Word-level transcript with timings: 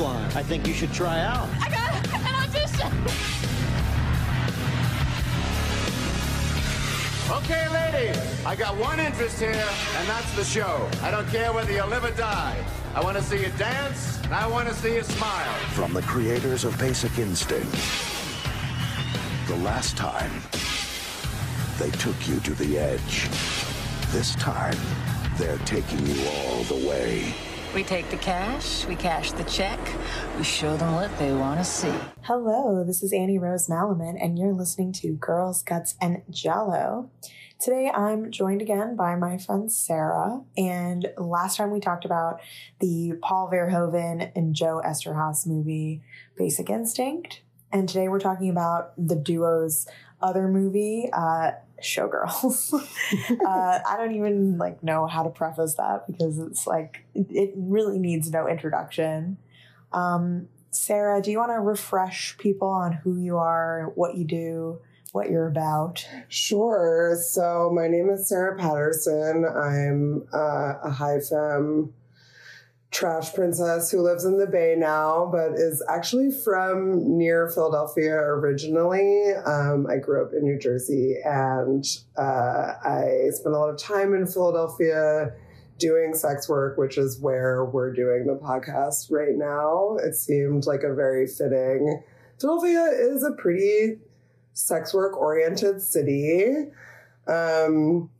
In 0.00 0.06
the 0.06 0.12
chorus 0.12 0.32
line. 0.32 0.36
I 0.36 0.42
think 0.42 0.66
you 0.66 0.74
should 0.74 0.92
try 0.92 1.20
out. 1.20 1.48
I 1.60 1.68
got 1.70 1.94
an 2.14 2.34
audition. 2.44 2.92
Okay, 7.30 7.68
ladies. 7.68 8.44
I 8.44 8.56
got 8.56 8.76
one 8.76 9.00
interest 9.00 9.38
here, 9.38 9.50
and 9.50 10.08
that's 10.08 10.34
the 10.36 10.44
show. 10.44 10.88
I 11.02 11.10
don't 11.10 11.28
care 11.28 11.52
whether 11.52 11.72
you 11.72 11.84
live 11.84 12.04
or 12.04 12.10
die. 12.10 12.56
I 12.94 13.02
want 13.02 13.16
to 13.16 13.22
see 13.22 13.40
you 13.40 13.50
dance, 13.58 14.20
and 14.24 14.34
I 14.34 14.46
want 14.46 14.68
to 14.68 14.74
see 14.74 14.94
you 14.94 15.02
smile. 15.02 15.54
From 15.70 15.94
the 15.94 16.02
creators 16.02 16.64
of 16.64 16.78
Basic 16.78 17.18
Instinct. 17.18 17.72
The 19.48 19.56
last 19.56 19.96
time, 19.96 20.42
they 21.78 21.90
took 21.98 22.28
you 22.28 22.38
to 22.40 22.54
the 22.54 22.78
edge. 22.78 23.28
This 24.12 24.34
time, 24.36 24.76
they're 25.38 25.58
taking 25.58 26.06
you 26.06 26.22
all 26.28 26.62
the 26.64 26.86
way. 26.86 27.34
We 27.74 27.84
take 27.84 28.10
the 28.10 28.18
cash, 28.18 28.84
we 28.84 28.96
cash 28.96 29.32
the 29.32 29.44
check, 29.44 29.78
we 30.36 30.44
show 30.44 30.76
them 30.76 30.94
what 30.94 31.18
they 31.18 31.32
want 31.32 31.58
to 31.58 31.64
see. 31.64 31.94
Hello, 32.20 32.84
this 32.84 33.02
is 33.02 33.14
Annie 33.14 33.38
Rose 33.38 33.66
Malaman, 33.66 34.22
and 34.22 34.38
you're 34.38 34.52
listening 34.52 34.92
to 34.92 35.14
Girls, 35.14 35.62
Guts, 35.62 35.94
and 35.98 36.20
Jello. 36.28 37.10
Today 37.58 37.90
I'm 37.90 38.30
joined 38.30 38.60
again 38.60 38.94
by 38.94 39.16
my 39.16 39.38
friend 39.38 39.72
Sarah, 39.72 40.42
and 40.54 41.12
last 41.16 41.56
time 41.56 41.70
we 41.70 41.80
talked 41.80 42.04
about 42.04 42.40
the 42.78 43.14
Paul 43.22 43.48
Verhoeven 43.50 44.32
and 44.36 44.54
Joe 44.54 44.82
Eszterhas 44.84 45.46
movie 45.46 46.02
Basic 46.36 46.68
Instinct, 46.68 47.40
and 47.72 47.88
today 47.88 48.06
we're 48.08 48.20
talking 48.20 48.50
about 48.50 48.92
the 48.98 49.16
duo's 49.16 49.88
other 50.20 50.46
movie, 50.46 51.08
uh, 51.10 51.52
Showgirls. 51.82 52.72
uh, 53.46 53.78
I 53.86 53.96
don't 53.96 54.14
even 54.14 54.58
like 54.58 54.82
know 54.82 55.06
how 55.06 55.22
to 55.22 55.30
preface 55.30 55.74
that 55.74 56.06
because 56.06 56.38
it's 56.38 56.66
like 56.66 57.04
it, 57.14 57.52
really 57.56 57.98
needs 57.98 58.30
no 58.30 58.48
introduction. 58.48 59.38
Um, 59.92 60.48
Sarah, 60.70 61.20
do 61.20 61.30
you 61.30 61.38
want 61.38 61.50
to 61.50 61.60
refresh 61.60 62.36
people 62.38 62.68
on 62.68 62.92
who 62.92 63.18
you 63.18 63.36
are, 63.36 63.92
what 63.94 64.16
you 64.16 64.24
do, 64.24 64.80
what 65.12 65.30
you're 65.30 65.46
about? 65.46 66.06
Sure. 66.28 67.16
So 67.20 67.70
my 67.74 67.88
name 67.88 68.08
is 68.08 68.28
Sarah 68.28 68.56
Patterson. 68.56 69.44
I'm 69.44 70.26
uh, 70.32 70.78
a 70.82 70.90
high 70.90 71.20
femme 71.20 71.92
trash 72.92 73.32
princess 73.32 73.90
who 73.90 74.02
lives 74.02 74.24
in 74.24 74.38
the 74.38 74.46
Bay 74.46 74.74
now, 74.76 75.28
but 75.32 75.54
is 75.54 75.82
actually 75.88 76.30
from 76.30 77.16
near 77.16 77.48
Philadelphia 77.48 78.14
originally. 78.14 79.32
Um, 79.46 79.86
I 79.90 79.96
grew 79.96 80.24
up 80.24 80.32
in 80.34 80.44
New 80.44 80.58
Jersey 80.58 81.16
and 81.24 81.84
uh, 82.18 82.74
I 82.84 83.30
spent 83.30 83.54
a 83.54 83.58
lot 83.58 83.70
of 83.70 83.78
time 83.78 84.14
in 84.14 84.26
Philadelphia 84.26 85.32
doing 85.78 86.14
sex 86.14 86.48
work, 86.50 86.76
which 86.76 86.98
is 86.98 87.18
where 87.18 87.64
we're 87.64 87.94
doing 87.94 88.26
the 88.26 88.34
podcast 88.34 89.10
right 89.10 89.36
now. 89.36 89.96
It 89.96 90.14
seemed 90.14 90.66
like 90.66 90.82
a 90.82 90.94
very 90.94 91.26
fitting. 91.26 92.02
Philadelphia 92.38 92.90
is 92.92 93.24
a 93.24 93.32
pretty 93.32 94.00
sex 94.52 94.92
work 94.92 95.16
oriented 95.16 95.80
city. 95.80 96.66
Um, 97.26 98.10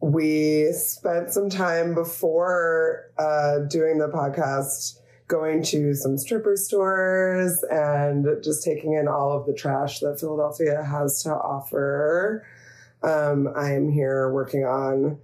we 0.00 0.72
spent 0.72 1.30
some 1.30 1.48
time 1.48 1.94
before 1.94 3.10
uh, 3.18 3.60
doing 3.68 3.98
the 3.98 4.08
podcast 4.08 5.00
going 5.28 5.62
to 5.62 5.94
some 5.94 6.16
stripper 6.16 6.56
stores 6.56 7.64
and 7.70 8.26
just 8.44 8.62
taking 8.62 8.92
in 8.92 9.08
all 9.08 9.32
of 9.32 9.46
the 9.46 9.52
trash 9.52 9.98
that 10.00 10.20
Philadelphia 10.20 10.84
has 10.84 11.22
to 11.22 11.30
offer. 11.30 12.46
Um, 13.02 13.48
I 13.56 13.72
am 13.72 13.90
here 13.90 14.30
working 14.32 14.64
on 14.64 15.18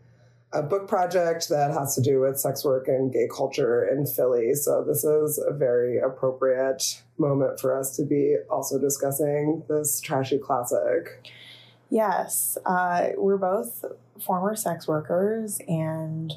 a 0.52 0.62
book 0.62 0.88
project 0.88 1.48
that 1.48 1.72
has 1.72 1.94
to 1.94 2.02
do 2.02 2.20
with 2.20 2.38
sex 2.38 2.64
work 2.64 2.88
and 2.88 3.12
gay 3.12 3.28
culture 3.34 3.84
in 3.84 4.06
Philly. 4.06 4.54
So 4.54 4.84
this 4.86 5.04
is 5.04 5.42
a 5.46 5.52
very 5.52 5.98
appropriate 5.98 7.02
moment 7.16 7.60
for 7.60 7.78
us 7.78 7.96
to 7.96 8.04
be 8.04 8.36
also 8.50 8.78
discussing 8.78 9.62
this 9.68 10.00
trashy 10.00 10.38
classic. 10.38 11.26
Yes, 11.90 12.58
uh, 12.66 13.08
we're 13.16 13.38
both 13.38 13.84
former 14.24 14.54
sex 14.54 14.86
workers 14.88 15.60
and 15.68 16.32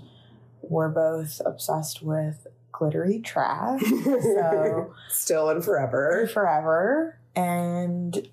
we're 0.62 0.90
both 0.90 1.42
obsessed 1.46 2.02
with 2.02 2.48
glittery 2.72 3.20
trash. 3.20 3.82
So 3.82 4.94
Still 5.10 5.50
and 5.50 5.64
forever. 5.64 6.30
forever. 6.34 7.20
And 7.36 8.28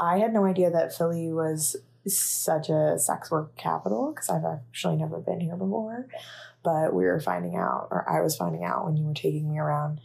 I 0.00 0.18
had 0.18 0.32
no 0.32 0.44
idea 0.44 0.70
that 0.70 0.94
Philly 0.96 1.32
was 1.32 1.76
such 2.06 2.68
a 2.68 2.98
sex 2.98 3.30
work 3.30 3.56
capital 3.56 4.12
because 4.12 4.30
I've 4.30 4.44
actually 4.44 4.96
never 4.96 5.18
been 5.18 5.40
here 5.40 5.56
before. 5.56 6.08
But 6.62 6.94
we 6.94 7.04
were 7.04 7.20
finding 7.20 7.56
out, 7.56 7.88
or 7.90 8.08
I 8.08 8.20
was 8.20 8.36
finding 8.36 8.64
out 8.64 8.84
when 8.84 8.96
you 8.96 9.04
were 9.04 9.14
taking 9.14 9.50
me 9.50 9.58
around 9.58 10.00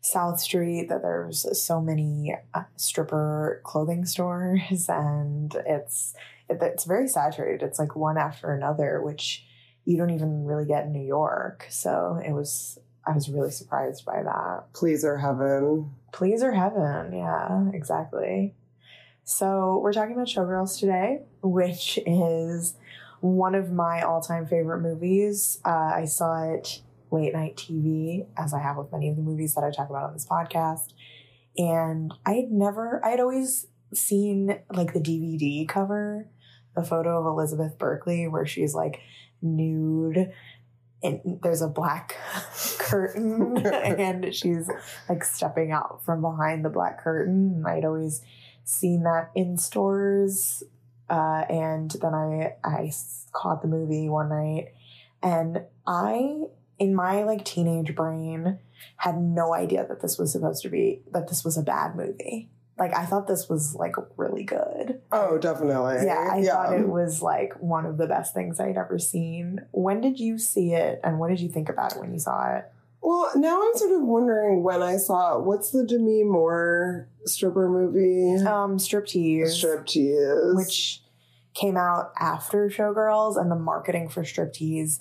South 0.00 0.40
Street 0.40 0.88
that 0.88 1.02
there's 1.02 1.46
so 1.60 1.80
many 1.80 2.34
uh, 2.54 2.62
stripper 2.76 3.60
clothing 3.64 4.04
stores, 4.04 4.86
and 4.88 5.54
it's 5.66 6.14
it, 6.14 6.18
it's 6.48 6.84
very 6.84 7.08
saturated. 7.08 7.62
It's 7.62 7.78
like 7.78 7.96
one 7.96 8.18
after 8.18 8.52
another, 8.52 9.02
which 9.02 9.44
you 9.84 9.96
don't 9.96 10.10
even 10.10 10.44
really 10.44 10.66
get 10.66 10.84
in 10.84 10.92
New 10.92 11.06
York. 11.06 11.66
So 11.70 12.20
it 12.24 12.32
was 12.32 12.78
I 13.06 13.12
was 13.12 13.28
really 13.28 13.50
surprised 13.50 14.04
by 14.04 14.22
that. 14.22 14.64
Please 14.74 15.04
or 15.04 15.16
heaven. 15.16 15.92
Please 16.12 16.42
or 16.42 16.52
heaven, 16.52 17.12
yeah, 17.12 17.70
exactly. 17.72 18.54
So 19.24 19.80
we're 19.82 19.92
talking 19.92 20.14
about 20.14 20.26
Showgirls 20.26 20.78
today, 20.78 21.20
which 21.42 21.98
is 22.06 22.74
one 23.20 23.54
of 23.54 23.70
my 23.70 24.02
all-time 24.02 24.46
favorite 24.46 24.80
movies. 24.80 25.58
Uh, 25.64 25.92
I 25.94 26.04
saw 26.04 26.52
it 26.52 26.82
late 27.10 27.34
night 27.34 27.56
TV, 27.56 28.26
as 28.36 28.52
I 28.52 28.60
have 28.60 28.76
with 28.76 28.92
many 28.92 29.08
of 29.08 29.16
the 29.16 29.22
movies 29.22 29.54
that 29.54 29.64
I 29.64 29.70
talk 29.70 29.90
about 29.90 30.04
on 30.04 30.12
this 30.12 30.26
podcast. 30.26 30.92
And 31.56 32.12
I 32.24 32.34
had 32.34 32.50
never, 32.50 33.04
I 33.04 33.10
had 33.10 33.20
always 33.20 33.66
seen 33.92 34.58
like 34.72 34.92
the 34.92 35.00
DVD 35.00 35.66
cover, 35.66 36.28
the 36.76 36.84
photo 36.84 37.20
of 37.20 37.26
Elizabeth 37.26 37.78
Berkley, 37.78 38.28
where 38.28 38.46
she's 38.46 38.74
like 38.74 39.00
nude 39.42 40.32
and 41.02 41.38
there's 41.42 41.62
a 41.62 41.68
black 41.68 42.16
curtain 42.78 43.56
and 43.66 44.34
she's 44.34 44.68
like 45.08 45.24
stepping 45.24 45.70
out 45.70 46.04
from 46.04 46.20
behind 46.20 46.64
the 46.64 46.70
black 46.70 47.02
curtain. 47.02 47.52
And 47.56 47.66
I'd 47.66 47.84
always 47.84 48.22
seen 48.64 49.04
that 49.04 49.30
in 49.34 49.56
stores. 49.56 50.62
Uh, 51.08 51.44
and 51.48 51.90
then 52.02 52.14
I, 52.14 52.54
I 52.64 52.92
caught 53.32 53.62
the 53.62 53.68
movie 53.68 54.08
one 54.08 54.28
night 54.28 54.74
and 55.22 55.62
I, 55.86 56.42
in 56.78 56.94
my 56.94 57.22
like 57.22 57.44
teenage 57.44 57.94
brain, 57.94 58.58
had 58.96 59.18
no 59.18 59.54
idea 59.54 59.86
that 59.88 60.02
this 60.02 60.18
was 60.18 60.32
supposed 60.32 60.62
to 60.62 60.68
be, 60.68 61.02
that 61.12 61.28
this 61.28 61.44
was 61.44 61.56
a 61.56 61.62
bad 61.62 61.96
movie. 61.96 62.50
Like 62.78 62.94
I 62.94 63.04
thought 63.04 63.26
this 63.26 63.48
was 63.48 63.74
like 63.74 63.94
really 64.16 64.44
good. 64.44 65.00
Oh, 65.10 65.38
definitely. 65.38 66.06
Yeah, 66.06 66.30
I 66.32 66.42
thought 66.44 66.78
it 66.78 66.88
was 66.88 67.22
like 67.22 67.54
one 67.60 67.86
of 67.86 67.98
the 67.98 68.06
best 68.06 68.34
things 68.34 68.60
I'd 68.60 68.76
ever 68.76 68.98
seen. 68.98 69.60
When 69.72 70.00
did 70.00 70.20
you 70.20 70.38
see 70.38 70.72
it 70.74 71.00
and 71.02 71.18
what 71.18 71.28
did 71.28 71.40
you 71.40 71.48
think 71.48 71.68
about 71.68 71.94
it 71.96 72.00
when 72.00 72.12
you 72.12 72.18
saw 72.20 72.56
it? 72.56 72.64
Well, 73.00 73.30
now 73.36 73.60
I'm 73.62 73.74
sort 73.76 73.92
of 73.92 74.06
wondering 74.06 74.62
when 74.62 74.82
I 74.82 74.96
saw 74.96 75.38
what's 75.38 75.70
the 75.70 75.84
Demi 75.84 76.24
Moore 76.24 77.08
stripper 77.24 77.68
movie? 77.68 78.44
Um, 78.44 78.76
Striptease, 78.78 79.64
Striptease. 79.64 80.56
which 80.56 81.02
came 81.54 81.76
out 81.76 82.12
after 82.18 82.68
Showgirls 82.68 83.40
and 83.40 83.50
the 83.50 83.56
marketing 83.56 84.08
for 84.08 84.22
Striptease 84.22 85.00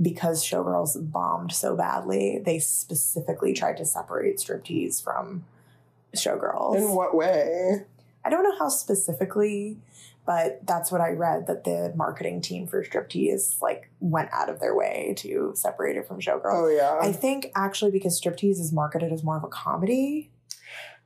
because 0.00 0.44
Showgirls 0.44 1.10
bombed 1.10 1.52
so 1.52 1.76
badly, 1.76 2.40
they 2.44 2.58
specifically 2.58 3.52
tried 3.52 3.76
to 3.78 3.84
separate 3.84 4.36
Striptease 4.38 5.02
from 5.02 5.44
Showgirls. 6.16 6.76
in 6.76 6.90
what 6.92 7.14
way? 7.14 7.84
I 8.24 8.30
don't 8.30 8.42
know 8.42 8.58
how 8.58 8.68
specifically, 8.68 9.78
but 10.26 10.66
that's 10.66 10.90
what 10.90 11.00
I 11.00 11.10
read 11.10 11.46
that 11.46 11.64
the 11.64 11.92
marketing 11.94 12.40
team 12.40 12.66
for 12.66 12.82
Striptease 12.82 13.62
like 13.62 13.90
went 14.00 14.28
out 14.32 14.48
of 14.48 14.58
their 14.58 14.74
way 14.74 15.14
to 15.18 15.52
separate 15.54 15.96
it 15.96 16.08
from 16.08 16.20
Showgirls. 16.20 16.64
Oh 16.64 16.68
yeah. 16.68 16.98
I 17.00 17.12
think 17.12 17.52
actually 17.54 17.92
because 17.92 18.20
Striptease 18.20 18.58
is 18.58 18.72
marketed 18.72 19.12
as 19.12 19.22
more 19.22 19.36
of 19.36 19.44
a 19.44 19.48
comedy 19.48 20.30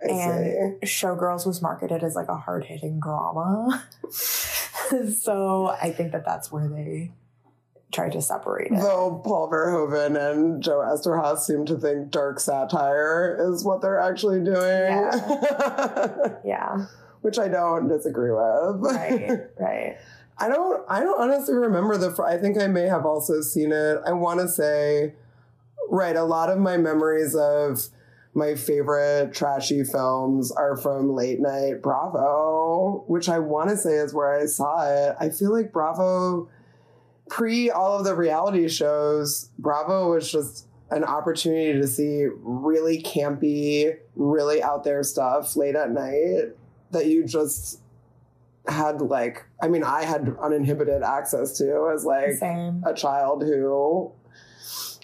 I 0.03 0.07
see. 0.07 0.13
and 0.13 0.81
Showgirls 0.83 1.47
was 1.47 1.61
marketed 1.61 2.03
as 2.03 2.15
like 2.15 2.29
a 2.29 2.37
hard 2.37 2.65
hitting 2.65 3.01
drama. 3.01 3.85
so 4.11 5.77
I 5.81 5.91
think 5.91 6.13
that 6.13 6.25
that's 6.25 6.51
where 6.51 6.69
they 6.69 7.13
tried 7.93 8.13
to 8.13 8.23
separate 8.23 8.71
it. 8.73 8.81
Though 8.81 9.21
Paul 9.25 9.51
Verhoeven 9.51 10.17
and 10.17 10.63
Joe 10.63 10.79
Eszterhas 10.79 11.39
seem 11.41 11.65
to 11.67 11.77
think 11.77 12.11
dark 12.11 12.39
satire 12.41 13.37
is 13.53 13.65
what 13.65 13.83
they're 13.83 14.01
actually 14.01 14.41
doing. 14.45 14.93
yeah, 16.45 16.87
Which 17.23 17.39
I 17.39 17.49
don't 17.49 17.89
disagree 17.89 18.31
with. 18.31 18.77
right, 18.81 19.41
right. 19.59 19.97
I 20.39 20.49
don't 20.49 20.83
I 20.89 21.01
don't 21.01 21.21
honestly 21.21 21.55
remember 21.55 21.99
the 21.99 22.11
fr- 22.11 22.25
I 22.25 22.39
think 22.39 22.59
I 22.61 22.67
may 22.67 22.87
have 22.87 23.05
also 23.05 23.43
seen 23.43 23.73
it. 23.73 23.99
I 24.07 24.13
want 24.13 24.41
to 24.41 24.49
say 24.49 25.15
right, 25.91 26.17
a 26.17 26.23
lot 26.25 26.49
of 26.49 26.59
my 26.59 26.77
memories 26.79 27.35
of 27.35 27.89
my 28.33 28.55
favorite 28.55 29.35
trashy 29.35 29.83
films 29.85 30.51
are 30.53 30.77
from 30.77 31.13
late 31.15 31.41
night 31.41 31.83
Bravo, 31.83 33.05
which 33.09 33.29
I 33.29 33.39
want 33.41 33.71
to 33.71 33.77
say 33.77 33.95
is 33.95 34.15
where 34.15 34.33
I 34.41 34.47
saw 34.47 34.87
it. 34.89 35.17
I 35.21 35.29
feel 35.31 35.53
like 35.53 35.73
Bravo 35.73 36.49
pre 37.31 37.71
all 37.71 37.97
of 37.99 38.05
the 38.05 38.15
reality 38.15 38.69
shows, 38.69 39.49
Bravo 39.59 40.13
was 40.13 40.31
just 40.31 40.67
an 40.91 41.05
opportunity 41.05 41.81
to 41.81 41.87
see 41.87 42.27
really 42.43 43.01
campy, 43.01 43.97
really 44.17 44.63
out 44.63 44.85
there 44.85 45.03
stuff 45.03 45.57
late 45.57 45.77
at 45.77 45.91
night 45.91 46.51
that 46.91 47.07
you 47.07 47.25
just 47.25 47.81
had 48.69 49.01
like 49.01 49.47
I 49.63 49.69
mean 49.69 49.83
I 49.83 50.05
had 50.05 50.37
uninhibited 50.41 51.03
access 51.03 51.57
to 51.59 51.91
as 51.95 52.05
like 52.05 52.33
Same. 52.33 52.85
a 52.85 52.93
child 52.93 53.43
who 53.43 54.13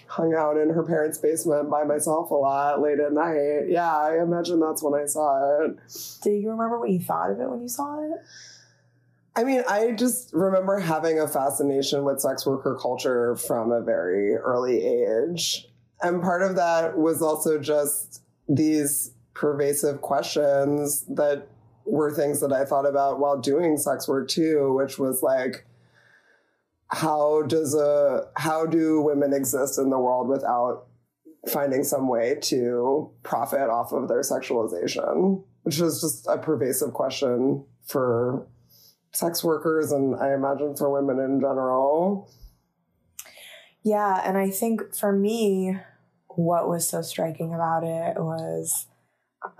hung 0.07 0.33
out 0.33 0.57
in 0.57 0.69
her 0.69 0.83
parents' 0.83 1.17
basement 1.17 1.69
by 1.69 1.83
myself 1.83 2.29
a 2.31 2.35
lot 2.35 2.81
late 2.81 2.99
at 2.99 3.13
night. 3.13 3.69
Yeah, 3.69 3.95
I 3.95 4.21
imagine 4.21 4.59
that's 4.59 4.83
when 4.83 4.99
I 4.99 5.05
saw 5.05 5.63
it. 5.63 5.77
Do 6.21 6.31
you 6.31 6.51
remember 6.51 6.79
what 6.79 6.89
you 6.89 6.99
thought 6.99 7.31
of 7.31 7.39
it 7.39 7.49
when 7.49 7.61
you 7.61 7.67
saw 7.67 8.03
it? 8.03 8.19
I 9.37 9.43
mean, 9.43 9.63
I 9.69 9.91
just 9.91 10.33
remember 10.33 10.79
having 10.79 11.19
a 11.19 11.27
fascination 11.27 12.03
with 12.03 12.19
sex 12.19 12.43
worker 12.43 12.75
culture 12.81 13.35
from 13.35 13.71
a 13.71 13.81
very 13.81 14.35
early 14.35 14.83
age. 14.83 15.67
And 16.01 16.23
part 16.23 16.41
of 16.41 16.55
that 16.55 16.97
was 16.97 17.21
also 17.21 17.59
just 17.59 18.23
these 18.49 19.11
pervasive 19.35 20.01
questions 20.01 21.05
that 21.09 21.49
were 21.85 22.11
things 22.11 22.41
that 22.41 22.51
I 22.51 22.65
thought 22.65 22.87
about 22.87 23.19
while 23.19 23.37
doing 23.37 23.77
sex 23.77 24.07
work 24.07 24.27
too, 24.27 24.73
which 24.73 24.97
was 24.97 25.21
like, 25.21 25.67
how 26.87 27.43
does 27.43 27.75
a 27.75 28.29
how 28.37 28.65
do 28.65 29.01
women 29.01 29.33
exist 29.33 29.77
in 29.77 29.91
the 29.91 29.99
world 29.99 30.29
without 30.29 30.87
finding 31.47 31.83
some 31.83 32.07
way 32.07 32.37
to 32.41 33.11
profit 33.21 33.69
off 33.69 33.91
of 33.91 34.07
their 34.07 34.21
sexualization? 34.21 35.43
Which 35.61 35.79
is 35.79 36.01
just 36.01 36.25
a 36.27 36.39
pervasive 36.39 36.93
question 36.93 37.65
for 37.85 38.47
sex 39.11 39.43
workers 39.43 39.91
and 39.91 40.15
I 40.15 40.33
imagine 40.33 40.75
for 40.75 40.91
women 40.91 41.23
in 41.23 41.39
general. 41.39 42.29
Yeah, 43.83 44.21
and 44.25 44.37
I 44.37 44.49
think 44.49 44.95
for 44.95 45.11
me, 45.11 45.77
what 46.27 46.67
was 46.67 46.87
so 46.87 47.01
striking 47.01 47.53
about 47.53 47.83
it 47.83 48.19
was 48.19 48.87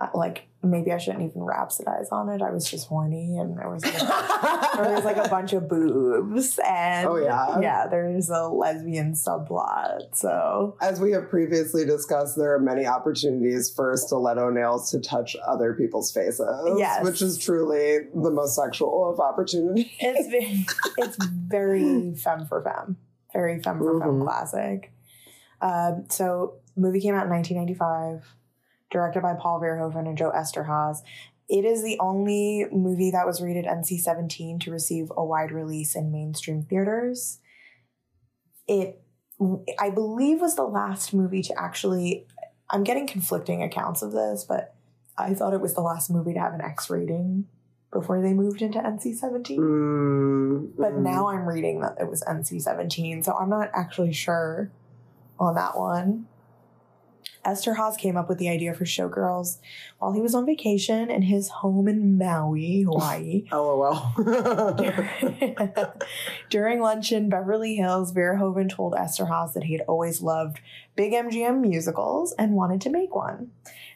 uh, 0.00 0.08
like 0.14 0.47
maybe 0.62 0.92
I 0.92 0.98
shouldn't 0.98 1.22
even 1.22 1.42
rhapsodize 1.42 2.10
on 2.10 2.28
it. 2.28 2.42
I 2.42 2.50
was 2.50 2.68
just 2.68 2.88
horny, 2.88 3.38
and 3.38 3.56
there 3.56 3.70
was 3.70 3.84
like, 3.84 3.98
there 4.74 4.94
was 4.94 5.04
like 5.04 5.16
a 5.16 5.28
bunch 5.30 5.52
of 5.52 5.68
boobs, 5.68 6.58
and 6.66 7.08
Oh, 7.08 7.16
yeah? 7.16 7.60
yeah, 7.60 7.86
there's 7.86 8.28
a 8.28 8.48
lesbian 8.48 9.12
subplot. 9.12 10.14
So 10.16 10.76
As 10.80 11.00
we 11.00 11.12
have 11.12 11.28
previously 11.30 11.84
discussed, 11.84 12.36
there 12.36 12.52
are 12.54 12.58
many 12.60 12.86
opportunities 12.86 13.70
for 13.70 13.96
stiletto 13.96 14.50
nails 14.50 14.90
to 14.90 15.00
touch 15.00 15.36
other 15.46 15.74
people's 15.74 16.10
faces. 16.12 16.40
Yes. 16.76 17.04
Which 17.04 17.22
is 17.22 17.38
truly 17.38 18.08
the 18.14 18.30
most 18.30 18.56
sexual 18.56 19.10
of 19.12 19.20
opportunities. 19.20 19.86
it's 20.00 20.28
very, 20.28 20.66
it's 20.98 21.16
very 21.24 22.14
femme 22.16 22.46
for 22.46 22.62
femme, 22.62 22.96
very 23.32 23.62
femme 23.62 23.78
for 23.78 24.00
femme 24.00 24.08
Mhm. 24.20 24.24
classic. 24.24 24.92
Um, 25.60 26.04
so 26.08 26.54
movie 26.76 27.00
came 27.00 27.14
out 27.14 27.24
in 27.24 27.30
1995, 27.30 28.34
directed 28.90 29.22
by 29.22 29.34
Paul 29.34 29.60
Verhoeven 29.60 30.06
and 30.06 30.16
Joe 30.16 30.32
Eszterhas. 30.34 30.98
It 31.48 31.64
is 31.64 31.82
the 31.82 31.98
only 31.98 32.66
movie 32.70 33.10
that 33.10 33.26
was 33.26 33.40
rated 33.40 33.64
NC-17 33.64 34.60
to 34.60 34.70
receive 34.70 35.10
a 35.16 35.24
wide 35.24 35.50
release 35.50 35.96
in 35.96 36.12
mainstream 36.12 36.62
theaters. 36.62 37.40
It, 38.66 39.00
I 39.78 39.90
believe, 39.90 40.40
was 40.40 40.56
the 40.56 40.64
last 40.64 41.14
movie 41.14 41.42
to 41.42 41.58
actually. 41.58 42.26
I'm 42.70 42.84
getting 42.84 43.06
conflicting 43.06 43.62
accounts 43.62 44.02
of 44.02 44.12
this, 44.12 44.44
but 44.46 44.74
I 45.16 45.32
thought 45.32 45.54
it 45.54 45.60
was 45.62 45.72
the 45.72 45.80
last 45.80 46.10
movie 46.10 46.34
to 46.34 46.40
have 46.40 46.52
an 46.52 46.60
X 46.60 46.90
rating 46.90 47.46
before 47.90 48.20
they 48.20 48.34
moved 48.34 48.60
into 48.60 48.78
NC-17 48.78 49.58
Mm, 49.58 50.72
but 50.76 50.92
mm. 50.92 51.02
now 51.02 51.28
I'm 51.28 51.46
reading 51.46 51.80
that 51.80 51.96
it 52.00 52.08
was 52.08 52.22
NC 52.22 52.60
17, 52.60 53.22
so 53.22 53.34
I'm 53.34 53.48
not 53.48 53.70
actually 53.72 54.12
sure 54.12 54.70
on 55.38 55.54
that 55.54 55.78
one. 55.78 56.26
Eszterhas 57.48 57.96
came 57.96 58.18
up 58.18 58.28
with 58.28 58.36
the 58.36 58.50
idea 58.50 58.74
for 58.74 58.84
Showgirls 58.84 59.56
while 59.98 60.12
he 60.12 60.20
was 60.20 60.34
on 60.34 60.44
vacation 60.44 61.10
in 61.10 61.22
his 61.22 61.48
home 61.48 61.88
in 61.88 62.18
Maui, 62.18 62.82
Hawaii. 62.82 63.44
LOL. 63.52 64.12
During 66.50 66.80
lunch 66.80 67.10
in 67.10 67.30
Beverly 67.30 67.76
Hills, 67.76 68.12
Verhoeven 68.12 68.68
told 68.68 68.92
Eszterhas 68.92 69.54
that 69.54 69.64
he 69.64 69.72
had 69.72 69.86
always 69.88 70.20
loved 70.20 70.60
big 70.94 71.12
MGM 71.12 71.60
musicals 71.60 72.34
and 72.38 72.52
wanted 72.52 72.82
to 72.82 72.90
make 72.90 73.14
one. 73.14 73.50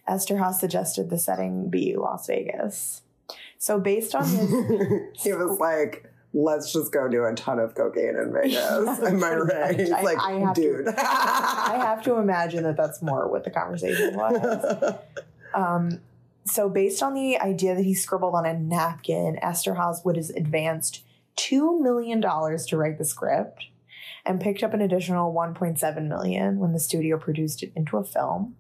Eszterhas 0.09 0.55
suggested 0.55 1.11
the 1.11 1.19
setting 1.19 1.69
be 1.69 1.95
Las 1.95 2.27
Vegas. 2.27 3.03
So, 3.59 3.79
based 3.79 4.15
on 4.15 4.25
his 4.25 4.51
he 5.23 5.33
was 5.35 5.61
like, 5.61 6.11
let's 6.35 6.73
just 6.73 6.93
go 6.93 7.09
do 7.09 7.25
a 7.25 7.35
ton 7.35 7.59
of 7.59 7.75
cocaine 7.75 8.17
in 8.23 8.33
Vegas. 8.33 8.57
Am 9.01 9.23
I 9.23 9.35
right? 9.35 9.79
He's 9.79 9.91
I- 9.93 10.03
like, 10.03 10.19
I 10.19 10.33
have 10.33 10.55
to- 10.55 10.61
dude. 10.61 10.89
I 10.89 11.77
have 11.85 12.03
to 12.05 12.17
imagine 12.17 12.63
that 12.65 12.77
that's 12.77 13.03
more 13.03 13.29
what 13.29 13.45
the 13.45 13.51
conversation 13.51 14.15
was. 14.17 14.95
Um, 15.55 16.01
so, 16.47 16.71
based 16.71 17.03
on 17.03 17.13
the 17.13 17.39
idea 17.39 17.75
that 17.75 17.85
he 17.85 17.93
scribbled 17.93 18.35
on 18.35 18.47
a 18.47 18.55
napkin, 18.59 19.39
Esther 19.43 19.77
would 20.03 20.17
have 20.17 20.31
advanced 20.31 21.05
$2 21.37 21.79
million 21.79 22.23
to 22.23 22.77
write 22.79 22.97
the 22.97 23.05
script 23.05 23.67
and 24.25 24.41
picked 24.41 24.63
up 24.63 24.73
an 24.73 24.81
additional 24.81 25.33
1.7 25.35 26.09
million 26.09 26.59
when 26.59 26.73
the 26.73 26.81
studio 26.81 27.19
produced 27.19 27.63
it 27.63 27.71
into 27.77 27.99
a 27.99 28.03
film. 28.05 28.57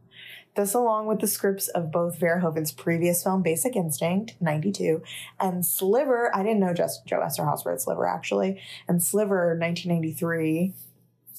This, 0.54 0.74
along 0.74 1.06
with 1.06 1.20
the 1.20 1.26
scripts 1.26 1.68
of 1.68 1.90
both 1.90 2.18
Verhoeven's 2.20 2.72
previous 2.72 3.22
film, 3.22 3.40
Basic 3.42 3.74
Instinct, 3.74 4.34
92, 4.40 5.02
and 5.40 5.64
Sliver, 5.64 6.34
I 6.34 6.42
didn't 6.42 6.60
know 6.60 6.74
just 6.74 7.06
Joe 7.06 7.20
Esterhaus 7.20 7.64
wrote 7.64 7.80
Sliver 7.80 8.06
actually, 8.06 8.60
and 8.86 9.02
Sliver, 9.02 9.56
1993, 9.58 10.74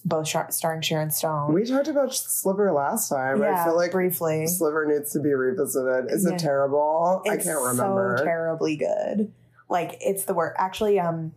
both 0.04 0.28
starring 0.52 0.82
Sharon 0.82 1.12
Stone. 1.12 1.54
we 1.54 1.64
talked 1.64 1.88
about 1.88 2.14
Sliver 2.16 2.72
last 2.74 3.08
time. 3.08 3.44
I 3.44 3.64
feel 3.64 3.76
like 3.76 3.92
briefly. 3.92 4.48
Sliver 4.48 4.86
needs 4.88 5.14
to 5.14 5.20
be 5.20 5.34
revisited. 5.34 6.12
Is 6.12 6.26
Yeah. 6.28 6.34
it 6.34 6.40
terrible? 6.40 7.22
I 7.30 7.38
can't 7.38 7.62
remember. 7.62 8.16
So 8.18 8.26
terribly 8.26 8.76
good. 8.78 9.32
Like 9.70 9.96
it's 10.02 10.26
the 10.26 10.34
work. 10.34 10.56
Actually, 10.58 11.00
um, 11.00 11.34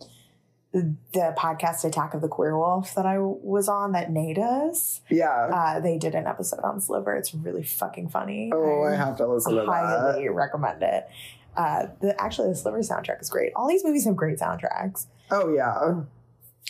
the, 1.13 1.35
podcast 1.37 1.85
Attack 1.85 2.15
of 2.15 2.21
the 2.21 2.29
Queer 2.29 2.57
Wolf 2.57 2.95
that 2.95 3.07
I 3.07 3.19
was 3.19 3.69
on 3.69 3.93
that 3.93 4.11
Nay 4.11 4.35
does, 4.35 5.01
yeah. 5.11 5.49
uh, 5.53 5.81
they 5.81 5.99
did 5.99 6.15
an 6.15 6.27
episode 6.27 6.61
on 6.63 6.81
Sliver. 6.81 7.15
It's 7.15 7.35
really 7.35 7.63
fucking 7.63 8.09
funny. 8.11 8.51
oh, 8.53 8.85
I 8.85 8.95
have 8.95 9.17
to 9.17 9.27
listen 9.27 9.55
to 9.55 9.61
that. 9.61 9.67
highly 9.67 10.29
recommend 10.29 10.83
it. 10.83 11.09
Uh, 11.57 11.87
the 12.01 12.21
actually 12.21 12.49
the 12.51 12.57
Sliver 12.57 12.81
soundtrack 12.81 13.21
is 13.23 13.31
great. 13.31 13.53
All 13.57 13.67
these 13.67 13.85
movies 13.85 14.05
have 14.05 14.17
great 14.17 14.39
soundtracks. 14.39 15.07
Oh 15.31 15.53
yeah. 15.55 16.03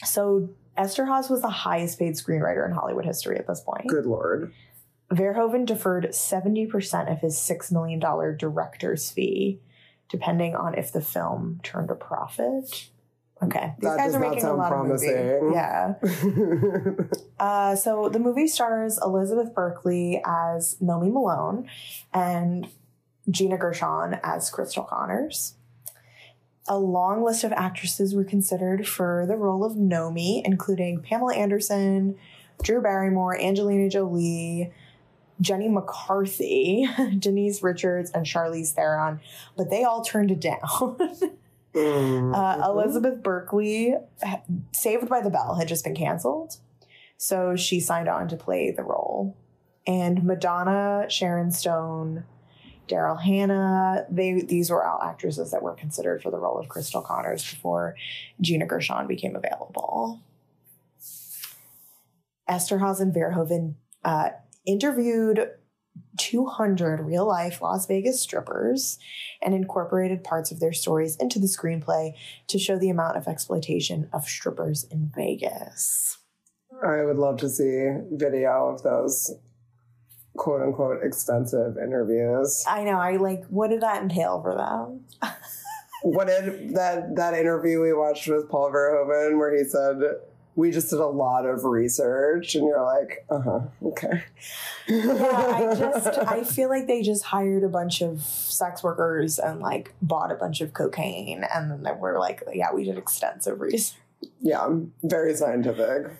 So 0.05 0.51
Eszterhas 0.79 1.29
was 1.29 1.43
the 1.43 1.49
highest 1.49 1.99
paid 1.99 2.15
screenwriter 2.15 2.65
in 2.67 2.73
Hollywood 2.73 3.05
history 3.05 3.37
at 3.37 3.49
this 3.49 3.61
point. 3.61 3.89
Good 3.89 4.07
lord. 4.07 4.53
Verhoeven 5.11 5.67
deferred 5.67 6.09
70% 6.11 7.13
of 7.13 7.21
his 7.21 7.37
$6 7.37 7.73
million 7.73 8.01
director's 8.37 9.11
fee, 9.11 9.61
depending 10.09 10.57
on 10.57 10.75
if 10.75 10.93
the 10.93 11.01
film 11.01 11.61
turned 11.63 11.91
a 11.91 11.95
profit. 11.95 12.89
Okay. 13.43 13.75
These 13.78 13.90
That 13.90 13.99
guys 13.99 14.14
are 14.14 14.19
making 14.19 14.45
a 14.45 14.55
lot 14.55 14.73
of 14.73 14.78
promising. 14.78 15.14
movie. 15.14 15.55
Yeah. 15.55 15.95
Uh, 17.38 17.76
so 17.76 18.09
the 18.09 18.19
movie 18.19 18.47
stars 18.47 18.99
Elizabeth 19.02 19.55
Berkley 19.55 20.23
as 20.25 20.75
Nomi 20.83 21.12
Malone 21.12 21.69
and 22.14 22.66
Gina 23.31 23.59
Gershon 23.59 24.19
as 24.23 24.49
Crystal 24.49 24.85
Connors. 24.85 25.52
A 26.66 26.78
long 26.78 27.23
list 27.23 27.45
of 27.45 27.52
actresses 27.52 28.14
were 28.14 28.25
considered 28.25 28.88
for 28.88 29.26
the 29.28 29.37
role 29.37 29.64
of 29.64 29.75
Nomi, 29.75 30.40
including 30.47 31.02
Pamela 31.02 31.35
Anderson, 31.35 32.16
Drew 32.62 32.81
Barrymore, 32.81 33.38
Angelina 33.38 33.90
Jolie, 33.90 34.73
Jenny 35.43 35.69
McCarthy, 35.69 36.88
Denise 37.19 37.62
Richards, 37.62 38.11
and 38.12 38.25
Charlize 38.25 38.73
Theron, 38.73 39.21
but 39.59 39.69
they 39.69 39.85
all 39.85 40.02
turned 40.02 40.31
it 40.31 40.40
down. 40.40 40.97
Mm. 41.76 42.35
Uh, 42.35 42.71
Elizabeth 42.71 43.23
Berkley, 43.23 43.95
Saved 44.73 45.09
by 45.09 45.21
the 45.21 45.30
Bell, 45.30 45.56
had 45.56 45.68
just 45.68 45.85
been 45.85 45.95
canceled. 45.95 46.56
So 47.18 47.54
she 47.54 47.80
signed 47.80 48.09
on 48.09 48.28
to 48.28 48.37
play 48.37 48.71
the 48.71 48.83
role. 48.83 49.37
And 49.87 50.25
Madonna, 50.25 51.06
Sharon 51.09 51.50
Stone, 51.50 52.25
Daryl 52.88 53.21
Hannah, 53.23 54.06
they 54.11 54.40
these 54.40 54.71
were 54.71 54.87
all 54.87 55.02
actresses 55.02 55.50
that 55.50 55.62
were 55.62 55.75
considered 55.75 56.23
for 56.23 56.30
the 56.30 56.38
role 56.38 56.59
of 56.59 56.68
Crystal 56.68 57.02
Connors 57.02 57.49
before 57.49 57.95
Gina 58.40 58.66
Gershon 58.66 59.06
became 59.06 59.37
available. 59.37 60.23
Eszterhas 62.49 63.00
Verhoeven 63.12 63.75
uh, 64.04 64.30
interviewed 64.64 65.50
200 66.19 67.00
real 67.00 67.26
life 67.26 67.61
Las 67.61 67.87
Vegas 67.87 68.21
strippers 68.21 68.99
and 69.43 69.55
incorporated 69.55 70.25
parts 70.25 70.50
of 70.50 70.61
their 70.61 70.73
stories 70.73 71.17
into 71.17 71.38
the 71.38 71.47
screenplay 71.47 72.12
to 72.49 72.59
show 72.59 72.79
the 72.79 72.91
amount 72.91 73.17
of 73.17 73.26
exploitation 73.26 74.09
of 74.12 74.25
strippers 74.25 74.85
in 74.91 75.11
Vegas. 75.15 76.19
I 76.85 77.03
would 77.05 77.17
love 77.19 77.38
to 77.38 77.49
see 77.49 77.88
video 78.12 78.69
of 78.69 78.83
those 78.83 79.31
quote 80.37 80.62
unquote 80.62 81.03
extensive 81.03 81.76
interviews. 81.79 82.65
I 82.69 82.85
know, 82.85 82.99
I 82.99 83.17
like, 83.17 83.45
what 83.47 83.71
did 83.71 83.81
that 83.81 84.03
entail 84.03 84.41
for 84.43 84.55
them? 84.55 85.07
What 86.03 86.29
did 86.29 86.75
that 86.75 87.17
that 87.17 87.35
interview 87.35 87.81
we 87.81 87.93
watched 87.93 88.29
with 88.29 88.49
Paul 88.49 88.71
Verhoeven 88.71 89.38
where 89.38 89.57
he 89.57 89.65
said 89.65 89.97
we 90.57 90.71
just 90.71 90.89
did 90.89 90.99
a 90.99 91.07
lot 91.07 91.45
of 91.45 91.65
research 91.65 92.55
and 92.55 92.67
you're 92.67 92.83
like, 92.83 93.27
uh-huh, 93.29 93.61
okay. 93.85 94.25
yeah, 94.89 95.53
I 95.55 95.75
just, 95.79 96.19
I 96.19 96.45
feel 96.45 96.71
like 96.71 96.87
they 96.87 97.03
just 97.03 97.25
hired 97.25 97.63
a 97.63 97.69
bunch 97.69 98.01
of 98.01 98.23
sex 98.23 98.83
workers 98.83 99.39
and 99.39 99.61
like 99.61 99.95
bought 100.01 100.33
a 100.33 100.35
bunch 100.35 100.63
of 100.63 100.73
cocaine. 100.73 101.45
And 101.55 101.71
then 101.71 101.83
they 101.83 101.93
were 101.93 102.19
like, 102.19 102.43
yeah, 102.55 102.73
we 102.73 102.85
did 102.85 102.97
extensive 102.97 103.61
research. 103.61 103.99
yeah, 104.41 104.67
very 105.03 105.35
scientific. 105.35 106.11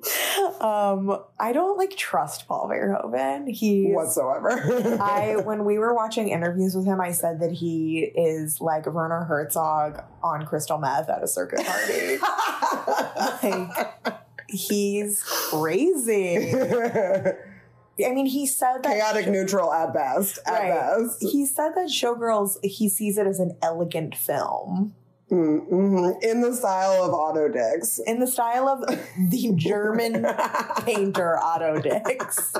Um, 0.60 1.22
I 1.38 1.52
don't 1.52 1.76
like 1.76 1.96
trust 1.96 2.46
Paul 2.48 2.68
Verhoeven. 2.68 3.48
He 3.48 3.90
Whatsoever. 3.90 4.50
I 5.02 5.36
when 5.36 5.64
we 5.64 5.78
were 5.78 5.94
watching 5.94 6.28
interviews 6.28 6.74
with 6.74 6.84
him, 6.86 7.00
I 7.00 7.12
said 7.12 7.40
that 7.40 7.52
he 7.52 8.00
is 8.14 8.60
like 8.60 8.86
Werner 8.86 9.24
Herzog 9.24 10.02
on 10.22 10.46
crystal 10.46 10.78
meth 10.78 11.08
at 11.08 11.22
a 11.22 11.28
circuit 11.28 11.64
party. 11.66 12.18
like 13.42 14.14
he's 14.48 15.22
crazy. 15.22 16.52
I 16.54 18.12
mean, 18.12 18.26
he 18.26 18.46
said 18.46 18.82
that 18.84 18.92
Chaotic 18.94 19.26
neutral 19.28 19.72
at 19.72 19.92
best. 19.92 20.38
At 20.46 20.52
Right. 20.52 20.70
best. 20.70 21.20
he 21.22 21.44
said 21.46 21.70
that 21.74 21.88
Showgirls 21.88 22.56
he 22.62 22.88
sees 22.88 23.18
it 23.18 23.26
as 23.26 23.40
an 23.40 23.56
elegant 23.62 24.14
film 24.16 24.94
Mm-hmm. 25.30 26.22
In 26.22 26.40
the 26.40 26.54
style 26.54 27.04
of 27.04 27.12
Otto 27.12 27.48
Dix. 27.48 27.98
in 28.06 28.18
the 28.18 28.26
style 28.26 28.66
of 28.68 28.86
the 29.30 29.52
German 29.56 30.26
painter 30.84 31.38
Otto 31.38 31.80
Dix. 31.80 32.54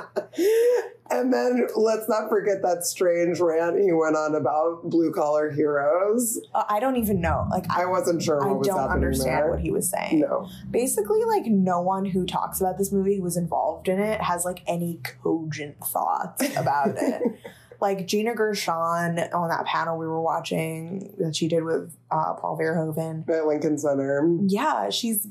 And 1.11 1.33
then 1.33 1.67
let's 1.75 2.07
not 2.09 2.29
forget 2.29 2.61
that 2.63 2.85
strange 2.85 3.41
rant 3.41 3.79
he 3.81 3.91
went 3.93 4.17
on 4.17 4.35
about 4.35 4.83
blue 4.91 5.11
collar 5.13 5.51
heroes. 5.51 6.39
Uh, 6.55 6.65
I 6.69 6.81
don't 6.81 6.97
even 6.97 7.23
know. 7.23 7.47
Like 7.51 7.65
I 7.71 7.85
I, 7.85 7.87
wasn't 7.87 8.23
sure 8.23 8.37
what 8.37 8.67
I 8.67 8.71
don't 8.71 8.91
understand 8.91 9.45
there. 9.45 9.51
what 9.51 9.61
he 9.61 9.71
was 9.71 9.89
saying. 9.89 10.21
No. 10.21 10.49
basically 10.71 11.25
like 11.25 11.47
no 11.47 11.81
one 11.81 12.05
who 12.05 12.27
talks 12.27 12.61
about 12.61 12.77
this 12.77 12.93
movie 12.93 13.17
who 13.17 13.23
was 13.23 13.39
involved 13.39 13.89
in 13.89 13.99
it 13.99 14.21
has 14.21 14.45
like 14.45 14.63
any 14.67 15.01
cogent 15.23 15.81
thoughts 15.83 16.55
about 16.57 16.97
it 16.99 17.23
like 17.80 18.06
gina 18.06 18.35
gershon 18.35 19.18
on 19.32 19.49
that 19.49 19.64
panel 19.66 19.97
we 19.99 20.06
were 20.06 20.20
watching 20.20 21.14
that 21.18 21.37
she 21.37 21.49
did 21.49 21.64
with 21.64 21.97
uh, 22.11 22.35
paul 22.35 22.58
verhoeven. 22.58 23.28
At 23.28 23.47
Lincoln 23.47 23.78
Center. 23.78 24.28
yeah 24.47 24.90
she's 24.90 25.28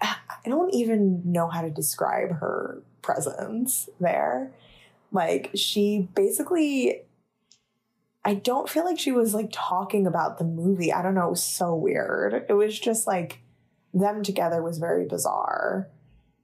i 0.00 0.16
don't 0.48 0.74
even 0.74 1.22
know 1.24 1.48
how 1.48 1.62
to 1.62 1.70
describe 1.70 2.30
her 2.40 2.82
presence 3.02 3.88
there. 4.00 4.50
Like 5.12 5.50
she 5.54 6.08
basically 6.14 7.02
i 8.24 8.34
don't 8.34 8.68
feel 8.68 8.84
like 8.84 8.98
she 8.98 9.12
was 9.12 9.34
like 9.34 9.50
talking 9.52 10.06
about 10.06 10.38
the 10.38 10.44
movie. 10.44 10.92
I 10.92 11.02
don't 11.02 11.14
know 11.14 11.26
it 11.26 11.30
was 11.30 11.42
so 11.42 11.74
weird. 11.74 12.46
It 12.48 12.54
was 12.54 12.78
just 12.78 13.06
like 13.06 13.40
them 13.92 14.22
together 14.22 14.62
was 14.62 14.78
very 14.78 15.06
bizarre. 15.06 15.88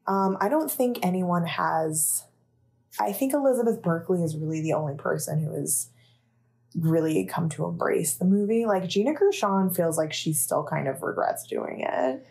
Um, 0.07 0.37
i 0.41 0.49
don't 0.49 0.71
think 0.71 0.99
anyone 1.03 1.47
has 1.47 2.25
i 2.99 3.13
think 3.13 3.33
elizabeth 3.33 3.83
berkley 3.83 4.23
is 4.23 4.37
really 4.37 4.61
the 4.61 4.73
only 4.73 4.95
person 4.95 5.41
who 5.41 5.53
has 5.53 5.91
really 6.79 7.25
come 7.25 7.49
to 7.49 7.65
embrace 7.65 8.15
the 8.15 8.25
movie. 8.25 8.67
Like 8.67 8.89
gina 8.89 9.15
gershon 9.15 9.71
feels 9.71 9.99
like 9.99 10.13
she 10.13 10.33
still 10.33 10.65
kind 10.65 10.89
of 10.89 11.03
regrets 11.03 11.47
doing 11.47 11.81
it. 11.81 12.27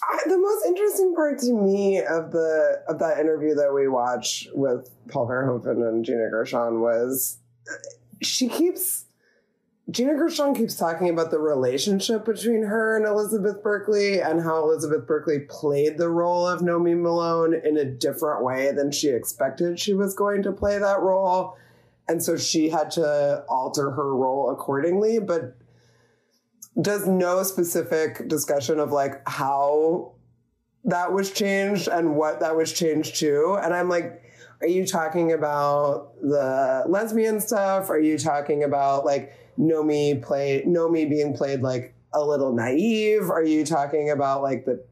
I, 0.00 0.18
the 0.26 0.38
most 0.38 0.64
interesting 0.64 1.14
part 1.14 1.38
to 1.40 1.52
me 1.52 1.98
of 1.98 2.30
the 2.30 2.82
of 2.88 2.98
that 3.00 3.18
interview 3.18 3.54
that 3.56 3.74
we 3.74 3.88
watched 3.88 4.48
with 4.54 4.90
Paul 5.08 5.28
Verhoeven 5.28 5.86
and 5.88 6.04
Gina 6.04 6.30
Gershon 6.30 6.80
was 6.80 7.38
she 8.22 8.48
keeps 8.48 9.06
Gina 9.90 10.14
Gershon 10.16 10.54
keeps 10.54 10.74
talking 10.74 11.08
about 11.08 11.30
the 11.30 11.38
relationship 11.38 12.26
between 12.26 12.62
her 12.62 12.96
and 12.96 13.06
Elizabeth 13.06 13.62
Berkley 13.62 14.20
and 14.20 14.42
how 14.42 14.62
Elizabeth 14.62 15.06
Berkley 15.06 15.40
played 15.40 15.96
the 15.96 16.10
role 16.10 16.46
of 16.46 16.60
Nomi 16.60 17.00
Malone 17.00 17.54
in 17.54 17.78
a 17.78 17.86
different 17.86 18.44
way 18.44 18.70
than 18.70 18.90
she 18.90 19.08
expected 19.08 19.80
she 19.80 19.94
was 19.94 20.14
going 20.14 20.42
to 20.42 20.52
play 20.52 20.78
that 20.78 21.00
role. 21.00 21.56
And 22.06 22.22
so 22.22 22.36
she 22.36 22.68
had 22.68 22.90
to 22.92 23.44
alter 23.48 23.90
her 23.90 24.14
role 24.14 24.50
accordingly, 24.50 25.20
but 25.20 25.56
does 26.80 27.06
no 27.06 27.42
specific 27.42 28.28
discussion 28.28 28.78
of 28.78 28.92
like 28.92 29.26
how 29.26 30.12
that 30.84 31.12
was 31.12 31.32
changed 31.32 31.88
and 31.88 32.14
what 32.14 32.40
that 32.40 32.56
was 32.56 32.72
changed 32.72 33.16
to. 33.16 33.58
And 33.62 33.72
I'm 33.72 33.88
like, 33.88 34.22
are 34.60 34.66
you 34.66 34.86
talking 34.86 35.32
about 35.32 36.14
the 36.20 36.84
lesbian 36.88 37.40
stuff? 37.40 37.88
Are 37.88 38.00
you 38.00 38.18
talking 38.18 38.64
about 38.64 39.06
like 39.06 39.32
Nomi 39.58 40.22
play 40.22 40.62
Nomi 40.66 41.08
being 41.08 41.34
played 41.34 41.60
like 41.60 41.94
a 42.12 42.24
little 42.24 42.52
naive? 42.54 43.30
Are 43.30 43.42
you 43.42 43.64
talking 43.64 44.10
about 44.10 44.42
like 44.42 44.64
the 44.64 44.84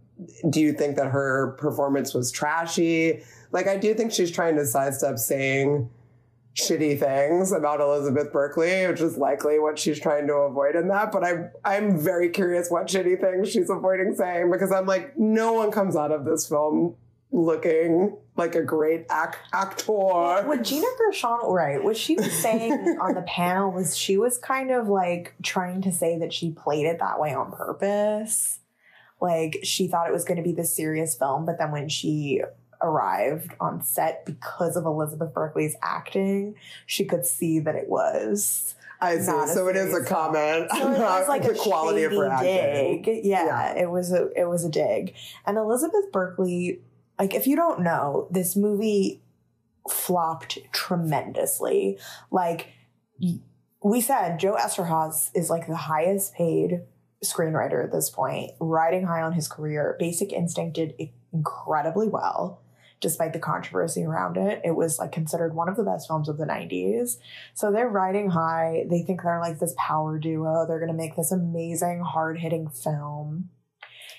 do 0.49 0.61
you 0.61 0.73
think 0.73 0.97
that 0.97 1.09
her 1.09 1.57
performance 1.59 2.15
was 2.15 2.33
trashy? 2.33 3.23
Like 3.53 3.67
I 3.67 3.77
do 3.77 3.95
think 3.95 4.13
she's 4.13 4.31
trying 4.31 4.57
to 4.57 4.67
sidestep 4.67 5.19
saying 5.19 5.91
shitty 6.57 6.99
things 6.99 7.53
about 7.53 7.81
Elizabeth 7.81 8.33
Berkley, 8.33 8.87
which 8.87 9.01
is 9.01 9.19
likely 9.19 9.59
what 9.59 9.79
she's 9.79 10.01
trying 10.01 10.27
to 10.27 10.33
avoid 10.33 10.75
in 10.75 10.89
that. 10.89 11.13
But 11.13 11.25
I'm 11.25 11.51
I'm 11.65 11.99
very 11.99 12.31
curious 12.31 12.71
what 12.71 12.87
shitty 12.87 13.21
things 13.21 13.51
she's 13.51 13.71
avoiding 13.71 14.15
saying 14.15 14.51
because 14.51 14.73
I'm 14.73 14.87
like, 14.87 15.17
no 15.19 15.53
one 15.53 15.71
comes 15.71 15.97
out 15.97 16.13
of 16.13 16.25
this 16.25 16.49
film 16.49 16.97
looking 17.31 18.17
like 18.37 18.55
a 18.55 18.63
great 18.63 19.07
act 19.11 19.39
actor. 19.53 19.93
what 19.93 20.63
Gina 20.63 20.87
Gershon, 20.99 21.39
right? 21.45 21.83
What 21.83 21.97
she 21.97 22.17
was 22.17 22.33
saying 22.33 22.73
on 23.01 23.15
the 23.15 23.23
panel 23.23 23.73
was 23.73 23.97
she 23.97 24.17
was 24.19 24.39
kind 24.39 24.71
of 24.71 24.89
like 24.89 25.35
trying 25.43 25.83
to 25.83 25.93
say 25.93 26.19
that 26.19 26.33
she 26.33 26.51
played 26.51 26.87
it 26.87 26.99
that 26.99 27.19
way 27.21 27.33
on 27.35 27.51
purpose. 27.53 28.61
Like 29.21 29.61
she 29.63 29.89
thought 29.89 30.09
it 30.09 30.13
was 30.13 30.25
going 30.25 30.37
to 30.37 30.43
be 30.43 30.53
this 30.53 30.75
serious 30.77 31.15
film, 31.15 31.47
but 31.47 31.59
then 31.59 31.71
when 31.73 31.89
she 31.89 32.43
arrived 32.83 33.55
on 33.59 33.83
set 33.83 34.27
because 34.27 34.77
of 34.77 34.85
Elizabeth 34.85 35.33
Berkley's 35.33 35.75
acting, 35.83 36.55
she 36.85 37.05
could 37.07 37.25
see 37.25 37.59
that 37.61 37.75
it 37.75 37.89
was. 37.89 38.75
I 39.01 39.19
see. 39.19 39.47
So 39.49 39.69
it 39.69 39.77
is 39.77 39.95
a 39.95 40.03
comment 40.05 40.71
So 40.71 40.91
it 40.93 40.97
about 40.97 41.21
was 41.21 41.29
like 41.29 41.43
the 41.43 41.53
a 41.53 41.55
quality 41.55 42.05
of 42.05 42.13
her 42.13 42.29
acting. 42.29 43.03
dig. 43.03 43.25
Yeah, 43.25 43.45
Yeah. 43.47 43.83
it 43.83 43.91
was 43.91 44.13
a 44.13 44.29
it 44.39 44.45
was 44.49 44.65
a 44.65 44.69
dig. 44.71 45.15
And 45.47 45.57
Elizabeth 45.57 46.11
Berkley, 46.13 46.81
like 47.19 47.35
if 47.35 47.47
you 47.47 47.57
don't 47.57 47.81
know, 47.81 48.29
this 48.31 48.57
movie 48.57 49.23
flopped 49.89 50.59
tremendously. 50.73 51.99
Like 52.31 52.69
we 53.83 54.01
said, 54.01 54.39
Joe 54.39 54.57
Eszterhas 54.57 55.31
is 55.35 55.51
like 55.51 55.67
the 55.67 55.77
highest 55.77 56.35
paid 56.35 56.83
screenwriter 57.25 57.85
at 57.85 57.93
this 57.93 58.11
point, 58.11 58.53
riding 58.61 59.07
high 59.07 59.23
on 59.23 59.33
his 59.33 59.49
career. 59.49 59.97
Basic 59.99 60.33
Instinct 60.33 60.77
did 60.77 60.95
incredibly 61.33 62.09
well. 62.09 62.63
Despite 62.99 63.35
the 63.35 63.39
controversy 63.39 64.05
around 64.05 64.39
it, 64.39 64.63
it 64.65 64.75
was 64.75 64.99
like 64.99 65.13
considered 65.13 65.55
one 65.55 65.69
of 65.69 65.77
the 65.77 65.85
best 65.85 66.09
films 66.09 66.31
of 66.31 66.39
the 66.39 66.47
90s. 66.47 67.19
So 67.53 67.71
they're 67.71 67.89
riding 67.89 68.31
high. 68.31 68.87
They 68.89 69.03
think 69.03 69.23
they're 69.23 69.39
like 69.39 69.59
this 69.59 69.75
power 69.77 70.19
duo. 70.19 70.65
They're 70.67 70.79
going 70.79 70.91
to 70.91 70.97
make 70.97 71.15
this 71.15 71.31
amazing, 71.31 72.01
hard 72.01 72.39
hitting 72.39 72.69
film. 72.69 73.51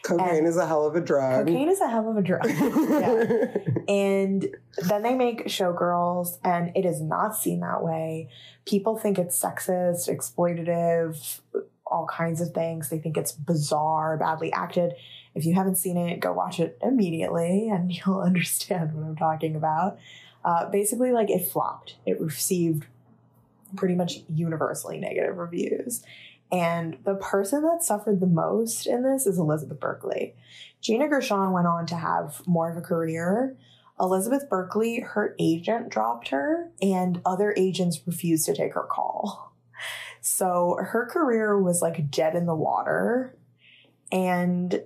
Cocaine 0.04 0.38
And- 0.38 0.48
is 0.48 0.58
a 0.58 0.66
hell 0.66 0.86
of 0.86 0.96
a 0.96 1.02
drug. 1.02 1.48
Cocaine 1.48 1.70
is 1.70 1.82
a 1.82 1.90
hell 1.90 2.10
of 2.10 2.18
a 2.18 2.22
drug. 2.22 2.46
yeah. 2.50 3.58
And 3.88 4.48
then 4.88 5.02
they 5.04 5.16
make 5.16 5.46
Showgirls, 5.48 6.38
and 6.44 6.72
it 6.76 6.86
is 6.86 7.02
not 7.02 7.36
seen 7.36 7.60
that 7.62 7.84
way. 7.84 8.30
People 8.66 8.98
think 8.98 9.18
it's 9.18 9.42
sexist, 9.42 10.10
exploitative, 10.10 11.40
all 11.86 12.06
kinds 12.08 12.42
of 12.42 12.52
things. 12.52 12.90
They 12.90 13.00
think 13.00 13.18
it's 13.18 13.32
bizarre, 13.32 14.18
badly 14.18 14.52
acted. 14.54 14.94
If 15.36 15.46
you 15.46 15.54
haven't 15.54 15.76
seen 15.76 15.98
it, 15.98 16.20
go 16.20 16.34
watch 16.34 16.60
it 16.60 16.78
immediately 16.82 17.70
and 17.70 17.92
you'll 18.06 18.20
understand 18.22 18.94
what 18.94 19.06
I'm 19.06 19.16
talking 19.16 19.56
about. 19.56 20.00
Uh, 20.44 20.70
basically, 20.70 21.12
like 21.12 21.30
it 21.30 21.48
flopped. 21.48 21.96
It 22.06 22.20
received 22.20 22.86
pretty 23.76 23.96
much 23.96 24.20
universally 24.30 24.98
negative 24.98 25.38
reviews. 25.38 26.04
And 26.52 26.98
the 27.04 27.16
person 27.16 27.64
that 27.64 27.84
suffered 27.84 28.20
the 28.20 28.28
most 28.28 28.88
in 28.88 29.04
this 29.04 29.26
is 29.26 29.38
Elizabeth 29.38 29.80
Berkley. 29.80 30.36
Gina 30.82 31.08
Gershon 31.08 31.52
went 31.52 31.68
on 31.68 31.86
to 31.88 31.96
have 31.96 32.42
more 32.48 32.72
of 32.72 32.78
a 32.78 32.82
career. 32.82 33.58
Elizabeth 34.00 34.50
Berkley, 34.50 35.00
her 35.00 35.36
agent 35.40 35.90
dropped 35.90 36.30
her, 36.30 36.72
and 36.82 37.20
other 37.26 37.54
agents 37.58 38.00
refused 38.06 38.46
to 38.46 38.54
take 38.54 38.74
her 38.74 38.84
call. 38.84 39.54
So 40.22 40.78
her 40.80 41.06
career 41.06 41.60
was 41.62 41.82
like 41.82 42.12
dead 42.12 42.36
in 42.36 42.46
the 42.46 42.56
water. 42.56 43.36
And 44.12 44.84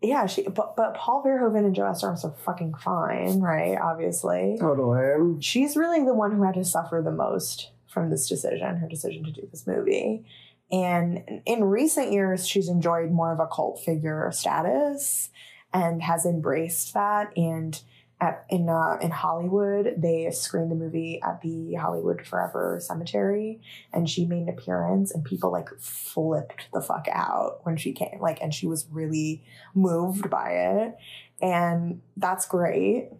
yeah, 0.00 0.26
she 0.26 0.42
but 0.42 0.76
but 0.76 0.94
Paul 0.94 1.22
Verhoeven 1.24 1.64
and 1.64 1.74
Joe 1.74 1.82
Eszterhas 1.82 2.24
are 2.24 2.34
fucking 2.44 2.74
fine, 2.74 3.40
right? 3.40 3.76
Obviously. 3.78 4.56
Totally. 4.58 5.42
She's 5.42 5.76
really 5.76 6.04
the 6.04 6.14
one 6.14 6.32
who 6.32 6.42
had 6.42 6.54
to 6.54 6.64
suffer 6.64 7.02
the 7.04 7.10
most 7.10 7.70
from 7.86 8.10
this 8.10 8.28
decision, 8.28 8.76
her 8.76 8.88
decision 8.88 9.24
to 9.24 9.32
do 9.32 9.46
this 9.50 9.66
movie. 9.66 10.24
And 10.70 11.42
in 11.46 11.64
recent 11.64 12.12
years, 12.12 12.46
she's 12.46 12.68
enjoyed 12.68 13.10
more 13.10 13.32
of 13.32 13.40
a 13.40 13.46
cult 13.46 13.80
figure 13.80 14.30
status 14.32 15.30
and 15.72 16.02
has 16.02 16.26
embraced 16.26 16.94
that. 16.94 17.32
And 17.36 17.80
at, 18.20 18.44
in 18.50 18.68
uh, 18.68 18.98
in 19.00 19.10
Hollywood, 19.10 19.94
they 19.96 20.30
screened 20.32 20.70
the 20.70 20.76
movie 20.76 21.20
at 21.22 21.40
the 21.40 21.74
Hollywood 21.74 22.26
Forever 22.26 22.80
Cemetery, 22.80 23.60
and 23.92 24.10
she 24.10 24.24
made 24.24 24.42
an 24.42 24.48
appearance, 24.48 25.12
and 25.12 25.24
people 25.24 25.52
like 25.52 25.68
flipped 25.78 26.66
the 26.72 26.82
fuck 26.82 27.06
out 27.12 27.60
when 27.62 27.76
she 27.76 27.92
came, 27.92 28.18
like, 28.20 28.42
and 28.42 28.52
she 28.52 28.66
was 28.66 28.86
really 28.90 29.44
moved 29.72 30.28
by 30.30 30.50
it, 30.50 30.96
and 31.40 32.02
that's 32.16 32.46
great. 32.46 33.10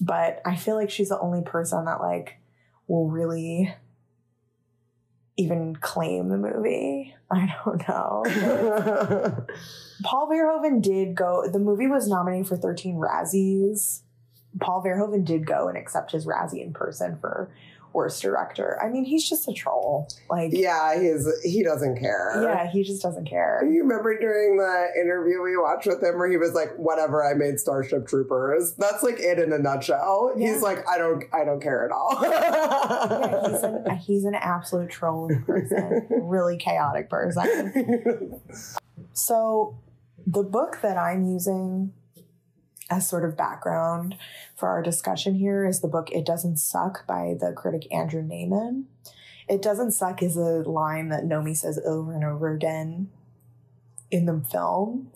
But 0.00 0.40
I 0.44 0.54
feel 0.54 0.76
like 0.76 0.90
she's 0.90 1.08
the 1.08 1.18
only 1.18 1.42
person 1.42 1.84
that 1.86 2.00
like 2.00 2.38
will 2.86 3.08
really 3.08 3.74
even 5.36 5.76
claim 5.76 6.28
the 6.28 6.38
movie. 6.38 7.14
I 7.30 7.54
don't 7.64 7.88
know. 7.88 8.24
Paul 10.04 10.28
Verhoeven 10.28 10.80
did 10.80 11.14
go. 11.14 11.48
The 11.50 11.58
movie 11.58 11.86
was 11.88 12.06
nominated 12.06 12.46
for 12.46 12.56
13 12.56 12.96
Razzies. 12.96 14.02
Paul 14.60 14.84
Verhoeven 14.84 15.24
did 15.24 15.46
go 15.46 15.68
and 15.68 15.76
accept 15.76 16.12
his 16.12 16.26
Razzie 16.26 16.62
in 16.62 16.72
person 16.72 17.18
for 17.20 17.50
worst 17.94 18.20
director. 18.20 18.78
I 18.82 18.88
mean, 18.90 19.04
he's 19.04 19.28
just 19.28 19.48
a 19.48 19.52
troll. 19.52 20.08
Like, 20.28 20.50
yeah, 20.52 21.00
he's 21.00 21.26
he 21.42 21.62
doesn't 21.62 21.98
care. 21.98 22.42
yeah, 22.42 22.70
he 22.70 22.82
just 22.82 23.02
doesn't 23.02 23.26
care. 23.26 23.64
You 23.64 23.82
remember 23.82 24.18
during 24.18 24.56
the 24.56 24.88
interview 25.00 25.40
we 25.40 25.56
watched 25.56 25.86
with 25.86 26.02
him 26.02 26.18
where 26.18 26.30
he 26.30 26.36
was 26.36 26.52
like, 26.52 26.74
"Whatever, 26.76 27.24
I 27.24 27.34
made 27.34 27.58
Starship 27.58 28.06
Troopers." 28.06 28.74
That's 28.76 29.02
like 29.02 29.20
it 29.20 29.38
in 29.38 29.52
a 29.52 29.58
nutshell. 29.58 30.34
Yeah. 30.36 30.52
He's 30.52 30.62
like, 30.62 30.86
"I 30.88 30.98
don't, 30.98 31.24
I 31.32 31.44
don't 31.44 31.60
care 31.62 31.84
at 31.86 31.92
all." 31.92 32.18
Yeah, 32.22 33.50
he's 33.50 33.62
an, 33.62 33.98
he's 34.06 34.24
an 34.24 34.34
absolute 34.34 34.90
troll 34.90 35.30
person, 35.46 36.06
really 36.10 36.56
chaotic 36.56 37.08
person. 37.08 38.40
So, 39.16 39.78
the 40.26 40.42
book 40.42 40.80
that 40.82 40.96
I'm 40.96 41.24
using 41.24 41.92
as 42.90 43.08
sort 43.08 43.24
of 43.24 43.36
background 43.36 44.16
for 44.56 44.68
our 44.68 44.82
discussion 44.82 45.34
here 45.34 45.64
is 45.64 45.80
the 45.80 45.88
book 45.88 46.10
It 46.12 46.26
Doesn't 46.26 46.58
Suck 46.58 47.06
by 47.06 47.34
the 47.38 47.52
critic 47.52 47.92
Andrew 47.92 48.22
Nayman. 48.22 48.84
It 49.48 49.62
Doesn't 49.62 49.92
Suck 49.92 50.22
is 50.22 50.36
a 50.36 50.62
line 50.62 51.08
that 51.08 51.24
Nomi 51.24 51.56
says 51.56 51.80
over 51.84 52.14
and 52.14 52.24
over 52.24 52.52
again 52.52 53.10
in 54.10 54.26
the 54.26 54.44
film. 54.50 55.10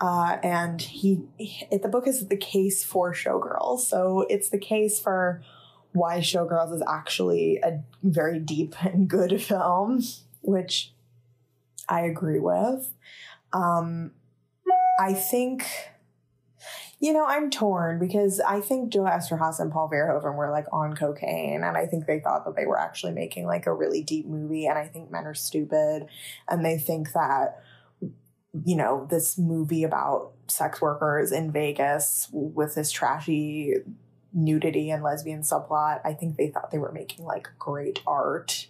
Uh, 0.00 0.38
and 0.42 0.80
he, 0.80 1.22
it, 1.38 1.82
the 1.82 1.88
book 1.88 2.06
is 2.06 2.28
the 2.28 2.36
case 2.36 2.84
for 2.84 3.12
Showgirls. 3.12 3.80
So 3.80 4.26
it's 4.28 4.48
the 4.48 4.58
case 4.58 5.00
for 5.00 5.42
why 5.92 6.18
Showgirls 6.18 6.74
is 6.74 6.82
actually 6.88 7.58
a 7.58 7.82
very 8.02 8.38
deep 8.38 8.74
and 8.84 9.08
good 9.08 9.42
film, 9.42 10.02
which 10.42 10.92
I 11.88 12.02
agree 12.02 12.38
with. 12.38 12.92
Um, 13.52 14.12
I 15.00 15.14
think, 15.14 15.64
you 17.00 17.12
know, 17.12 17.24
I'm 17.24 17.50
torn 17.50 18.00
because 18.00 18.40
I 18.40 18.60
think 18.60 18.92
Joe 18.92 19.04
Eszterhas 19.04 19.60
and 19.60 19.70
Paul 19.70 19.88
Verhoeven 19.88 20.34
were 20.34 20.50
like 20.50 20.66
on 20.72 20.96
cocaine, 20.96 21.62
and 21.62 21.76
I 21.76 21.86
think 21.86 22.06
they 22.06 22.18
thought 22.18 22.44
that 22.44 22.56
they 22.56 22.66
were 22.66 22.78
actually 22.78 23.12
making 23.12 23.46
like 23.46 23.66
a 23.66 23.72
really 23.72 24.02
deep 24.02 24.26
movie. 24.26 24.66
And 24.66 24.76
I 24.76 24.86
think 24.86 25.10
men 25.10 25.24
are 25.24 25.34
stupid, 25.34 26.06
and 26.48 26.64
they 26.64 26.76
think 26.76 27.12
that 27.12 27.62
you 28.64 28.74
know 28.74 29.06
this 29.08 29.38
movie 29.38 29.84
about 29.84 30.32
sex 30.48 30.80
workers 30.80 31.30
in 31.30 31.52
Vegas 31.52 32.28
with 32.32 32.74
this 32.74 32.90
trashy 32.90 33.74
nudity 34.32 34.90
and 34.90 35.02
lesbian 35.02 35.42
subplot. 35.42 36.00
I 36.04 36.14
think 36.14 36.36
they 36.36 36.48
thought 36.48 36.72
they 36.72 36.78
were 36.78 36.92
making 36.92 37.24
like 37.24 37.48
great 37.58 38.02
art. 38.06 38.66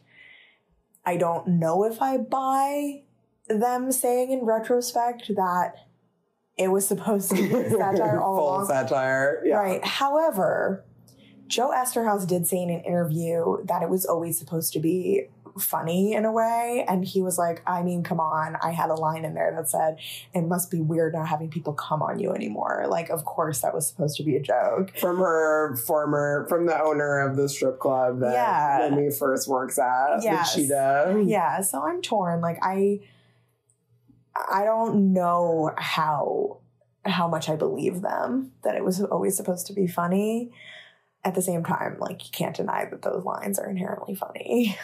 I 1.05 1.17
don't 1.17 1.49
know 1.49 1.85
if 1.85 2.03
I 2.03 2.19
buy 2.19 3.03
them 3.49 3.91
saying 3.91 4.31
in 4.31 4.45
retrospect 4.45 5.29
that 5.35 5.88
it 6.59 6.69
was 6.69 6.87
supposed 6.87 7.31
to 7.31 7.37
be 7.37 7.49
satire 7.71 8.21
all 8.23 8.37
Full 8.37 8.49
along. 8.49 8.67
satire. 8.67 9.43
Yeah. 9.45 9.57
Right. 9.57 9.85
However, 9.85 10.85
Joe 11.47 11.71
Eszterhas 11.75 12.27
did 12.27 12.47
say 12.47 12.61
in 12.63 12.69
an 12.71 12.81
interview 12.81 13.65
that 13.65 13.83
it 13.83 13.89
was 13.89 14.05
always 14.05 14.39
supposed 14.39 14.73
to 14.75 14.81
be 14.81 15.27
funny 15.59 16.13
in 16.13 16.25
a 16.25 16.31
way. 16.31 16.85
And 16.87 17.05
he 17.05 17.21
was 17.23 17.37
like, 17.39 17.63
I 17.67 17.83
mean, 17.83 18.03
come 18.05 18.21
on. 18.21 18.57
I 18.63 18.71
had 18.71 18.91
a 18.91 18.95
line 18.95 19.25
in 19.25 19.35
there 19.35 19.53
that 19.57 19.69
said, 19.69 19.99
it 20.35 20.43
must 20.43 20.71
be 20.71 20.81
weird 20.81 21.15
not 21.15 21.27
having 21.27 21.49
people 21.51 21.73
come 21.73 22.01
on 22.03 22.21
you 22.21 22.33
anymore. 22.33 22.85
Like, 22.89 23.09
of 23.11 23.25
course, 23.25 23.63
that 23.63 23.75
was 23.75 23.89
supposed 23.89 24.17
to 24.19 24.23
be 24.23 24.37
a 24.37 24.41
joke. 24.41 24.97
From 24.99 25.19
her 25.19 25.75
former, 25.77 26.47
from 26.49 26.67
the 26.67 26.81
owner 26.81 27.21
of 27.27 27.37
the 27.37 27.49
strip 27.49 27.81
club 27.81 28.21
that 28.21 28.33
Yeah. 28.35 28.79
Remy 28.89 29.11
first 29.13 29.49
works 29.49 29.79
at, 29.81 30.23
Yes. 30.23 30.55
the 30.55 30.61
Cheetah. 30.63 31.25
Yeah. 31.27 31.61
So 31.63 31.83
I'm 31.83 32.03
torn. 32.03 32.41
Like, 32.41 32.59
I, 32.63 33.01
I 34.51 34.65
don't 34.65 35.13
know 35.13 35.73
how, 35.77 36.59
how 37.05 37.27
much 37.29 37.49
I 37.49 37.57
believe 37.57 38.03
them 38.03 38.53
that 38.63 38.77
it 38.77 38.85
was 38.85 39.03
always 39.03 39.37
supposed 39.37 39.67
to 39.69 39.73
be 39.73 39.87
funny. 39.87 40.53
At 41.25 41.35
the 41.35 41.43
same 41.43 41.65
time, 41.65 41.97
like, 41.99 42.25
you 42.25 42.31
can't 42.31 42.55
deny 42.55 42.85
that 42.85 43.03
those 43.03 43.25
lines 43.25 43.59
are 43.59 43.69
inherently 43.69 44.15
funny. 44.15 44.79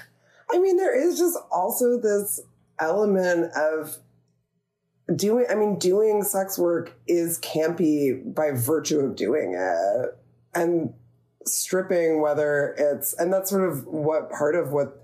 I 0.51 0.59
mean, 0.59 0.77
there 0.77 0.95
is 0.95 1.17
just 1.17 1.39
also 1.51 1.99
this 1.99 2.41
element 2.81 3.53
of 3.55 3.99
doing, 5.15 5.47
I 5.49 5.55
mean, 5.55 5.79
doing 5.79 6.23
sex 6.25 6.59
work 6.59 6.93
is 7.07 7.39
campy 7.39 8.35
by 8.35 8.51
virtue 8.51 8.99
of 8.99 9.15
doing 9.15 9.55
it. 9.55 10.19
And 10.55 10.95
stripping, 11.47 12.21
whether 12.21 12.75
it's, 12.79 13.13
and 13.15 13.33
that's 13.33 13.51
sort 13.51 13.71
of 13.71 13.87
what 13.87 14.31
part 14.31 14.57
of 14.57 14.73
what 14.73 15.04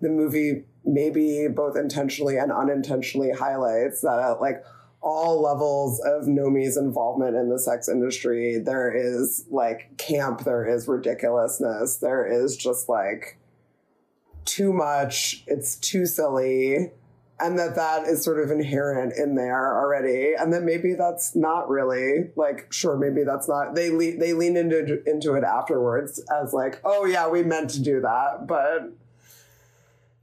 the 0.00 0.08
movie 0.08 0.64
maybe 0.84 1.48
both 1.48 1.76
intentionally 1.76 2.36
and 2.36 2.52
unintentionally 2.52 3.30
highlights 3.32 4.02
that 4.02 4.18
at 4.18 4.40
like 4.40 4.62
all 5.02 5.40
levels 5.40 6.00
of 6.00 6.24
Nomi's 6.24 6.76
involvement 6.76 7.36
in 7.36 7.48
the 7.48 7.58
sex 7.58 7.88
industry, 7.88 8.58
there 8.58 8.92
is 8.92 9.46
like 9.50 9.96
camp, 9.98 10.42
there 10.44 10.66
is 10.66 10.88
ridiculousness, 10.88 11.96
there 11.96 12.26
is 12.26 12.56
just 12.56 12.88
like, 12.88 13.38
too 14.44 14.72
much, 14.72 15.44
it's 15.46 15.76
too 15.76 16.06
silly, 16.06 16.92
and 17.38 17.58
that 17.58 17.74
that 17.76 18.04
is 18.04 18.24
sort 18.24 18.40
of 18.42 18.50
inherent 18.50 19.12
in 19.16 19.34
there 19.34 19.76
already, 19.76 20.34
and 20.34 20.52
then 20.52 20.64
maybe 20.64 20.94
that's 20.94 21.36
not 21.36 21.68
really 21.68 22.30
like 22.34 22.72
sure, 22.72 22.96
maybe 22.96 23.22
that's 23.24 23.48
not 23.48 23.74
they 23.74 23.90
le- 23.90 24.16
they 24.16 24.32
lean 24.32 24.56
into 24.56 25.02
into 25.08 25.34
it 25.34 25.44
afterwards 25.44 26.22
as 26.32 26.52
like 26.52 26.80
oh 26.84 27.04
yeah, 27.04 27.28
we 27.28 27.42
meant 27.42 27.70
to 27.70 27.82
do 27.82 28.00
that, 28.00 28.46
but 28.46 28.92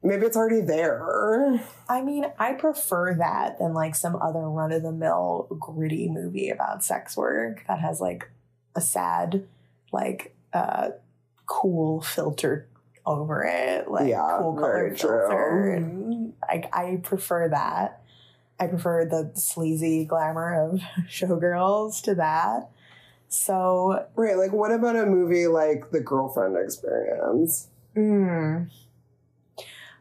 maybe 0.03 0.25
it's 0.25 0.37
already 0.37 0.61
there. 0.61 1.59
I 1.89 2.01
mean, 2.01 2.25
I 2.37 2.53
prefer 2.53 3.13
that 3.15 3.59
than 3.59 3.73
like 3.73 3.95
some 3.95 4.15
other 4.17 4.41
run 4.49 4.71
of 4.71 4.83
the 4.83 4.91
mill 4.91 5.47
gritty 5.59 6.09
movie 6.09 6.49
about 6.49 6.83
sex 6.83 7.15
work 7.17 7.63
that 7.67 7.79
has 7.79 7.99
like 8.01 8.29
a 8.75 8.81
sad, 8.81 9.45
like 9.91 10.35
uh 10.53 10.89
cool 11.45 12.01
filter 12.01 12.67
over 13.05 13.43
it, 13.43 13.89
like 13.89 14.07
Yeah, 14.07 14.37
cool 14.39 14.55
color 14.55 14.95
filter. 14.95 15.73
And 15.73 16.33
I 16.47 16.69
I 16.73 16.99
prefer 17.03 17.49
that. 17.49 18.01
I 18.59 18.67
prefer 18.67 19.03
the 19.05 19.31
sleazy 19.35 20.05
glamour 20.05 20.53
of 20.53 20.81
showgirls 21.09 22.01
to 22.03 22.15
that. 22.15 22.69
So 23.27 24.05
Right, 24.15 24.37
like 24.37 24.53
what 24.53 24.71
about 24.71 24.95
a 24.95 25.05
movie 25.05 25.47
like 25.47 25.89
The 25.91 25.99
Girlfriend 25.99 26.55
Experience? 26.57 27.67
mm, 27.95 28.69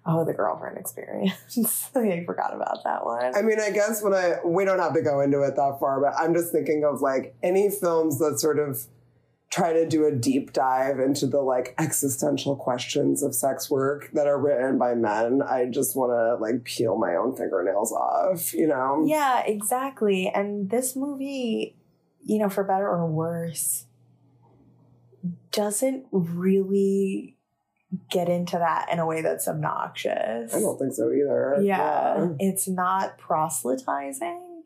Oh, 0.04 0.24
the 0.24 0.32
girlfriend 0.32 0.78
experience. 0.78 1.90
I 1.94 2.24
forgot 2.26 2.54
about 2.54 2.82
that 2.84 3.04
one. 3.04 3.36
I 3.36 3.42
mean, 3.42 3.60
I 3.60 3.70
guess 3.70 4.02
when 4.02 4.14
I 4.14 4.36
we 4.44 4.64
don't 4.64 4.80
have 4.80 4.94
to 4.94 5.02
go 5.02 5.20
into 5.20 5.42
it 5.42 5.54
that 5.56 5.76
far, 5.78 6.00
but 6.00 6.14
I'm 6.18 6.34
just 6.34 6.50
thinking 6.50 6.84
of 6.84 7.00
like 7.00 7.34
any 7.42 7.70
films 7.70 8.18
that 8.18 8.40
sort 8.40 8.58
of 8.58 8.86
try 9.52 9.74
to 9.74 9.86
do 9.86 10.06
a 10.06 10.10
deep 10.10 10.52
dive 10.54 10.98
into 10.98 11.26
the 11.26 11.40
like 11.40 11.74
existential 11.78 12.56
questions 12.56 13.22
of 13.22 13.34
sex 13.34 13.70
work 13.70 14.10
that 14.14 14.26
are 14.26 14.40
written 14.40 14.78
by 14.78 14.94
men. 14.94 15.42
I 15.42 15.66
just 15.66 15.94
want 15.94 16.10
to 16.10 16.42
like 16.42 16.64
peel 16.64 16.96
my 16.96 17.14
own 17.14 17.36
fingernails 17.36 17.92
off, 17.92 18.54
you 18.54 18.66
know? 18.66 19.04
Yeah, 19.06 19.44
exactly. 19.44 20.32
And 20.34 20.70
this 20.70 20.96
movie, 20.96 21.76
you 22.24 22.38
know, 22.38 22.48
for 22.48 22.64
better 22.64 22.88
or 22.88 23.06
worse, 23.06 23.84
doesn't 25.50 26.06
really 26.10 27.36
get 28.10 28.28
into 28.28 28.58
that 28.58 28.88
in 28.90 28.98
a 28.98 29.06
way 29.06 29.22
that's 29.22 29.48
obnoxious. 29.48 30.54
I 30.54 30.60
don't 30.60 30.78
think 30.78 30.94
so 30.94 31.10
either. 31.10 31.58
yeah, 31.62 32.28
it's 32.38 32.68
not 32.68 33.18
proselytizing. 33.18 34.64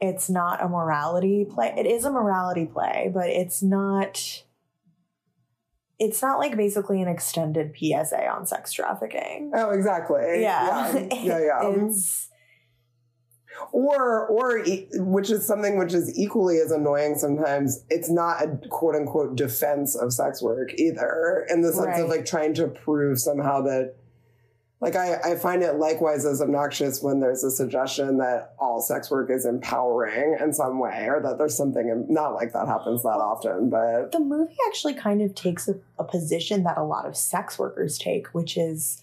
It's 0.00 0.28
not 0.28 0.62
a 0.62 0.68
morality 0.68 1.46
play. 1.48 1.74
It 1.76 1.86
is 1.86 2.04
a 2.04 2.10
morality 2.10 2.66
play, 2.66 3.10
but 3.12 3.28
it's 3.28 3.62
not. 3.62 4.44
It's 5.98 6.20
not 6.20 6.38
like 6.40 6.56
basically 6.56 7.00
an 7.00 7.08
extended 7.08 7.72
PSA 7.76 8.28
on 8.28 8.46
sex 8.46 8.72
trafficking. 8.72 9.52
Oh, 9.54 9.70
exactly. 9.70 10.42
Yeah, 10.42 10.92
Yeah. 10.92 11.08
Yeah. 11.12 11.38
yeah. 11.38 11.70
it's 11.70 12.26
mm-hmm. 12.26 12.33
Or 13.72 14.26
or 14.26 14.64
which 14.94 15.30
is 15.30 15.46
something 15.46 15.78
which 15.78 15.94
is 15.94 16.16
equally 16.18 16.58
as 16.58 16.70
annoying 16.70 17.14
sometimes 17.16 17.84
it's 17.90 18.10
not 18.10 18.42
a 18.42 18.48
quote 18.68 18.94
unquote 18.94 19.36
defense 19.36 19.94
of 19.94 20.12
sex 20.12 20.42
work 20.42 20.72
either 20.74 21.46
in 21.50 21.62
the 21.62 21.72
sense 21.72 21.86
Right. 21.86 22.00
of 22.02 22.08
like 22.08 22.24
trying 22.24 22.54
to 22.54 22.68
prove 22.68 23.18
somehow 23.18 23.62
that 23.62 23.94
like 24.80 24.96
I, 24.96 25.14
I 25.24 25.36
find 25.36 25.62
it 25.62 25.76
likewise 25.76 26.26
as 26.26 26.42
obnoxious 26.42 27.02
when 27.02 27.20
there's 27.20 27.42
a 27.42 27.50
suggestion 27.50 28.18
that 28.18 28.54
all 28.58 28.82
sex 28.82 29.10
work 29.10 29.30
is 29.30 29.46
empowering 29.46 30.36
in 30.40 30.52
some 30.52 30.78
way 30.78 31.06
or 31.08 31.22
that 31.22 31.38
there's 31.38 31.56
something 31.56 32.06
not 32.10 32.34
like 32.34 32.52
that 32.52 32.66
happens 32.66 33.02
that 33.02 33.08
often 33.08 33.70
but 33.70 34.12
the 34.12 34.20
movie 34.20 34.56
actually 34.66 34.92
kind 34.94 35.22
of 35.22 35.34
takes 35.34 35.68
a, 35.68 35.76
a 35.98 36.04
position 36.04 36.64
that 36.64 36.76
a 36.76 36.82
lot 36.84 37.06
of 37.06 37.16
sex 37.16 37.58
workers 37.58 37.96
take, 37.98 38.26
which 38.34 38.56
is 38.58 39.02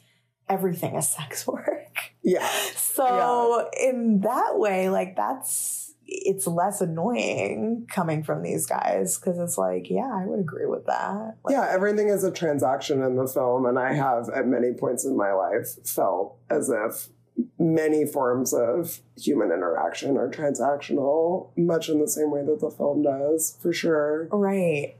everything 0.50 0.96
is 0.96 1.08
sex 1.10 1.48
work. 1.48 1.81
Yeah 2.24 2.48
So 2.76 3.70
in 3.80 4.22
that 4.22 4.54
way, 4.58 4.90
like 4.90 5.16
that's 5.16 5.94
it's 6.14 6.46
less 6.46 6.82
annoying 6.82 7.88
coming 7.90 8.22
from 8.22 8.44
these 8.44 8.66
guys 8.66 9.18
because 9.18 9.40
it's 9.40 9.58
like, 9.58 9.90
yeah, 9.90 10.12
I 10.14 10.26
would 10.26 10.40
agree 10.42 10.66
with 10.66 10.86
that. 10.88 11.38
Like, 11.44 11.54
yeah 11.54 11.68
everything 11.72 12.10
is 12.10 12.24
a 12.24 12.32
transaction 12.32 13.02
in 13.02 13.16
the 13.16 13.28
film 13.28 13.66
and 13.66 13.80
i 13.80 13.94
have 13.94 14.30
at 14.30 14.46
many 14.48 14.74
points 14.74 15.06
in 15.06 15.16
my 15.16 15.32
life 15.32 15.68
felt 15.86 16.38
as 16.50 16.70
if 16.70 17.10
many 17.58 18.06
forms 18.06 18.54
of 18.54 19.00
human 19.18 19.52
interaction 19.52 20.18
are 20.18 20.30
transactional 20.30 21.50
much 21.58 21.88
in 21.90 22.00
the 22.00 22.08
same 22.08 22.30
way 22.30 22.44
that 22.44 22.60
the 22.60 22.70
film 22.70 23.02
does 23.04 23.58
for 23.62 23.72
sure 23.72 24.28
Right. 24.32 24.96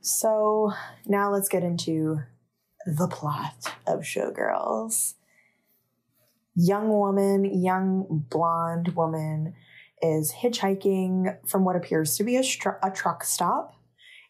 So 0.00 0.72
now 1.06 1.32
let's 1.32 1.48
get 1.48 1.62
into 1.64 2.20
the 2.86 3.08
plot 3.08 3.74
of 3.86 4.00
Showgirls. 4.00 5.14
Young 6.56 6.88
woman, 6.88 7.44
young 7.62 8.24
blonde 8.30 8.94
woman 8.94 9.54
is 10.00 10.32
hitchhiking 10.42 11.36
from 11.48 11.64
what 11.64 11.76
appears 11.76 12.16
to 12.16 12.24
be 12.24 12.36
a, 12.36 12.42
a 12.82 12.90
truck 12.90 13.24
stop. 13.24 13.74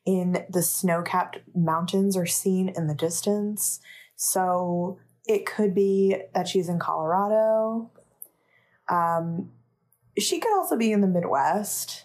In 0.06 0.44
the 0.50 0.62
snow 0.62 1.02
capped 1.02 1.38
mountains 1.54 2.16
are 2.16 2.26
seen 2.26 2.68
in 2.68 2.86
the 2.86 2.94
distance. 2.94 3.80
So 4.16 4.98
it 5.26 5.46
could 5.46 5.74
be 5.74 6.16
that 6.34 6.46
she's 6.46 6.68
in 6.68 6.78
Colorado. 6.78 7.90
Um, 8.88 9.50
she 10.18 10.38
could 10.38 10.54
also 10.54 10.76
be 10.76 10.92
in 10.92 11.00
the 11.00 11.06
Midwest, 11.06 12.04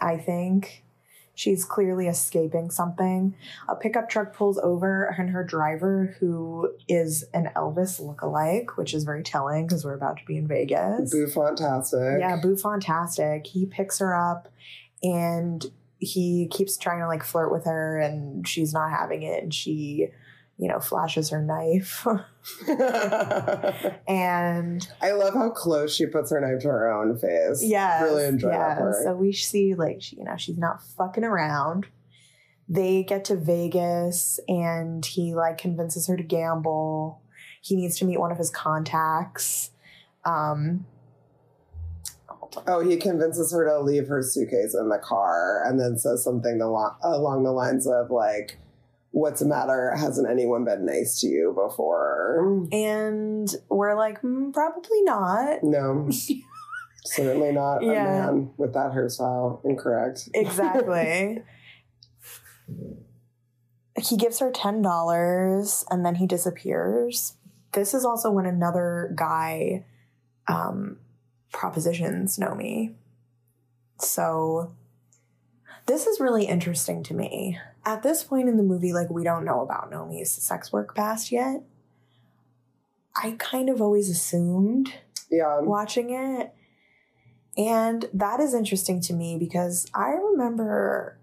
I 0.00 0.16
think. 0.16 0.81
She's 1.34 1.64
clearly 1.64 2.08
escaping 2.08 2.70
something. 2.70 3.34
A 3.68 3.74
pickup 3.74 4.08
truck 4.10 4.34
pulls 4.34 4.58
over, 4.58 5.04
and 5.04 5.30
her 5.30 5.42
driver, 5.42 6.16
who 6.20 6.74
is 6.88 7.24
an 7.32 7.50
Elvis 7.56 8.00
lookalike, 8.00 8.76
which 8.76 8.92
is 8.92 9.04
very 9.04 9.22
telling 9.22 9.66
because 9.66 9.84
we're 9.84 9.94
about 9.94 10.18
to 10.18 10.24
be 10.26 10.36
in 10.36 10.46
Vegas. 10.46 11.10
boo 11.10 11.26
fantastic 11.26 12.20
Yeah, 12.20 12.36
Boo 12.36 12.56
Fantastic. 12.56 13.46
He 13.46 13.66
picks 13.66 13.98
her 13.98 14.14
up 14.14 14.48
and 15.02 15.70
he 15.98 16.48
keeps 16.48 16.76
trying 16.76 17.00
to 17.00 17.06
like 17.06 17.22
flirt 17.22 17.52
with 17.52 17.64
her, 17.64 17.98
and 17.98 18.46
she's 18.46 18.72
not 18.72 18.90
having 18.90 19.22
it. 19.22 19.42
And 19.42 19.54
she, 19.54 20.08
you 20.58 20.68
know, 20.68 20.80
flashes 20.80 21.30
her 21.30 21.40
knife. 21.40 22.06
and 24.08 24.88
i 25.00 25.12
love 25.12 25.32
how 25.34 25.48
close 25.50 25.94
she 25.94 26.06
puts 26.06 26.30
her 26.32 26.40
knife 26.40 26.60
to 26.60 26.68
her 26.68 26.92
own 26.92 27.16
face 27.16 27.62
yeah, 27.62 28.02
really 28.02 28.24
enjoy 28.26 28.50
that 28.50 28.78
part 28.78 28.94
So 29.04 29.14
we 29.14 29.32
see 29.32 29.74
like 29.74 30.02
she, 30.02 30.16
you 30.16 30.24
know, 30.24 30.36
she's 30.36 30.58
not 30.58 30.82
fucking 30.96 31.24
around. 31.24 31.86
They 32.68 33.02
get 33.02 33.24
to 33.26 33.36
Vegas 33.36 34.40
and 34.48 35.04
he 35.04 35.34
like 35.34 35.58
convinces 35.58 36.06
her 36.06 36.16
to 36.16 36.22
gamble. 36.22 37.22
He 37.60 37.76
needs 37.76 37.98
to 37.98 38.04
meet 38.04 38.18
one 38.18 38.32
of 38.32 38.38
his 38.38 38.50
contacts. 38.50 39.70
Um. 40.24 40.86
Oh, 42.66 42.80
he 42.86 42.98
convinces 42.98 43.50
her 43.52 43.66
to 43.66 43.80
leave 43.80 44.08
her 44.08 44.22
suitcase 44.22 44.74
in 44.74 44.90
the 44.90 44.98
car 44.98 45.62
and 45.64 45.80
then 45.80 45.96
says 45.96 46.22
something 46.22 46.60
along 46.60 47.44
the 47.44 47.50
lines 47.50 47.86
of, 47.86 48.10
like, 48.10 48.58
What's 49.12 49.40
the 49.40 49.46
matter? 49.46 49.94
Hasn't 49.96 50.28
anyone 50.28 50.64
been 50.64 50.84
nice 50.86 51.20
to 51.20 51.28
you 51.28 51.54
before? 51.54 52.66
And 52.72 53.48
we're 53.68 53.94
like, 53.96 54.20
"Hmm, 54.20 54.50
probably 54.50 55.02
not. 55.02 55.62
No. 55.62 56.10
Certainly 57.04 57.52
not 57.52 57.82
a 57.82 57.86
Yeah. 57.86 58.04
man 58.04 58.50
with 58.56 58.72
that 58.74 58.92
hairstyle. 58.92 59.64
Incorrect. 59.64 60.28
Exactly. 60.34 61.42
he 63.98 64.16
gives 64.16 64.38
her 64.38 64.50
$10 64.50 65.84
and 65.90 66.06
then 66.06 66.14
he 66.16 66.26
disappears. 66.26 67.34
This 67.72 67.94
is 67.94 68.04
also 68.04 68.30
when 68.30 68.46
another 68.46 69.12
guy 69.16 69.84
um, 70.48 70.98
propositions 71.52 72.38
Nomi. 72.38 72.94
So 73.98 74.72
this 75.86 76.06
is 76.06 76.20
really 76.20 76.44
interesting 76.46 77.02
to 77.04 77.14
me. 77.14 77.58
At 77.84 78.02
this 78.02 78.22
point 78.22 78.48
in 78.48 78.56
the 78.56 78.62
movie, 78.62 78.92
like 78.92 79.10
we 79.10 79.24
don't 79.24 79.44
know 79.44 79.60
about 79.60 79.90
Nomi's 79.90 80.30
sex 80.30 80.72
work 80.72 80.94
past 80.94 81.32
yet. 81.32 81.62
I 83.16 83.32
kind 83.38 83.68
of 83.68 83.82
always 83.82 84.08
assumed 84.08 84.92
Yeah. 85.30 85.60
watching 85.60 86.10
it. 86.10 86.54
And 87.56 88.08
that 88.14 88.40
is 88.40 88.54
interesting 88.54 89.00
to 89.02 89.12
me 89.14 89.36
because 89.38 89.86
I 89.94 90.10
remember 90.10 91.18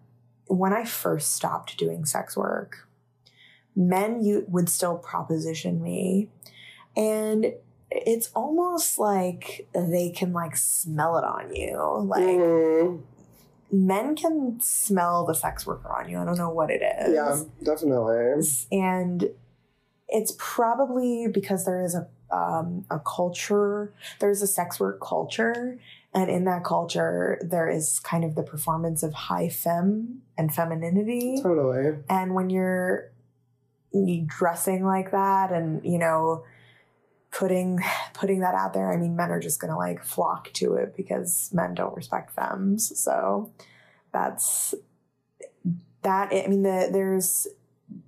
when 0.47 0.73
I 0.73 0.83
first 0.85 1.33
stopped 1.33 1.77
doing 1.77 2.05
sex 2.05 2.35
work, 2.37 2.87
men 3.75 4.23
you 4.23 4.45
would 4.49 4.69
still 4.69 4.97
proposition 4.97 5.81
me. 5.81 6.29
And 6.95 7.53
it's 7.89 8.29
almost 8.35 8.99
like 8.99 9.67
they 9.73 10.09
can 10.11 10.33
like 10.33 10.55
smell 10.57 11.17
it 11.17 11.23
on 11.23 11.55
you. 11.55 11.77
Like 12.05 12.23
Mhm. 12.23 13.01
Men 13.71 14.15
can 14.15 14.59
smell 14.61 15.25
the 15.25 15.33
sex 15.35 15.65
worker 15.65 15.89
on 15.95 16.09
you. 16.09 16.17
I 16.19 16.25
don't 16.25 16.37
know 16.37 16.49
what 16.49 16.69
it 16.71 16.81
is 16.81 17.13
Yeah, 17.13 17.41
definitely. 17.63 18.43
and 18.71 19.29
it's 20.07 20.33
probably 20.39 21.27
because 21.31 21.65
there 21.65 21.81
is 21.83 21.95
a 21.95 22.07
um, 22.31 22.85
a 22.91 22.99
culture 22.99 23.91
there's 24.19 24.43
a 24.43 24.47
sex 24.47 24.79
work 24.79 25.01
culture 25.01 25.79
and 26.13 26.29
in 26.29 26.43
that 26.45 26.63
culture 26.63 27.39
there 27.41 27.67
is 27.67 27.99
kind 28.01 28.23
of 28.23 28.35
the 28.35 28.43
performance 28.43 29.01
of 29.01 29.13
high 29.15 29.49
femme 29.49 30.21
and 30.37 30.53
femininity 30.53 31.39
Totally. 31.41 31.97
and 32.07 32.35
when 32.35 32.51
you're 32.51 33.11
dressing 34.27 34.85
like 34.85 35.09
that 35.11 35.51
and 35.51 35.83
you 35.83 35.97
know 35.97 36.43
putting 37.31 37.79
putting 38.13 38.39
that 38.39 38.55
out 38.55 38.73
there 38.73 38.91
i 38.91 38.97
mean 38.97 39.15
men 39.15 39.31
are 39.31 39.39
just 39.39 39.59
gonna 39.59 39.77
like 39.77 40.03
flock 40.03 40.51
to 40.53 40.73
it 40.75 40.95
because 40.95 41.49
men 41.53 41.73
don't 41.73 41.95
respect 41.95 42.31
femmes 42.31 42.97
so 42.99 43.51
that's 44.11 44.73
that 46.01 46.29
i 46.33 46.47
mean 46.47 46.63
the, 46.63 46.89
there's 46.91 47.47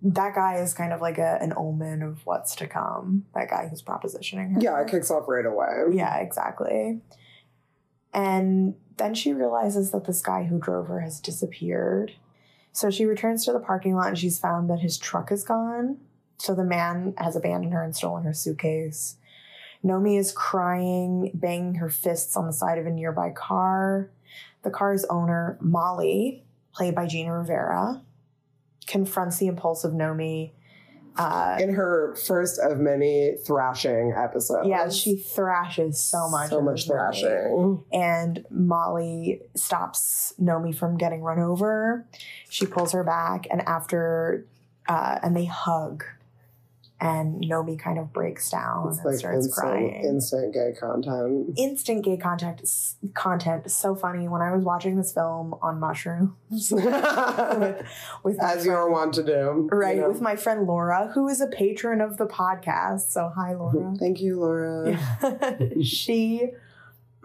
that 0.03 0.35
guy 0.35 0.57
is 0.57 0.73
kind 0.75 0.93
of 0.93 1.01
like 1.01 1.17
a, 1.17 1.39
an 1.41 1.53
omen 1.57 2.03
of 2.03 2.23
what's 2.25 2.55
to 2.55 2.67
come 2.67 3.25
that 3.33 3.49
guy 3.49 3.67
who's 3.67 3.81
propositioning 3.81 4.53
her 4.53 4.59
Yeah, 4.61 4.79
it 4.81 4.87
kicks 4.87 5.09
off 5.09 5.27
right 5.27 5.45
away. 5.45 5.85
yeah, 5.91 6.17
exactly. 6.17 7.01
And 8.13 8.75
then 8.97 9.15
she 9.15 9.33
realizes 9.33 9.89
that 9.91 10.05
this 10.05 10.21
guy 10.21 10.43
who 10.43 10.59
drove 10.59 10.87
her 10.87 10.99
has 10.99 11.19
disappeared. 11.19 12.11
So 12.71 12.91
she 12.91 13.05
returns 13.05 13.43
to 13.45 13.53
the 13.53 13.59
parking 13.59 13.95
lot 13.95 14.09
and 14.09 14.17
she's 14.19 14.37
found 14.37 14.69
that 14.69 14.81
his 14.81 14.97
truck 14.99 15.31
is 15.31 15.43
gone. 15.43 15.97
So 16.41 16.55
the 16.55 16.63
man 16.63 17.13
has 17.17 17.35
abandoned 17.35 17.71
her 17.73 17.83
and 17.83 17.95
stolen 17.95 18.23
her 18.23 18.33
suitcase. 18.33 19.17
Nomi 19.85 20.17
is 20.17 20.31
crying, 20.31 21.29
banging 21.35 21.75
her 21.75 21.89
fists 21.89 22.35
on 22.35 22.47
the 22.47 22.53
side 22.53 22.79
of 22.79 22.87
a 22.87 22.89
nearby 22.89 23.29
car. 23.29 24.09
The 24.63 24.71
car's 24.71 25.05
owner, 25.05 25.59
Molly, 25.61 26.43
played 26.73 26.95
by 26.95 27.05
Gina 27.05 27.29
Ravera, 27.29 28.01
confronts 28.87 29.37
the 29.37 29.45
impulsive 29.47 29.91
Nomi. 29.91 30.51
Uh, 31.15 31.57
In 31.59 31.73
her 31.73 32.15
first 32.15 32.57
of 32.59 32.79
many 32.79 33.35
thrashing 33.45 34.13
episodes. 34.17 34.67
yeah, 34.67 34.89
she 34.89 35.17
thrashes 35.17 35.99
so 36.01 36.27
much. 36.29 36.49
So 36.49 36.61
much 36.61 36.87
thrashing. 36.87 37.83
and 37.93 38.45
Molly 38.49 39.41
stops 39.55 40.33
Nomi 40.41 40.73
from 40.73 40.97
getting 40.97 41.21
run 41.21 41.37
over. 41.37 42.07
She 42.49 42.65
pulls 42.65 42.93
her 42.93 43.03
back, 43.03 43.45
and 43.51 43.61
after, 43.61 44.47
uh, 44.89 45.19
and 45.21 45.35
they 45.35 45.45
hug. 45.45 46.03
And 47.01 47.43
Nomi 47.43 47.79
kind 47.79 47.97
of 47.97 48.13
breaks 48.13 48.51
down 48.51 48.87
It's 48.89 48.97
and 48.99 49.05
like 49.07 49.15
starts 49.17 49.45
instant, 49.47 49.67
crying. 49.67 50.03
instant 50.05 50.53
gay 50.53 50.71
content. 50.79 51.49
Instant 51.57 52.05
gay 52.05 52.15
contact 52.15 52.63
content 53.15 53.71
so 53.71 53.95
funny. 53.95 54.27
When 54.27 54.41
I 54.43 54.55
was 54.55 54.63
watching 54.63 54.95
this 54.97 55.11
film 55.11 55.55
on 55.63 55.79
mushrooms 55.79 56.31
with, 56.71 57.85
with 58.23 58.39
As 58.41 58.65
you 58.65 58.71
are 58.73 58.89
wont 58.89 59.15
to 59.15 59.23
do. 59.23 59.67
right 59.71 59.95
you 59.95 60.01
know. 60.03 60.09
with 60.09 60.21
my 60.21 60.35
friend 60.35 60.67
Laura, 60.67 61.09
who 61.15 61.27
is 61.27 61.41
a 61.41 61.47
patron 61.47 62.01
of 62.01 62.17
the 62.17 62.27
podcast. 62.27 63.09
So 63.11 63.31
hi, 63.35 63.55
Laura. 63.55 63.95
Thank 63.99 64.21
you, 64.21 64.39
Laura. 64.39 64.95
she 65.83 66.49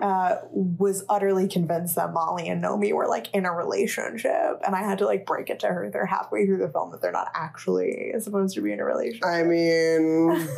uh, 0.00 0.36
was 0.52 1.04
utterly 1.08 1.48
convinced 1.48 1.94
that 1.96 2.12
Molly 2.12 2.48
and 2.48 2.62
Nomi 2.62 2.92
were 2.92 3.06
like 3.08 3.32
in 3.34 3.46
a 3.46 3.52
relationship, 3.52 4.60
and 4.66 4.74
I 4.74 4.82
had 4.82 4.98
to 4.98 5.06
like 5.06 5.24
break 5.26 5.48
it 5.50 5.60
to 5.60 5.68
her. 5.68 5.88
They're 5.90 6.06
halfway 6.06 6.44
through 6.46 6.58
the 6.58 6.68
film 6.68 6.90
that 6.92 7.00
they're 7.00 7.12
not 7.12 7.30
actually 7.34 8.12
supposed 8.20 8.54
to 8.56 8.60
be 8.60 8.72
in 8.72 8.80
a 8.80 8.84
relationship. 8.84 9.24
I 9.26 9.42
mean, 9.42 10.48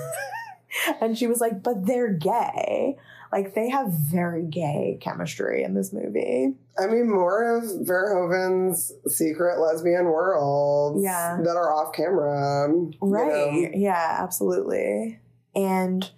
and 1.01 1.17
she 1.17 1.27
was 1.27 1.41
like, 1.41 1.63
"But 1.63 1.87
they're 1.87 2.13
gay." 2.13 2.97
Like 3.31 3.55
they 3.55 3.69
have 3.69 3.93
very 3.93 4.43
gay 4.47 4.97
chemistry 5.03 5.63
in 5.63 5.75
this 5.75 5.93
movie. 5.93 6.55
I 6.79 6.87
mean, 6.87 7.11
more 7.11 7.59
of 7.59 7.65
Verhoeven's 7.65 8.91
secret 9.07 9.61
lesbian 9.61 10.07
worlds 10.07 11.05
Yeah. 11.05 11.39
that 11.45 11.55
are 11.57 11.71
off 11.71 11.93
camera. 11.93 12.69
you 12.73 12.93
Right. 13.03 13.53
know? 13.65 13.71
Yeah, 13.75 14.17
absolutely. 14.21 15.19
And 15.55 16.11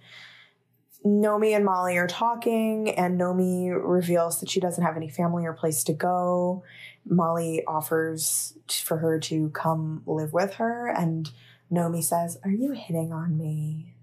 Nomi 1.05 1.57
and 1.57 1.65
Molly 1.65 1.97
are 1.97 2.07
talking, 2.07 2.91
and 2.91 3.19
Nomi 3.19 3.71
reveals 3.73 4.41
that 4.41 4.51
she 4.51 4.61
doesn't 4.61 4.85
have 4.85 4.97
any 4.97 5.09
family 5.09 5.47
or 5.47 5.55
place 5.55 5.83
to 5.85 5.95
go. 5.95 6.63
Molly 7.07 7.65
offers 7.67 8.55
for 8.85 8.99
her 8.99 9.19
to 9.21 9.49
come 9.51 10.03
live 10.07 10.33
with 10.33 10.55
her, 10.55 10.89
and 10.89 11.31
Nomi 11.73 12.05
says, 12.05 12.39
Are 12.45 12.51
you 12.51 12.73
hitting 12.73 13.13
on 13.13 13.39
me? 13.39 13.95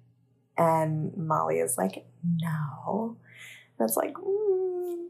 And 0.58 1.16
Molly 1.16 1.60
is 1.60 1.78
like, 1.78 2.08
No. 2.24 3.18
That's 3.78 3.96
like, 3.96 4.14
mm, 4.14 5.06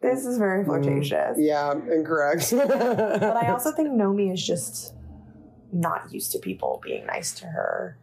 this 0.00 0.26
is 0.26 0.36
very 0.36 0.64
flirtatious. 0.64 1.38
Yeah, 1.38 1.72
incorrect. 1.72 2.50
But 2.56 3.36
I 3.36 3.50
also 3.52 3.70
think 3.70 3.90
Nomi 3.90 4.32
is 4.32 4.44
just 4.44 4.94
not 5.72 6.12
used 6.12 6.32
to 6.32 6.38
people 6.38 6.80
being 6.84 7.06
nice 7.06 7.32
to 7.34 7.46
her 7.46 7.96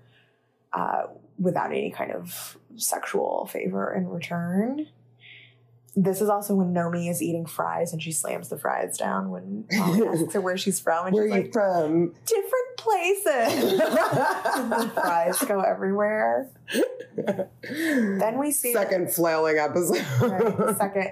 uh, 0.73 1.03
without 1.37 1.71
any 1.71 1.91
kind 1.91 2.11
of 2.11 2.57
sexual 2.77 3.45
favor 3.51 3.93
in 3.93 4.07
return. 4.07 4.87
This 5.95 6.21
is 6.21 6.29
also 6.29 6.55
when 6.55 6.73
Nomi 6.73 7.09
is 7.09 7.21
eating 7.21 7.45
fries 7.45 7.91
and 7.91 8.01
she 8.01 8.13
slams 8.13 8.47
the 8.47 8.57
fries 8.57 8.97
down 8.97 9.29
when 9.29 9.65
Molly 9.73 10.07
asks 10.07 10.33
her 10.33 10.39
where 10.41 10.55
she's 10.57 10.79
from. 10.79 11.07
And 11.07 11.13
Where 11.15 11.25
are 11.25 11.27
she's 11.35 11.47
you 11.47 11.51
from? 11.51 12.15
different 12.25 12.60
places. 12.81 13.79
the 13.79 14.91
fries 14.93 15.39
go 15.43 15.61
everywhere. 15.61 16.49
Then 17.63 18.37
we 18.39 18.51
see 18.51 18.73
Second 18.73 19.11
flailing 19.13 19.57
episode. 19.57 20.03
Right, 20.21 20.77
second. 20.77 21.11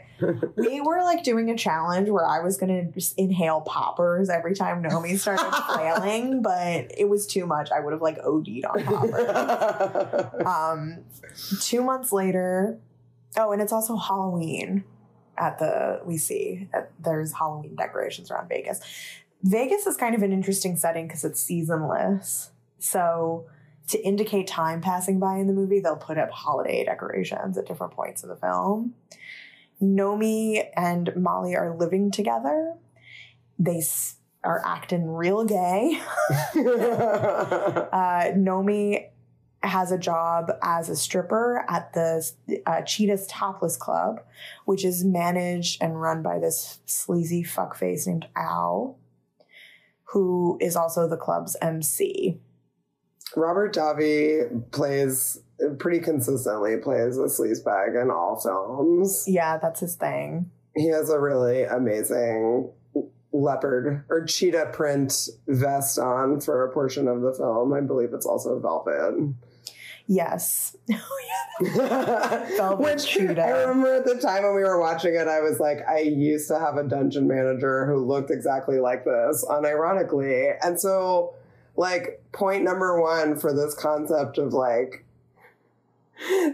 We 0.55 0.82
were 0.82 1.03
like 1.03 1.23
doing 1.23 1.49
a 1.49 1.58
challenge 1.58 2.10
where 2.10 2.25
I 2.25 2.39
was 2.39 2.58
gonna 2.58 2.86
just 2.86 3.17
inhale 3.17 3.62
poppers 3.62 4.29
every 4.29 4.55
time 4.55 4.82
Naomi 4.82 5.17
started 5.17 5.51
flailing, 5.73 6.41
but 6.41 6.91
it 6.97 7.08
was 7.08 7.27
too 7.27 7.45
much. 7.45 7.71
I 7.71 7.79
would 7.79 7.93
have 7.93 8.01
like 8.01 8.17
OD'd 8.19 8.65
on 8.65 8.84
poppers. 8.84 10.45
um, 10.45 11.03
two 11.62 11.84
months 11.84 12.12
later, 12.12 12.79
oh, 13.38 13.51
and 13.51 13.62
it's 13.62 13.73
also 13.73 13.95
Halloween 13.95 14.84
at 15.38 15.60
the 15.60 16.01
we 16.03 16.17
see 16.17 16.67
that 16.73 16.91
there's 16.99 17.34
Halloween 17.34 17.75
decorations 17.75 18.32
around 18.32 18.49
Vegas. 18.49 18.82
Vegas 19.43 19.88
is 19.88 19.95
kind 19.95 20.15
of 20.15 20.21
an 20.21 20.32
interesting 20.32 20.75
setting 20.75 21.08
because 21.08 21.23
it's 21.23 21.41
seasonless. 21.41 22.52
So 22.80 23.47
to 23.89 24.02
indicate 24.06 24.47
time 24.47 24.82
passing 24.82 25.19
by 25.19 25.38
in 25.38 25.47
the 25.47 25.54
movie, 25.54 25.80
they'll 25.80 25.95
put 25.95 26.17
up 26.17 26.30
holiday 26.30 26.84
decorations 26.84 27.58
at 27.58 27.65
different 27.65 27.93
points 27.93 28.23
in 28.23 28.30
the 28.30 28.36
film. 28.36 28.93
Nomi 29.82 30.65
and 30.75 31.15
Molly 31.15 31.56
are 31.56 31.75
living 31.75 32.12
together. 32.12 32.75
They 33.58 33.82
are 34.43 34.62
acting 34.65 35.08
real 35.08 35.43
gay. 35.45 35.99
Uh, 37.91 38.32
Nomi 38.36 39.08
has 39.63 39.91
a 39.91 39.97
job 39.97 40.52
as 40.62 40.89
a 40.89 40.95
stripper 40.95 41.65
at 41.67 41.91
the 41.93 42.30
uh, 42.65 42.82
Cheetah's 42.82 43.25
Topless 43.28 43.78
Club, 43.78 44.21
which 44.65 44.86
is 44.86 45.04
managed 45.04 45.82
and 45.82 45.99
run 45.99 46.21
by 46.21 46.38
this 46.39 46.80
sleazy 46.86 47.43
fuckface 47.43 48.06
named 48.06 48.28
Al, 48.36 48.98
who 50.12 50.58
is 50.60 50.76
also 50.76 51.08
the 51.08 51.17
club's 51.17 51.56
MC. 51.62 52.39
Robert 53.36 53.74
Davi 53.74 54.72
plays 54.72 55.39
pretty 55.78 56.00
consistently 56.00 56.78
plays 56.78 57.17
a 57.17 57.26
sleazebag 57.26 58.02
in 58.02 58.10
all 58.10 58.39
films. 58.39 59.26
Yeah, 59.28 59.58
that's 59.58 59.82
his 59.82 59.95
thing. 59.95 60.50
He 60.76 60.88
has 60.88 61.10
a 61.10 61.19
really 61.19 61.63
amazing 61.63 62.72
leopard 63.32 64.06
or 64.10 64.26
cheetah 64.26 64.72
print 64.74 65.28
vest 65.48 66.00
on 66.00 66.41
for 66.41 66.65
a 66.65 66.74
portion 66.74 67.08
of 67.08 67.22
the 67.22 67.34
film. 67.34 67.74
I 67.74 67.82
believe 67.82 68.13
it's 68.13 68.26
also 68.26 68.60
velvet. 68.60 69.36
Yes. 70.10 70.76
Oh, 71.62 72.45
Velvet 72.56 72.80
Which. 72.80 73.17
I 73.19 73.50
remember 73.50 73.93
at 73.93 74.06
the 74.06 74.15
time 74.15 74.43
when 74.43 74.56
we 74.56 74.63
were 74.63 74.80
watching 74.80 75.13
it, 75.13 75.28
I 75.28 75.41
was 75.41 75.60
like, 75.60 75.80
I 75.89 76.00
used 76.00 76.48
to 76.48 76.58
have 76.58 76.78
a 76.78 76.84
dungeon 76.84 77.28
manager 77.28 77.86
who 77.86 77.98
looked 78.06 78.32
exactly 78.32 78.80
like 78.80 79.04
this, 79.04 79.45
unironically. 79.50 80.56
And 80.62 80.80
so, 80.80 81.34
like, 81.76 82.22
point 82.32 82.63
number 82.63 83.02
one 83.02 83.38
for 83.38 83.54
this 83.54 83.74
concept 83.74 84.38
of 84.38 84.54
like 84.54 85.04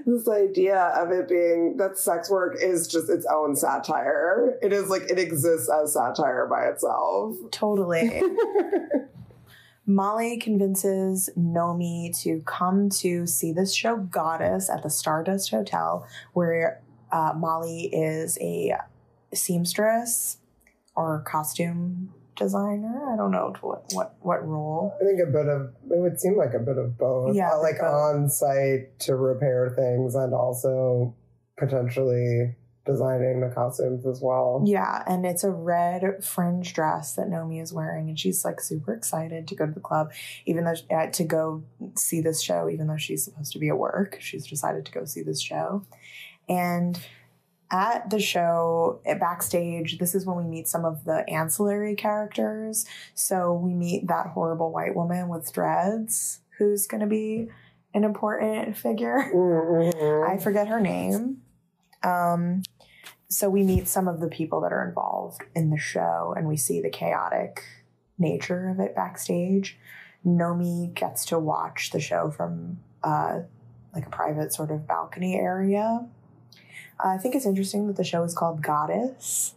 this 0.06 0.28
idea 0.28 0.80
of 0.98 1.12
it 1.12 1.28
being 1.28 1.78
that 1.78 2.00
sex 2.00 2.30
work 2.30 2.58
is 2.60 2.88
just 2.88 3.08
its 3.10 3.28
own 3.32 3.56
satire. 3.56 4.58
It 4.64 4.74
is 4.74 4.90
like 4.90 5.04
it 5.04 5.20
exists 5.20 5.70
as 5.70 5.94
satire 5.94 6.48
by 6.48 6.66
itself. 6.66 7.36
Totally. 7.52 8.24
Molly 9.88 10.38
convinces 10.38 11.30
Nomi 11.38 12.18
to 12.24 12.42
come 12.46 12.90
to 12.90 13.28
see 13.28 13.52
this 13.52 13.74
show 13.74 13.98
Goddess 13.98 14.70
at 14.70 14.84
the 14.84 14.90
Stardust 14.90 15.52
Hotel, 15.52 16.08
where 16.34 16.82
uh, 17.12 17.34
Molly 17.36 17.90
is 17.94 18.38
a 18.42 18.74
seamstress 19.34 20.38
or 20.96 21.22
costume 21.22 22.14
designer. 22.36 23.14
I 23.14 23.16
don't 23.16 23.32
know 23.32 23.54
what 23.62 23.84
what 23.94 24.16
what 24.22 24.46
role. 24.46 24.94
I 25.00 25.06
think 25.06 25.20
a 25.22 25.32
bit 25.32 25.48
of 25.48 25.74
it 25.90 26.00
would 26.00 26.20
seem 26.20 26.38
like 26.38 26.54
a 26.54 26.60
bit 26.60 26.78
of 26.78 26.98
both. 26.98 27.36
Yeah, 27.36 27.54
like 27.54 27.80
both. 27.80 27.94
on 27.94 28.30
site 28.30 29.00
to 29.02 29.16
repair 29.16 29.70
things 29.76 30.16
and 30.16 30.34
also 30.34 31.16
potentially 31.58 32.56
designing 32.86 33.42
the 33.42 33.50
costumes 33.50 34.06
as 34.06 34.22
well. 34.22 34.64
Yeah, 34.66 35.04
and 35.08 35.26
it's 35.26 35.44
a 35.44 35.52
red 35.52 36.24
fringe 36.24 36.74
dress 36.74 37.16
that 37.16 37.28
Nomi 37.28 37.62
is 37.62 37.74
wearing, 37.74 38.10
and 38.10 38.20
she's 38.20 38.46
like 38.46 38.62
super 38.62 38.94
excited 38.94 39.48
to 39.48 39.56
go 39.56 39.66
to 39.66 39.72
the 39.72 39.80
club, 39.80 40.12
even 40.46 40.64
though 40.66 40.76
uh, 40.96 41.08
to 41.08 41.24
go 41.24 41.64
see 41.96 42.22
this 42.22 42.42
show, 42.42 42.70
even 42.70 42.88
though 42.88 42.98
she's 42.98 43.24
supposed 43.24 43.52
to 43.54 43.60
be 43.60 43.70
at 43.70 43.78
work. 43.78 44.18
She's 44.20 44.46
decided 44.48 44.86
to 44.86 44.92
go 44.92 45.06
see 45.06 45.22
this 45.24 45.42
show, 45.42 45.86
and 46.48 47.00
at 47.72 48.12
the 48.12 48.20
show 48.20 49.02
at 49.08 49.20
backstage 49.20 49.98
this 49.98 50.14
is 50.14 50.24
when 50.24 50.38
we 50.38 50.44
meet 50.44 50.68
some 50.68 50.86
of 50.86 51.04
the 51.04 51.28
ancillary 51.28 51.96
characters 51.96 52.86
so 53.16 53.52
we 53.54 53.74
meet 53.74 54.06
that 54.08 54.28
horrible 54.28 54.72
white 54.72 54.96
woman 54.96 55.28
with 55.30 55.52
dreads 55.52 56.42
who's 56.60 56.86
going 56.86 57.02
to 57.02 57.08
be 57.08 57.48
an 57.96 58.04
important 58.04 58.78
figure 58.78 59.32
Mhm. 59.34 60.30
I 60.30 60.38
forget 60.38 60.68
her 60.68 60.80
name. 60.80 61.42
Um, 62.04 62.62
so 63.36 63.50
we 63.50 63.64
meet 63.64 63.86
some 63.86 64.08
of 64.08 64.22
the 64.22 64.30
people 64.30 64.62
that 64.62 64.72
are 64.72 64.88
involved 64.88 65.42
in 65.54 65.70
the 65.70 65.78
show 65.78 66.34
and 66.38 66.48
we 66.48 66.56
see 66.56 66.80
the 66.80 66.90
chaotic 66.90 67.66
nature 68.18 68.70
of 68.70 68.80
it 68.80 68.96
backstage. 68.96 69.78
Nomi 70.26 70.94
gets 70.94 71.26
to 71.26 71.38
watch 71.38 71.90
the 71.92 72.00
show 72.00 72.32
from 72.32 72.80
uh, 73.04 73.42
like 73.94 74.06
a 74.06 74.10
private 74.10 74.54
sort 74.54 74.72
of 74.72 74.88
balcony 74.88 75.36
area. 75.36 76.08
I 76.98 77.18
think 77.18 77.36
it's 77.36 77.46
interesting 77.46 77.88
that 77.88 77.98
the 77.98 78.06
show 78.06 78.24
is 78.24 78.34
called 78.34 78.62
Goddess. 78.62 79.54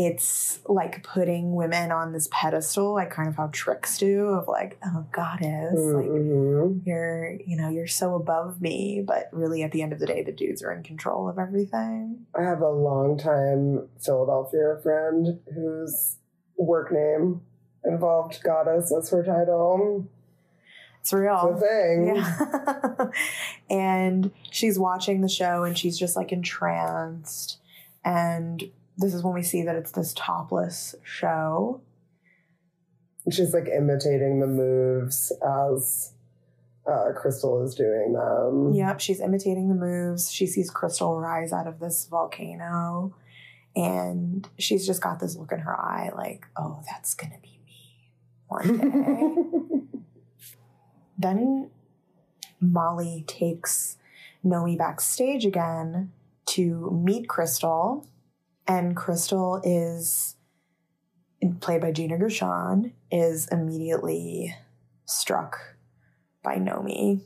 It's 0.00 0.60
like 0.66 1.02
putting 1.02 1.56
women 1.56 1.90
on 1.90 2.12
this 2.12 2.28
pedestal, 2.30 2.92
like 2.94 3.10
kind 3.10 3.28
of 3.28 3.34
how 3.34 3.48
tricks 3.52 3.98
do, 3.98 4.28
of 4.28 4.46
like, 4.46 4.78
oh, 4.86 5.04
goddess. 5.10 5.74
Like, 5.74 6.06
Mhm. 6.06 6.86
you're 6.86 7.32
you 7.44 7.56
know 7.56 7.68
you're 7.68 7.88
so 7.88 8.14
above 8.14 8.60
me 8.60 9.02
but 9.04 9.28
really 9.32 9.64
at 9.64 9.72
the 9.72 9.82
end 9.82 9.92
of 9.92 9.98
the 9.98 10.06
day 10.06 10.22
the 10.22 10.30
dudes 10.30 10.62
are 10.62 10.70
in 10.72 10.82
control 10.84 11.28
of 11.28 11.36
everything 11.38 12.26
I 12.38 12.42
have 12.42 12.60
a 12.60 12.68
longtime 12.70 13.88
Philadelphia 13.98 14.78
friend 14.82 15.40
whose 15.52 16.18
work 16.56 16.92
name 16.92 17.40
involved 17.84 18.40
goddess 18.44 18.92
as 18.96 19.10
her 19.10 19.24
title. 19.24 20.06
it's 21.00 21.12
real 21.12 21.54
It's 21.54 21.62
a 21.62 21.66
thing. 21.66 22.16
yeah 22.16 23.10
and 23.70 24.30
she's 24.50 24.78
watching 24.78 25.22
the 25.22 25.28
show 25.28 25.64
and 25.64 25.76
she's 25.76 25.98
just 25.98 26.14
like 26.16 26.30
entranced 26.32 27.58
and 28.04 28.70
this 28.98 29.14
is 29.14 29.22
when 29.22 29.32
we 29.32 29.42
see 29.42 29.62
that 29.62 29.76
it's 29.76 29.92
this 29.92 30.12
topless 30.14 30.94
show 31.02 31.80
She's 33.30 33.52
like 33.52 33.68
imitating 33.68 34.40
the 34.40 34.46
moves 34.46 35.32
as 35.42 36.12
uh, 36.90 37.12
Crystal 37.14 37.62
is 37.62 37.74
doing 37.74 38.14
them. 38.14 38.72
Yep, 38.72 39.00
she's 39.00 39.20
imitating 39.20 39.68
the 39.68 39.74
moves. 39.74 40.32
She 40.32 40.46
sees 40.46 40.70
Crystal 40.70 41.20
rise 41.20 41.52
out 41.52 41.66
of 41.66 41.78
this 41.78 42.06
volcano, 42.06 43.14
and 43.76 44.48
she's 44.58 44.86
just 44.86 45.02
got 45.02 45.20
this 45.20 45.36
look 45.36 45.52
in 45.52 45.58
her 45.60 45.78
eye 45.78 46.10
like, 46.16 46.46
oh, 46.56 46.80
that's 46.90 47.14
gonna 47.14 47.38
be 47.42 47.60
me 47.66 48.12
one 48.46 48.78
day. 48.78 49.98
then 51.18 51.70
Molly 52.60 53.24
takes 53.26 53.98
Nomi 54.44 54.78
backstage 54.78 55.44
again 55.44 56.12
to 56.46 56.90
meet 57.04 57.28
Crystal, 57.28 58.06
and 58.68 58.94
Crystal 58.94 59.60
is 59.64 60.36
played 61.60 61.80
by 61.80 61.90
Gina 61.90 62.18
Gershon, 62.18 62.92
is 63.10 63.48
immediately 63.50 64.54
struck 65.06 65.58
by 66.42 66.56
Nomi 66.56 67.22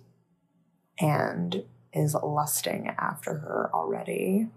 and 1.00 1.64
is 1.92 2.14
lusting 2.14 2.88
after 2.98 3.34
her 3.38 3.70
already. 3.74 4.48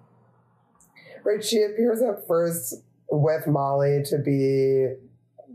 Right, 1.23 1.43
she 1.43 1.63
appears 1.63 2.01
at 2.01 2.27
first 2.27 2.75
with 3.09 3.47
Molly 3.47 4.03
to 4.05 4.19
be 4.19 4.93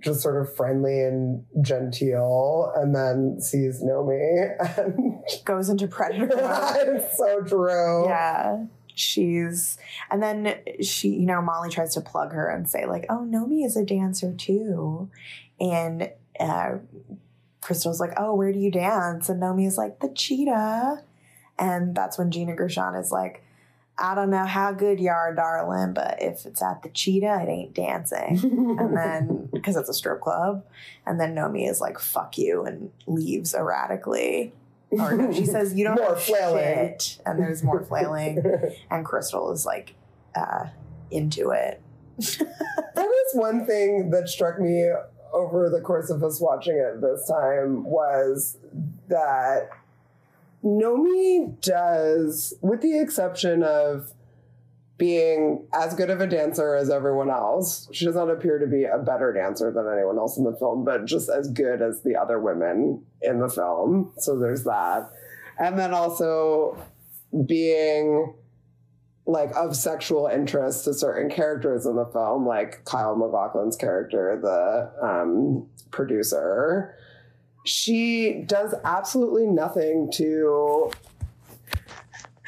just 0.02 0.20
sort 0.22 0.40
of 0.40 0.54
friendly 0.56 1.02
and 1.02 1.44
genteel, 1.62 2.72
and 2.74 2.94
then 2.94 3.40
sees 3.40 3.82
Nomi 3.84 4.78
and 4.78 5.22
Goes 5.44 5.68
into 5.68 5.86
predator 5.88 6.26
mode. 6.26 6.96
it's 6.96 7.16
so 7.16 7.42
true. 7.42 8.06
Yeah. 8.06 8.64
She's, 9.00 9.78
and 10.10 10.22
then 10.22 10.58
she, 10.82 11.08
you 11.08 11.26
know, 11.26 11.40
Molly 11.40 11.70
tries 11.70 11.94
to 11.94 12.00
plug 12.00 12.32
her 12.32 12.48
and 12.48 12.68
say, 12.68 12.86
like, 12.86 13.06
oh, 13.08 13.26
Nomi 13.28 13.64
is 13.64 13.76
a 13.76 13.84
dancer 13.84 14.32
too. 14.32 15.10
And 15.58 16.10
uh, 16.38 16.78
Crystal's 17.60 18.00
like, 18.00 18.12
oh, 18.16 18.34
where 18.34 18.52
do 18.52 18.58
you 18.58 18.70
dance? 18.70 19.28
And 19.28 19.42
Nomi 19.42 19.66
is 19.66 19.78
like, 19.78 20.00
the 20.00 20.08
cheetah. 20.08 21.02
And 21.58 21.94
that's 21.94 22.18
when 22.18 22.30
Gina 22.30 22.54
Gershon 22.54 22.94
is 22.94 23.12
like, 23.12 23.42
I 24.00 24.14
don't 24.14 24.30
know 24.30 24.46
how 24.46 24.72
good 24.72 24.98
you 24.98 25.10
are, 25.10 25.34
darling, 25.34 25.92
but 25.92 26.22
if 26.22 26.46
it's 26.46 26.62
at 26.62 26.82
the 26.82 26.88
cheetah, 26.88 27.42
it 27.42 27.50
ain't 27.50 27.74
dancing. 27.74 28.38
and 28.78 28.96
then, 28.96 29.48
because 29.52 29.76
it's 29.76 29.90
a 29.90 29.94
strip 29.94 30.22
club. 30.22 30.64
And 31.06 31.20
then 31.20 31.34
Nomi 31.34 31.68
is 31.68 31.82
like, 31.82 31.98
fuck 31.98 32.38
you, 32.38 32.64
and 32.64 32.90
leaves 33.06 33.54
erratically. 33.54 34.54
Or 34.92 35.16
no, 35.16 35.32
she 35.32 35.44
says, 35.46 35.74
you 35.74 35.84
don't 35.84 35.96
More 35.96 36.10
know 36.10 36.14
flailing. 36.16 36.64
shit. 36.98 37.18
And 37.24 37.38
there's 37.38 37.62
more 37.62 37.82
flailing. 37.84 38.42
And 38.90 39.04
Crystal 39.04 39.52
is 39.52 39.64
like, 39.64 39.94
uh, 40.34 40.66
into 41.10 41.50
it. 41.50 41.80
That 42.94 43.06
is 43.06 43.34
one 43.34 43.64
thing 43.66 44.10
that 44.10 44.28
struck 44.28 44.58
me 44.60 44.90
over 45.32 45.70
the 45.70 45.80
course 45.80 46.10
of 46.10 46.22
us 46.24 46.40
watching 46.40 46.76
it 46.76 47.00
this 47.00 47.26
time 47.28 47.84
was 47.84 48.58
that 49.08 49.70
Nomi 50.64 51.58
does, 51.62 52.54
with 52.60 52.80
the 52.82 52.98
exception 52.98 53.62
of 53.62 54.12
being 55.00 55.66
as 55.72 55.94
good 55.94 56.10
of 56.10 56.20
a 56.20 56.26
dancer 56.26 56.74
as 56.74 56.90
everyone 56.90 57.30
else, 57.30 57.88
she 57.90 58.04
does 58.04 58.14
not 58.14 58.30
appear 58.30 58.58
to 58.58 58.66
be 58.66 58.84
a 58.84 58.98
better 58.98 59.32
dancer 59.32 59.72
than 59.72 59.90
anyone 59.90 60.18
else 60.18 60.36
in 60.36 60.44
the 60.44 60.54
film, 60.54 60.84
but 60.84 61.06
just 61.06 61.30
as 61.30 61.48
good 61.48 61.80
as 61.80 62.02
the 62.02 62.14
other 62.14 62.38
women 62.38 63.02
in 63.22 63.40
the 63.40 63.48
film. 63.48 64.12
So 64.18 64.38
there's 64.38 64.62
that. 64.64 65.10
And 65.58 65.78
then 65.78 65.94
also 65.94 66.76
being 67.46 68.34
like 69.24 69.50
of 69.56 69.74
sexual 69.74 70.26
interest 70.26 70.84
to 70.84 70.92
certain 70.92 71.30
characters 71.30 71.86
in 71.86 71.96
the 71.96 72.06
film, 72.06 72.46
like 72.46 72.84
Kyle 72.84 73.16
MacLachlan's 73.16 73.76
character, 73.76 74.38
the 74.42 74.92
um, 75.02 75.66
producer. 75.90 76.94
She 77.64 78.44
does 78.46 78.74
absolutely 78.84 79.46
nothing 79.46 80.10
to 80.14 80.90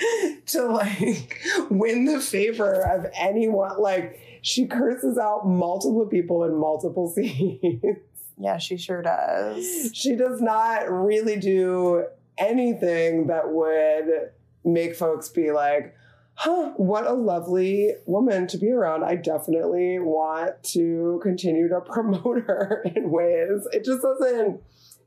to 0.46 0.66
like 0.66 1.40
win 1.70 2.04
the 2.04 2.20
favor 2.20 2.82
of 2.82 3.06
anyone. 3.14 3.80
Like 3.80 4.20
she 4.42 4.66
curses 4.66 5.18
out 5.18 5.46
multiple 5.46 6.06
people 6.06 6.44
in 6.44 6.56
multiple 6.56 7.08
scenes. 7.14 7.98
Yeah, 8.38 8.58
she 8.58 8.76
sure 8.76 9.02
does. 9.02 9.90
she 9.94 10.16
does 10.16 10.40
not 10.40 10.90
really 10.90 11.36
do 11.36 12.06
anything 12.38 13.28
that 13.28 13.50
would 13.50 14.30
make 14.64 14.96
folks 14.96 15.28
be 15.28 15.52
like, 15.52 15.94
huh, 16.34 16.72
what 16.76 17.06
a 17.06 17.12
lovely 17.12 17.92
woman 18.06 18.46
to 18.48 18.58
be 18.58 18.70
around. 18.70 19.04
I 19.04 19.16
definitely 19.16 19.98
want 19.98 20.62
to 20.72 21.20
continue 21.22 21.68
to 21.68 21.80
promote 21.86 22.44
her 22.44 22.84
in 22.96 23.10
ways. 23.10 23.66
It 23.72 23.84
just 23.84 24.02
doesn't, 24.02 24.60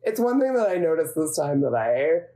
it's 0.03 0.19
one 0.19 0.39
thing 0.39 0.53
that 0.53 0.69
I 0.69 0.75
noticed 0.75 1.15
this 1.15 1.35
time 1.35 1.61
that 1.61 1.73
I 1.73 2.27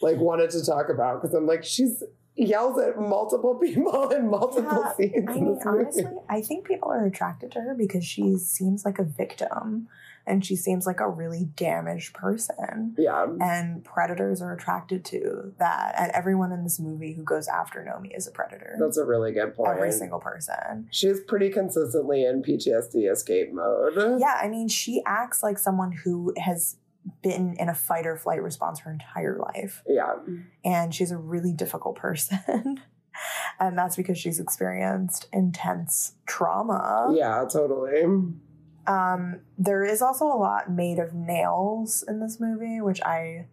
like 0.00 0.18
wanted 0.18 0.50
to 0.50 0.64
talk 0.64 0.88
about 0.88 1.20
because 1.22 1.34
I'm 1.34 1.46
like, 1.46 1.64
she's 1.64 2.02
yells 2.34 2.78
at 2.78 2.98
multiple 3.00 3.54
people 3.54 4.08
in 4.10 4.28
multiple 4.28 4.82
Yeah, 4.84 4.94
scenes 4.94 5.24
I 5.28 5.32
mean, 5.32 5.58
honestly, 5.64 6.04
I 6.28 6.42
think 6.42 6.66
people 6.66 6.90
are 6.90 7.06
attracted 7.06 7.50
to 7.52 7.60
her 7.60 7.74
because 7.74 8.04
she 8.04 8.36
seems 8.36 8.84
like 8.84 8.98
a 8.98 9.04
victim 9.04 9.88
and 10.28 10.44
she 10.44 10.56
seems 10.56 10.86
like 10.86 10.98
a 10.98 11.08
really 11.08 11.44
damaged 11.54 12.12
person. 12.12 12.94
yeah. 12.98 13.26
And 13.40 13.84
predators 13.84 14.42
are 14.42 14.52
attracted 14.52 15.04
to 15.06 15.54
that. 15.58 15.94
And 15.96 16.10
everyone 16.12 16.50
in 16.50 16.64
this 16.64 16.80
movie 16.80 17.12
who 17.14 17.22
goes 17.22 17.46
after 17.46 17.78
Nomi 17.88 18.14
is 18.14 18.26
a 18.26 18.32
predator. 18.32 18.76
That's 18.78 18.96
a 18.98 19.04
really 19.04 19.30
good 19.32 19.54
point. 19.54 19.70
Every 19.76 19.92
single 19.92 20.18
person. 20.18 20.88
She's 20.90 21.20
pretty 21.20 21.48
consistently 21.50 22.24
in 22.24 22.42
PTSD 22.42 23.08
escape 23.10 23.52
mode. 23.52 24.18
Yeah, 24.20 24.38
I 24.42 24.48
mean, 24.48 24.66
she 24.66 25.00
acts 25.06 25.44
like 25.44 25.58
someone 25.58 25.92
who 25.92 26.34
has 26.38 26.76
been 27.22 27.54
in 27.58 27.68
a 27.68 27.74
fight 27.74 28.06
or 28.06 28.16
flight 28.16 28.42
response 28.42 28.80
her 28.80 28.90
entire 28.90 29.38
life. 29.38 29.82
Yeah. 29.86 30.14
And 30.64 30.94
she's 30.94 31.10
a 31.10 31.18
really 31.18 31.52
difficult 31.52 31.96
person. 31.96 32.80
and 33.60 33.78
that's 33.78 33.96
because 33.96 34.18
she's 34.18 34.40
experienced 34.40 35.28
intense 35.32 36.12
trauma. 36.26 37.12
Yeah, 37.16 37.44
totally. 37.50 38.02
Um, 38.86 39.40
there 39.58 39.84
is 39.84 40.02
also 40.02 40.26
a 40.26 40.38
lot 40.38 40.70
made 40.70 40.98
of 40.98 41.12
nails 41.14 42.04
in 42.06 42.20
this 42.20 42.38
movie, 42.40 42.80
which 42.80 43.02
I 43.02 43.46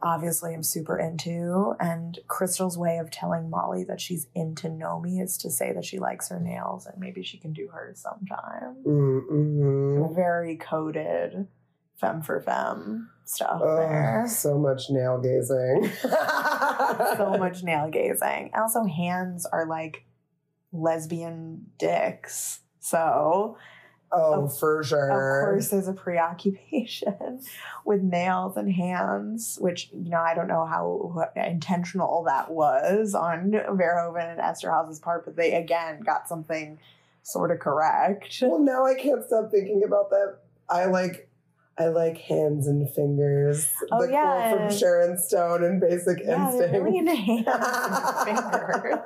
obviously 0.00 0.54
am 0.54 0.62
super 0.62 0.98
into. 0.98 1.74
And 1.80 2.18
Crystal's 2.28 2.78
way 2.78 2.98
of 2.98 3.10
telling 3.10 3.50
Molly 3.50 3.84
that 3.84 4.00
she's 4.00 4.28
into 4.34 4.68
Nomi 4.68 5.22
is 5.22 5.36
to 5.38 5.50
say 5.50 5.72
that 5.72 5.84
she 5.84 5.98
likes 5.98 6.28
her 6.28 6.40
nails 6.40 6.86
and 6.86 6.98
maybe 6.98 7.22
she 7.22 7.36
can 7.38 7.52
do 7.52 7.68
hers 7.68 8.00
sometime. 8.00 8.76
Mm-hmm. 8.86 10.14
Very 10.14 10.56
coded 10.56 11.48
femme 11.98 12.22
for 12.22 12.40
femme 12.40 13.10
stuff 13.24 13.60
Oh, 13.62 13.76
there. 13.76 14.24
so 14.28 14.56
much 14.58 14.88
nail 14.90 15.18
gazing. 15.20 15.90
so 16.02 17.36
much 17.38 17.62
nail 17.62 17.90
gazing. 17.90 18.50
Also, 18.56 18.84
hands 18.84 19.44
are 19.46 19.66
like 19.66 20.04
lesbian 20.72 21.66
dicks. 21.78 22.60
So 22.80 23.56
Oh, 24.10 24.44
Of- 24.44 24.58
for 24.58 24.82
sure. 24.82 25.42
Of 25.42 25.44
course, 25.50 25.68
there's 25.68 25.86
a 25.88 25.92
preoccupation 25.92 27.40
with 27.84 28.00
nails 28.02 28.56
and 28.56 28.72
hands, 28.72 29.58
which 29.60 29.90
you 29.92 30.08
know 30.08 30.20
I 30.20 30.32
don't 30.34 30.48
know 30.48 30.64
how 30.64 31.30
intentional 31.36 32.24
that 32.24 32.50
was 32.50 33.14
on 33.14 33.50
Verhoeven 33.50 34.30
and 34.32 34.40
Eszterhas's 34.40 34.98
part, 34.98 35.26
but 35.26 35.36
they 35.36 35.52
again 35.52 36.00
got 36.00 36.26
something 36.26 36.78
sort 37.22 37.50
of 37.50 37.58
correct. 37.58 38.38
Well, 38.40 38.58
now 38.60 38.86
I 38.86 38.94
can't 38.94 39.22
stop 39.26 39.50
thinking 39.50 39.82
about 39.84 40.08
that. 40.08 40.38
I 40.70 40.86
like, 40.86 41.27
I 41.78 41.88
like 41.88 42.18
hands 42.18 42.66
and 42.66 42.90
fingers. 42.92 43.70
Oh, 43.92 44.04
the 44.04 44.12
yeah. 44.12 44.50
quote 44.50 44.70
from 44.70 44.78
Sharon 44.78 45.18
Stone 45.18 45.62
in 45.62 45.78
Basic 45.78 46.18
yeah, 46.24 46.50
Instinct. 46.50 46.74
really 46.74 46.98
into 46.98 47.14
hands 47.14 47.46
and 47.46 48.38
fingers. 48.52 48.98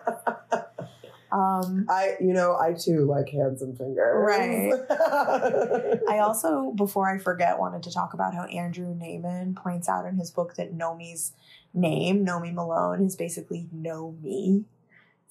Um, 1.32 1.86
I, 1.88 2.16
you 2.20 2.34
know, 2.34 2.58
I 2.58 2.74
too 2.74 3.06
like 3.06 3.30
hands 3.30 3.62
and 3.62 3.76
fingers. 3.76 4.26
Right. 4.26 4.72
I 6.08 6.18
also, 6.18 6.72
before 6.72 7.08
I 7.08 7.18
forget, 7.18 7.58
wanted 7.58 7.82
to 7.84 7.92
talk 7.92 8.12
about 8.12 8.34
how 8.34 8.44
Andrew 8.44 8.94
Nayman 8.94 9.56
points 9.56 9.88
out 9.88 10.04
in 10.04 10.16
his 10.16 10.30
book 10.30 10.56
that 10.56 10.76
Nomi's 10.76 11.32
name, 11.72 12.24
Nomi 12.24 12.52
Malone, 12.52 13.04
is 13.04 13.16
basically 13.16 13.66
Know 13.72 14.14
Me. 14.22 14.64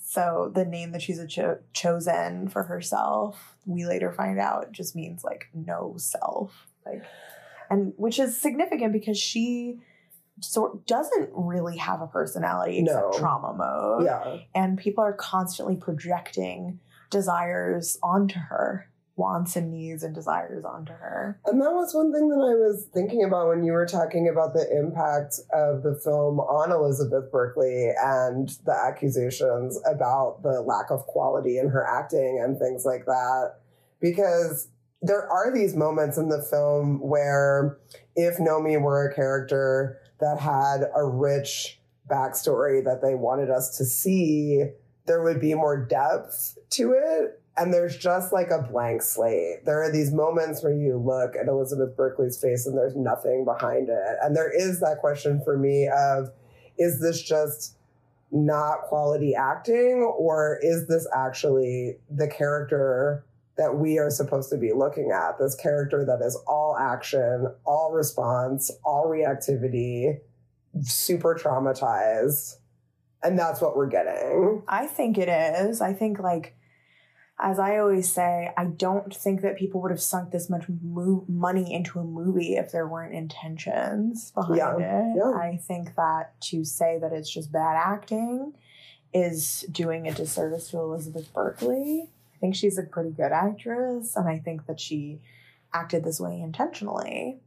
So 0.03 0.51
the 0.53 0.65
name 0.65 0.91
that 0.91 1.03
she's 1.03 1.19
a 1.19 1.27
cho- 1.27 1.59
chosen 1.71 2.49
for 2.49 2.63
herself, 2.63 3.55
we 3.65 3.85
later 3.85 4.11
find 4.11 4.39
out, 4.39 4.71
just 4.71 4.95
means 4.95 5.23
like 5.23 5.49
no 5.53 5.93
self, 5.97 6.67
like, 6.85 7.03
and 7.71 7.93
which 7.97 8.19
is 8.19 8.37
significant 8.39 8.93
because 8.93 9.17
she 9.17 9.79
sort 10.41 10.85
doesn't 10.85 11.29
really 11.33 11.77
have 11.77 12.01
a 12.01 12.07
personality 12.07 12.79
except 12.79 13.13
No. 13.13 13.19
trauma 13.19 13.53
mode 13.53 14.05
yeah. 14.05 14.37
and 14.53 14.77
people 14.77 15.03
are 15.03 15.13
constantly 15.13 15.75
projecting 15.75 16.79
desires 17.09 17.97
onto 18.03 18.39
her 18.39 18.87
wants 19.17 19.55
and 19.55 19.69
needs 19.69 20.01
and 20.03 20.15
desires 20.15 20.63
onto 20.65 20.93
her 20.93 21.39
And 21.45 21.61
that 21.61 21.71
was 21.73 21.93
one 21.93 22.11
thing 22.11 22.29
that 22.29 22.37
I 22.37 22.55
was 22.55 22.87
thinking 22.91 23.23
about 23.23 23.49
when 23.49 23.63
you 23.63 23.71
were 23.73 23.85
talking 23.85 24.27
about 24.27 24.53
the 24.53 24.65
impact 24.75 25.35
of 25.53 25.83
the 25.83 25.93
film 26.03 26.39
on 26.39 26.71
Elizabeth 26.71 27.31
Berkley 27.31 27.91
and 28.01 28.49
the 28.65 28.73
accusations 28.73 29.79
about 29.85 30.41
the 30.41 30.61
lack 30.61 30.89
of 30.89 31.05
quality 31.05 31.59
in 31.59 31.67
her 31.69 31.85
acting 31.85 32.41
and 32.43 32.57
things 32.57 32.83
like 32.85 33.05
that. 33.05 33.57
Because 33.99 34.69
there 35.01 35.27
are 35.31 35.53
these 35.53 35.75
moments 35.75 36.17
in 36.17 36.29
the 36.29 36.41
film 36.41 36.99
where 37.01 37.77
if 38.15 38.37
Nomi 38.37 38.79
were 38.79 39.09
a 39.09 39.15
character 39.15 39.99
that 40.19 40.39
had 40.39 40.83
a 40.95 41.03
rich 41.03 41.79
backstory 42.09 42.83
that 42.83 43.01
they 43.01 43.15
wanted 43.15 43.49
us 43.49 43.77
to 43.77 43.85
see, 43.85 44.65
there 45.07 45.23
would 45.23 45.39
be 45.39 45.53
more 45.53 45.85
depth 45.85 46.57
to 46.71 46.93
it. 46.93 47.41
And 47.57 47.73
there's 47.73 47.97
just 47.97 48.31
like 48.31 48.49
a 48.49 48.61
blank 48.61 49.01
slate. 49.01 49.65
There 49.65 49.81
are 49.83 49.91
these 49.91 50.13
moments 50.13 50.63
where 50.63 50.73
you 50.73 50.97
look 50.97 51.35
at 51.35 51.47
Elizabeth 51.47 51.97
Berkley's 51.97 52.37
face 52.37 52.65
and 52.65 52.77
there's 52.77 52.95
nothing 52.95 53.43
behind 53.43 53.89
it. 53.89 54.17
And 54.21 54.35
there 54.35 54.51
is 54.51 54.79
that 54.79 54.99
question 54.99 55.41
for 55.43 55.57
me 55.57 55.89
of 55.89 56.31
is 56.77 57.01
this 57.01 57.21
just 57.21 57.75
not 58.31 58.83
quality 58.83 59.35
acting 59.35 60.03
or 60.17 60.59
is 60.61 60.87
this 60.87 61.05
actually 61.13 61.97
the 62.09 62.27
character 62.27 63.25
that 63.57 63.75
we 63.77 63.97
are 63.99 64.09
supposed 64.09 64.49
to 64.51 64.57
be 64.57 64.71
looking 64.73 65.11
at? 65.11 65.37
This 65.39 65.55
character 65.55 66.05
that 66.05 66.25
is 66.25 66.35
all 66.47 66.77
action, 66.79 67.47
all 67.65 67.91
response, 67.91 68.71
all 68.83 69.05
reactivity, 69.07 70.19
super 70.81 71.35
traumatized. 71.35 72.55
And 73.23 73.37
that's 73.37 73.61
what 73.61 73.75
we're 73.75 73.87
getting. 73.87 74.63
I 74.67 74.87
think 74.87 75.17
it 75.17 75.29
is. 75.29 75.81
I 75.81 75.93
think 75.93 76.19
like 76.19 76.55
as 77.43 77.57
I 77.57 77.79
always 77.79 78.11
say, 78.11 78.51
I 78.55 78.65
don't 78.65 79.15
think 79.15 79.41
that 79.41 79.57
people 79.57 79.81
would 79.81 79.89
have 79.89 80.01
sunk 80.01 80.29
this 80.31 80.47
much 80.47 80.65
mo- 80.83 81.25
money 81.27 81.73
into 81.73 81.99
a 81.99 82.03
movie 82.03 82.55
if 82.55 82.71
there 82.71 82.87
weren't 82.87 83.15
intentions 83.15 84.29
behind 84.31 84.57
Yeah, 84.57 84.75
it. 84.77 85.15
yeah. 85.17 85.31
I 85.39 85.57
think 85.57 85.95
that 85.95 86.39
to 86.41 86.63
say 86.63 86.99
that 87.01 87.11
it's 87.11 87.31
just 87.31 87.51
bad 87.51 87.77
acting 87.83 88.53
is 89.11 89.65
doing 89.71 90.07
a 90.07 90.13
disservice 90.13 90.69
to 90.69 90.77
Elizabeth 90.77 91.33
Berkley. 91.33 92.11
I 92.41 92.45
think 92.45 92.55
she's 92.55 92.77
a 92.77 92.83
pretty 92.83 93.11
good 93.11 93.31
actress, 93.31 94.15
and 94.15 94.27
I 94.27 94.39
think 94.39 94.65
that 94.65 94.79
she 94.79 95.19
acted 95.73 96.03
this 96.03 96.19
way 96.19 96.41
intentionally. 96.41 97.39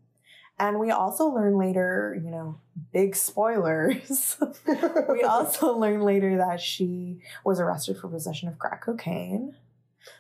And 0.59 0.79
we 0.79 0.93
also 0.93 1.27
learn 1.27 1.59
later, 1.59 2.17
you 2.23 2.31
know, 2.31 2.61
big 2.93 3.17
spoilers. 3.17 4.37
we 5.09 5.23
also 5.29 5.77
learn 5.77 6.03
later 6.03 6.37
that 6.37 6.61
she 6.61 7.19
was 7.45 7.59
arrested 7.59 7.99
for 7.99 8.09
possession 8.09 8.49
of 8.49 8.59
crack 8.59 8.85
cocaine. 8.85 9.57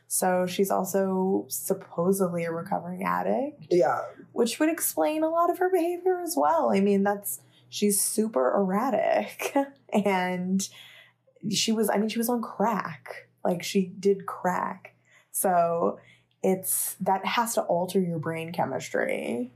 So 0.08 0.46
she's 0.46 0.70
also 0.70 1.46
supposedly 1.48 2.44
a 2.44 2.50
recovering 2.50 3.04
addict, 3.04 3.66
yeah. 3.70 4.00
which 4.32 4.58
would 4.58 4.70
explain 4.70 5.22
a 5.22 5.28
lot 5.28 5.50
of 5.50 5.58
her 5.58 5.70
behavior 5.70 6.20
as 6.20 6.34
well. 6.36 6.72
I 6.74 6.80
mean, 6.80 7.04
that's 7.04 7.40
she's 7.68 8.00
super 8.00 8.54
erratic 8.54 9.54
and 9.92 10.68
she 11.50 11.72
was 11.72 11.90
I 11.90 11.98
mean 11.98 12.08
she 12.08 12.18
was 12.18 12.28
on 12.28 12.42
crack. 12.42 13.28
Like 13.44 13.62
she 13.62 13.86
did 13.86 14.26
crack. 14.26 14.94
So 15.30 15.98
it's 16.42 16.96
that 17.00 17.24
has 17.24 17.54
to 17.54 17.62
alter 17.62 18.00
your 18.00 18.18
brain 18.18 18.52
chemistry. 18.52 19.52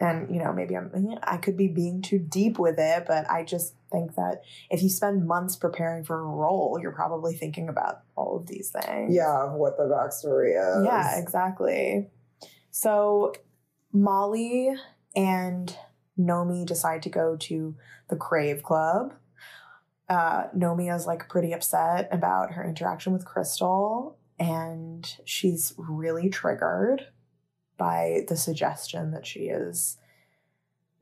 And 0.00 0.32
you 0.32 0.42
know, 0.42 0.52
maybe 0.52 0.76
I'm 0.76 1.18
I 1.22 1.38
could 1.38 1.56
be 1.56 1.68
being 1.68 2.02
too 2.02 2.18
deep 2.18 2.58
with 2.58 2.78
it, 2.78 3.04
but 3.06 3.28
I 3.30 3.42
just 3.42 3.74
think 3.90 4.14
that 4.14 4.42
if 4.70 4.82
you 4.82 4.88
spend 4.88 5.26
months 5.26 5.56
preparing 5.56 6.04
for 6.04 6.20
a 6.20 6.26
role, 6.26 6.78
you're 6.80 6.92
probably 6.92 7.34
thinking 7.34 7.68
about 7.68 8.02
all 8.14 8.36
of 8.36 8.46
these 8.46 8.70
things. 8.70 9.14
Yeah, 9.14 9.52
what 9.52 9.76
the 9.76 9.84
backstory 9.84 10.50
is. 10.50 10.84
Yeah, 10.84 11.18
exactly. 11.18 12.08
So 12.70 13.32
Molly 13.92 14.72
and 15.16 15.76
Nomi 16.18 16.64
decide 16.64 17.02
to 17.02 17.10
go 17.10 17.36
to 17.36 17.74
the 18.08 18.16
Crave 18.16 18.62
Club. 18.62 19.14
Uh, 20.08 20.44
is 20.54 21.06
like 21.06 21.28
pretty 21.28 21.52
upset 21.52 22.08
about 22.10 22.52
her 22.52 22.64
interaction 22.64 23.12
with 23.12 23.26
Crystal, 23.26 24.16
and 24.38 25.16
she's 25.24 25.74
really 25.76 26.30
triggered 26.30 27.08
by 27.76 28.20
the 28.28 28.36
suggestion 28.36 29.10
that 29.10 29.26
she 29.26 29.40
is 29.40 29.98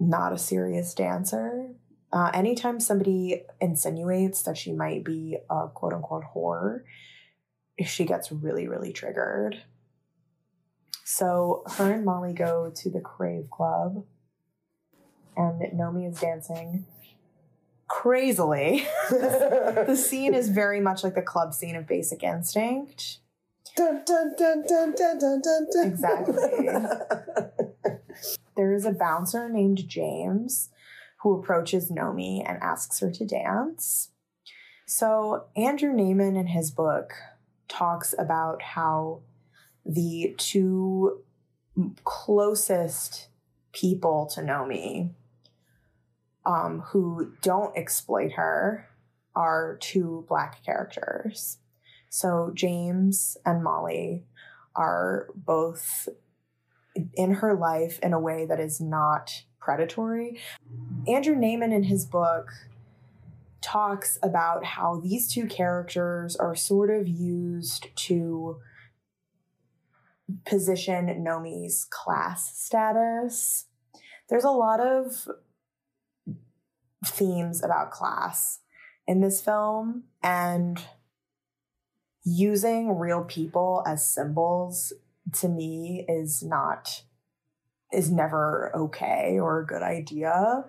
not 0.01 0.33
a 0.33 0.39
serious 0.39 0.93
dancer. 0.93 1.71
Uh, 2.13 2.31
anytime 2.35 2.81
somebody 2.81 3.45
insinuates 3.61 4.43
that 4.43 4.59
she 4.59 4.73
might 4.73 5.05
be 5.05 5.39
a 5.51 5.69
quote 5.69 5.93
unquote 5.93 6.25
whore, 6.35 6.81
she 7.85 8.05
gets 8.05 8.33
really, 8.33 8.67
really 8.67 8.93
triggered. 8.93 9.63
So 11.05 11.63
her 11.77 11.93
and 11.93 12.05
Molly 12.05 12.33
go 12.33 12.73
to 12.75 12.91
the 12.91 13.01
Crave 13.01 13.51
Club, 13.51 14.05
and 15.37 15.61
Nomi 15.79 16.11
is 16.11 16.21
dancing 16.21 16.87
crazily. 17.89 18.87
the 19.11 19.97
scene 20.09 20.35
is 20.35 20.49
very 20.49 20.81
much 20.81 21.05
like 21.05 21.15
the 21.15 21.23
club 21.23 21.55
scene 21.55 21.77
of 21.77 21.87
Basic 21.87 22.23
Instinct. 22.23 23.19
Dun, 23.77 24.03
dun, 24.07 24.35
dun, 24.39 24.65
dun, 24.67 24.95
dun, 24.95 25.19
dun, 25.19 25.41
dun, 25.43 25.67
dun. 25.73 25.87
Exactly. 25.87 26.69
There 28.57 28.73
is 28.73 28.87
a 28.87 28.93
bouncer 28.93 29.51
named 29.51 29.87
James 29.87 30.71
who 31.23 31.39
approaches 31.39 31.91
Nomi 31.91 32.43
and 32.47 32.63
asks 32.63 33.01
her 33.01 33.11
to 33.11 33.27
dance. 33.27 34.11
So, 34.87 35.45
Andrew 35.55 35.93
Nayman 35.93 36.39
in 36.39 36.47
his 36.47 36.71
book 36.71 37.13
talks 37.69 38.15
about 38.19 38.63
how 38.63 39.21
the 39.85 40.35
two 40.39 41.23
closest 42.05 43.29
people 43.73 44.27
to 44.35 44.41
Nomi 44.41 45.11
um, 46.47 46.81
who 46.87 47.33
don't 47.43 47.77
exploit 47.77 48.33
her 48.33 48.89
are 49.35 49.77
two 49.81 50.25
black 50.29 50.65
characters. 50.65 51.59
So, 52.09 52.53
James 52.55 53.37
and 53.45 53.63
Molly 53.63 54.25
are 54.75 55.29
both 55.35 56.09
in 57.15 57.35
her 57.35 57.55
life 57.55 57.99
in 58.03 58.13
a 58.13 58.21
way 58.21 58.47
that 58.47 58.61
is 58.61 58.81
not 58.81 59.43
predatory. 59.61 60.39
Andrew 61.07 61.35
Nayman 61.35 61.75
in 61.75 61.83
his 61.83 62.07
book 62.07 62.49
talks 63.61 64.19
about 64.23 64.65
how 64.65 65.01
these 65.01 65.31
two 65.31 65.47
characters 65.47 66.37
are 66.37 66.55
sort 66.55 66.89
of 66.89 67.09
used 67.09 67.89
to 67.97 68.61
position 70.45 71.07
Nomi's 71.23 71.87
class 71.91 72.57
status. 72.57 73.67
There's 74.29 74.45
a 74.45 74.51
lot 74.51 74.81
of 74.81 75.29
themes 77.09 77.63
about 77.63 77.91
class 77.91 78.61
in 79.07 79.21
this 79.21 79.41
film 79.41 80.05
and 80.23 80.83
using 82.25 82.99
real 82.99 83.23
people 83.23 83.85
as 83.87 84.07
symbols 84.07 84.93
to 85.33 85.49
me 85.49 86.05
is 86.09 86.43
not 86.43 87.03
is 87.93 88.11
never 88.11 88.73
okay 88.75 89.39
or 89.41 89.61
a 89.61 89.67
good 89.67 89.83
idea. 89.83 90.65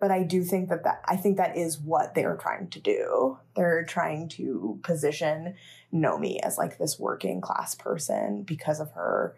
But 0.00 0.10
i 0.10 0.22
do 0.22 0.42
think 0.42 0.70
that 0.70 0.84
that 0.84 1.02
i 1.06 1.16
think 1.16 1.36
that 1.36 1.56
is 1.56 1.78
what 1.78 2.14
they're 2.14 2.36
trying 2.36 2.68
to 2.70 2.80
do. 2.80 3.38
They're 3.54 3.84
trying 3.84 4.28
to 4.30 4.80
position 4.82 5.54
nomi 5.92 6.38
as 6.42 6.58
like 6.58 6.78
this 6.78 6.98
working 6.98 7.40
class 7.40 7.74
person 7.74 8.42
because 8.42 8.80
of 8.80 8.90
her. 8.92 9.36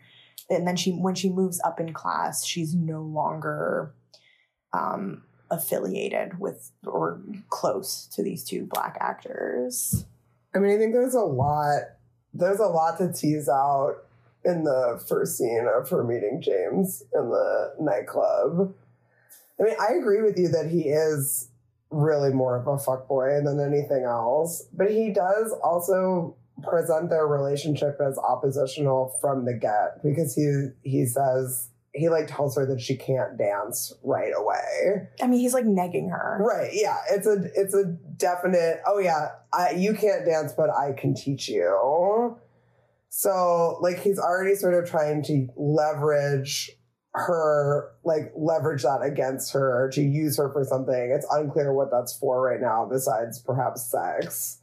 And 0.49 0.67
then 0.67 0.77
she 0.77 0.93
when 0.93 1.17
she 1.17 1.29
moves 1.29 1.61
up 1.65 1.81
in 1.81 1.93
class 1.93 2.45
she's 2.45 2.75
no 2.75 3.03
longer 3.03 3.95
um 4.73 5.23
affiliated 5.51 6.39
with 6.39 6.73
or 6.85 7.21
close 7.49 8.07
to 8.13 8.23
these 8.23 8.45
two 8.45 8.67
black 8.67 8.97
actors 9.01 10.05
I 10.57 10.59
mean, 10.59 10.75
I 10.75 10.79
think 10.79 10.95
there's 10.95 11.15
a 11.15 11.21
lot. 11.21 11.83
There's 12.33 12.61
a 12.61 12.67
lot 12.67 12.97
to 12.99 13.13
tease 13.13 13.49
out 13.49 13.97
in 14.43 14.65
the 14.65 15.03
first 15.07 15.37
scene 15.37 15.67
of 15.73 15.89
her 15.91 16.03
meeting 16.03 16.41
James 16.41 17.03
in 17.13 17.29
the 17.29 17.75
nightclub. 17.79 18.75
I 19.61 19.63
mean, 19.63 19.75
I 19.79 19.95
agree 19.95 20.23
with 20.23 20.39
you 20.39 20.49
that 20.49 20.71
he 20.71 20.89
is 20.89 21.51
really 21.91 22.33
more 22.33 22.57
of 22.57 22.67
a 22.67 22.77
fuckboy 22.77 23.45
than 23.45 23.61
anything 23.61 24.05
else, 24.05 24.67
but 24.73 24.91
he 24.91 25.13
does 25.13 25.53
also 25.63 26.37
present 26.63 27.11
their 27.11 27.27
relationship 27.27 28.01
as 28.01 28.19
oppositional 28.19 29.19
from 29.21 29.45
the 29.45 29.53
get 29.53 30.03
because 30.03 30.35
he 30.35 30.69
he 30.83 31.05
says 31.05 31.69
he 31.97 32.09
like 32.09 32.27
tells 32.29 32.57
her 32.57 32.67
that 32.67 32.81
she 32.81 32.97
can't 32.97 33.37
dance 33.39 33.93
right 34.05 34.33
away. 34.37 35.09
i 35.23 35.27
mean 35.27 35.41
he's 35.41 35.55
like 35.55 35.65
negging 35.65 36.11
her 36.11 36.39
Right. 36.41 36.71
Yeah. 36.73 36.99
It's 37.11 37.27
a 37.27 37.45
it's 37.55 37.75
a 37.75 37.85
definite. 38.17 38.81
Oh 38.87 38.99
yeah, 38.99 39.29
I, 39.53 39.71
you 39.71 39.95
can't 39.95 40.25
dance, 40.25 40.53
but 40.57 40.71
I 40.71 40.93
can 40.93 41.15
teach 41.15 41.49
you. 41.49 42.37
So 43.09 43.79
like 43.81 44.01
he's 44.01 44.19
already 44.19 44.55
sort 44.55 44.75
of 44.75 44.89
trying 44.89 45.23
to 45.25 45.49
leverage 45.57 46.71
her, 47.15 47.93
like 48.05 48.33
leverage 48.37 48.83
that 48.83 49.01
against 49.03 49.53
her 49.55 49.91
to 49.95 50.03
use 50.03 50.37
her 50.37 50.53
for 50.53 50.65
something. 50.65 51.13
It's 51.17 51.27
unclear 51.31 51.73
what 51.73 51.91
that's 51.91 52.17
for 52.19 52.43
right 52.43 52.61
now, 52.61 52.87
besides 52.91 53.39
perhaps 53.39 53.91
sex. 53.91 54.59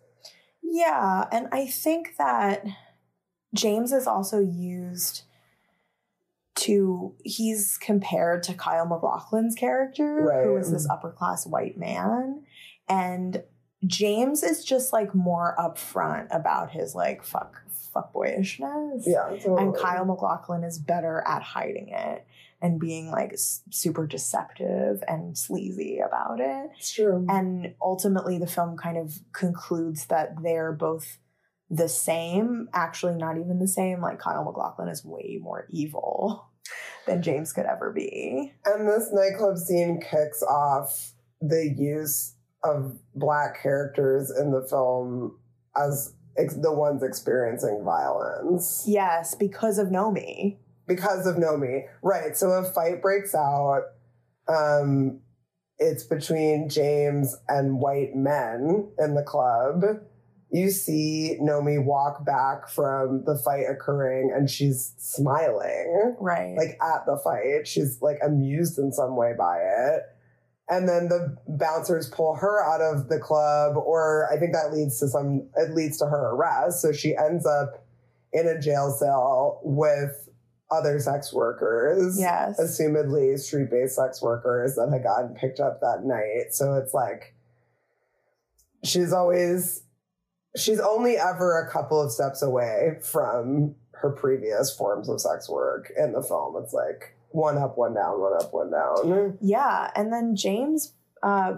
Yeah, 0.62 1.26
and 1.32 1.48
I 1.52 1.66
think 1.68 2.16
that 2.18 2.66
James 3.56 3.92
is 3.92 4.08
also 4.08 4.40
used 4.40 5.24
to 6.66 7.16
he's 7.24 7.78
compared 7.82 8.44
to 8.44 8.54
Kyle 8.54 8.86
MacLachlan's 8.86 9.56
character, 9.56 10.22
who 10.22 10.28
Right. 10.52 10.60
is 10.60 10.72
this 10.72 10.88
upper 10.90 11.12
class 11.12 11.46
white 11.46 11.78
man. 11.78 12.44
And 12.88 13.44
James 13.86 14.44
is 14.44 14.64
just 14.64 14.94
like 14.94 15.14
more 15.16 15.56
upfront 15.58 16.28
about 16.32 16.72
his 16.72 16.96
like 16.96 17.24
fuck 17.24 17.62
fuckboyishness. 17.96 19.04
Yeah. 19.06 19.30
Totally. 19.30 19.62
And 19.62 19.76
Kyle 19.76 20.06
MacLachlan 20.06 20.64
is 20.64 20.80
better 20.80 21.24
at 21.28 21.42
hiding 21.44 21.90
it 21.90 22.26
and 22.62 22.80
being 22.80 23.12
like 23.12 23.34
super 23.36 24.08
deceptive 24.08 25.04
and 25.08 25.38
sleazy 25.38 26.00
about 26.00 26.40
it. 26.40 26.70
It's 26.78 26.94
true. 26.94 27.26
And 27.30 27.76
ultimately, 27.82 28.38
the 28.38 28.48
film 28.48 28.78
kind 28.78 28.98
of 28.98 29.20
concludes 29.34 30.06
that 30.08 30.42
they're 30.42 30.72
both 30.72 31.18
the 31.70 31.90
same, 31.90 32.70
actually, 32.74 33.16
not 33.16 33.38
even 33.38 33.60
the 33.60 33.68
same. 33.68 34.00
Like, 34.02 34.20
Kyle 34.20 34.44
MacLachlan 34.46 34.88
is 34.90 35.04
way 35.04 35.40
more 35.42 35.68
evil 35.70 36.46
than 37.08 37.22
James 37.22 37.52
could 37.54 37.66
ever 37.66 37.92
be. 37.92 38.54
And 38.66 38.88
this 38.88 39.10
nightclub 39.12 39.58
scene 39.58 40.00
kicks 40.02 40.42
off 40.44 41.14
the 41.42 41.74
use 41.78 42.36
of 42.64 42.98
black 43.16 43.62
characters 43.62 44.32
in 44.32 44.52
the 44.52 44.66
film 44.70 45.38
as 45.76 46.14
ex- 46.38 46.56
the 46.56 46.72
ones 46.74 47.04
experiencing 47.04 47.82
violence 47.84 48.86
Yes, 48.88 49.36
because 49.36 49.78
of 49.78 49.88
Nomi. 49.90 50.58
because 50.88 51.28
of 51.28 51.36
Nomi. 51.36 51.84
Right. 52.02 52.38
So 52.38 52.52
a 52.52 52.64
fight 52.64 53.02
breaks 53.02 53.36
out. 53.36 53.82
Um, 54.48 55.20
it's 55.80 56.04
between 56.04 56.70
James 56.70 57.36
and 57.50 57.80
white 57.80 58.16
men 58.16 58.92
in 59.00 59.16
the 59.16 59.24
club. 59.24 59.82
You 60.54 60.70
see 60.70 61.40
Nomi 61.42 61.84
walk 61.84 62.24
back 62.24 62.70
from 62.70 63.24
the 63.26 63.36
fight 63.44 63.66
occurring 63.68 64.32
and 64.36 64.48
she's 64.48 64.94
smiling 65.00 66.16
Right. 66.20 66.56
like 66.56 66.78
at 66.80 67.08
the 67.08 67.18
fight. 67.24 67.68
She's 67.68 68.02
like 68.04 68.20
amused 68.24 68.78
in 68.78 68.92
some 68.92 69.16
way 69.16 69.34
by 69.38 69.58
it. 69.58 70.04
And 70.70 70.88
then 70.88 71.10
the 71.10 71.36
bouncers 71.48 72.08
pull 72.10 72.36
her 72.36 72.64
out 72.64 72.82
of 72.82 73.10
the 73.10 73.20
club, 73.20 73.76
or 73.76 74.30
I 74.32 74.38
think 74.40 74.54
that 74.54 74.72
leads 74.72 74.98
to 75.00 75.08
some, 75.10 75.50
it 75.58 75.74
leads 75.74 75.98
to 75.98 76.06
her 76.06 76.30
arrest. 76.36 76.82
So 76.82 76.94
she 76.94 77.18
ends 77.18 77.46
up 77.46 77.86
in 78.32 78.48
a 78.48 78.60
jail 78.62 78.92
cell 78.92 79.60
with 79.64 80.30
other 80.72 81.00
sex 81.00 81.34
workers. 81.34 82.18
yes. 82.20 82.60
Assumedly 82.60 83.38
street 83.40 83.70
based 83.70 83.96
sex 83.96 84.22
workers 84.22 84.76
that 84.76 84.90
had 84.92 85.04
gotten 85.04 85.36
picked 85.36 85.60
up 85.60 85.82
that 85.82 86.04
night. 86.06 86.52
So 86.54 86.76
it's 86.76 86.94
like, 86.94 87.36
she's 88.84 89.14
always, 89.14 89.83
she's 90.58 90.80
only 90.80 91.18
ever 91.18 91.60
a 91.60 91.72
couple 91.72 92.02
of 92.02 92.12
steps 92.12 92.42
away 92.42 92.98
from 93.02 93.76
her 93.94 94.12
previous 94.12 94.76
forms 94.76 95.10
of 95.10 95.22
sex 95.22 95.50
work 95.50 95.92
in 95.98 96.14
the 96.14 96.22
film. 96.22 96.62
It's 96.62 96.74
like 96.74 97.16
one 97.30 97.58
up, 97.58 97.78
one 97.78 97.94
down, 97.94 98.20
one 98.20 98.34
up, 98.34 98.54
one 98.54 98.72
down. 98.72 99.38
Yeah, 99.42 99.92
and 99.96 100.12
then 100.12 100.36
James, 100.36 100.94
uh, 101.24 101.56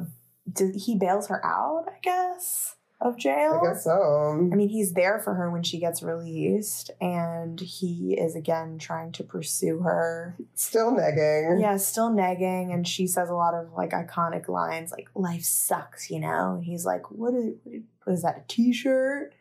did, 0.52 0.76
he 0.76 0.96
bails 0.96 1.28
her 1.28 1.44
out, 1.46 1.86
I 1.88 2.00
guess, 2.02 2.76
of 3.02 3.18
jail. 3.18 3.60
I 3.62 3.68
guess 3.68 3.84
so. 3.84 4.50
I 4.52 4.56
mean, 4.56 4.70
he's 4.70 4.94
there 4.94 5.20
for 5.20 5.34
her 5.34 5.50
when 5.52 5.64
she 5.64 5.80
gets 5.80 6.02
released, 6.02 6.92
and 7.02 7.60
he 7.60 8.16
is 8.18 8.36
again 8.36 8.78
trying 8.78 9.12
to 9.14 9.24
pursue 9.24 9.80
her. 9.80 10.38
Still 10.54 10.92
negging. 10.92 11.60
Yeah, 11.60 11.78
still 11.78 12.12
negging, 12.12 12.74
and 12.74 12.88
she 12.88 13.08
says 13.08 13.30
a 13.30 13.36
lot 13.36 13.54
of 13.54 13.74
like 13.74 13.90
iconic 13.90 14.48
lines, 14.48 14.92
like 14.92 15.08
"life 15.16 15.44
sucks," 15.44 16.10
you 16.10 16.20
know. 16.20 16.56
And 16.56 16.64
he's 16.64 16.86
like, 16.86 17.12
"What 17.12 17.34
is, 17.34 17.56
what 17.64 17.76
is 17.76 17.82
that? 18.06 18.38
A 18.38 18.44
T-shirt?" 18.48 19.34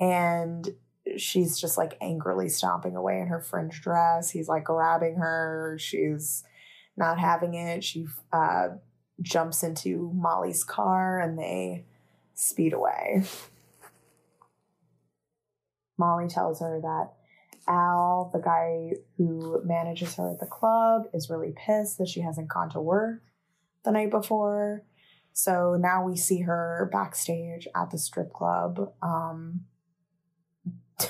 And 0.00 0.74
she's 1.16 1.60
just 1.60 1.78
like 1.78 1.96
angrily 2.00 2.48
stomping 2.48 2.96
away 2.96 3.20
in 3.20 3.28
her 3.28 3.40
fringe 3.40 3.80
dress. 3.80 4.30
He's 4.30 4.48
like 4.48 4.64
grabbing 4.64 5.16
her. 5.16 5.76
She's 5.78 6.42
not 6.96 7.18
having 7.18 7.54
it. 7.54 7.84
She 7.84 8.06
uh, 8.32 8.68
jumps 9.20 9.62
into 9.62 10.10
Molly's 10.14 10.64
car, 10.64 11.20
and 11.20 11.38
they 11.38 11.84
speed 12.34 12.72
away. 12.72 13.22
Molly 15.98 16.28
tells 16.28 16.60
her 16.60 16.80
that 16.80 17.12
Al, 17.68 18.30
the 18.32 18.40
guy 18.40 18.92
who 19.16 19.62
manages 19.64 20.16
her 20.16 20.32
at 20.32 20.40
the 20.40 20.46
club, 20.46 21.04
is 21.14 21.30
really 21.30 21.54
pissed 21.56 21.98
that 21.98 22.08
she 22.08 22.20
hasn't 22.20 22.48
gone 22.48 22.70
to 22.70 22.80
work 22.80 23.22
the 23.84 23.92
night 23.92 24.10
before. 24.10 24.82
So 25.34 25.76
now 25.76 26.04
we 26.04 26.16
see 26.16 26.42
her 26.42 26.88
backstage 26.92 27.66
at 27.74 27.90
the 27.90 27.98
strip 27.98 28.32
club. 28.32 28.92
Um, 29.02 29.62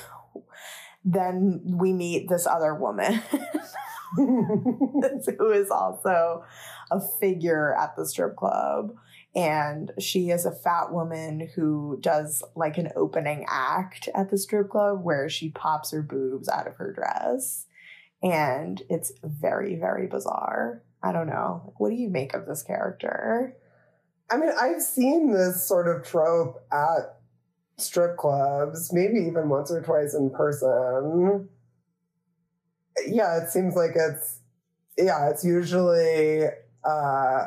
then 1.05 1.61
we 1.63 1.93
meet 1.93 2.31
this 2.31 2.47
other 2.47 2.75
woman 2.75 3.21
who 4.17 5.53
is 5.53 5.71
also 5.71 6.43
a 6.91 7.01
figure 7.21 7.75
at 7.75 7.97
the 7.97 8.07
strip 8.07 8.35
club. 8.35 8.95
And 9.37 9.93
she 9.99 10.31
is 10.31 10.47
a 10.47 10.53
fat 10.53 10.91
woman 10.91 11.51
who 11.55 11.99
does 12.01 12.43
like 12.57 12.79
an 12.79 12.93
opening 12.97 13.45
act 13.47 14.09
at 14.15 14.31
the 14.31 14.39
strip 14.39 14.71
club 14.71 15.05
where 15.05 15.29
she 15.29 15.51
pops 15.51 15.91
her 15.91 16.03
boobs 16.03 16.49
out 16.49 16.67
of 16.67 16.77
her 16.77 16.95
dress. 16.95 17.67
And 18.23 18.81
it's 18.89 19.13
very, 19.23 19.77
very 19.77 20.07
bizarre. 20.07 20.83
I 21.03 21.13
don't 21.13 21.27
know. 21.27 21.75
What 21.77 21.91
do 21.91 21.97
you 21.97 22.09
make 22.09 22.33
of 22.33 22.47
this 22.47 22.63
character? 22.63 23.59
I 24.31 24.37
mean, 24.37 24.51
I've 24.61 24.83
seen 24.83 25.33
this 25.33 25.67
sort 25.67 25.87
of 25.89 26.05
trope 26.05 26.65
at 26.73 27.17
strip 27.77 28.17
clubs, 28.17 28.93
maybe 28.93 29.19
even 29.27 29.49
once 29.49 29.71
or 29.71 29.83
twice 29.83 30.15
in 30.15 30.31
person. 30.31 31.49
Yeah, 33.07 33.43
it 33.43 33.51
seems 33.51 33.75
like 33.75 33.93
it's 33.95 34.41
yeah, 34.97 35.29
it's 35.29 35.45
usually 35.45 36.45
uh, 36.85 37.47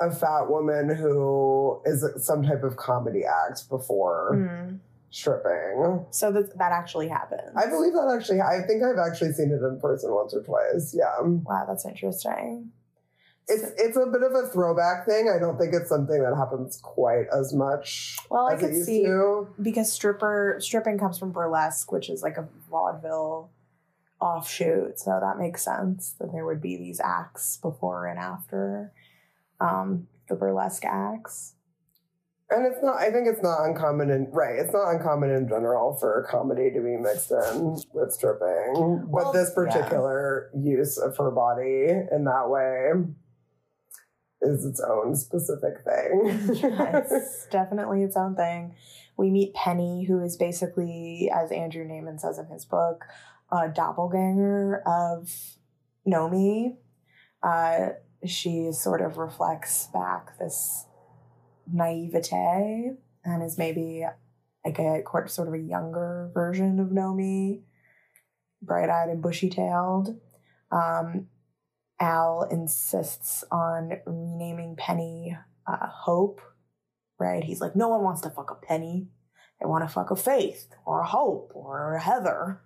a 0.00 0.10
fat 0.10 0.48
woman 0.50 0.94
who 0.94 1.80
is 1.84 2.04
some 2.18 2.42
type 2.42 2.64
of 2.64 2.76
comedy 2.76 3.22
act 3.24 3.68
before 3.68 4.32
Mm. 4.34 4.80
stripping. 5.10 6.06
So 6.10 6.32
that 6.32 6.58
that 6.58 6.72
actually 6.72 7.08
happens. 7.08 7.56
I 7.56 7.66
believe 7.70 7.92
that 7.92 8.12
actually. 8.16 8.40
I 8.40 8.62
think 8.66 8.82
I've 8.82 8.98
actually 8.98 9.32
seen 9.32 9.50
it 9.50 9.62
in 9.64 9.78
person 9.80 10.12
once 10.12 10.34
or 10.34 10.42
twice. 10.42 10.94
Yeah, 10.96 11.20
Wow, 11.22 11.64
that's 11.68 11.86
interesting. 11.86 12.72
It's 13.50 13.72
it's 13.80 13.96
a 13.96 14.06
bit 14.06 14.22
of 14.22 14.32
a 14.32 14.46
throwback 14.48 15.06
thing. 15.06 15.28
I 15.34 15.38
don't 15.38 15.58
think 15.58 15.74
it's 15.74 15.88
something 15.88 16.22
that 16.22 16.34
happens 16.36 16.78
quite 16.82 17.26
as 17.36 17.52
much 17.52 18.16
Well, 18.30 18.46
I 18.46 18.56
could 18.56 18.74
see- 18.84 19.02
to. 19.04 19.48
because 19.60 19.92
stripper 19.92 20.56
stripping 20.60 20.98
comes 20.98 21.18
from 21.18 21.32
burlesque, 21.32 21.90
which 21.92 22.08
is 22.08 22.22
like 22.22 22.36
a 22.36 22.48
vaudeville 22.70 23.50
offshoot. 24.20 24.98
So 24.98 25.18
that 25.20 25.38
makes 25.38 25.64
sense 25.64 26.14
that 26.20 26.32
there 26.32 26.44
would 26.44 26.60
be 26.62 26.76
these 26.76 27.00
acts 27.00 27.56
before 27.56 28.06
and 28.06 28.18
after 28.18 28.92
um, 29.60 30.06
the 30.28 30.34
burlesque 30.34 30.84
acts. 30.84 31.54
And 32.52 32.66
it's 32.66 32.82
not. 32.82 32.96
I 32.98 33.12
think 33.12 33.28
it's 33.28 33.42
not 33.42 33.64
uncommon 33.64 34.10
in 34.10 34.28
right. 34.32 34.56
It's 34.58 34.72
not 34.72 34.90
uncommon 34.90 35.30
in 35.30 35.48
general 35.48 35.96
for 36.00 36.26
comedy 36.28 36.70
to 36.72 36.80
be 36.80 36.96
mixed 36.96 37.30
in 37.30 37.78
with 37.92 38.12
stripping. 38.12 38.74
Well, 38.74 39.06
but 39.08 39.32
this 39.32 39.50
yeah. 39.50 39.54
particular 39.54 40.50
use 40.60 40.98
of 40.98 41.16
her 41.16 41.30
body 41.30 41.86
in 42.10 42.24
that 42.24 42.48
way 42.48 42.90
is 44.42 44.64
its 44.64 44.80
own 44.80 45.14
specific 45.14 45.84
thing. 45.84 46.20
it's 46.24 47.46
definitely 47.50 48.02
its 48.02 48.16
own 48.16 48.34
thing. 48.34 48.74
We 49.16 49.30
meet 49.30 49.54
Penny, 49.54 50.04
who 50.04 50.22
is 50.22 50.36
basically, 50.36 51.30
as 51.34 51.52
Andrew 51.52 51.86
Nayman 51.86 52.18
says 52.18 52.38
in 52.38 52.46
his 52.46 52.64
book, 52.64 53.04
a 53.52 53.68
doppelganger 53.68 54.82
of 54.86 55.30
Nomi. 56.06 56.76
Uh, 57.42 57.90
she 58.24 58.70
sort 58.72 59.00
of 59.00 59.18
reflects 59.18 59.88
back 59.92 60.38
this 60.38 60.86
naivete 61.70 62.92
and 63.24 63.42
is 63.42 63.58
maybe 63.58 64.04
like 64.64 64.78
a 64.78 65.02
sort 65.26 65.48
of 65.48 65.54
a 65.54 65.58
younger 65.58 66.30
version 66.34 66.80
of 66.80 66.88
Nomi, 66.88 67.62
bright 68.62 68.90
eyed 68.90 69.08
and 69.08 69.22
bushy 69.22 69.48
tailed. 69.48 70.18
Um, 70.70 71.26
Al 72.00 72.48
insists 72.50 73.44
on 73.52 73.92
renaming 74.06 74.74
Penny 74.76 75.36
uh, 75.66 75.86
Hope, 75.86 76.40
right? 77.18 77.44
He's 77.44 77.60
like, 77.60 77.76
no 77.76 77.88
one 77.88 78.02
wants 78.02 78.22
to 78.22 78.30
fuck 78.30 78.50
a 78.50 78.66
Penny. 78.66 79.08
They 79.60 79.66
want 79.66 79.86
to 79.86 79.92
fuck 79.92 80.10
a 80.10 80.16
Faith 80.16 80.68
or 80.86 81.00
a 81.00 81.06
Hope 81.06 81.52
or 81.54 81.94
a 81.94 82.00
Heather. 82.00 82.62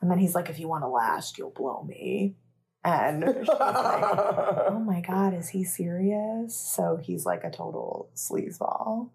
And 0.00 0.10
then 0.10 0.18
he's 0.18 0.34
like, 0.34 0.50
if 0.50 0.58
you 0.58 0.68
want 0.68 0.82
to 0.82 0.88
last, 0.88 1.38
you'll 1.38 1.50
blow 1.50 1.84
me. 1.84 2.36
And 2.84 3.24
she's 3.24 3.48
like, 3.48 3.58
oh 3.58 4.84
my 4.84 5.00
God, 5.00 5.32
is 5.32 5.48
he 5.48 5.64
serious? 5.64 6.54
So 6.54 6.98
he's 7.02 7.24
like 7.24 7.42
a 7.44 7.50
total 7.50 8.10
sleazeball. 8.14 9.10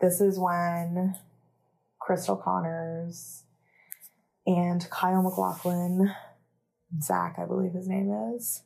This 0.00 0.20
is 0.20 0.38
when 0.38 1.14
Crystal 2.00 2.36
Connors 2.36 3.44
and 4.46 4.88
Kyle 4.90 5.22
MacLachlan, 5.22 6.10
Zach, 7.02 7.36
I 7.38 7.44
believe 7.44 7.72
his 7.72 7.88
name 7.88 8.10
is. 8.34 8.62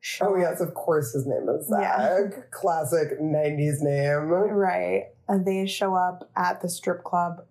show 0.00 0.34
oh 0.34 0.36
yes, 0.36 0.60
of 0.60 0.74
course 0.74 1.12
his 1.12 1.26
name 1.26 1.48
is 1.48 1.68
Zach. 1.68 1.80
Yeah. 1.80 2.42
Classic 2.50 3.20
'90s 3.20 3.80
name. 3.80 4.28
Right. 4.28 5.06
And 5.28 5.46
they 5.46 5.66
show 5.66 5.94
up 5.94 6.30
at 6.36 6.60
the 6.62 6.68
strip 6.68 7.04
club. 7.04 7.44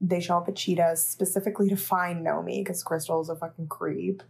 They 0.00 0.20
show 0.20 0.38
up 0.38 0.48
at 0.48 0.56
Cheetah's 0.56 1.04
specifically 1.04 1.68
to 1.68 1.76
find 1.76 2.26
Nomi 2.26 2.60
because 2.60 2.82
Crystal's 2.82 3.28
a 3.28 3.36
fucking 3.36 3.68
creep. 3.68 4.22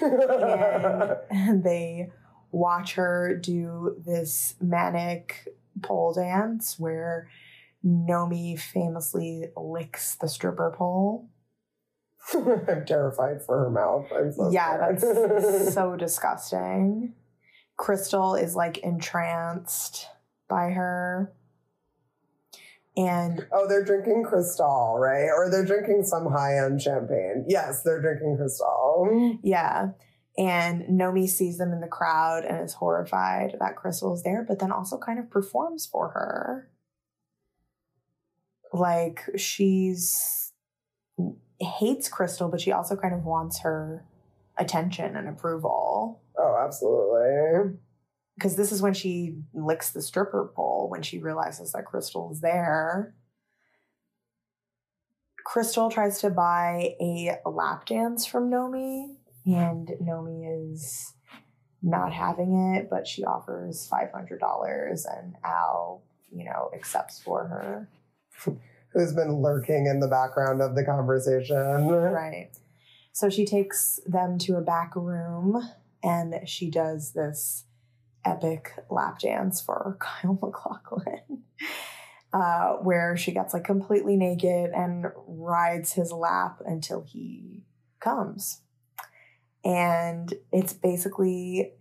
and 0.00 1.62
they 1.64 2.10
watch 2.50 2.94
her 2.94 3.36
do 3.36 3.94
this 4.04 4.54
manic 4.60 5.48
pole 5.82 6.14
dance 6.14 6.78
where 6.78 7.28
Nomi 7.84 8.58
famously 8.58 9.46
licks 9.56 10.16
the 10.16 10.28
stripper 10.28 10.74
pole. 10.76 11.28
I'm 12.68 12.84
terrified 12.86 13.42
for 13.44 13.58
her 13.64 13.70
mouth. 13.70 14.06
I'm 14.14 14.32
so 14.32 14.50
yeah, 14.50 14.94
scared. 14.96 15.00
that's 15.00 15.74
so 15.74 15.96
disgusting. 15.96 17.14
Crystal 17.76 18.34
is 18.34 18.54
like 18.56 18.78
entranced 18.78 20.06
by 20.48 20.70
her. 20.70 21.32
And 22.96 23.46
Oh, 23.52 23.68
they're 23.68 23.84
drinking 23.84 24.24
Cristal, 24.24 24.96
right? 24.98 25.28
Or 25.34 25.48
they're 25.50 25.64
drinking 25.64 26.02
some 26.04 26.26
high 26.32 26.58
end 26.58 26.82
champagne. 26.82 27.44
Yes, 27.48 27.82
they're 27.82 28.00
drinking 28.00 28.36
Cristal. 28.36 29.38
yeah. 29.42 29.90
And 30.36 30.82
Nomi 31.00 31.28
sees 31.28 31.58
them 31.58 31.72
in 31.72 31.80
the 31.80 31.88
crowd 31.88 32.44
and 32.44 32.64
is 32.64 32.74
horrified 32.74 33.56
that 33.60 33.74
Crystal 33.76 34.14
is 34.14 34.22
there, 34.22 34.44
but 34.46 34.58
then 34.60 34.70
also 34.70 34.96
kind 34.98 35.18
of 35.18 35.30
performs 35.30 35.86
for 35.86 36.08
her. 36.10 36.70
Like 38.72 39.20
she's 39.36 40.52
hates 41.60 42.08
Crystal, 42.08 42.48
but 42.48 42.60
she 42.60 42.72
also 42.72 42.96
kind 42.96 43.14
of 43.14 43.24
wants 43.24 43.60
her 43.60 44.04
attention 44.56 45.16
and 45.16 45.28
approval. 45.28 46.22
Oh, 46.38 46.56
absolutely. 46.64 47.78
because 48.36 48.54
this 48.56 48.70
is 48.70 48.80
when 48.80 48.94
she 48.94 49.36
licks 49.52 49.90
the 49.90 50.00
stripper 50.02 50.52
pole 50.54 50.88
when 50.88 51.02
she 51.02 51.18
realizes 51.18 51.72
that 51.72 51.84
Crystal 51.86 52.30
is 52.30 52.40
there. 52.40 53.14
Crystal 55.44 55.90
tries 55.90 56.20
to 56.20 56.30
buy 56.30 56.94
a 57.00 57.36
lap 57.46 57.86
dance 57.86 58.26
from 58.26 58.50
Nomi, 58.50 59.16
and 59.46 59.88
Nomi 60.02 60.72
is 60.72 61.14
not 61.82 62.12
having 62.12 62.74
it, 62.76 62.88
but 62.90 63.06
she 63.06 63.24
offers 63.24 63.88
$500 63.90 65.18
and 65.18 65.34
Al, 65.44 66.02
you 66.30 66.44
know, 66.44 66.70
accepts 66.74 67.20
for 67.22 67.46
her. 67.46 67.88
Who's 68.92 69.12
been 69.12 69.42
lurking 69.42 69.86
in 69.86 70.00
the 70.00 70.08
background 70.08 70.62
of 70.62 70.74
the 70.74 70.84
conversation. 70.84 71.88
Right. 71.88 72.50
So 73.12 73.28
she 73.28 73.44
takes 73.44 74.00
them 74.06 74.38
to 74.38 74.56
a 74.56 74.60
back 74.60 74.94
room 74.96 75.60
and 76.02 76.48
she 76.48 76.70
does 76.70 77.12
this 77.12 77.64
epic 78.24 78.72
lap 78.90 79.18
dance 79.20 79.60
for 79.60 79.96
Kyle 80.00 80.38
MacLachlan, 80.40 81.42
uh, 82.32 82.74
where 82.74 83.16
she 83.16 83.32
gets 83.32 83.54
like 83.54 83.64
completely 83.64 84.16
naked 84.16 84.70
and 84.70 85.06
rides 85.26 85.94
his 85.94 86.12
lap 86.12 86.60
until 86.64 87.02
he 87.02 87.64
comes. 88.00 88.60
And 89.64 90.32
it's 90.52 90.72
basically 90.72 91.72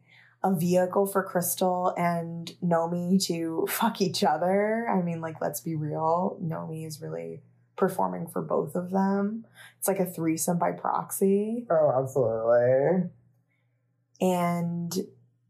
a 0.43 0.53
vehicle 0.53 1.07
for 1.07 1.23
Crystal 1.23 1.93
and 1.97 2.53
Nomi 2.63 3.23
to 3.25 3.67
fuck 3.69 4.01
each 4.01 4.23
other. 4.23 4.87
I 4.87 5.01
mean, 5.01 5.21
like, 5.21 5.41
let's 5.41 5.61
be 5.61 5.75
real. 5.75 6.39
Nomi 6.41 6.85
is 6.85 7.01
really 7.01 7.41
performing 7.75 8.27
for 8.27 8.41
both 8.41 8.75
of 8.75 8.91
them. 8.91 9.45
It's 9.77 9.87
like 9.87 9.99
a 9.99 10.05
threesome 10.05 10.57
by 10.57 10.71
proxy. 10.71 11.65
Oh, 11.69 11.93
absolutely. 11.95 13.09
And 14.19 14.93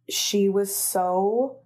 she 0.09 0.49
was 0.49 0.75
so 0.75 1.59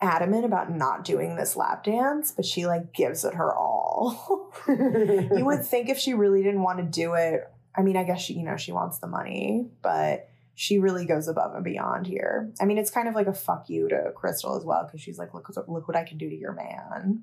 adamant 0.00 0.44
about 0.44 0.70
not 0.70 1.04
doing 1.04 1.36
this 1.36 1.56
lap 1.56 1.84
dance, 1.84 2.30
but 2.30 2.44
she 2.44 2.66
like 2.66 2.92
gives 2.94 3.24
it 3.24 3.34
her 3.34 3.54
all. 3.54 4.52
you 4.68 5.44
would 5.44 5.64
think 5.64 5.88
if 5.88 5.98
she 5.98 6.14
really 6.14 6.42
didn't 6.42 6.62
want 6.62 6.78
to 6.78 6.84
do 6.84 7.14
it, 7.14 7.42
I 7.76 7.82
mean, 7.82 7.96
I 7.96 8.04
guess 8.04 8.20
she, 8.20 8.34
you 8.34 8.44
know, 8.44 8.56
she 8.56 8.72
wants 8.72 8.98
the 8.98 9.06
money, 9.06 9.68
but 9.82 10.28
she 10.60 10.76
really 10.80 11.04
goes 11.06 11.28
above 11.28 11.54
and 11.54 11.62
beyond 11.62 12.04
here. 12.08 12.52
I 12.60 12.64
mean, 12.64 12.78
it's 12.78 12.90
kind 12.90 13.06
of 13.06 13.14
like 13.14 13.28
a 13.28 13.32
fuck 13.32 13.70
you 13.70 13.88
to 13.90 14.10
Crystal 14.16 14.56
as 14.56 14.64
well, 14.64 14.84
because 14.84 15.00
she's 15.00 15.16
like, 15.16 15.32
look, 15.32 15.48
look 15.68 15.86
what 15.86 15.96
I 15.96 16.02
can 16.02 16.18
do 16.18 16.28
to 16.28 16.34
your 16.34 16.52
man. 16.52 17.22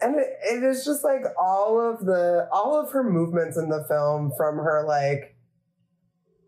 and 0.00 0.16
it, 0.18 0.38
it 0.50 0.62
is 0.62 0.82
just 0.82 1.04
like 1.04 1.20
all 1.38 1.78
of 1.78 2.06
the 2.06 2.48
all 2.50 2.80
of 2.80 2.90
her 2.92 3.04
movements 3.04 3.58
in 3.58 3.68
the 3.68 3.84
film 3.88 4.32
from 4.38 4.56
her 4.56 4.82
like 4.86 5.36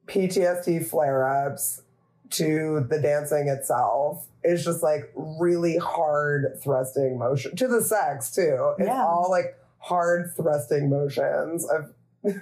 PTSD 0.06 0.86
flare-ups 0.86 1.82
to 2.30 2.86
the 2.88 2.98
dancing 2.98 3.48
itself 3.48 4.26
is 4.42 4.64
just 4.64 4.82
like 4.82 5.12
really 5.14 5.76
hard 5.76 6.58
thrusting 6.62 7.18
motion 7.18 7.54
to 7.56 7.68
the 7.68 7.82
sex 7.82 8.34
too. 8.34 8.74
It's 8.78 8.88
Yeah. 8.88 9.04
all 9.04 9.28
like 9.30 9.54
hard 9.76 10.30
thrusting 10.36 10.88
motions 10.88 11.66
of 11.68 11.92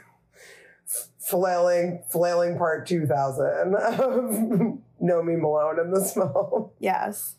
flailing 1.31 2.03
flailing 2.09 2.59
part 2.59 2.87
2000 2.87 3.75
of 3.75 4.79
Nomi 5.03 5.41
Malone 5.41 5.79
in 5.79 5.93
this 5.93 6.15
film. 6.15 6.71
Yes. 6.79 7.37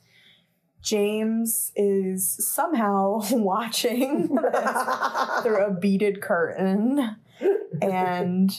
James 0.81 1.71
is 1.75 2.27
somehow 2.53 3.19
watching 3.31 4.27
through 5.43 5.65
a 5.65 5.75
beaded 5.79 6.21
curtain. 6.21 7.17
And 7.81 8.51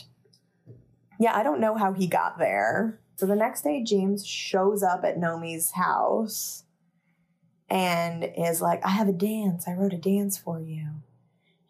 yeah, 1.18 1.36
I 1.36 1.42
don't 1.42 1.60
know 1.60 1.76
how 1.76 1.92
he 1.92 2.06
got 2.06 2.38
there. 2.38 3.00
So 3.16 3.26
the 3.26 3.36
next 3.36 3.62
day, 3.62 3.82
James 3.82 4.26
shows 4.26 4.82
up 4.82 5.04
at 5.04 5.18
Nomi's 5.18 5.72
house 5.72 6.64
and 7.68 8.28
is 8.36 8.60
like, 8.60 8.84
I 8.84 8.90
have 8.90 9.08
a 9.08 9.12
dance. 9.12 9.68
I 9.68 9.72
wrote 9.72 9.92
a 9.92 9.98
dance 9.98 10.38
for 10.38 10.60
you. 10.60 10.88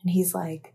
And 0.03 0.11
he's 0.11 0.35
like, 0.35 0.75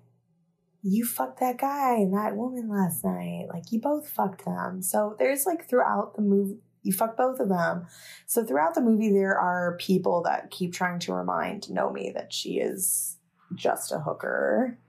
You 0.90 1.06
fucked 1.06 1.40
that 1.42 1.58
guy 1.58 1.96
and 1.96 2.14
that 2.14 2.36
woman 2.36 2.70
last 2.70 3.04
night. 3.04 3.48
Like, 3.50 3.72
you 3.72 3.82
both 3.82 4.08
fucked 4.08 4.46
them. 4.46 4.82
So 4.82 5.16
there's 5.20 5.46
like 5.46 5.68
throughout 5.68 6.16
the 6.16 6.22
movie, 6.22 6.60
you 6.84 6.94
fucked 6.94 7.18
both 7.18 7.40
of 7.40 7.50
them. 7.50 7.88
So 8.26 8.46
throughout 8.46 8.74
the 8.74 8.82
movie, 8.82 9.12
there 9.12 9.38
are 9.38 9.76
people 9.80 10.24
that 10.24 10.50
keep 10.50 10.74
trying 10.74 11.00
to 11.00 11.14
remind 11.14 11.64
Nomi 11.64 12.14
that 12.14 12.32
she 12.32 12.60
is 12.60 13.18
just 13.54 13.92
a 13.92 14.00
hooker. 14.00 14.80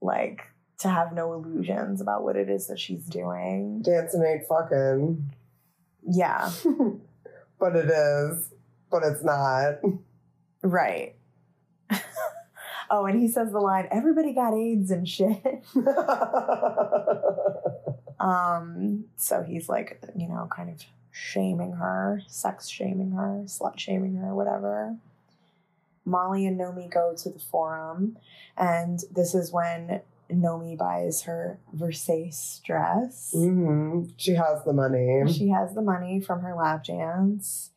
Like, 0.00 0.42
to 0.78 0.88
have 0.88 1.12
no 1.12 1.32
illusions 1.34 2.00
about 2.00 2.24
what 2.24 2.36
it 2.36 2.48
is 2.48 2.66
that 2.68 2.78
she's 2.78 3.06
doing. 3.06 3.82
Dancing 3.82 4.22
ain't 4.22 4.46
fucking. 4.46 5.34
Yeah, 6.06 6.50
but 7.58 7.76
it 7.76 7.90
is. 7.90 8.50
But 8.90 9.02
it's 9.04 9.24
not. 9.24 9.80
right. 10.62 11.16
Oh, 12.90 13.06
and 13.06 13.20
he 13.20 13.28
says 13.28 13.52
the 13.52 13.60
line, 13.60 13.88
everybody 13.90 14.32
got 14.32 14.54
AIDS 14.54 14.90
and 14.90 15.08
shit. 15.08 15.64
Um, 18.20 19.04
so 19.16 19.42
he's 19.42 19.68
like, 19.68 20.00
you 20.16 20.28
know, 20.28 20.48
kind 20.54 20.70
of 20.70 20.82
shaming 21.10 21.72
her, 21.72 22.22
sex 22.26 22.68
shaming 22.68 23.10
her, 23.12 23.42
slut 23.46 23.78
shaming 23.78 24.16
her, 24.16 24.34
whatever. 24.34 24.96
Molly 26.06 26.46
and 26.46 26.58
Nomi 26.58 26.90
go 26.90 27.14
to 27.16 27.28
the 27.30 27.38
forum, 27.38 28.16
and 28.56 29.00
this 29.14 29.34
is 29.34 29.52
when 29.52 30.00
Nomi 30.30 30.76
buys 30.76 31.22
her 31.22 31.58
Versace 31.76 32.62
dress. 32.62 33.32
hmm 33.34 34.04
She 34.16 34.32
has 34.34 34.64
the 34.64 34.72
money. 34.72 35.22
She 35.30 35.48
has 35.48 35.74
the 35.74 35.82
money 35.82 36.20
from 36.20 36.40
her 36.40 36.54
lap 36.54 36.84
dance. 36.84 37.70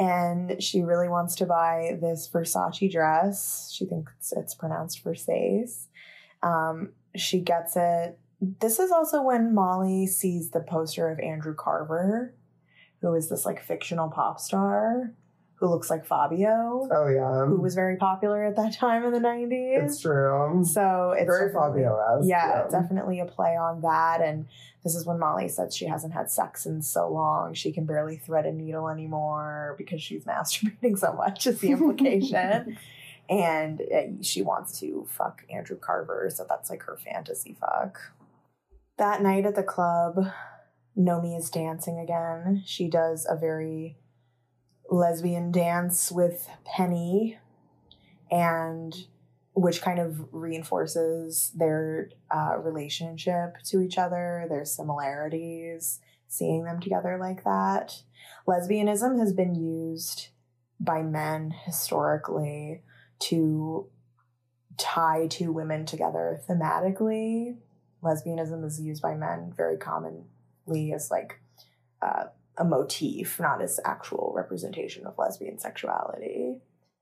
And 0.00 0.62
she 0.62 0.80
really 0.80 1.08
wants 1.08 1.36
to 1.36 1.46
buy 1.46 1.98
this 2.00 2.28
Versace 2.32 2.90
dress. 2.90 3.70
She 3.70 3.84
thinks 3.84 4.32
it's 4.34 4.54
pronounced 4.54 5.04
Versace. 5.04 5.88
Um, 6.42 6.92
she 7.14 7.40
gets 7.40 7.76
it. 7.76 8.18
This 8.40 8.78
is 8.78 8.90
also 8.90 9.22
when 9.22 9.54
Molly 9.54 10.06
sees 10.06 10.50
the 10.50 10.60
poster 10.60 11.10
of 11.10 11.20
Andrew 11.20 11.54
Carver, 11.54 12.34
who 13.02 13.14
is 13.14 13.28
this 13.28 13.44
like 13.44 13.62
fictional 13.62 14.08
pop 14.08 14.40
star 14.40 15.12
who 15.60 15.68
looks 15.68 15.90
like 15.90 16.06
Fabio, 16.06 16.88
oh 16.90 17.08
yeah, 17.08 17.44
who 17.44 17.60
was 17.60 17.74
very 17.74 17.96
popular 17.96 18.44
at 18.46 18.56
that 18.56 18.72
time 18.72 19.04
in 19.04 19.12
the 19.12 19.18
90s. 19.20 19.84
it's 19.84 20.00
true. 20.00 20.64
So 20.64 21.12
it's 21.14 21.26
Very 21.26 21.52
Fabio-esque. 21.52 22.26
Yeah, 22.26 22.66
definitely 22.70 23.20
a 23.20 23.26
play 23.26 23.56
on 23.56 23.82
that. 23.82 24.22
And 24.22 24.46
this 24.82 24.94
is 24.94 25.04
when 25.04 25.18
Molly 25.18 25.48
says 25.48 25.76
she 25.76 25.84
hasn't 25.84 26.14
had 26.14 26.30
sex 26.30 26.64
in 26.64 26.80
so 26.80 27.10
long. 27.12 27.52
She 27.52 27.72
can 27.72 27.84
barely 27.84 28.16
thread 28.16 28.46
a 28.46 28.52
needle 28.52 28.88
anymore 28.88 29.74
because 29.76 30.00
she's 30.02 30.24
masturbating 30.26 30.98
so 30.98 31.12
much, 31.12 31.46
is 31.46 31.60
the 31.60 31.70
implication. 31.72 32.78
and 33.28 33.82
uh, 33.82 34.22
she 34.22 34.40
wants 34.40 34.80
to 34.80 35.06
fuck 35.10 35.42
Andrew 35.50 35.76
Carver. 35.78 36.30
So 36.34 36.46
that's 36.48 36.70
like 36.70 36.82
her 36.84 36.96
fantasy 36.96 37.54
fuck. 37.60 38.00
That 38.96 39.22
night 39.22 39.44
at 39.44 39.56
the 39.56 39.62
club, 39.62 40.26
Nomi 40.96 41.38
is 41.38 41.50
dancing 41.50 41.98
again. 41.98 42.62
She 42.64 42.88
does 42.88 43.26
a 43.28 43.36
very 43.36 43.98
lesbian 44.90 45.52
dance 45.52 46.10
with 46.10 46.48
Penny 46.64 47.38
and 48.30 48.94
which 49.54 49.82
kind 49.82 49.98
of 49.98 50.32
reinforces 50.32 51.52
their 51.54 52.10
uh, 52.30 52.56
relationship 52.58 53.56
to 53.64 53.80
each 53.80 53.98
other, 53.98 54.46
their 54.48 54.64
similarities, 54.64 56.00
seeing 56.28 56.64
them 56.64 56.80
together 56.80 57.18
like 57.18 57.44
that. 57.44 58.02
Lesbianism 58.46 59.18
has 59.18 59.32
been 59.32 59.54
used 59.54 60.28
by 60.78 61.02
men 61.02 61.54
historically 61.64 62.82
to 63.18 63.86
tie 64.76 65.26
two 65.28 65.52
women 65.52 65.84
together 65.84 66.40
thematically. 66.48 67.56
Lesbianism 68.02 68.64
is 68.64 68.80
used 68.80 69.02
by 69.02 69.14
men 69.14 69.52
very 69.54 69.76
commonly 69.76 70.92
as 70.94 71.10
like 71.10 71.40
uh, 72.00 72.24
a 72.60 72.64
motif, 72.64 73.40
not 73.40 73.60
as 73.62 73.80
actual 73.84 74.32
representation 74.36 75.06
of 75.06 75.18
lesbian 75.18 75.58
sexuality. 75.58 76.58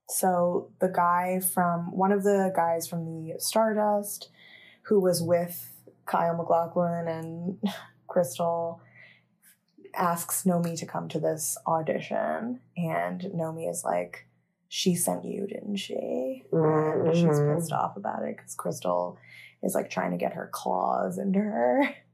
So 0.08 0.70
the 0.80 0.88
guy 0.88 1.40
from 1.40 1.94
one 1.94 2.12
of 2.12 2.22
the 2.22 2.52
guys 2.56 2.86
from 2.88 3.04
the 3.04 3.34
Stardust 3.38 4.30
who 4.84 5.00
was 5.00 5.20
with 5.20 5.74
Kyle 6.06 6.34
MacLachlan 6.36 7.08
and 7.08 7.58
Crystal 8.06 8.80
asks 9.94 10.44
Nomi 10.44 10.78
to 10.78 10.86
come 10.86 11.08
to 11.08 11.18
this 11.20 11.58
audition 11.66 12.60
and 12.76 13.20
Nomi 13.34 13.68
is 13.68 13.82
like 13.84 14.26
she 14.68 14.94
sent 14.94 15.24
you 15.24 15.46
didn't 15.46 15.76
she 15.76 16.44
and 16.52 17.14
she's 17.16 17.40
Mhm. 17.40 17.54
pissed 17.56 17.72
off 17.72 17.96
about 17.96 18.22
it 18.22 18.36
because 18.36 18.54
Crystal 18.54 19.18
is 19.62 19.74
like 19.74 19.90
trying 19.90 20.12
to 20.12 20.16
get 20.18 20.34
her 20.34 20.48
claws 20.52 21.18
into 21.18 21.40
her 21.40 21.82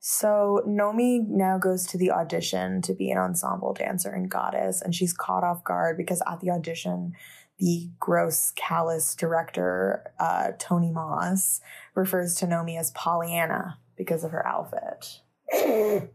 so 0.00 0.62
Nomi 0.66 1.26
now 1.28 1.58
goes 1.58 1.86
to 1.88 1.98
the 1.98 2.10
audition 2.10 2.80
to 2.82 2.94
be 2.94 3.10
an 3.10 3.18
ensemble 3.18 3.74
dancer 3.74 4.10
and 4.10 4.30
goddess, 4.30 4.80
and 4.80 4.94
she's 4.94 5.12
caught 5.12 5.44
off 5.44 5.62
guard 5.62 5.96
because 5.96 6.22
at 6.26 6.40
the 6.40 6.50
audition, 6.50 7.12
the 7.58 7.90
gross, 8.00 8.50
callous 8.56 9.14
director, 9.14 10.10
uh, 10.18 10.52
Tony 10.58 10.90
Moss, 10.90 11.60
refers 11.94 12.34
to 12.36 12.46
Nomi 12.46 12.78
as 12.78 12.90
Pollyanna 12.92 13.78
because 13.96 14.24
of 14.24 14.30
her 14.32 14.46
outfit. 14.46 15.20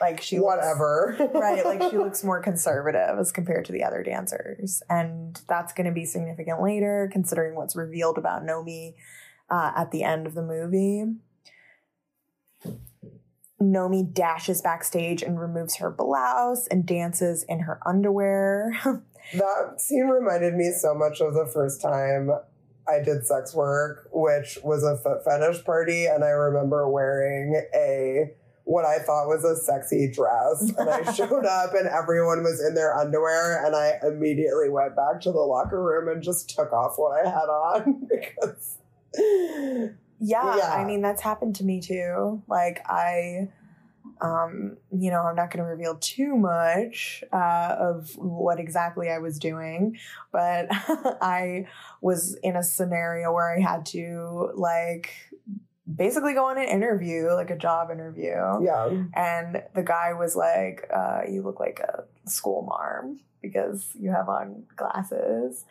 Like 0.00 0.20
she 0.20 0.38
looks- 0.38 0.46
Whatever. 0.56 1.16
right, 1.34 1.64
like 1.64 1.90
she 1.90 1.96
looks 1.96 2.24
more 2.24 2.40
conservative 2.42 3.16
as 3.16 3.30
compared 3.30 3.64
to 3.66 3.72
the 3.72 3.84
other 3.84 4.02
dancers, 4.02 4.82
and 4.90 5.40
that's 5.48 5.72
going 5.72 5.86
to 5.86 5.92
be 5.92 6.04
significant 6.04 6.60
later, 6.60 7.08
considering 7.12 7.54
what's 7.54 7.76
revealed 7.76 8.18
about 8.18 8.42
Nomi 8.42 8.94
uh, 9.50 9.72
at 9.76 9.92
the 9.92 10.02
end 10.02 10.26
of 10.26 10.34
the 10.34 10.42
movie. 10.42 11.04
Nomi 13.72 14.12
dashes 14.12 14.62
backstage 14.62 15.22
and 15.22 15.40
removes 15.40 15.76
her 15.76 15.90
blouse 15.90 16.66
and 16.68 16.86
dances 16.86 17.44
in 17.44 17.60
her 17.60 17.80
underwear. 17.86 18.78
That 19.32 19.80
scene 19.80 20.08
reminded 20.08 20.52
me 20.52 20.70
so 20.70 20.94
much 20.94 21.22
of 21.22 21.32
the 21.32 21.46
first 21.46 21.80
time 21.80 22.30
I 22.86 23.02
did 23.02 23.26
sex 23.26 23.54
work, 23.54 24.08
which 24.12 24.58
was 24.62 24.84
a 24.84 24.96
foot 24.96 25.24
fetish 25.24 25.64
party, 25.64 26.06
and 26.06 26.22
I 26.22 26.28
remember 26.28 26.88
wearing 26.88 27.62
a 27.74 28.34
what 28.64 28.84
I 28.86 28.98
thought 28.98 29.28
was 29.28 29.44
a 29.44 29.56
sexy 29.56 30.10
dress, 30.10 30.72
and 30.78 30.88
I 30.88 31.12
showed 31.14 31.44
up, 31.44 31.74
and 31.74 31.86
everyone 31.86 32.42
was 32.42 32.64
in 32.66 32.74
their 32.74 32.96
underwear, 32.96 33.64
and 33.64 33.76
I 33.76 33.98
immediately 34.06 34.68
went 34.70 34.96
back 34.96 35.20
to 35.22 35.32
the 35.32 35.38
locker 35.38 35.82
room 35.82 36.08
and 36.08 36.22
just 36.22 36.50
took 36.50 36.72
off 36.72 36.94
what 36.96 37.12
I 37.12 37.28
had 37.28 37.48
on 37.48 38.08
because. 38.10 38.78
Yeah, 40.20 40.56
Yeah. 40.56 40.74
I 40.74 40.84
mean 40.84 41.02
that's 41.02 41.22
happened 41.22 41.56
to 41.56 41.64
me 41.64 41.80
too. 41.80 42.42
Like 42.48 42.80
I 42.86 43.48
um 44.20 44.76
you 44.92 45.10
know, 45.10 45.22
I'm 45.22 45.36
not 45.36 45.50
going 45.50 45.64
to 45.64 45.68
reveal 45.68 45.96
too 45.96 46.36
much 46.36 47.24
uh 47.32 47.76
of 47.78 48.16
what 48.16 48.58
exactly 48.60 49.10
I 49.10 49.18
was 49.18 49.38
doing, 49.38 49.98
but 50.32 50.66
I 50.70 51.66
was 52.00 52.34
in 52.42 52.56
a 52.56 52.62
scenario 52.62 53.32
where 53.32 53.56
I 53.56 53.60
had 53.60 53.86
to 53.86 54.50
like 54.54 55.10
basically 55.92 56.34
go 56.34 56.46
on 56.46 56.58
an 56.58 56.68
interview, 56.68 57.30
like 57.32 57.50
a 57.50 57.58
job 57.58 57.90
interview. 57.90 58.36
Yeah. 58.62 59.04
And 59.14 59.62
the 59.74 59.82
guy 59.82 60.12
was 60.14 60.34
like, 60.34 60.88
uh, 60.94 61.22
you 61.28 61.42
look 61.42 61.60
like 61.60 61.80
a 61.80 62.04
school 62.28 62.62
marm 62.62 63.20
because 63.42 63.90
you 63.98 64.10
have 64.10 64.28
on 64.28 64.64
glasses. 64.76 65.64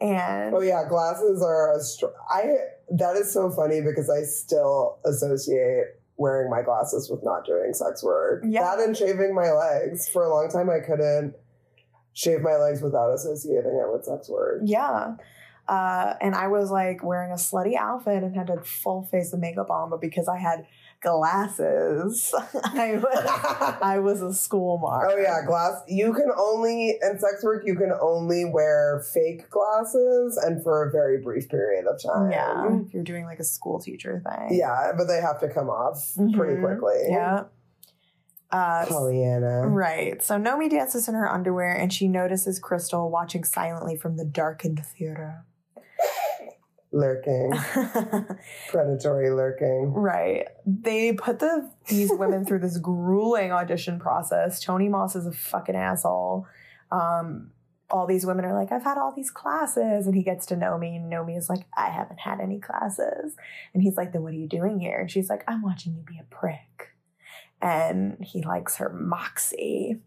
And 0.00 0.54
Oh 0.54 0.60
yeah, 0.60 0.86
glasses 0.88 1.42
are 1.42 1.72
a 1.76 1.80
str- 1.80 2.06
I 2.28 2.56
that 2.90 3.16
is 3.16 3.32
so 3.32 3.50
funny 3.50 3.80
because 3.80 4.10
I 4.10 4.22
still 4.22 4.98
associate 5.04 6.00
wearing 6.16 6.50
my 6.50 6.62
glasses 6.62 7.10
with 7.10 7.24
not 7.24 7.44
doing 7.44 7.72
sex 7.72 8.02
work. 8.02 8.44
Yeah. 8.46 8.62
That 8.62 8.80
and 8.80 8.96
shaving 8.96 9.34
my 9.34 9.50
legs. 9.50 10.08
For 10.08 10.24
a 10.24 10.28
long 10.28 10.48
time 10.48 10.70
I 10.70 10.80
couldn't 10.80 11.34
shave 12.12 12.40
my 12.42 12.56
legs 12.56 12.80
without 12.80 13.12
associating 13.12 13.80
it 13.82 13.92
with 13.92 14.04
sex 14.04 14.28
work. 14.28 14.60
Yeah. 14.64 15.16
Uh, 15.66 16.14
and 16.20 16.34
I 16.34 16.48
was 16.48 16.70
like 16.70 17.02
wearing 17.02 17.32
a 17.32 17.36
slutty 17.36 17.74
outfit 17.74 18.22
and 18.22 18.36
had 18.36 18.50
a 18.50 18.62
full 18.62 19.02
face 19.04 19.32
of 19.32 19.40
makeup 19.40 19.70
on, 19.70 19.90
but 19.90 20.00
because 20.00 20.28
I 20.28 20.38
had 20.38 20.66
glasses, 21.04 22.34
I 22.64 22.94
was 22.96 23.76
I 23.82 23.98
was 24.00 24.22
a 24.22 24.32
school 24.34 24.78
mark. 24.78 25.08
Oh 25.12 25.16
yeah, 25.16 25.44
glass. 25.46 25.80
You 25.86 26.12
can 26.12 26.30
only 26.36 26.98
in 27.02 27.18
sex 27.18 27.44
work 27.44 27.62
you 27.66 27.74
can 27.76 27.92
only 28.00 28.44
wear 28.44 29.04
fake 29.12 29.48
glasses 29.50 30.36
and 30.36 30.62
for 30.62 30.88
a 30.88 30.90
very 30.90 31.18
brief 31.20 31.48
period 31.48 31.86
of 31.86 32.02
time. 32.02 32.30
Yeah, 32.30 32.80
if 32.86 32.92
you're 32.92 33.04
doing 33.04 33.24
like 33.24 33.38
a 33.38 33.44
school 33.44 33.78
teacher 33.78 34.22
thing. 34.24 34.58
Yeah, 34.58 34.92
but 34.96 35.04
they 35.04 35.20
have 35.20 35.38
to 35.40 35.48
come 35.48 35.68
off 35.68 36.12
pretty 36.34 36.54
Mhm. 36.60 36.64
quickly. 36.64 37.06
Yeah. 37.10 37.44
Uh, 38.50 38.86
Pollyanna. 38.86 39.66
Right. 39.66 40.22
So 40.22 40.36
Nomi 40.38 40.70
dances 40.70 41.08
in 41.08 41.14
her 41.14 41.28
underwear 41.28 41.72
and 41.72 41.92
she 41.92 42.06
notices 42.06 42.60
Crystal 42.60 43.10
watching 43.10 43.42
silently 43.42 43.96
from 43.96 44.16
the 44.16 44.24
darkened 44.24 44.84
theater. 44.86 45.44
Lurking. 46.94 47.50
Predatory 48.70 49.30
lurking. 49.30 49.92
right. 49.92 50.46
They 50.64 51.12
put 51.12 51.40
the 51.40 51.68
these 51.88 52.12
women 52.12 52.44
through 52.44 52.60
this 52.60 52.78
grueling 52.78 53.50
audition 53.50 53.98
process. 53.98 54.62
Tony 54.62 54.88
Moss 54.88 55.16
is 55.16 55.26
a 55.26 55.32
fucking 55.32 55.74
asshole. 55.74 56.46
Um, 56.92 57.50
all 57.90 58.06
these 58.06 58.24
women 58.24 58.44
are 58.44 58.54
like, 58.54 58.70
I've 58.70 58.84
had 58.84 58.96
all 58.96 59.12
these 59.14 59.30
classes. 59.32 60.06
And 60.06 60.14
he 60.14 60.22
gets 60.22 60.46
to 60.46 60.56
know 60.56 60.78
me. 60.78 60.94
and 60.96 61.12
Nomi 61.12 61.36
is 61.36 61.48
like, 61.50 61.66
I 61.76 61.90
haven't 61.90 62.20
had 62.20 62.40
any 62.40 62.60
classes. 62.60 63.34
And 63.74 63.82
he's 63.82 63.96
like, 63.96 64.12
Then 64.12 64.22
what 64.22 64.32
are 64.32 64.36
you 64.36 64.48
doing 64.48 64.78
here? 64.78 65.00
And 65.00 65.10
she's 65.10 65.28
like, 65.28 65.42
I'm 65.48 65.62
watching 65.62 65.94
you 65.96 66.02
be 66.02 66.20
a 66.20 66.24
prick. 66.34 66.94
And 67.60 68.18
he 68.22 68.42
likes 68.42 68.76
her 68.76 68.90
moxie. 68.90 69.98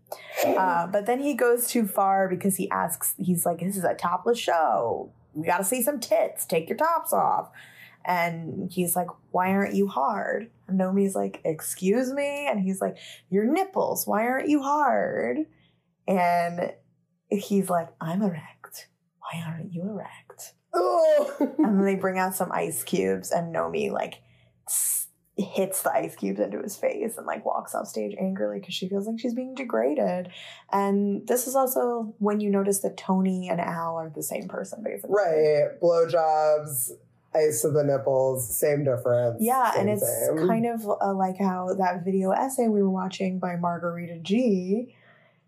Uh, 0.45 0.87
but 0.87 1.05
then 1.05 1.19
he 1.19 1.33
goes 1.33 1.67
too 1.67 1.85
far 1.87 2.29
because 2.29 2.55
he 2.55 2.69
asks, 2.69 3.13
he's 3.17 3.45
like, 3.45 3.59
This 3.59 3.75
is 3.75 3.83
a 3.83 3.93
topless 3.93 4.39
show. 4.39 5.11
We 5.37 5.45
got 5.45 5.57
to 5.59 5.63
see 5.63 5.81
some 5.81 5.99
tits. 5.99 6.45
Take 6.45 6.67
your 6.67 6.77
tops 6.77 7.13
off. 7.13 7.51
And 8.05 8.71
he's 8.71 8.95
like, 8.95 9.07
Why 9.31 9.51
aren't 9.51 9.75
you 9.75 9.87
hard? 9.87 10.49
And 10.67 10.79
Nomi's 10.79 11.15
like, 11.15 11.41
Excuse 11.45 12.11
me? 12.11 12.47
And 12.47 12.59
he's 12.59 12.81
like, 12.81 12.97
Your 13.29 13.45
nipples. 13.45 14.07
Why 14.07 14.23
aren't 14.23 14.49
you 14.49 14.63
hard? 14.63 15.39
And 16.07 16.73
he's 17.29 17.69
like, 17.69 17.89
I'm 17.99 18.21
erect. 18.21 18.87
Why 19.19 19.43
aren't 19.45 19.73
you 19.73 19.83
erect? 19.83 20.53
And 21.39 21.79
then 21.79 21.85
they 21.85 21.95
bring 21.99 22.17
out 22.17 22.35
some 22.35 22.51
ice 22.51 22.83
cubes, 22.83 23.31
and 23.31 23.53
Nomi 23.53 23.91
like 23.91 24.21
hits 25.37 25.83
the 25.83 25.91
ice 25.91 26.15
cubes 26.15 26.39
into 26.39 26.59
his 26.61 26.75
face 26.75 27.15
and 27.17 27.27
like 27.27 27.45
walks 27.45 27.75
off 27.75 27.87
stage 27.87 28.15
angrily 28.19 28.59
because 28.59 28.73
she 28.73 28.89
feels 28.89 29.05
like 29.07 29.19
she's 29.19 29.33
being 29.35 29.53
degraded. 29.53 30.29
And 30.71 31.27
this 31.27 31.45
is 31.47 31.55
also 31.55 32.13
when 32.19 32.39
you 32.39 32.49
notice 32.49 32.79
that 32.79 32.97
Tony 32.97 33.47
and 33.49 33.61
Al 33.61 33.95
are 33.97 34.09
the 34.09 34.23
same 34.23 34.47
person, 34.47 34.81
basically. 34.83 35.15
right. 35.15 35.79
Blowjobs, 35.81 36.91
ice 37.35 37.61
to 37.61 37.69
the 37.69 37.83
nipples, 37.83 38.57
same 38.57 38.83
difference. 38.83 39.37
Yeah, 39.39 39.71
Same, 39.71 39.81
and 39.81 39.89
it's 39.91 40.25
same. 40.27 40.47
kind 40.47 40.65
of 40.65 40.89
uh, 40.89 41.13
like 41.13 41.37
how 41.37 41.73
that 41.77 42.03
video 42.03 42.31
essay 42.31 42.67
we 42.67 42.81
were 42.81 42.89
watching 42.89 43.37
by 43.39 43.55
Margarita 43.57 44.17
G. 44.19 44.95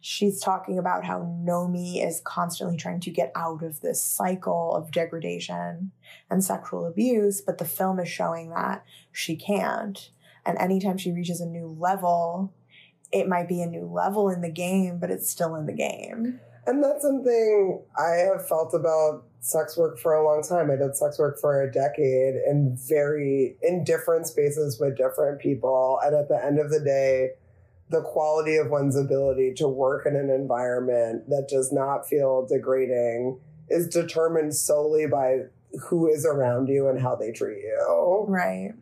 She's 0.02 0.40
talking 0.40 0.78
about 0.78 1.06
how 1.06 1.20
Nomi 1.44 2.06
is 2.06 2.22
constantly 2.24 2.78
trying 2.78 3.02
to 3.02 3.10
get 3.10 3.32
out 3.36 3.64
of 3.64 3.82
this 3.82 4.02
cycle 4.02 4.74
of 4.76 4.92
degradation 4.92 5.92
and 6.30 6.44
sexual 6.44 6.86
abuse, 6.86 7.42
but 7.42 7.58
the 7.58 7.66
film 7.66 8.00
is 8.00 8.08
showing 8.08 8.50
that 8.52 8.84
she 9.12 9.36
can't. 9.36 10.10
And 10.46 10.58
anytime 10.58 10.98
she 10.98 11.12
reaches 11.12 11.42
a 11.42 11.46
new 11.46 11.68
level, 11.68 12.54
it 13.12 13.28
might 13.28 13.48
be 13.48 13.62
a 13.62 13.68
new 13.68 13.86
level 13.86 14.30
in 14.30 14.42
the 14.42 14.52
game, 14.52 15.00
but 15.00 15.12
it's 15.12 15.30
still 15.30 15.56
in 15.56 15.66
the 15.66 15.74
game. 15.74 16.40
And 16.66 16.84
that's 16.84 17.02
something 17.02 17.82
I 17.98 18.10
have 18.32 18.48
felt 18.48 18.74
about 18.74 19.24
sex 19.40 19.78
work 19.78 19.98
for 19.98 20.14
a 20.14 20.24
long 20.24 20.44
time. 20.44 20.70
I 20.70 20.76
did 20.76 20.96
sex 20.96 21.18
work 21.18 21.40
for 21.40 21.64
a 21.64 21.72
decade 21.72 22.36
in 22.48 22.78
very 22.88 23.56
in 23.64 23.84
different 23.84 24.28
spaces 24.28 24.80
with 24.80 24.98
different 24.98 25.42
people. 25.42 26.00
And 26.04 26.16
at 26.16 26.30
the 26.30 26.44
end 26.44 26.60
of 26.60 26.70
the 26.70 26.80
day, 26.80 27.32
the 27.90 28.02
quality 28.02 28.56
of 28.58 28.70
one's 28.70 28.96
ability 28.96 29.54
to 29.56 29.68
work 29.68 30.06
in 30.06 30.16
an 30.16 30.30
environment 30.30 31.28
that 31.30 31.48
does 31.50 31.72
not 31.72 32.08
feel 32.08 32.46
degrading 32.48 33.40
is 33.70 33.88
determined 33.88 34.56
solely 34.56 35.08
by 35.08 35.40
who 35.88 36.08
is 36.08 36.26
around 36.26 36.68
you 36.68 36.88
and 36.88 37.02
how 37.02 37.16
they 37.16 37.32
treat 37.32 37.62
you. 37.62 38.26
Right. 38.28 38.74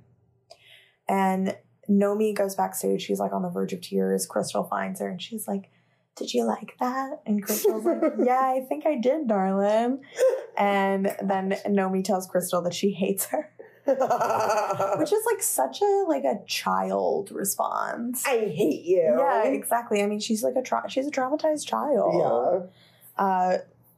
And 1.07 1.55
Nomi 1.89 2.35
goes 2.35 2.55
backstage. 2.55 3.01
She's 3.01 3.19
like 3.19 3.33
on 3.33 3.41
the 3.41 3.49
verge 3.49 3.73
of 3.73 3.81
tears. 3.81 4.25
Crystal 4.25 4.63
finds 4.63 4.99
her 4.99 5.09
and 5.09 5.21
she's 5.21 5.47
like, 5.47 5.69
Did 6.15 6.33
you 6.33 6.45
like 6.45 6.75
that? 6.79 7.21
And 7.25 7.43
Crystal's 7.43 7.85
like, 7.85 8.01
Yeah, 8.23 8.39
I 8.39 8.65
think 8.67 8.85
I 8.85 8.97
did, 8.97 9.27
darling. 9.27 10.01
And 10.57 11.15
then 11.23 11.55
Nomi 11.65 12.03
tells 12.03 12.27
Crystal 12.27 12.61
that 12.63 12.73
she 12.73 12.91
hates 12.91 13.25
her, 13.27 13.51
which 14.99 15.13
is 15.13 15.25
like 15.25 15.41
such 15.41 15.81
a 15.81 16.03
like 16.07 16.23
a 16.23 16.39
child 16.45 17.31
response. 17.31 18.25
I 18.25 18.47
hate 18.47 18.83
you. 18.83 19.15
Yeah, 19.17 19.45
exactly. 19.45 20.03
I 20.03 20.07
mean, 20.07 20.19
she's 20.19 20.43
like 20.43 20.55
a 20.55 20.61
tra- 20.61 20.89
she's 20.89 21.07
a 21.07 21.11
traumatized 21.11 21.65
child. 21.65 22.69
Yeah. 23.17 23.23
Uh, 23.23 23.57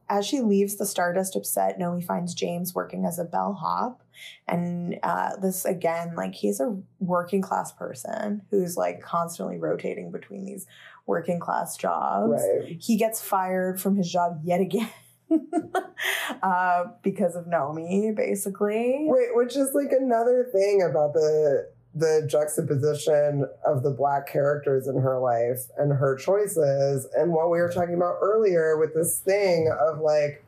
as 0.09 0.25
she 0.25 0.41
leaves 0.41 0.75
the 0.75 0.85
Stardust 0.85 1.35
upset, 1.35 1.79
Nomi 1.79 2.03
finds 2.03 2.33
James 2.33 2.73
working 2.73 3.05
as 3.05 3.19
a 3.19 3.23
bellhop. 3.23 4.01
And 4.47 4.99
uh, 5.03 5.35
this, 5.37 5.65
again, 5.65 6.15
like 6.15 6.33
he's 6.33 6.59
a 6.59 6.77
working 6.99 7.41
class 7.41 7.71
person 7.71 8.41
who's 8.49 8.75
like 8.75 9.01
constantly 9.01 9.57
rotating 9.57 10.11
between 10.11 10.45
these 10.45 10.65
working 11.05 11.39
class 11.39 11.77
jobs. 11.77 12.41
Right. 12.43 12.77
He 12.79 12.97
gets 12.97 13.21
fired 13.21 13.79
from 13.79 13.95
his 13.95 14.11
job 14.11 14.41
yet 14.43 14.61
again. 14.61 14.89
uh, 16.43 16.85
because 17.03 17.35
of 17.35 17.45
Nomi, 17.45 18.15
basically. 18.15 19.07
Right, 19.09 19.29
which 19.33 19.55
is 19.55 19.71
like 19.73 19.91
another 19.91 20.49
thing 20.51 20.81
about 20.81 21.13
the 21.13 21.69
the 21.95 22.27
juxtaposition 22.29 23.47
of 23.65 23.81
the 23.81 23.89
black 23.89 24.27
characters 24.27 24.87
in 24.87 24.95
her 25.01 25.19
life 25.19 25.61
and 25.77 25.91
her 25.91 26.15
choices 26.15 27.07
and 27.17 27.31
what 27.31 27.49
we 27.49 27.57
were 27.57 27.71
talking 27.71 27.95
about 27.95 28.17
earlier 28.21 28.77
with 28.77 28.93
this 28.93 29.19
thing 29.19 29.71
of 29.81 29.99
like 29.99 30.45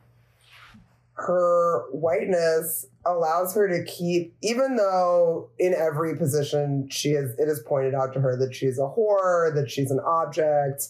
her 1.14 1.84
whiteness 1.90 2.86
allows 3.04 3.54
her 3.54 3.68
to 3.68 3.84
keep 3.84 4.32
even 4.40 4.76
though 4.76 5.50
in 5.58 5.74
every 5.74 6.16
position 6.16 6.88
she 6.88 7.10
is 7.10 7.36
it 7.38 7.48
is 7.48 7.60
pointed 7.66 7.94
out 7.94 8.12
to 8.12 8.20
her 8.20 8.36
that 8.36 8.54
she's 8.54 8.78
a 8.78 8.82
whore 8.82 9.52
that 9.52 9.68
she's 9.68 9.90
an 9.90 10.00
object 10.06 10.88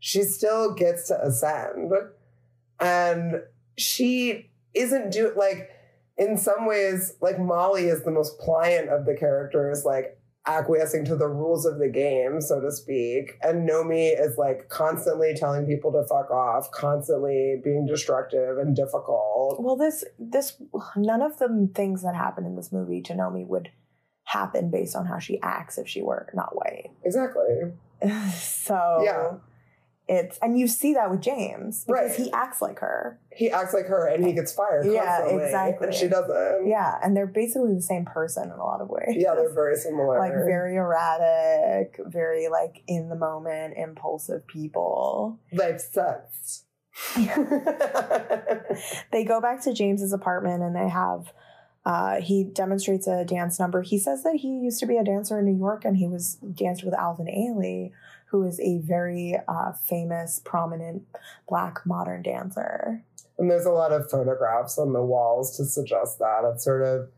she 0.00 0.22
still 0.22 0.74
gets 0.74 1.06
to 1.08 1.18
ascend 1.24 1.92
and 2.80 3.42
she 3.76 4.50
isn't 4.74 5.10
do 5.10 5.32
like 5.36 5.70
in 6.16 6.36
some 6.36 6.66
ways 6.66 7.14
like 7.20 7.38
molly 7.38 7.86
is 7.86 8.02
the 8.04 8.10
most 8.10 8.38
pliant 8.38 8.88
of 8.88 9.04
the 9.06 9.14
characters 9.14 9.84
like 9.84 10.18
acquiescing 10.46 11.06
to 11.06 11.16
the 11.16 11.26
rules 11.26 11.64
of 11.64 11.78
the 11.78 11.88
game 11.88 12.38
so 12.40 12.60
to 12.60 12.70
speak 12.70 13.32
and 13.42 13.66
nomi 13.68 14.12
is 14.20 14.36
like 14.36 14.68
constantly 14.68 15.32
telling 15.34 15.64
people 15.66 15.90
to 15.90 16.04
fuck 16.06 16.30
off 16.30 16.70
constantly 16.70 17.58
being 17.64 17.86
destructive 17.86 18.58
and 18.58 18.76
difficult 18.76 19.56
Well, 19.58 19.76
this 19.76 20.04
this 20.18 20.60
none 20.96 21.22
of 21.22 21.38
the 21.38 21.70
things 21.74 22.02
that 22.02 22.14
happen 22.14 22.44
in 22.44 22.56
this 22.56 22.72
movie 22.72 23.00
to 23.02 23.14
Nomi 23.14 23.46
would 23.46 23.70
happen 24.24 24.70
based 24.70 24.94
on 24.96 25.06
how 25.06 25.18
she 25.18 25.40
acts 25.42 25.78
if 25.78 25.88
she 25.88 26.02
were 26.02 26.28
not 26.34 26.54
white. 26.54 26.90
exactly 27.04 27.72
so 28.36 29.00
Yeah. 29.02 29.34
It's 30.06 30.36
and 30.42 30.58
you 30.58 30.68
see 30.68 30.92
that 30.94 31.10
with 31.10 31.22
James 31.22 31.84
because 31.86 32.10
Right. 32.10 32.16
he 32.26 32.30
acts 32.32 32.60
like 32.60 32.78
her. 32.80 33.18
he 33.34 33.50
acts 33.50 33.72
like 33.72 33.86
her 33.86 34.06
and 34.06 34.24
he 34.24 34.32
gets 34.34 34.52
fired 34.52 34.84
Yeah, 34.86 35.04
constantly, 35.20 35.44
exactly. 35.44 35.86
and 35.86 35.96
she 35.96 36.08
doesn't 36.08 36.66
Yeah, 36.66 36.98
and 37.02 37.16
they're 37.16 37.26
basically 37.26 37.74
the 37.74 37.80
same 37.82 38.04
person 38.04 38.44
in 38.44 38.50
a 38.58 38.64
lot 38.64 38.80
of 38.82 38.88
ways. 38.90 39.16
yeah 39.16 39.34
they're 39.34 39.52
very 39.54 39.76
similar 39.76 40.18
like 40.18 40.32
very 40.34 40.76
erratic, 40.76 41.98
very 42.06 42.48
like 42.48 42.82
in 42.86 43.08
the 43.08 43.16
moment, 43.16 43.74
impulsive 43.78 44.46
people. 44.46 45.38
life 45.52 45.80
sucks 45.80 46.64
they 49.10 49.24
go 49.24 49.40
back 49.40 49.60
to 49.62 49.72
James's 49.72 50.12
apartment 50.12 50.62
and 50.62 50.74
they 50.76 50.88
have 50.88 51.32
uh, 51.84 52.20
he 52.20 52.44
demonstrates 52.44 53.06
a 53.06 53.24
dance 53.26 53.58
number. 53.60 53.82
He 53.82 53.98
says 53.98 54.22
that 54.22 54.36
he 54.36 54.48
used 54.48 54.80
to 54.80 54.86
be 54.86 54.96
a 54.96 55.04
dancer 55.04 55.38
in 55.38 55.44
New 55.44 55.56
York 55.58 55.84
and 55.84 55.96
he 55.98 56.06
was 56.06 56.36
danced 56.54 56.82
with 56.82 56.94
Alvin 56.94 57.26
Ailey, 57.26 57.92
who 58.34 58.42
is 58.42 58.58
a 58.58 58.80
very 58.80 59.36
uh, 59.46 59.70
famous, 59.86 60.40
prominent 60.44 61.04
black 61.48 61.78
modern 61.86 62.20
dancer. 62.20 63.04
And 63.38 63.48
there's 63.48 63.64
a 63.64 63.70
lot 63.70 63.92
of 63.92 64.10
photographs 64.10 64.76
on 64.76 64.92
the 64.92 65.04
walls 65.04 65.56
to 65.56 65.64
suggest 65.64 66.18
that. 66.18 66.42
It's 66.52 66.64
sort 66.64 66.82
of 66.82 67.10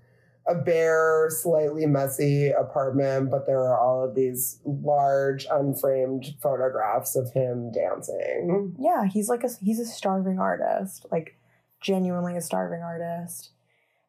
a 0.46 0.54
bare, 0.54 1.28
slightly 1.30 1.86
messy 1.86 2.50
apartment, 2.50 3.30
but 3.30 3.46
there 3.46 3.60
are 3.60 3.80
all 3.80 4.04
of 4.04 4.14
these 4.14 4.60
large, 4.66 5.46
unframed 5.50 6.34
photographs 6.42 7.16
of 7.16 7.32
him 7.32 7.72
dancing. 7.72 8.76
Yeah, 8.78 9.06
he's 9.06 9.30
like 9.30 9.42
a 9.42 9.48
he's 9.62 9.80
a 9.80 9.86
starving 9.86 10.38
artist, 10.38 11.06
like 11.10 11.38
genuinely 11.80 12.36
a 12.36 12.42
starving 12.42 12.82
artist, 12.82 13.52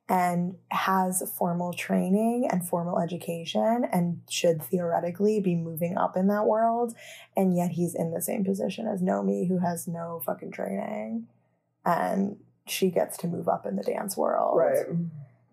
and 0.10 0.55
has 0.70 1.22
formal 1.38 1.74
training 1.74 2.47
and 2.49 2.66
formal 2.68 2.99
education 2.99 3.86
and 3.91 4.22
should 4.30 4.62
theoretically 4.62 5.41
be 5.41 5.53
moving 5.55 5.97
up 5.97 6.16
in 6.16 6.28
that 6.28 6.45
world, 6.45 6.93
and 7.36 7.55
yet 7.55 7.72
he's 7.72 7.93
in 7.93 8.12
the 8.14 8.22
same 8.22 8.45
position 8.45 8.88
as 8.88 9.01
Nomi, 9.01 9.47
who 9.47 9.58
has 9.60 9.88
no 9.88 10.22
fucking 10.26 10.51
training, 10.51 11.28
and 11.84 12.38
she 12.66 12.89
gets 12.89 13.18
to 13.18 13.28
move 13.28 13.47
up 13.49 13.66
in 13.66 13.76
the 13.76 13.84
dance 13.84 14.16
world, 14.16 14.58
Right. 14.58 14.86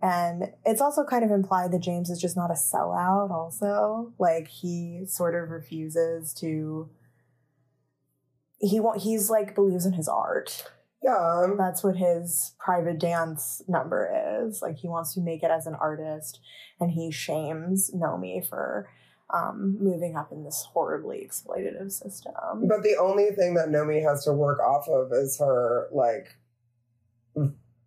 and 0.03 0.53
it's 0.65 0.81
also 0.81 1.05
kind 1.05 1.25
of 1.25 1.31
implied 1.33 1.73
that 1.73 1.81
James 1.81 2.09
is 2.11 2.21
just 2.21 2.37
not 2.37 2.51
a 2.51 2.55
sellout, 2.55 3.31
also. 3.31 4.13
Like, 4.19 4.49
he 4.49 5.05
sort 5.07 5.35
of 5.35 5.51
refuses 5.51 6.33
to. 6.35 6.89
He 8.59 8.81
won't, 8.81 9.03
he's 9.03 9.29
like 9.31 9.55
believes 9.55 9.85
in 9.85 9.93
his 9.95 10.09
art. 10.09 10.71
Yeah. 11.05 11.49
That's 11.59 11.85
what 11.85 11.97
his 11.97 12.55
private 12.59 12.99
dance 12.99 13.63
number 13.69 14.43
is. 14.43 14.63
Like, 14.63 14.79
he 14.79 14.89
wants 14.89 15.13
to 15.15 15.21
make 15.21 15.43
it 15.43 15.51
as 15.51 15.67
an 15.67 15.75
artist, 15.75 16.41
and 16.81 16.91
he 16.91 17.11
shames 17.11 17.91
Nomi 17.95 18.49
for 18.49 18.89
um, 19.33 19.77
moving 19.81 20.17
up 20.17 20.33
in 20.33 20.45
this 20.45 20.67
horribly 20.73 21.27
exploitative 21.27 21.93
system. 21.93 22.67
But 22.69 22.83
the 22.83 22.97
only 22.97 23.31
thing 23.31 23.55
that 23.55 23.69
Nomi 23.69 24.03
has 24.03 24.25
to 24.25 24.33
work 24.33 24.61
off 24.61 24.89
of 24.89 25.13
is 25.13 25.39
her, 25.39 25.89
like, 25.93 26.37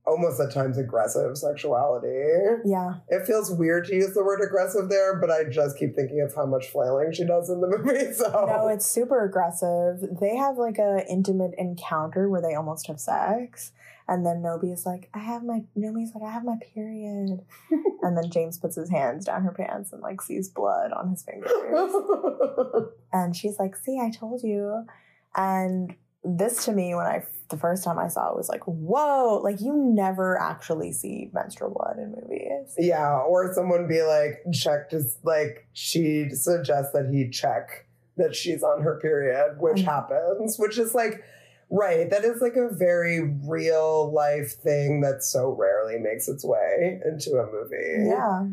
almost 0.08 0.40
at 0.40 0.54
times 0.54 0.78
aggressive 0.78 1.38
sexuality. 1.38 2.62
Yeah. 2.66 2.96
It 3.10 3.28
feels 3.28 3.52
weird 3.52 3.86
to 3.88 3.96
use 3.96 4.14
the 4.14 4.24
word 4.24 4.42
aggressive 4.42 4.90
there, 4.90 5.20
but 5.20 5.30
I 5.30 5.44
just 5.44 5.78
keep 5.78 5.96
thinking 5.96 6.22
of 6.22 6.34
how 6.34 6.46
much 6.46 6.70
flailing 6.70 7.12
she 7.12 7.26
does 7.26 7.50
in 7.50 7.60
the 7.60 7.68
movie. 7.78 8.14
So 8.14 8.46
No, 8.48 8.68
it's 8.70 8.86
super 8.86 9.26
aggressive. 9.26 10.00
They 10.20 10.38
have 10.38 10.58
like 10.58 10.78
a 10.78 11.06
intimate 11.10 11.54
encounter 11.58 12.30
where 12.30 12.42
they 12.42 12.56
almost 12.56 12.88
have 12.88 13.00
sex. 13.00 13.74
And 14.10 14.26
then 14.26 14.38
Nobi 14.38 14.72
is 14.72 14.86
like, 14.86 15.10
I 15.14 15.20
have 15.20 15.44
my 15.44 15.64
Nomi's 15.78 16.16
like, 16.16 16.24
I 16.24 16.32
have 16.32 16.46
my 16.46 16.56
period. 16.74 17.42
and 18.02 18.18
then 18.18 18.32
James 18.32 18.58
puts 18.58 18.78
his 18.78 18.90
hands 18.90 19.26
down 19.26 19.44
her 19.44 19.52
pants 19.52 19.92
and 19.92 20.02
like 20.02 20.22
sees 20.22 20.48
blood 20.48 20.94
on 20.94 21.10
his 21.10 21.24
fingers. 21.24 21.52
and 23.14 23.36
she's 23.36 23.60
like, 23.60 23.76
See, 23.76 24.00
I 24.00 24.10
told 24.10 24.44
you. 24.44 24.86
And 25.36 25.94
this 26.24 26.64
to 26.66 26.72
me, 26.72 26.96
when 26.96 27.06
I 27.06 27.26
the 27.50 27.58
first 27.58 27.84
time 27.84 27.98
I 27.98 28.08
saw 28.08 28.30
it 28.32 28.36
was 28.38 28.50
like, 28.50 28.64
whoa, 28.66 29.40
like 29.44 29.62
you 29.62 29.74
never 29.76 30.38
actually 30.40 30.92
see 30.92 31.30
menstrual 31.34 31.72
blood 31.72 31.98
in 31.98 32.12
movies. 32.22 32.74
Yeah, 32.78 33.20
or 33.20 33.54
someone 33.54 33.88
be 33.88 34.02
like, 34.02 34.44
check, 34.54 34.90
just 34.92 35.24
like 35.26 35.68
she 35.74 36.30
suggests 36.32 36.92
that 36.94 37.10
he 37.12 37.30
check 37.30 37.88
that 38.18 38.36
she's 38.36 38.64
on 38.64 38.82
her 38.82 39.00
period, 39.00 39.58
which 39.60 39.78
Mhm. 39.82 39.86
happens, 39.86 40.58
which 40.58 40.78
is 40.78 40.94
like, 40.96 41.22
right, 41.70 42.10
that 42.10 42.24
is 42.26 42.42
like 42.42 42.56
a 42.56 42.68
very 42.70 43.22
real 43.46 44.12
life 44.12 44.54
thing 44.54 45.02
that 45.02 45.24
so 45.24 45.52
rarely 45.52 46.00
makes 46.00 46.28
its 46.28 46.44
way 46.44 47.00
into 47.06 47.38
a 47.38 47.46
movie. 47.52 48.10
Yeah. 48.10 48.48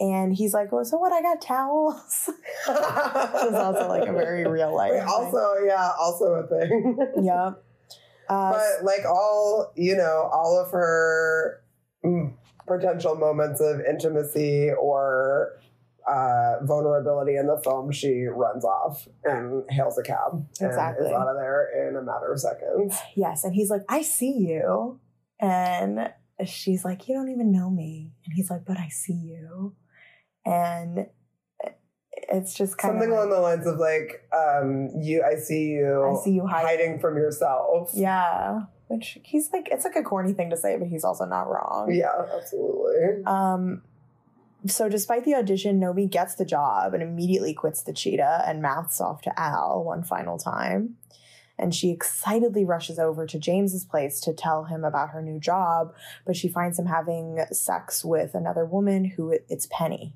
And 0.00 0.34
he's 0.34 0.52
like, 0.52 0.72
well, 0.72 0.84
so 0.84 0.98
what? 0.98 1.12
I 1.12 1.22
got 1.22 1.40
towels. 1.40 2.24
Which 2.66 3.44
is 3.46 3.54
also 3.54 3.86
like 3.88 4.08
a 4.08 4.12
very 4.12 4.44
real 4.48 4.74
life. 4.74 4.90
Wait, 4.92 5.00
also, 5.00 5.54
yeah, 5.64 5.92
also 5.98 6.24
a 6.34 6.46
thing. 6.48 6.98
Yep. 7.22 7.62
Uh, 8.32 8.52
but 8.52 8.84
like 8.84 9.04
all, 9.06 9.72
you 9.76 9.96
know, 9.96 10.28
all 10.32 10.58
of 10.64 10.70
her 10.70 11.62
mm, 12.04 12.32
potential 12.66 13.14
moments 13.16 13.60
of 13.60 13.80
intimacy 13.80 14.70
or 14.80 15.58
uh, 16.08 16.54
vulnerability 16.62 17.36
in 17.36 17.46
the 17.46 17.60
film, 17.62 17.92
she 17.92 18.24
runs 18.24 18.64
off 18.64 19.06
and 19.24 19.62
hails 19.70 19.98
a 19.98 20.02
cab 20.02 20.32
and 20.60 20.68
Exactly. 20.68 21.06
is 21.06 21.12
out 21.12 21.28
of 21.28 21.36
there 21.36 21.88
in 21.88 21.96
a 21.96 22.02
matter 22.02 22.32
of 22.32 22.40
seconds. 22.40 22.98
yes. 23.16 23.44
And 23.44 23.54
he's 23.54 23.70
like, 23.70 23.82
I 23.88 24.02
see 24.02 24.32
you. 24.38 24.98
And 25.40 26.10
she's 26.46 26.84
like, 26.84 27.08
You 27.08 27.14
don't 27.14 27.30
even 27.30 27.52
know 27.52 27.70
me. 27.70 28.12
And 28.24 28.34
he's 28.34 28.50
like, 28.50 28.64
But 28.64 28.78
I 28.78 28.88
see 28.88 29.12
you. 29.14 29.74
And 30.44 31.06
it's 32.28 32.54
just 32.54 32.78
kind 32.78 32.92
Something 32.92 33.10
of. 33.10 33.18
along 33.18 33.30
the 33.30 33.40
lines 33.40 33.66
of 33.66 33.78
like, 33.78 34.28
um, 34.32 34.90
you, 35.00 35.22
I 35.22 35.36
see 35.36 35.70
you, 35.70 36.16
I 36.18 36.22
see 36.22 36.30
you 36.32 36.46
hiding. 36.46 36.66
hiding 36.66 36.98
from 37.00 37.16
yourself. 37.16 37.90
Yeah. 37.94 38.62
Which 38.88 39.18
he's 39.24 39.50
like, 39.52 39.68
it's 39.70 39.84
like 39.84 39.96
a 39.96 40.02
corny 40.02 40.32
thing 40.32 40.50
to 40.50 40.56
say, 40.56 40.76
but 40.76 40.88
he's 40.88 41.04
also 41.04 41.24
not 41.24 41.48
wrong. 41.48 41.90
Yeah, 41.92 42.10
absolutely. 42.36 43.24
Um, 43.26 43.82
so 44.66 44.88
despite 44.88 45.24
the 45.24 45.34
audition, 45.34 45.80
Nomi 45.80 46.10
gets 46.10 46.34
the 46.34 46.44
job 46.44 46.94
and 46.94 47.02
immediately 47.02 47.54
quits 47.54 47.82
the 47.82 47.92
cheetah 47.92 48.44
and 48.46 48.60
mouths 48.62 49.00
off 49.00 49.22
to 49.22 49.40
Al 49.40 49.82
one 49.82 50.04
final 50.04 50.38
time. 50.38 50.96
And 51.58 51.74
she 51.74 51.90
excitedly 51.90 52.64
rushes 52.64 52.98
over 52.98 53.26
to 53.26 53.38
James's 53.38 53.84
place 53.84 54.20
to 54.20 54.32
tell 54.32 54.64
him 54.64 54.84
about 54.84 55.10
her 55.10 55.22
new 55.22 55.38
job, 55.38 55.94
but 56.26 56.36
she 56.36 56.48
finds 56.48 56.78
him 56.78 56.86
having 56.86 57.38
sex 57.52 58.04
with 58.04 58.34
another 58.34 58.64
woman 58.64 59.04
who 59.04 59.30
it's 59.48 59.68
Penny, 59.70 60.14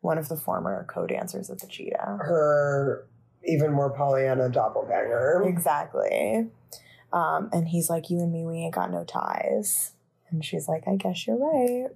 one 0.00 0.18
of 0.18 0.28
the 0.28 0.36
former 0.36 0.86
co-dancers 0.88 1.50
of 1.50 1.60
the 1.60 1.66
cheetah. 1.66 2.18
Her 2.20 3.06
even 3.44 3.72
more 3.72 3.90
Pollyanna 3.90 4.48
doppelganger. 4.48 5.44
Exactly. 5.46 6.48
Um, 7.12 7.48
and 7.52 7.68
he's 7.68 7.88
like, 7.88 8.10
You 8.10 8.18
and 8.18 8.32
me, 8.32 8.44
we 8.44 8.58
ain't 8.58 8.74
got 8.74 8.90
no 8.90 9.04
ties. 9.04 9.92
And 10.30 10.44
she's 10.44 10.68
like, 10.68 10.84
I 10.86 10.96
guess 10.96 11.26
you're 11.26 11.38
right. 11.38 11.88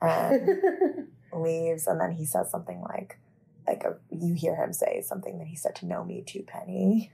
And 0.00 1.08
leaves. 1.32 1.86
And 1.86 2.00
then 2.00 2.12
he 2.12 2.24
says 2.24 2.50
something 2.50 2.80
like, 2.80 3.18
like 3.66 3.82
a, 3.84 3.96
you 4.10 4.34
hear 4.34 4.54
him 4.54 4.72
say 4.72 5.02
something 5.02 5.38
that 5.38 5.48
he 5.48 5.56
said 5.56 5.74
to 5.76 5.86
Nomi 5.86 6.24
to 6.26 6.42
Penny. 6.42 7.12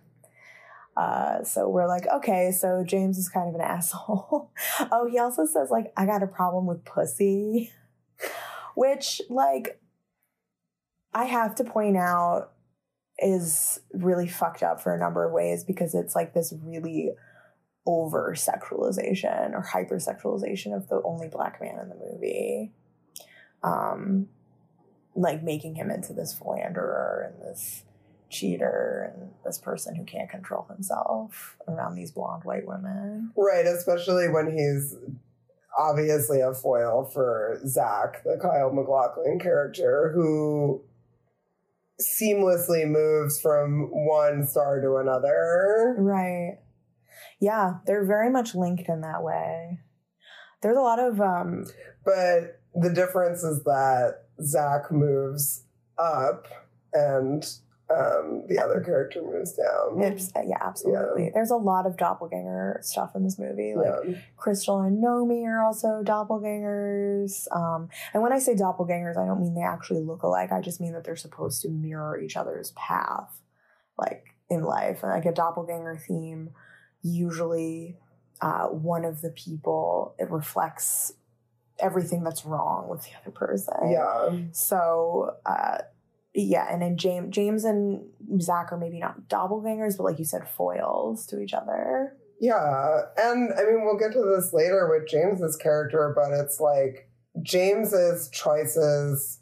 Uh, 0.94 1.42
so 1.42 1.68
we're 1.70 1.88
like, 1.88 2.06
okay, 2.06 2.52
so 2.52 2.84
James 2.86 3.16
is 3.16 3.30
kind 3.30 3.48
of 3.48 3.54
an 3.54 3.60
asshole. 3.62 4.50
oh, 4.90 5.08
he 5.10 5.18
also 5.18 5.46
says 5.46 5.70
like, 5.70 5.92
I 5.96 6.04
got 6.04 6.22
a 6.22 6.26
problem 6.26 6.66
with 6.66 6.84
pussy, 6.84 7.72
which 8.74 9.20
like, 9.28 9.80
I 11.14 11.24
have 11.24 11.54
to 11.56 11.64
point 11.64 11.96
out 11.96 12.52
is 13.18 13.80
really 13.92 14.26
fucked 14.26 14.62
up 14.62 14.80
for 14.80 14.94
a 14.94 14.98
number 14.98 15.24
of 15.24 15.32
ways 15.32 15.64
because 15.64 15.94
it's 15.94 16.14
like 16.14 16.34
this 16.34 16.52
really 16.64 17.10
over 17.86 18.34
sexualization 18.36 19.52
or 19.52 19.62
hypersexualization 19.62 20.74
of 20.74 20.88
the 20.88 21.00
only 21.04 21.28
black 21.28 21.60
man 21.60 21.78
in 21.80 21.88
the 21.88 21.96
movie. 21.96 22.72
Um, 23.62 24.28
like 25.14 25.42
making 25.42 25.74
him 25.74 25.90
into 25.90 26.12
this 26.12 26.34
philanderer 26.34 27.30
and 27.30 27.42
this 27.42 27.84
cheater 28.30 29.12
and 29.14 29.30
this 29.44 29.58
person 29.58 29.94
who 29.94 30.04
can't 30.04 30.30
control 30.30 30.66
himself 30.68 31.56
around 31.68 31.94
these 31.94 32.10
blonde 32.10 32.44
white 32.44 32.66
women. 32.66 33.30
Right, 33.36 33.66
especially 33.66 34.28
when 34.28 34.50
he's 34.50 34.96
obviously 35.78 36.40
a 36.40 36.52
foil 36.52 37.10
for 37.12 37.60
Zach, 37.66 38.22
the 38.24 38.38
Kyle 38.40 38.72
MacLachlan 38.72 39.38
character, 39.38 40.12
who 40.14 40.82
seamlessly 42.00 42.86
moves 42.86 43.40
from 43.40 43.88
one 43.90 44.46
star 44.46 44.80
to 44.80 44.96
another. 44.96 45.94
Right. 45.98 46.58
Yeah, 47.40 47.74
they're 47.86 48.06
very 48.06 48.30
much 48.30 48.54
linked 48.54 48.88
in 48.88 49.00
that 49.02 49.22
way. 49.22 49.80
There's 50.62 50.76
a 50.76 50.80
lot 50.80 50.98
of 50.98 51.20
um 51.20 51.64
But 52.04 52.60
the 52.74 52.90
difference 52.90 53.42
is 53.42 53.62
that 53.64 54.24
Zach 54.42 54.90
moves 54.90 55.64
up 55.98 56.46
and 56.92 57.44
um, 57.92 58.44
the 58.48 58.58
other 58.58 58.80
character 58.80 59.22
moves 59.22 59.52
down. 59.52 60.00
it's, 60.00 60.32
yeah, 60.34 60.56
absolutely. 60.60 61.30
There's 61.34 61.50
a 61.50 61.56
lot 61.56 61.86
of 61.86 61.96
doppelganger 61.96 62.80
stuff 62.82 63.14
in 63.14 63.24
this 63.24 63.38
movie. 63.38 63.74
Like 63.74 63.86
yeah. 64.06 64.14
Crystal 64.36 64.80
and 64.80 65.02
Nomi 65.02 65.44
are 65.44 65.64
also 65.64 66.02
doppelgangers. 66.04 67.46
Um, 67.54 67.88
and 68.14 68.22
when 68.22 68.32
I 68.32 68.38
say 68.38 68.54
doppelgangers, 68.54 69.16
I 69.16 69.26
don't 69.26 69.40
mean 69.40 69.54
they 69.54 69.62
actually 69.62 70.00
look 70.00 70.22
alike. 70.22 70.52
I 70.52 70.60
just 70.60 70.80
mean 70.80 70.92
that 70.92 71.04
they're 71.04 71.16
supposed 71.16 71.62
to 71.62 71.68
mirror 71.68 72.18
each 72.18 72.36
other's 72.36 72.72
path, 72.72 73.40
like 73.98 74.34
in 74.48 74.62
life. 74.62 75.02
Like 75.02 75.26
a 75.26 75.32
doppelganger 75.32 75.96
theme, 75.96 76.50
usually 77.02 77.96
uh, 78.40 78.66
one 78.66 79.04
of 79.04 79.20
the 79.20 79.30
people 79.30 80.14
it 80.18 80.30
reflects 80.30 81.12
everything 81.78 82.22
that's 82.22 82.44
wrong 82.44 82.88
with 82.88 83.02
the 83.02 83.10
other 83.20 83.30
person. 83.30 83.90
Yeah. 83.90 84.30
So. 84.52 85.36
Uh, 85.44 85.78
yeah, 86.34 86.66
and 86.72 86.80
then 86.80 86.96
James, 86.96 87.34
James 87.34 87.64
and 87.64 88.04
Zach 88.40 88.72
are 88.72 88.78
maybe 88.78 88.98
not 88.98 89.28
doppelgangers, 89.28 89.96
but 89.96 90.04
like 90.04 90.18
you 90.18 90.24
said, 90.24 90.48
foils 90.48 91.26
to 91.26 91.40
each 91.40 91.52
other. 91.52 92.16
Yeah. 92.40 93.02
And 93.18 93.52
I 93.52 93.64
mean, 93.64 93.84
we'll 93.84 93.98
get 93.98 94.12
to 94.12 94.34
this 94.34 94.52
later 94.52 94.88
with 94.88 95.08
James's 95.08 95.56
character, 95.56 96.12
but 96.16 96.32
it's 96.32 96.58
like 96.58 97.08
James's 97.42 98.28
choices 98.30 99.38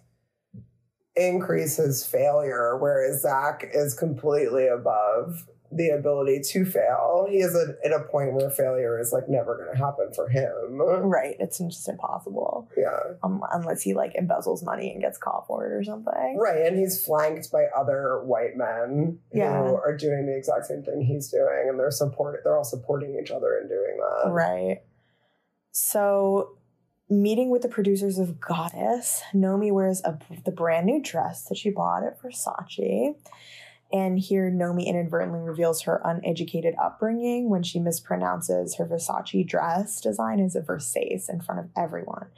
increase 1.16 1.76
his 1.76 2.05
failure, 2.05 2.76
whereas 2.78 3.22
Zach 3.22 3.68
is 3.72 3.95
completely 3.95 4.66
above 4.66 5.47
the 5.72 5.90
ability 5.90 6.40
to 6.44 6.64
fail. 6.64 7.26
He 7.30 7.38
is 7.38 7.54
a, 7.54 7.76
at 7.84 7.92
a 7.92 8.00
point 8.10 8.32
where 8.34 8.50
failure 8.50 8.98
is 8.98 9.12
like 9.12 9.28
never 9.28 9.56
going 9.56 9.70
to 9.72 9.78
happen 9.78 10.12
for 10.14 10.28
him. 10.28 10.80
Right. 10.80 11.36
It's 11.38 11.58
just 11.58 11.88
impossible. 11.88 12.68
Yeah. 12.76 12.98
Um, 13.22 13.42
unless 13.52 13.82
he 13.82 13.94
like 13.94 14.14
embezzles 14.14 14.64
money 14.64 14.90
and 14.90 15.00
gets 15.00 15.16
caught 15.18 15.46
for 15.46 15.66
it 15.66 15.72
or 15.72 15.84
something. 15.84 16.36
Right. 16.38 16.66
And 16.66 16.76
he's 16.78 17.04
flanked 17.04 17.52
by 17.52 17.66
other 17.76 18.20
white 18.24 18.56
men 18.56 19.20
Yeah. 19.32 19.62
who 19.62 19.74
are 19.76 19.96
doing 19.96 20.26
the 20.26 20.36
exact 20.36 20.66
same 20.66 20.82
thing 20.82 21.02
he's 21.02 21.28
doing. 21.30 21.66
And 21.68 21.78
they're 21.78 21.90
support 21.90 22.40
they're 22.42 22.56
all 22.56 22.64
supporting 22.64 23.16
each 23.22 23.30
other 23.30 23.58
in 23.62 23.68
doing 23.68 23.98
that. 23.98 24.30
Right. 24.30 24.78
So, 25.72 26.56
meeting 27.08 27.50
with 27.50 27.62
the 27.62 27.68
producers 27.68 28.18
of 28.18 28.40
Goddess, 28.40 29.22
Nomi 29.34 29.72
wears 29.72 30.00
a, 30.04 30.18
the 30.44 30.50
brand 30.52 30.86
new 30.86 31.00
dress 31.02 31.44
that 31.44 31.56
she 31.58 31.70
bought 31.70 32.04
at 32.04 32.20
Versace. 32.20 33.14
And 33.93 34.18
here, 34.18 34.51
Nomi 34.51 34.86
inadvertently 34.86 35.41
reveals 35.41 35.82
her 35.82 36.01
uneducated 36.05 36.74
upbringing 36.80 37.51
when 37.51 37.64
she 37.64 37.80
mispronounces 37.80 38.78
her 38.78 38.86
Versace 38.86 39.47
dress 39.47 40.01
design 40.01 40.38
as 40.38 40.55
a 40.55 40.61
Versace 40.61 41.28
in 41.28 41.41
front 41.41 41.61
of 41.61 41.70
everyone. 41.76 42.28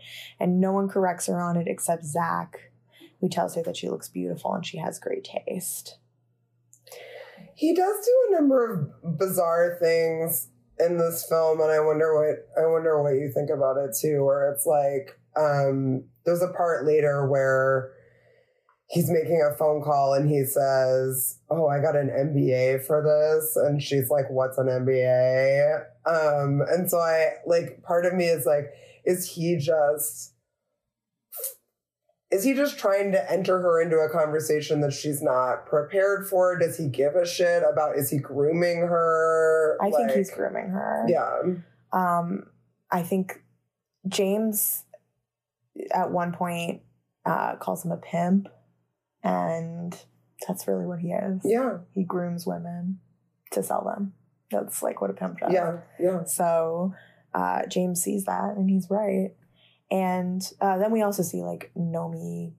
And 0.40 0.60
no 0.60 0.72
one 0.72 0.88
corrects 0.88 1.26
her 1.26 1.42
on 1.42 1.58
it 1.58 1.68
except 1.68 2.04
Zach, 2.04 2.72
who 3.20 3.28
tells 3.28 3.54
her 3.54 3.62
that 3.64 3.76
she 3.76 3.90
looks 3.90 4.08
beautiful 4.08 4.54
and 4.54 4.64
she 4.64 4.78
has 4.78 4.98
great 4.98 5.24
taste. 5.24 5.98
He 7.54 7.74
does 7.74 8.04
do 8.04 8.28
a 8.28 8.40
number 8.40 8.92
of 9.04 9.18
bizarre 9.18 9.76
things 9.80 10.48
in 10.78 10.96
this 10.96 11.26
film, 11.28 11.60
and 11.60 11.70
I 11.70 11.80
wonder 11.80 12.14
what 12.14 12.62
I 12.62 12.66
wonder 12.66 13.02
what 13.02 13.14
you 13.14 13.30
think 13.32 13.50
about 13.50 13.76
it 13.76 13.94
too. 14.00 14.24
Where 14.24 14.50
it's 14.52 14.64
like, 14.64 15.18
um, 15.36 16.04
there's 16.24 16.42
a 16.42 16.48
part 16.48 16.86
later 16.86 17.28
where 17.28 17.92
he's 18.92 19.10
making 19.10 19.42
a 19.42 19.56
phone 19.56 19.82
call 19.82 20.14
and 20.14 20.28
he 20.28 20.44
says, 20.44 21.38
"Oh, 21.50 21.66
I 21.66 21.80
got 21.80 21.96
an 21.96 22.08
MBA 22.08 22.84
for 22.86 23.02
this," 23.02 23.56
and 23.56 23.82
she's 23.82 24.10
like, 24.10 24.30
"What's 24.30 24.58
an 24.58 24.66
MBA?" 24.66 25.84
Um, 26.06 26.62
and 26.68 26.90
so 26.90 26.98
I 26.98 27.30
like 27.46 27.82
part 27.82 28.04
of 28.06 28.14
me 28.14 28.26
is 28.26 28.44
like, 28.46 28.66
is 29.04 29.26
he 29.34 29.56
just 29.56 30.34
is 32.30 32.44
he 32.44 32.54
just 32.54 32.78
trying 32.78 33.12
to 33.12 33.30
enter 33.30 33.60
her 33.60 33.80
into 33.80 33.96
a 33.96 34.08
conversation 34.08 34.80
that 34.80 34.92
she's 34.92 35.20
not 35.22 35.66
prepared 35.66 36.26
for? 36.26 36.58
Does 36.58 36.78
he 36.78 36.88
give 36.88 37.14
a 37.14 37.26
shit 37.26 37.62
about? 37.70 37.96
Is 37.96 38.08
he 38.10 38.18
grooming 38.18 38.78
her? 38.78 39.76
I 39.82 39.90
think 39.90 40.12
he's 40.12 40.30
grooming 40.30 40.68
her. 40.68 41.04
Yeah, 41.08 41.42
Um, 41.92 42.46
I 42.90 43.02
think 43.02 43.42
James 44.08 44.84
at 45.94 46.10
one 46.10 46.32
point 46.32 46.80
uh, 47.26 47.56
calls 47.56 47.84
him 47.84 47.92
a 47.92 47.98
pimp, 47.98 48.48
and 49.22 49.96
that's 50.46 50.66
really 50.66 50.86
what 50.86 50.98
he 51.00 51.12
is. 51.12 51.40
yeah, 51.44 51.78
He 51.92 52.04
grooms 52.04 52.46
women 52.46 52.98
to 53.52 53.62
sell 53.62 53.84
them. 53.84 54.14
That's 54.50 54.82
like 54.82 55.00
what 55.00 55.10
a 55.10 55.14
pimp 55.14 55.38
does. 55.40 55.52
yeah, 55.52 55.78
yeah. 55.98 56.24
So 56.24 56.94
uh, 57.34 57.66
James 57.66 58.02
sees 58.02 58.24
that, 58.24 58.54
and 58.56 58.68
he's 58.68 58.88
right. 58.90 59.30
And 59.90 60.42
uh, 60.60 60.78
then 60.78 60.90
we 60.90 61.02
also 61.02 61.22
see 61.22 61.42
like 61.42 61.70
Nomi 61.76 62.52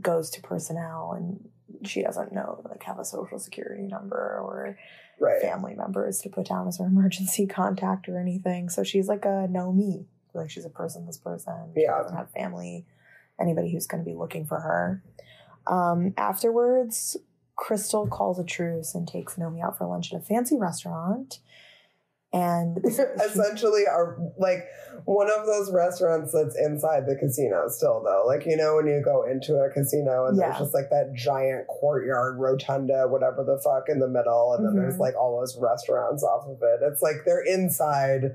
goes 0.00 0.30
to 0.30 0.42
personnel, 0.42 1.12
and 1.16 1.48
she 1.86 2.02
doesn't 2.02 2.32
know 2.32 2.62
like 2.68 2.82
have 2.84 2.98
a 2.98 3.04
social 3.04 3.38
security 3.38 3.82
number 3.86 4.16
or 4.16 4.78
Right. 5.20 5.40
family 5.40 5.74
members 5.76 6.18
to 6.22 6.28
put 6.28 6.48
down 6.48 6.66
as 6.66 6.78
her 6.78 6.86
emergency 6.86 7.46
contact 7.46 8.08
or 8.08 8.18
anything. 8.18 8.68
So 8.68 8.82
she's 8.82 9.06
like 9.06 9.24
a 9.24 9.46
no 9.48 9.72
me. 9.72 10.06
Like 10.34 10.50
she's 10.50 10.64
a 10.64 10.70
personless 10.70 11.22
person. 11.22 11.72
She 11.74 11.82
Yeah. 11.82 11.98
doesn't 12.02 12.16
have 12.16 12.30
family, 12.32 12.84
anybody 13.40 13.70
who's 13.72 13.86
going 13.86 14.02
to 14.02 14.08
be 14.10 14.16
looking 14.16 14.44
for 14.44 14.58
her. 14.60 15.02
Um, 15.66 16.14
afterwards, 16.16 17.16
Crystal 17.56 18.06
calls 18.06 18.38
a 18.38 18.44
truce 18.44 18.94
and 18.94 19.06
takes 19.06 19.36
Nomi 19.36 19.62
out 19.62 19.78
for 19.78 19.86
lunch 19.86 20.12
at 20.12 20.20
a 20.20 20.24
fancy 20.24 20.56
restaurant. 20.58 21.38
And 22.32 22.78
Essentially, 22.84 23.86
are 23.86 24.18
like 24.38 24.66
one 25.04 25.30
of 25.30 25.46
those 25.46 25.70
restaurants 25.72 26.32
that's 26.32 26.58
inside 26.58 27.06
the 27.06 27.14
casino 27.14 27.68
still, 27.68 28.02
though. 28.04 28.24
Like 28.26 28.44
you 28.44 28.56
know 28.56 28.74
when 28.74 28.88
you 28.88 29.00
go 29.04 29.22
into 29.22 29.54
a 29.60 29.70
casino 29.70 30.26
and 30.26 30.36
Yeah. 30.36 30.46
there's 30.48 30.58
just 30.58 30.74
like 30.74 30.90
that 30.90 31.12
giant 31.14 31.68
courtyard, 31.68 32.40
rotunda, 32.40 33.06
whatever 33.06 33.44
the 33.44 33.58
fuck, 33.62 33.88
in 33.88 34.00
the 34.00 34.08
middle, 34.08 34.52
and 34.54 34.66
then 34.66 34.74
there's 34.74 34.96
Mhm. 34.96 35.00
like 35.00 35.14
all 35.14 35.38
those 35.38 35.56
restaurants 35.58 36.24
off 36.24 36.48
of 36.48 36.60
it. 36.60 36.80
It's 36.82 37.02
like 37.02 37.18
they're 37.24 37.44
inside 37.44 38.34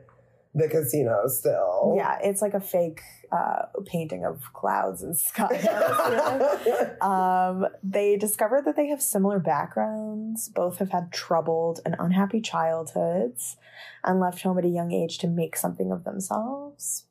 the 0.56 0.68
casino 0.68 1.28
still. 1.28 1.94
yeah, 1.96 2.18
it's 2.24 2.42
like 2.42 2.54
a 2.54 2.60
fake 2.60 3.02
uh, 3.32 3.64
painting 3.86 4.26
of 4.26 4.42
clouds 4.54 5.04
and 5.04 5.18
sky. 5.18 5.48
Um, 7.02 7.68
they 7.82 8.18
discover 8.18 8.62
that 8.66 8.76
they 8.76 8.88
have 8.88 9.02
similar 9.02 9.40
backgrounds. 9.40 10.50
Both 10.50 10.80
have 10.80 10.90
had 10.90 11.12
troubled 11.14 11.80
and 11.86 11.96
unhappy 11.98 12.42
childhoods 12.42 13.56
and 14.04 14.20
left 14.20 14.42
home 14.42 14.58
at 14.58 14.66
a 14.66 14.70
young 14.70 14.92
age 14.92 15.18
to 15.20 15.28
make 15.28 15.56
something 15.56 15.92
of 15.92 16.04
themselves. 16.04 17.06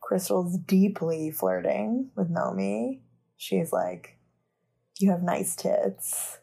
Crystal's 0.00 0.58
deeply 0.58 1.30
flirting 1.30 2.10
with 2.16 2.28
Nomi. 2.30 3.00
She's 3.36 3.72
like, 3.72 4.18
You 4.98 5.10
have 5.10 5.22
nice 5.22 5.56
tits. 5.56 6.38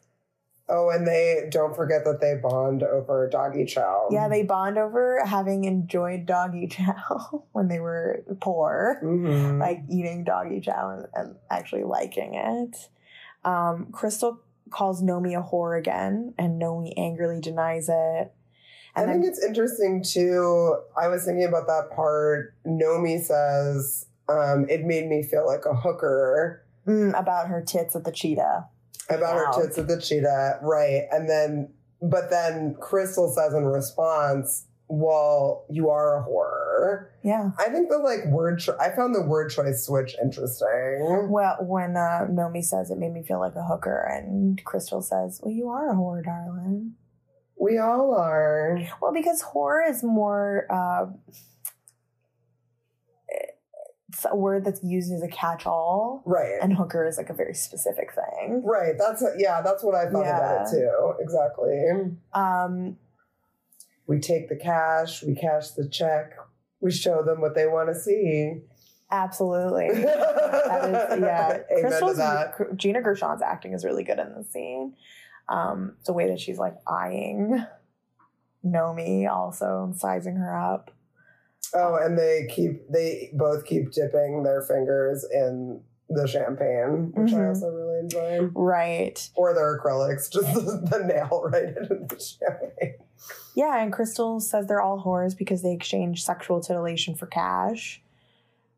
Oh, 0.68 0.90
and 0.90 1.06
they 1.06 1.48
don't 1.50 1.74
forget 1.74 2.04
that 2.04 2.20
they 2.20 2.34
bond 2.34 2.82
over 2.82 3.28
doggy 3.28 3.64
chow. 3.64 4.08
Yeah, 4.10 4.28
they 4.28 4.42
bond 4.42 4.78
over 4.78 5.22
having 5.24 5.64
enjoyed 5.64 6.26
doggy 6.26 6.66
chow 6.70 7.44
when 7.52 7.68
they 7.68 7.80
were 7.80 8.24
poor. 8.40 9.00
Mhm. 9.02 9.58
like 9.60 9.82
eating 9.90 10.24
doggy 10.24 10.60
chow 10.60 10.90
and, 10.90 11.06
and 11.14 11.36
actually 11.50 11.84
liking 11.84 12.34
it. 12.34 12.76
Um, 13.44 13.88
Crystal 13.92 14.40
calls 14.70 15.02
Nomi 15.02 15.38
a 15.38 15.42
whore 15.42 15.78
again, 15.78 16.34
and 16.38 16.60
Nomi 16.60 16.92
angrily 16.96 17.40
denies 17.40 17.88
it. 17.88 18.32
I 18.94 19.04
think 19.04 19.22
then, 19.22 19.30
it's 19.30 19.42
interesting 19.42 20.02
too. 20.02 20.76
I 21.00 21.08
was 21.08 21.24
thinking 21.24 21.44
about 21.44 21.66
that 21.68 21.90
part. 21.94 22.54
Nomi 22.66 23.20
says, 23.20 24.06
um, 24.28 24.66
it 24.68 24.84
made 24.84 25.08
me 25.08 25.22
feel 25.22 25.46
like 25.46 25.64
a 25.64 25.74
hooker 25.74 26.64
mm, 26.86 27.18
about 27.18 27.48
her 27.48 27.62
tits 27.62 27.94
at 27.94 28.04
the 28.04 28.12
cheetah. 28.12 28.66
About 29.10 29.34
Wow. 29.36 29.52
her 29.54 29.62
tits 29.62 29.78
at 29.78 29.88
the 29.88 30.00
cheetah. 30.00 30.58
Right. 30.62 31.06
And 31.10 31.28
then, 31.28 31.70
but 32.02 32.30
then 32.30 32.76
Crystal 32.80 33.30
says 33.30 33.54
in 33.54 33.64
response, 33.64 34.66
well, 34.88 35.66
you 35.68 35.90
are 35.90 36.16
a 36.18 36.22
horror." 36.22 37.10
Yeah. 37.22 37.50
I 37.58 37.68
think 37.68 37.90
the 37.90 37.98
like 37.98 38.24
word, 38.26 38.60
cho- 38.60 38.76
I 38.80 38.90
found 38.90 39.14
the 39.14 39.22
word 39.22 39.50
choice 39.50 39.84
switch 39.84 40.16
interesting. 40.22 41.28
Well, 41.30 41.56
when 41.60 41.96
uh, 41.96 42.26
Nomi 42.30 42.64
says 42.64 42.90
it 42.90 42.96
made 42.98 43.12
me 43.12 43.22
feel 43.22 43.38
like 43.40 43.54
a 43.54 43.64
hooker, 43.64 43.98
and 44.10 44.62
Crystal 44.64 45.02
says, 45.02 45.40
"Well, 45.42 45.52
you 45.52 45.68
are 45.68 45.90
a 45.90 45.94
whore, 45.94 46.24
darling." 46.24 46.94
We 47.60 47.76
all 47.78 48.14
are. 48.14 48.78
Well, 49.02 49.12
because 49.12 49.42
horror 49.42 49.84
is 49.90 50.02
more. 50.02 50.66
Uh, 50.70 51.06
a 54.30 54.36
word 54.36 54.64
that's 54.64 54.82
used 54.82 55.12
as 55.12 55.22
a 55.22 55.28
catch-all, 55.28 56.22
Right. 56.24 56.58
and 56.62 56.72
hooker 56.74 57.06
is 57.06 57.16
like 57.18 57.30
a 57.30 57.34
very 57.34 57.54
specific 57.54 58.12
thing. 58.14 58.62
right. 58.64 58.94
That's 58.98 59.22
yeah, 59.36 59.60
that's 59.62 59.82
what 59.82 59.94
I 59.94 60.10
thought 60.10 60.22
about 60.26 60.66
it 60.66 60.70
too. 60.70 61.14
Exactly. 61.20 62.16
Um, 62.32 62.96
We 64.06 64.20
take 64.20 64.48
the 64.48 64.56
cash, 64.56 65.22
we 65.22 65.34
cash 65.34 65.70
the 65.72 65.88
check, 65.88 66.32
we 66.80 66.90
show 66.90 67.22
them 67.22 67.40
what 67.40 67.54
they 67.54 67.66
want 67.66 67.88
to 67.88 67.94
see. 67.94 68.62
absolutely. 69.10 69.88
that 70.02 70.84
is, 71.12 71.20
yeah. 71.20 71.48
Amen 71.50 71.64
to 71.68 71.80
Crystal's 71.80 72.16
that. 72.18 72.76
Gina 72.76 73.00
Gershon's 73.02 73.42
acting 73.42 73.72
is 73.74 73.84
really 73.84 74.04
good 74.04 74.18
in 74.18 74.34
the 74.34 74.44
scene. 74.44 74.94
Um, 75.48 75.96
the 76.06 76.12
way 76.12 76.28
that 76.28 76.40
she's 76.40 76.58
like 76.58 76.74
eyeing 76.86 77.64
Nomi, 78.64 79.28
also 79.30 79.92
sizing 79.96 80.36
her 80.36 80.54
up. 80.56 80.90
Oh, 81.74 81.96
and 82.02 82.18
they 82.18 82.46
keep 82.50 82.88
they 82.90 83.30
both 83.34 83.64
keep 83.66 83.90
dipping 83.92 84.42
their 84.42 84.62
fingers 84.62 85.26
in 85.30 85.82
the 86.08 86.26
champagne, 86.26 87.12
which 87.14 87.34
I 87.34 87.36
Mhm. 87.40 87.48
also 87.48 87.68
really 87.70 87.98
enjoy. 88.00 88.40
Right. 88.54 89.28
Or 89.36 89.52
their 89.52 89.78
acrylics, 89.78 90.30
just 90.32 90.54
the, 90.54 90.88
the 90.90 91.04
nail 91.04 91.42
right 91.52 91.64
into 91.76 92.06
the 92.08 92.18
champagne. 92.18 92.94
Yeah, 93.54 93.82
and 93.82 93.92
Crystal 93.92 94.40
says 94.40 94.66
they're 94.66 94.80
all 94.80 95.02
whores 95.04 95.36
because 95.36 95.62
they 95.62 95.72
exchange 95.72 96.24
sexual 96.24 96.60
titillation 96.62 97.14
for 97.14 97.26
cash. 97.26 98.00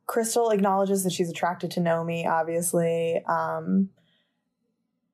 Crystal 0.06 0.50
acknowledges 0.50 1.04
that 1.04 1.12
she's 1.12 1.30
attracted 1.30 1.70
to 1.72 1.80
Nomi, 1.80 2.26
obviously. 2.26 3.22
Um, 3.28 3.90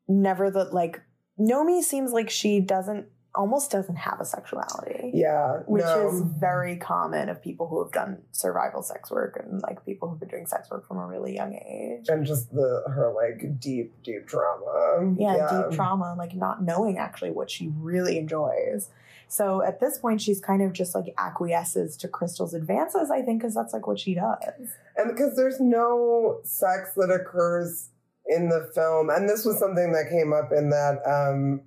never 0.09 0.51
that 0.51 0.73
like 0.73 1.03
Nomi 1.39 1.83
seems 1.83 2.13
like 2.13 2.31
she 2.31 2.61
doesn't 2.61 3.09
almost 3.37 3.71
doesn't 3.71 3.97
have 3.97 4.21
a 4.21 4.25
sexuality. 4.25 5.11
Yeah, 5.15 5.59
Which 5.67 5.85
no. 5.85 6.09
is 6.09 6.23
very 6.23 6.77
common 6.77 7.29
of 7.29 7.43
people 7.43 7.69
who 7.69 7.83
have 7.83 7.93
done 7.93 8.23
survival 8.33 8.83
sex 8.83 9.11
work 9.11 9.39
and 9.43 9.61
like 9.63 9.85
people 9.85 10.09
who've 10.09 10.19
been 10.19 10.29
doing 10.29 10.47
sex 10.47 10.71
work 10.71 10.89
from 10.89 10.99
a 10.99 11.07
really 11.07 11.35
young 11.35 11.55
age. 11.55 12.09
and 12.09 12.25
just 12.27 12.53
the 12.55 12.83
her 12.89 13.13
like 13.15 13.61
deep, 13.61 13.93
deep 14.03 14.27
trauma. 14.27 15.15
yeah, 15.19 15.63
deep 15.69 15.77
trauma, 15.77 16.15
like 16.19 16.35
not 16.35 16.63
knowing 16.63 16.99
actually 16.99 17.31
what 17.31 17.51
she 17.51 17.69
really 17.77 18.19
enjoys. 18.19 18.89
So 19.29 19.61
at 19.63 19.81
this 19.81 19.99
point, 19.99 20.21
she's 20.21 20.41
kind 20.41 20.63
of 20.63 20.73
just 20.73 20.95
like 20.95 21.13
acquiesces 21.19 21.97
to 21.99 22.09
Crystal's 22.09 22.55
advances, 22.55 23.11
I 23.11 23.23
think, 23.23 23.41
because 23.41 23.55
that's 23.55 23.73
like 23.73 23.87
what 23.87 23.99
she 23.99 24.15
does. 24.15 24.39
And 24.97 25.11
because 25.11 25.35
there's 25.37 25.61
no 25.61 26.39
sex 26.45 26.93
that 26.97 27.11
occurs 27.11 27.89
in 28.29 28.49
the 28.49 28.71
film, 28.75 29.11
and 29.11 29.29
this 29.29 29.45
was 29.45 29.59
something 29.59 29.93
that 29.93 30.09
came 30.11 30.33
up 30.33 30.53
in 30.53 30.71
that 30.71 31.01
um, 31.05 31.61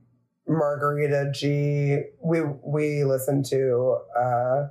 Margarita 0.50 1.32
G. 1.34 2.00
We 2.22 2.42
we 2.66 3.04
listened 3.04 3.46
to 3.46 3.98
uh, 4.18 4.68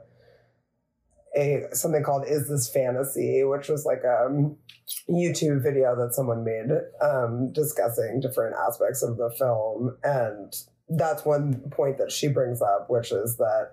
a 1.37 1.68
something 1.72 2.03
called 2.03 2.24
"Is 2.26 2.49
This 2.49 2.68
Fantasy," 2.68 3.45
which 3.45 3.68
was 3.68 3.87
like 3.87 4.03
a 4.05 4.29
YouTube 5.09 5.62
video 5.62 5.95
that 5.97 6.14
someone 6.14 6.45
made 6.45 6.70
um, 7.01 7.53
discussing 7.53 8.20
different 8.20 8.57
aspects 8.68 9.03
of 9.03 9.16
the 9.16 9.31
film, 9.39 9.97
and 10.03 10.53
that's 10.89 11.24
one 11.24 11.62
point 11.70 11.99
that 11.99 12.11
she 12.11 12.29
brings 12.29 12.61
up, 12.61 12.87
which 12.89 13.12
is 13.12 13.37
that 13.37 13.70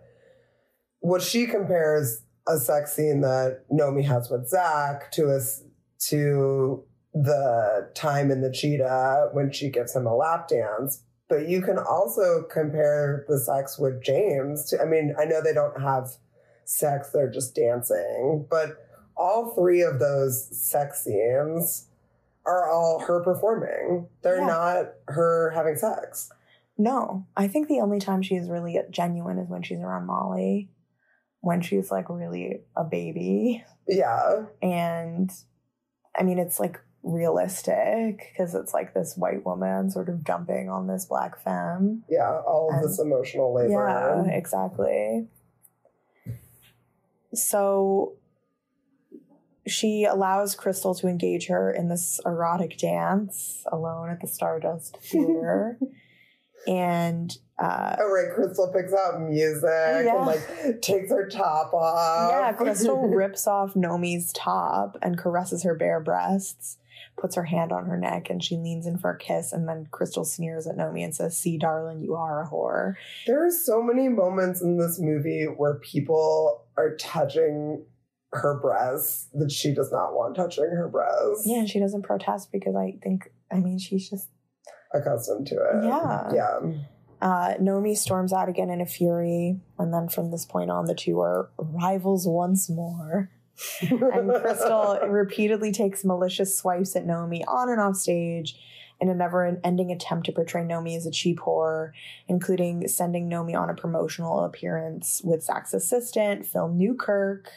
what 0.99 1.21
she 1.21 1.47
compares 1.47 2.21
a 2.47 2.57
sex 2.57 2.93
scene 2.93 3.21
that 3.21 3.63
Nomi 3.71 4.05
has 4.05 4.29
with 4.29 4.47
Zach 4.47 5.11
to 5.13 5.31
us 5.31 5.63
to 6.09 6.83
the 7.13 7.89
time 7.95 8.29
in 8.29 8.41
the 8.41 8.51
cheetah 8.51 9.29
when 9.31 9.51
she 9.51 9.69
gives 9.69 9.95
him 9.95 10.05
a 10.05 10.15
lap 10.15 10.47
dance. 10.47 11.01
But 11.27 11.47
you 11.49 11.61
can 11.61 11.77
also 11.79 12.43
compare 12.51 13.25
the 13.27 13.39
sex 13.39 13.79
with 13.79 14.03
James 14.03 14.69
to 14.69 14.81
I 14.81 14.85
mean, 14.85 15.15
I 15.19 15.25
know 15.25 15.41
they 15.41 15.53
don't 15.53 15.81
have 15.81 16.09
sex, 16.65 17.09
they're 17.13 17.31
just 17.31 17.55
dancing, 17.55 18.45
but 18.49 18.77
all 19.17 19.53
three 19.55 19.81
of 19.81 19.99
those 19.99 20.47
sex 20.69 21.03
scenes 21.03 21.87
are 22.45 22.69
all 22.69 22.99
her 22.99 23.23
performing. 23.23 24.07
They're 24.21 24.37
Yeah. 24.39 24.45
not 24.47 24.85
her 25.07 25.51
having 25.51 25.75
sex. 25.77 26.29
No, 26.77 27.25
I 27.37 27.47
think 27.47 27.67
the 27.67 27.79
only 27.79 27.99
time 27.99 28.21
she's 28.21 28.49
really 28.49 28.77
genuine 28.89 29.39
is 29.39 29.49
when 29.49 29.63
she's 29.63 29.79
around 29.79 30.05
Molly, 30.05 30.69
when 31.39 31.61
she's 31.61 31.89
like 31.89 32.09
really 32.09 32.61
a 32.75 32.83
baby. 32.83 33.63
Yeah. 33.87 34.43
And 34.61 35.31
I 36.17 36.23
mean, 36.23 36.37
it's 36.37 36.59
like 36.59 36.79
realistic 37.05 38.29
because 38.31 38.55
it's 38.55 38.73
like 38.73 38.93
this 38.93 39.15
white 39.15 39.45
woman 39.45 39.89
sort 39.91 40.09
of 40.09 40.23
dumping 40.23 40.69
on 40.69 40.87
this 40.87 41.05
black 41.05 41.39
femme. 41.41 42.03
Yeah. 42.09 42.41
All 42.45 42.69
And- 42.73 42.83
this 42.83 42.99
emotional 42.99 43.53
labor. 43.53 44.23
Yeah, 44.27 44.31
exactly. 44.35 45.27
So 47.33 48.13
she 49.67 50.05
allows 50.05 50.55
Crystal 50.55 50.93
to 50.95 51.07
engage 51.07 51.47
her 51.47 51.71
in 51.71 51.89
this 51.89 52.19
erotic 52.25 52.77
dance 52.77 53.63
alone 53.71 54.09
at 54.09 54.21
the 54.21 54.27
Stardust 54.27 54.97
Theater. 55.01 55.77
and 56.67 57.35
uh, 57.57 57.95
Oh 57.99 58.11
right, 58.11 58.33
Crystal 58.35 58.71
picks 58.73 58.93
out 58.93 59.21
music 59.21 59.63
Yeah. 59.63 60.17
and 60.17 60.25
like 60.25 60.81
takes 60.81 61.09
her 61.11 61.27
top 61.27 61.73
off. 61.73 62.31
yeah, 62.31 62.53
Crystal 62.53 63.01
rips 63.09 63.47
off 63.47 63.73
Nomi's 63.75 64.31
top 64.33 64.97
and 65.01 65.17
caresses 65.17 65.63
her 65.63 65.75
bare 65.75 65.99
breasts, 65.99 66.77
puts 67.17 67.35
her 67.35 67.43
hand 67.43 67.71
on 67.71 67.85
her 67.85 67.97
neck, 67.97 68.29
and 68.29 68.43
she 68.43 68.57
leans 68.57 68.85
in 68.85 68.97
for 68.97 69.11
a 69.11 69.17
kiss. 69.17 69.51
And 69.53 69.67
then 69.67 69.87
Crystal 69.91 70.25
sneers 70.25 70.67
at 70.67 70.77
Nomi 70.77 71.03
and 71.03 71.15
says, 71.15 71.37
See, 71.37 71.57
darling, 71.57 72.01
you 72.01 72.15
are 72.15 72.43
a 72.43 72.49
whore. 72.49 72.95
There 73.27 73.45
are 73.45 73.51
so 73.51 73.81
many 73.81 74.09
moments 74.09 74.61
in 74.61 74.77
this 74.77 74.99
movie 74.99 75.45
where 75.45 75.75
people 75.75 76.65
are 76.77 76.95
touching 76.97 77.85
her 78.33 78.59
breasts 78.59 79.29
that 79.33 79.51
she 79.51 79.73
does 79.73 79.91
not 79.91 80.13
want 80.13 80.35
touching 80.35 80.65
her 80.65 80.89
breasts. 80.89 81.43
Yeah, 81.45 81.59
and 81.59 81.69
she 81.69 81.79
doesn't 81.79 82.03
protest 82.03 82.51
because 82.51 82.75
I 82.75 82.97
think, 83.01 83.31
I 83.51 83.59
mean, 83.59 83.79
she's 83.79 84.09
just 84.09 84.29
Accustomed 84.95 85.47
to 85.47 85.55
it. 85.55 85.83
Yeah. 85.83 86.31
Yeah. 86.33 86.59
Uh, 87.21 87.55
Nomi 87.55 87.97
storms 87.97 88.31
out 88.31 88.49
again 88.49 88.69
in 88.69 88.81
a 88.81 88.85
fury, 88.85 89.59
and 89.79 89.93
then 89.93 90.07
from 90.09 90.31
this 90.31 90.45
point 90.45 90.69
on, 90.69 90.85
the 90.85 90.95
two 90.95 91.19
are 91.19 91.49
rivals 91.57 92.27
once 92.27 92.69
more. 92.69 93.31
And 93.81 94.29
Crystal 94.41 94.99
repeatedly 95.07 95.71
takes 95.71 96.03
malicious 96.03 96.57
swipes 96.57 96.95
at 96.95 97.05
Nomi 97.05 97.41
on 97.47 97.69
and 97.69 97.79
off 97.79 97.95
stage 97.95 98.57
in 98.99 99.09
a 99.09 99.15
never 99.15 99.59
ending 99.63 99.91
attempt 99.91 100.25
to 100.25 100.31
portray 100.31 100.63
Nomi 100.63 100.95
as 100.95 101.05
a 101.05 101.11
cheap 101.11 101.39
whore, 101.39 101.91
including 102.27 102.87
sending 102.87 103.29
Nomi 103.29 103.59
on 103.59 103.69
a 103.69 103.73
promotional 103.73 104.45
appearance 104.45 105.21
with 105.23 105.43
Zach's 105.43 105.73
assistant, 105.73 106.45
Phil 106.45 106.69
Newkirk. 106.69 107.49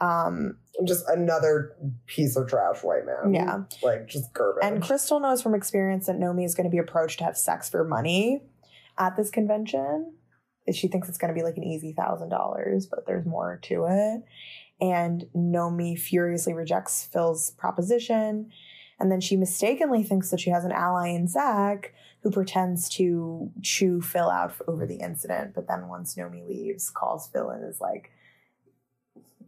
Um, 0.00 0.58
just 0.84 1.08
another 1.08 1.74
piece 2.06 2.36
of 2.36 2.48
trash 2.48 2.82
white 2.82 3.06
man. 3.06 3.34
Yeah. 3.34 3.62
Like 3.82 4.08
just 4.08 4.32
garbage. 4.34 4.62
And 4.62 4.82
Crystal 4.82 5.20
knows 5.20 5.42
from 5.42 5.54
experience 5.54 6.06
that 6.06 6.16
Nomi 6.16 6.44
is 6.44 6.54
going 6.54 6.68
to 6.68 6.70
be 6.70 6.78
approached 6.78 7.18
to 7.18 7.24
have 7.24 7.36
sex 7.36 7.68
for 7.68 7.84
money 7.84 8.42
at 8.98 9.16
this 9.16 9.30
convention. 9.30 10.12
She 10.72 10.88
thinks 10.88 11.08
it's 11.08 11.18
going 11.18 11.32
to 11.32 11.38
be 11.38 11.44
like 11.44 11.56
an 11.56 11.64
easy 11.64 11.92
thousand 11.92 12.28
dollars, 12.28 12.86
but 12.86 13.06
there's 13.06 13.24
more 13.24 13.60
to 13.64 13.86
it. 13.88 14.24
And 14.80 15.26
Nomi 15.34 15.98
furiously 15.98 16.52
rejects 16.52 17.04
Phil's 17.04 17.50
proposition. 17.52 18.50
And 18.98 19.10
then 19.10 19.20
she 19.20 19.36
mistakenly 19.36 20.02
thinks 20.02 20.30
that 20.30 20.40
she 20.40 20.50
has 20.50 20.64
an 20.64 20.72
ally 20.72 21.08
in 21.08 21.28
Zach 21.28 21.92
who 22.22 22.30
pretends 22.30 22.88
to 22.90 23.50
chew 23.62 24.00
Phil 24.00 24.28
out 24.30 24.54
over 24.66 24.86
the 24.86 24.96
incident. 24.96 25.54
But 25.54 25.68
then 25.68 25.88
once 25.88 26.14
Nomi 26.14 26.46
leaves, 26.46 26.90
calls 26.90 27.28
Phil 27.28 27.50
and 27.50 27.64
is 27.64 27.80
like, 27.80 28.10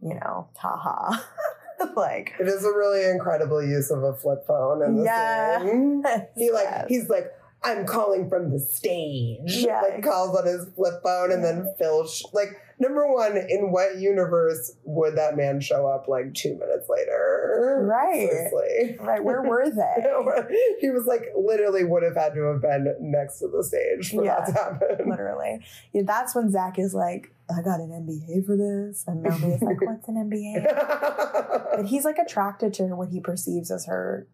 you 0.01 0.13
know, 0.15 0.47
haha. 0.55 1.19
like, 1.95 2.33
it 2.39 2.47
is 2.47 2.63
a 2.63 2.69
really 2.69 3.09
incredible 3.09 3.61
use 3.63 3.91
of 3.91 4.03
a 4.03 4.13
flip 4.13 4.45
phone 4.47 4.81
in 4.83 4.97
the 4.97 5.03
Yeah. 5.03 6.25
He 6.35 6.51
like 6.51 6.65
Yes. 6.65 6.85
he's 6.89 7.09
like, 7.09 7.31
I'm 7.63 7.85
calling 7.85 8.29
from 8.29 8.51
the 8.51 8.59
stage. 8.59 9.39
Yeah. 9.65 9.81
Like 9.81 10.01
calls 10.03 10.37
on 10.37 10.45
his 10.47 10.65
flip 10.75 11.01
phone 11.03 11.31
and 11.31 11.43
then 11.43 11.73
Phil 11.77 12.07
sh- 12.07 12.23
like 12.31 12.49
number 12.79 13.05
one, 13.11 13.35
in 13.35 13.71
what 13.73 13.97
universe 13.99 14.71
would 14.85 15.17
that 15.17 15.35
man 15.35 15.59
show 15.59 15.85
up 15.85 16.07
like 16.07 16.33
two 16.33 16.53
minutes 16.57 16.87
later? 16.87 17.81
Right. 17.85 18.29
Seriously. 18.29 18.97
Right, 19.01 19.21
where 19.21 19.41
were 19.41 19.69
they? 19.69 20.77
he 20.79 20.89
was 20.89 21.05
like 21.05 21.33
literally 21.37 21.83
would 21.83 22.03
have 22.03 22.15
had 22.15 22.33
to 22.35 22.41
have 22.43 22.61
been 22.61 22.95
next 23.01 23.39
to 23.39 23.49
the 23.49 23.61
stage 23.63 24.11
for 24.11 24.23
Yeah. 24.23 24.39
that 24.39 24.45
to 24.47 24.53
happen. 24.53 25.09
Literally. 25.09 25.59
Yeah, 25.93 26.03
that's 26.05 26.33
when 26.33 26.49
Zach 26.51 26.79
is 26.79 26.93
like, 26.93 27.33
I 27.53 27.61
got 27.61 27.81
an 27.81 27.89
MBA 27.89 28.45
for 28.45 28.55
this. 28.55 29.03
And 29.05 29.25
is 29.27 29.61
like, 29.61 29.81
what's 29.81 30.07
an 30.07 30.15
MBA? 30.15 31.65
But 31.79 31.85
he's 31.87 32.03
like 32.05 32.17
attracted 32.17 32.73
to 32.75 32.83
what 32.95 33.09
he 33.09 33.19
perceives 33.21 33.71
as 33.71 33.85
her 33.85 34.27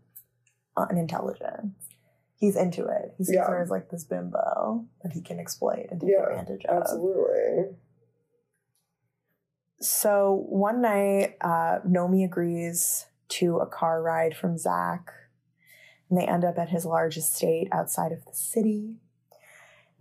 unintelligence. 0.77 1.73
He's 2.38 2.56
into 2.56 2.86
it. 2.86 3.14
He 3.18 3.24
sees 3.24 3.36
Yeah. 3.36 3.48
her 3.48 3.62
as 3.62 3.70
like 3.70 3.90
this 3.90 4.03
bimbo 4.03 4.86
that 5.03 5.14
he 5.14 5.22
can 5.22 5.40
exploit 5.40 5.88
and 5.90 6.02
take 6.02 6.10
Yeah, 6.12 6.28
advantage 6.30 6.66
of. 6.66 6.82
Absolutely. 6.82 7.76
So 9.80 10.45
one 10.49 10.82
night, 10.82 11.36
uh, 11.41 11.80
Nomi 11.88 12.24
agrees 12.26 13.07
to 13.30 13.57
a 13.57 13.66
car 13.66 14.02
ride 14.02 14.36
from 14.36 14.57
Zach, 14.57 15.12
and 16.10 16.20
they 16.20 16.26
end 16.26 16.45
up 16.45 16.57
at 16.57 16.70
his 16.70 16.86
large 16.86 17.18
estate 17.18 17.68
outside 17.72 18.12
of 18.12 18.26
the 18.26 18.34
city. 18.34 18.95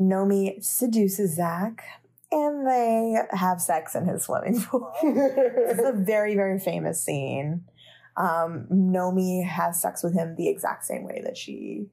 Nomi 0.00 0.62
seduces 0.62 1.36
Zach 1.36 1.82
and 2.32 2.66
they 2.66 3.16
have 3.30 3.60
sex 3.60 3.94
in 3.94 4.06
his 4.06 4.24
swimming 4.24 4.60
pool. 4.60 4.92
it's 5.02 5.80
a 5.80 5.92
very, 5.92 6.34
very 6.34 6.58
famous 6.58 7.00
scene. 7.00 7.64
Um, 8.16 8.66
Nomi 8.72 9.44
has 9.46 9.80
sex 9.80 10.02
with 10.02 10.14
him 10.14 10.34
the 10.36 10.48
exact 10.48 10.84
same 10.84 11.04
way 11.04 11.20
that 11.24 11.36
she 11.36 11.86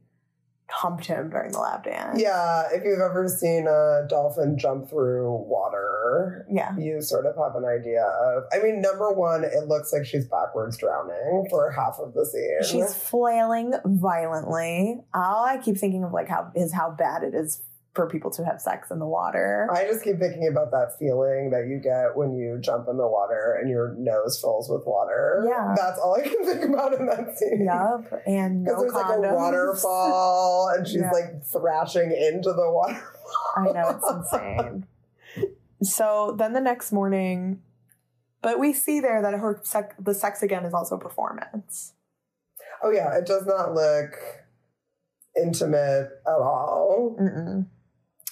humped 0.71 1.05
him 1.05 1.29
during 1.29 1.51
the 1.51 1.59
lap 1.59 1.83
dance. 1.83 2.19
yeah, 2.19 2.63
if 2.71 2.83
you've 2.83 2.99
ever 2.99 3.27
seen 3.27 3.67
a 3.67 4.05
dolphin 4.07 4.57
jump 4.57 4.89
through 4.89 5.31
water, 5.47 6.45
Yeah. 6.49 6.75
you 6.77 7.01
sort 7.01 7.25
of 7.25 7.35
have 7.35 7.55
an 7.55 7.65
idea 7.65 8.03
of. 8.05 8.43
I 8.53 8.59
mean, 8.63 8.81
number 8.81 9.11
one, 9.11 9.43
it 9.43 9.67
looks 9.67 9.91
like 9.93 10.05
she's 10.05 10.25
backwards 10.27 10.77
drowning 10.77 11.47
for 11.49 11.69
half 11.71 11.99
of 11.99 12.13
the 12.13 12.25
scene. 12.25 12.63
She's 12.63 12.95
flailing 12.95 13.73
violently. 13.85 15.01
All 15.13 15.45
I 15.45 15.57
keep 15.57 15.77
thinking 15.77 16.03
of 16.03 16.11
like 16.13 16.27
how 16.29 16.51
is 16.55 16.73
how 16.73 16.91
bad 16.91 17.23
it 17.23 17.33
is 17.33 17.61
for 17.93 18.07
people 18.07 18.31
to 18.31 18.45
have 18.45 18.61
sex 18.61 18.89
in 18.89 18.99
the 18.99 19.05
water. 19.07 19.67
I 19.69 19.83
just 19.83 20.01
keep 20.03 20.17
thinking 20.17 20.47
about 20.47 20.71
that 20.71 20.97
feeling 20.97 21.49
that 21.49 21.67
you 21.67 21.77
get 21.77 22.15
when 22.15 22.33
you 22.35 22.57
jump 22.61 22.87
in 22.87 22.95
the 22.95 23.07
water 23.07 23.57
and 23.59 23.69
your 23.69 23.93
nose 23.97 24.39
fills 24.39 24.69
with 24.69 24.83
water. 24.85 25.43
Yeah. 25.45 25.73
That's 25.75 25.99
all 25.99 26.15
I 26.17 26.21
can 26.21 26.45
think 26.45 26.63
about 26.73 26.93
in 26.93 27.05
that 27.07 27.37
scene. 27.37 27.65
Yup. 27.65 28.21
And 28.25 28.63
Because 28.63 28.77
no 28.77 28.81
there's 28.83 28.93
like 28.93 29.17
a 29.31 29.33
waterfall 29.33 30.69
and 30.75 30.87
she's 30.87 31.01
Yeah. 31.01 31.11
like 31.11 31.43
thrashing 31.43 32.11
into 32.13 32.53
the 32.53 32.71
water. 32.71 33.03
I 33.57 33.63
know 33.73 33.89
it's 33.99 34.09
insane. 34.09 34.85
So 35.83 36.33
then 36.37 36.53
the 36.53 36.61
next 36.61 36.91
morning, 36.93 37.61
but 38.41 38.57
we 38.59 38.71
see 38.71 39.01
there 39.01 39.21
that 39.21 39.33
her 39.33 39.59
sec- 39.63 39.95
the 40.01 40.13
sex 40.13 40.41
again 40.43 40.63
is 40.63 40.73
also 40.73 40.97
performance. 40.97 41.93
Oh 42.83 42.91
yeah, 42.91 43.17
it 43.17 43.25
does 43.25 43.45
not 43.45 43.73
look 43.73 44.13
intimate 45.35 46.09
at 46.25 46.31
all. 46.33 47.15
Mm-mm. 47.19 47.65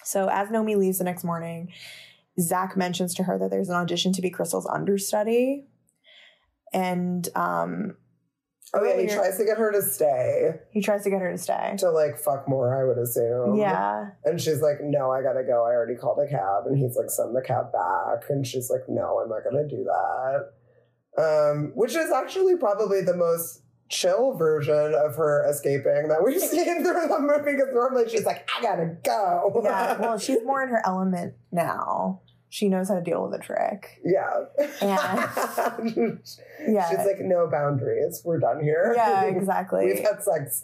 So 0.10 0.28
as 0.28 0.50
Nomi 0.50 0.76
leaves 0.76 0.98
the 0.98 1.04
next 1.04 1.24
morning, 1.24 1.72
Zach 2.40 2.76
mentions 2.76 3.14
to 3.16 3.24
her 3.24 3.38
that 3.38 3.52
there's 3.52 3.70
an 3.70 3.76
audition 3.76 4.12
to 4.14 4.22
be 4.22 4.32
Crystal's 4.32 4.66
understudy, 4.66 5.68
and 6.74 7.28
um, 7.36 7.96
Oh 8.74 8.84
yeah, 8.84 9.00
he 9.02 9.08
tries 9.08 9.38
to 9.38 9.46
get 9.46 9.58
her 9.58 9.72
to 9.72 9.82
stay 9.82 10.52
he 10.72 10.82
tries 10.82 11.04
to 11.04 11.10
get 11.10 11.22
her 11.22 11.32
to 11.32 11.38
stay. 11.38 11.76
to 11.80 11.90
like 11.90 12.18
fuck 12.18 12.48
more, 12.48 12.80
I 12.80 12.88
would 12.88 13.00
assume. 13.00 13.56
Yeah, 13.56 14.10
And 14.26 14.40
she's 14.40 14.62
like, 14.62 14.78
no, 14.82 15.12
I 15.12 15.24
gotta 15.24 15.44
go. 15.44 15.66
I 15.66 15.72
already 15.72 15.96
called 15.96 16.20
a 16.20 16.30
cab. 16.30 16.68
And 16.68 16.78
he's 16.78 16.96
like, 16.96 17.10
send 17.10 17.36
the 17.36 17.42
cab 17.42 17.72
back. 17.72 18.30
And 18.30 18.46
she's 18.46 18.70
like, 18.70 18.88
no, 18.88 19.20
I'm 19.20 19.30
not 19.30 19.44
gonna 19.44 19.68
do 19.68 19.84
that. 19.86 20.52
Um, 21.18 21.72
which 21.76 21.96
is 21.96 22.12
actually 22.12 22.58
probably 22.58 23.02
the 23.02 23.18
most 23.18 23.64
chill 23.90 24.34
version 24.36 24.94
of 24.96 25.16
her 25.16 25.46
escaping 25.50 26.08
that 26.10 26.24
we've 26.24 26.40
seen 26.42 26.84
through 26.84 27.08
the 27.08 27.20
movie. 27.20 27.52
Because 27.58 27.74
normally 27.74 28.08
she's 28.08 28.26
like, 28.26 28.48
I 28.58 28.62
gotta 28.62 28.96
go. 29.04 29.62
yeah. 29.64 30.00
Well, 30.00 30.18
she's 30.20 30.44
more 30.46 30.64
in 30.64 30.70
her 30.70 30.82
element 30.86 31.34
now. 31.52 32.22
She 32.52 32.68
knows 32.68 32.88
how 32.90 32.96
to 32.96 33.02
deal 33.02 33.24
with 33.28 33.40
a 33.40 33.44
trick. 33.44 34.00
yeah. 34.04 34.46
Yeah. 36.68 36.90
She's 36.90 37.06
like, 37.06 37.20
no 37.20 37.48
boundaries. 37.50 38.22
We're 38.26 38.40
done 38.40 38.62
here. 38.62 38.94
Yeah, 38.96 39.24
exactly. 39.26 39.86
We've 39.86 40.00
had 40.00 40.22
sex 40.24 40.64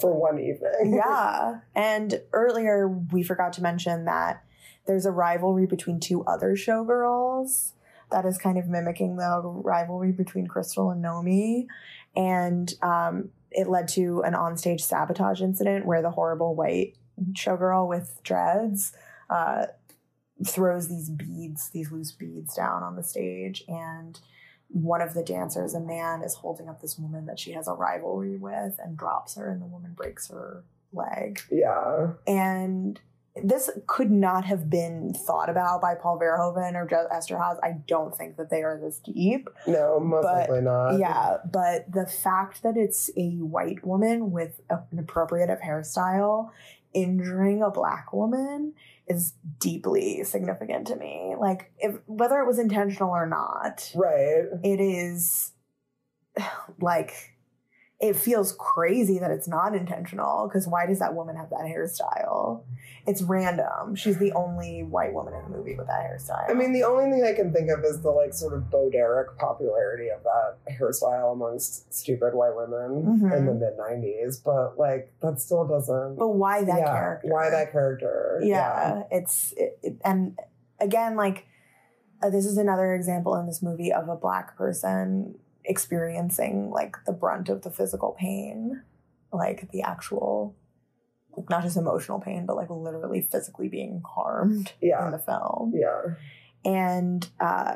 for 0.00 0.12
one 0.18 0.38
evening. 0.38 0.94
yeah. 0.94 1.60
And 1.74 2.20
earlier 2.32 2.88
we 2.88 3.22
forgot 3.22 3.52
to 3.54 3.62
mention 3.62 4.04
that 4.06 4.42
there's 4.86 5.04
a 5.06 5.10
rivalry 5.10 5.66
between 5.66 6.00
two 6.00 6.24
other 6.24 6.52
showgirls 6.56 7.72
that 8.12 8.24
is 8.24 8.38
kind 8.38 8.56
of 8.56 8.68
mimicking 8.68 9.16
the 9.16 9.40
rivalry 9.44 10.12
between 10.12 10.46
Crystal 10.46 10.90
and 10.90 11.04
Nomi. 11.04 11.66
And 12.16 12.72
um, 12.82 13.30
it 13.50 13.68
led 13.68 13.88
to 13.88 14.22
an 14.22 14.32
onstage 14.32 14.80
sabotage 14.80 15.40
incident 15.42 15.86
where 15.86 16.02
the 16.02 16.10
horrible 16.10 16.54
white 16.54 16.96
showgirl 17.32 17.88
with 17.88 18.20
dreads 18.22 18.92
uh, 19.30 19.66
throws 20.44 20.88
these 20.88 21.10
beads, 21.10 21.70
these 21.70 21.90
loose 21.90 22.12
beads 22.12 22.54
down 22.54 22.82
on 22.82 22.96
the 22.96 23.02
stage. 23.02 23.64
And 23.68 24.18
one 24.68 25.00
of 25.00 25.14
the 25.14 25.22
dancers, 25.22 25.74
a 25.74 25.80
man, 25.80 26.22
is 26.22 26.34
holding 26.34 26.68
up 26.68 26.80
this 26.80 26.98
woman 26.98 27.26
that 27.26 27.38
she 27.38 27.52
has 27.52 27.68
a 27.68 27.72
rivalry 27.72 28.36
with 28.36 28.78
and 28.82 28.96
drops 28.96 29.36
her, 29.36 29.50
and 29.50 29.62
the 29.62 29.66
woman 29.66 29.92
breaks 29.94 30.28
her 30.28 30.64
leg. 30.92 31.40
Yeah. 31.50 32.14
And 32.26 33.00
this 33.42 33.70
could 33.86 34.10
not 34.10 34.44
have 34.44 34.68
been 34.70 35.12
thought 35.14 35.48
about 35.50 35.80
by 35.80 35.94
Paul 35.94 36.18
Verhoeven 36.18 36.74
or 36.74 36.86
Jo- 36.86 37.06
Eszterhas. 37.12 37.58
I 37.62 37.72
don't 37.86 38.16
think 38.16 38.36
that 38.36 38.50
they 38.50 38.62
are 38.62 38.78
this 38.78 38.98
deep. 38.98 39.48
No, 39.66 40.00
most 40.00 40.22
But, 40.22 40.34
likely 40.50 40.60
not. 40.62 40.98
Yeah, 40.98 41.38
but 41.50 41.90
the 41.92 42.06
fact 42.06 42.62
that 42.62 42.76
it's 42.76 43.10
a 43.16 43.30
white 43.36 43.84
woman 43.86 44.30
with 44.30 44.60
an 44.70 44.98
appropriate 44.98 45.50
hairstyle 45.60 46.50
injuring 46.94 47.62
a 47.62 47.70
black 47.70 48.12
woman 48.12 48.72
is 49.06 49.34
deeply 49.60 50.24
significant 50.24 50.86
to 50.88 50.96
me. 50.96 51.34
Like, 51.38 51.70
if 51.78 51.96
whether 52.06 52.40
it 52.40 52.46
was 52.46 52.58
intentional 52.58 53.10
or 53.10 53.26
not, 53.26 53.92
Right. 53.94 54.44
it 54.64 54.80
is 54.80 55.52
like 56.80 57.35
it 57.98 58.14
feels 58.14 58.52
crazy 58.58 59.18
that 59.18 59.30
it's 59.30 59.48
not 59.48 59.74
intentional 59.74 60.46
because 60.46 60.68
why 60.68 60.84
does 60.86 60.98
that 60.98 61.14
woman 61.14 61.34
have 61.36 61.48
that 61.48 61.60
hairstyle 61.62 62.62
it's 63.06 63.22
random 63.22 63.94
she's 63.94 64.18
the 64.18 64.32
only 64.32 64.82
white 64.82 65.14
woman 65.14 65.32
in 65.32 65.50
the 65.50 65.56
movie 65.56 65.74
with 65.76 65.86
that 65.86 66.02
hairstyle 66.04 66.50
I 66.50 66.52
mean, 66.54 66.72
the 66.72 66.82
only 66.82 67.10
thing 67.10 67.24
I 67.24 67.32
can 67.32 67.52
think 67.52 67.70
of 67.70 67.82
is 67.84 68.02
the 68.02 68.10
like 68.10 68.34
sort 68.34 68.52
of 68.52 68.70
Bo 68.70 68.90
Derek 68.90 69.38
popularity 69.38 70.08
of 70.10 70.22
that 70.24 70.56
hairstyle 70.78 71.32
amongst 71.32 71.92
stupid 71.94 72.34
white 72.34 72.54
women 72.54 73.20
Mhm. 73.22 73.36
in 73.36 73.46
the 73.46 73.54
mid 73.54 73.78
'90s. 73.78 74.42
But 74.44 74.76
like, 74.78 75.12
that 75.22 75.40
still 75.40 75.66
doesn't. 75.66 76.16
but 76.16 76.28
why 76.28 76.64
that 76.64 76.78
yeah, 76.78 76.84
character 76.92 77.28
Why 77.28 77.48
that 77.50 77.72
character? 77.72 78.40
yeah, 78.42 79.04
it's 79.10 79.52
it, 79.56 79.78
it- 79.82 79.96
and 80.04 80.38
again 80.80 81.16
like 81.16 81.46
uh, 82.22 82.28
this 82.30 82.44
is 82.44 82.58
another 82.58 82.94
example 82.94 83.34
in 83.36 83.46
this 83.46 83.62
movie 83.62 83.92
of 83.92 84.08
a 84.08 84.16
black 84.16 84.56
person 84.56 85.36
experiencing 85.66 86.70
like 86.70 86.96
the 87.06 87.12
brunt 87.12 87.48
of 87.48 87.62
the 87.62 87.70
physical 87.70 88.16
pain 88.18 88.82
like 89.32 89.70
the 89.72 89.82
actual 89.82 90.54
like, 91.36 91.50
not 91.50 91.62
just 91.62 91.76
emotional 91.76 92.20
pain 92.20 92.46
but 92.46 92.56
like 92.56 92.70
literally 92.70 93.20
physically 93.20 93.68
being 93.68 94.02
harmed 94.14 94.72
Yeah. 94.80 95.04
in 95.06 95.12
the 95.12 95.18
film 95.18 95.72
Yeah. 95.74 96.14
and 96.64 97.28
uh 97.40 97.74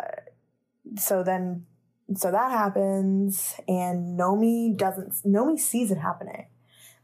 so 0.96 1.22
then 1.22 1.66
so 2.14 2.30
that 2.32 2.50
happens 2.50 3.54
and 3.68 4.18
nomi 4.18 4.76
doesn't 4.76 5.12
nomi 5.26 5.58
sees 5.58 5.90
it 5.90 5.98
happening 5.98 6.46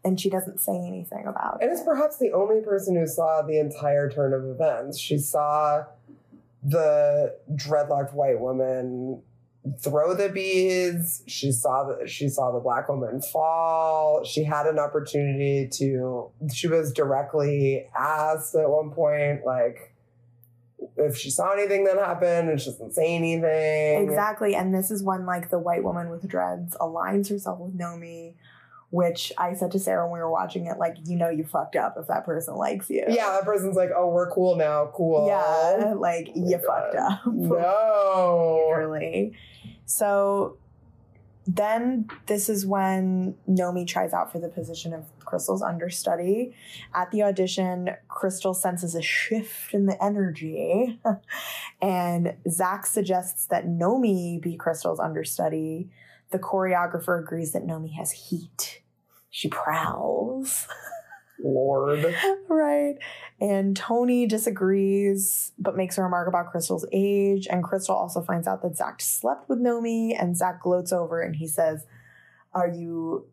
and 0.05 0.21
she 0.21 0.31
doesn't 0.31 0.61
say 0.61 0.73
anything 0.77 1.27
about 1.27 1.59
And 1.61 1.71
it 1.71 1.75
it's 1.75 1.83
perhaps 1.83 2.19
the 2.19 2.33
only 2.33 2.61
person 2.61 2.97
who 2.97 3.07
saw 3.07 3.43
the 3.43 3.59
entire 3.59 4.09
turn 4.09 4.33
of 4.33 4.45
events. 4.45 4.99
She 5.01 5.19
saw 5.19 5.85
the 6.63 7.37
dreadlocked 7.53 8.15
white 8.15 8.39
woman 8.39 9.23
throw 9.81 10.15
the 10.15 10.29
beads. 10.29 11.23
She 11.27 11.53
saw 11.53 11.85
the 11.85 12.07
she 12.07 12.29
saw 12.29 12.53
the 12.53 12.61
black 12.61 12.89
woman 12.89 13.21
fall. 13.21 14.25
She 14.25 14.45
had 14.45 14.67
an 14.67 14.79
opportunity 14.79 15.69
to. 15.75 16.31
She 16.53 16.69
was 16.69 16.93
directly 16.93 17.87
asked 17.99 18.55
at 18.55 18.69
one 18.69 18.91
point, 18.91 19.45
like, 19.45 19.95
if 20.97 21.17
she 21.17 21.31
saw 21.31 21.53
anything 21.53 21.85
that 21.85 21.97
happened, 21.97 22.51
and 22.51 22.61
she 22.61 22.71
doesn't 22.71 22.93
say 22.93 23.15
anything. 23.15 24.09
Exactly. 24.09 24.55
And 24.55 24.75
this 24.75 24.91
is 24.91 25.03
when 25.03 25.27
like 25.27 25.51
the 25.51 25.59
white 25.59 25.83
woman 25.83 26.11
with 26.11 26.27
dreads 26.29 26.77
aligns 26.81 27.29
herself 27.31 27.59
with 27.59 27.77
Nomi, 27.77 28.35
which 28.91 29.33
I 29.37 29.55
said 29.55 29.73
to 29.73 29.79
Sarah 29.79 30.07
when 30.07 30.15
we 30.15 30.21
were 30.21 30.31
watching 30.31 30.67
it, 30.67 30.79
like, 30.79 30.97
you 31.05 31.17
know 31.17 31.29
you 31.29 31.45
fucked 31.45 31.77
up 31.77 31.97
if 31.99 32.07
that 32.07 32.25
person 32.25 32.55
likes 32.55 32.89
you. 32.89 33.05
Yeah, 33.09 33.31
that 33.33 33.45
person's 33.45 33.77
like, 33.77 33.91
oh, 33.97 34.09
we're 34.09 34.31
cool 34.31 34.57
now. 34.57 34.91
Cool. 34.95 35.27
Yeah. 35.27 35.91
Oh 35.93 35.97
like 35.99 36.31
Oh 36.37 36.49
you 36.49 36.59
God. 36.59 36.67
fucked 36.67 36.97
up. 36.97 37.21
No. 37.35 38.69
Literally. 38.71 39.33
So 39.87 40.57
then 41.47 42.09
this 42.27 42.49
is 42.49 42.67
when 42.67 43.37
Nomi 43.49 43.87
tries 43.87 44.13
out 44.13 44.33
for 44.33 44.39
the 44.41 44.49
position 44.49 44.93
of 44.93 45.05
Crystal's 45.21 45.63
understudy. 45.63 46.55
At 46.95 47.11
the 47.11 47.23
audition, 47.23 47.91
Crystal 48.09 48.55
senses 48.55 48.95
a 48.95 49.03
shift 49.03 49.73
in 49.75 49.87
the 49.87 50.03
energy, 50.03 50.99
and 51.83 52.35
Zach 52.49 52.87
suggests 52.87 53.47
that 53.47 53.67
Nomi 53.67 54.41
be 54.41 54.57
Crystal's 54.57 54.99
understudy. 55.01 55.89
The 56.31 56.39
choreographer 56.39 57.21
agrees 57.21 57.53
that 57.53 57.67
Nomi 57.67 57.95
has 57.95 58.11
heat. 58.13 58.83
She 59.31 59.49
prowls. 59.49 60.67
Lord. 61.43 62.15
right. 62.49 62.95
And 63.41 63.77
Tony 63.77 64.27
disagrees, 64.27 65.53
but 65.59 65.77
makes 65.77 65.99
a 65.99 66.03
remark 66.03 66.29
about 66.29 66.51
Crystal's 66.51 66.87
age. 66.93 67.47
And 67.51 67.63
Crystal 67.63 67.95
also 67.95 68.23
finds 68.23 68.47
out 68.47 68.63
that 68.63 68.77
Zach 68.77 69.01
slept 69.01 69.49
with 69.49 69.59
Nomi, 69.59 70.17
and 70.19 70.37
Zach 70.37 70.63
gloats 70.63 70.93
over 70.93 71.21
and 71.21 71.37
he 71.37 71.47
says, 71.47 71.85
Are 72.55 72.69
you 72.69 73.27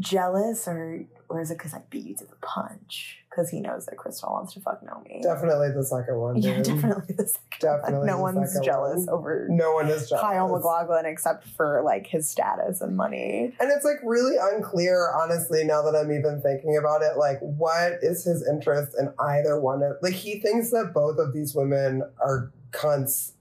jealous 0.00 0.66
or 0.66 1.04
or 1.28 1.40
is 1.40 1.50
it 1.50 1.58
because 1.58 1.74
I 1.74 1.80
beat 1.90 2.04
you 2.04 2.14
to 2.16 2.24
the 2.24 2.36
punch? 2.42 3.18
Because 3.30 3.50
he 3.50 3.60
knows 3.60 3.86
that 3.86 3.96
Crystal 3.96 4.30
wants 4.30 4.54
to 4.54 4.60
fuck 4.60 4.84
Nomi. 4.84 5.22
Definitely 5.22 5.70
the 5.72 5.82
second 5.82 6.16
one. 6.16 6.36
Yeah, 6.40 6.62
definitely 6.62 7.14
the 7.16 7.26
second. 7.26 7.68
one. 7.68 7.80
Definitely 7.80 8.06
no 8.06 8.16
the 8.16 8.22
one's 8.22 8.60
jealous 8.60 9.06
one. 9.06 9.08
over 9.08 9.48
No 9.50 9.72
one 9.72 9.88
is 9.88 10.08
jealous. 10.08 10.22
Kyle 10.22 10.48
MacLachlan 10.48 11.06
except 11.06 11.48
for 11.48 11.82
like 11.84 12.06
his 12.06 12.28
status 12.28 12.80
and 12.80 12.96
money. 12.96 13.54
And 13.58 13.72
it's 13.72 13.84
like 13.84 13.96
really 14.04 14.36
unclear, 14.40 15.10
honestly, 15.20 15.64
now 15.64 15.82
that 15.82 15.96
I'm 15.96 16.12
even 16.12 16.40
thinking 16.42 16.76
about 16.76 17.02
it. 17.02 17.16
Like, 17.16 17.40
what 17.40 17.94
is 18.02 18.24
his 18.24 18.46
interest 18.46 18.94
in 18.98 19.12
either 19.18 19.58
one 19.58 19.82
of 19.82 19.96
like 20.02 20.14
he 20.14 20.38
thinks 20.40 20.70
that 20.70 20.92
both 20.94 21.18
of 21.18 21.32
these 21.32 21.54
women 21.54 22.02
are 22.24 22.52
cunts 22.70 23.32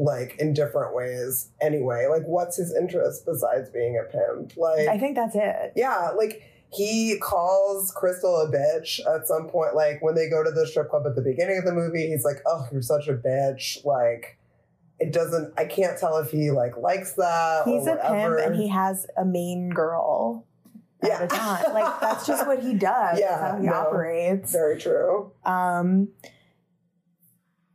like 0.00 0.34
in 0.38 0.54
different 0.54 0.94
ways 0.94 1.50
anyway. 1.60 2.06
Like 2.10 2.22
what's 2.24 2.56
his 2.56 2.74
interest 2.74 3.26
besides 3.26 3.68
being 3.70 3.98
a 3.98 4.10
pimp? 4.10 4.56
Like 4.56 4.88
I 4.88 4.98
think 4.98 5.14
that's 5.14 5.36
it. 5.36 5.72
Yeah, 5.76 6.10
like 6.16 6.42
he 6.72 7.18
calls 7.20 7.92
Crystal 7.92 8.36
a 8.40 8.50
bitch 8.50 9.00
at 9.06 9.26
some 9.26 9.48
point. 9.48 9.74
Like 9.74 10.00
when 10.02 10.14
they 10.14 10.28
go 10.30 10.42
to 10.42 10.50
the 10.50 10.66
strip 10.66 10.88
club 10.88 11.02
at 11.06 11.16
the 11.16 11.22
beginning 11.22 11.58
of 11.58 11.64
the 11.64 11.72
movie, 11.74 12.06
he's 12.08 12.24
like, 12.24 12.36
"Oh, 12.46 12.66
you're 12.72 12.80
such 12.82 13.08
a 13.08 13.14
bitch." 13.14 13.84
Like 13.84 14.38
it 14.98 15.12
doesn't. 15.12 15.52
I 15.58 15.64
can't 15.66 15.98
tell 15.98 16.16
if 16.18 16.30
he 16.30 16.50
like 16.50 16.76
likes 16.78 17.12
that. 17.14 17.64
He's 17.66 17.86
or 17.86 17.96
a 17.96 18.10
pimp 18.10 18.38
and 18.46 18.54
he 18.56 18.68
has 18.68 19.06
a 19.18 19.24
main 19.24 19.68
girl 19.70 20.46
at 21.02 21.08
Yeah. 21.08 21.22
a 21.24 21.26
time. 21.28 21.74
Like 21.74 22.00
that's 22.00 22.26
just 22.26 22.46
what 22.46 22.62
he 22.62 22.72
does. 22.74 23.18
Yeah, 23.20 23.36
that's 23.38 23.52
how 23.52 23.58
he 23.60 23.66
no. 23.66 23.72
operates. 23.74 24.52
very 24.52 24.78
true. 24.80 25.32
Um 25.44 26.08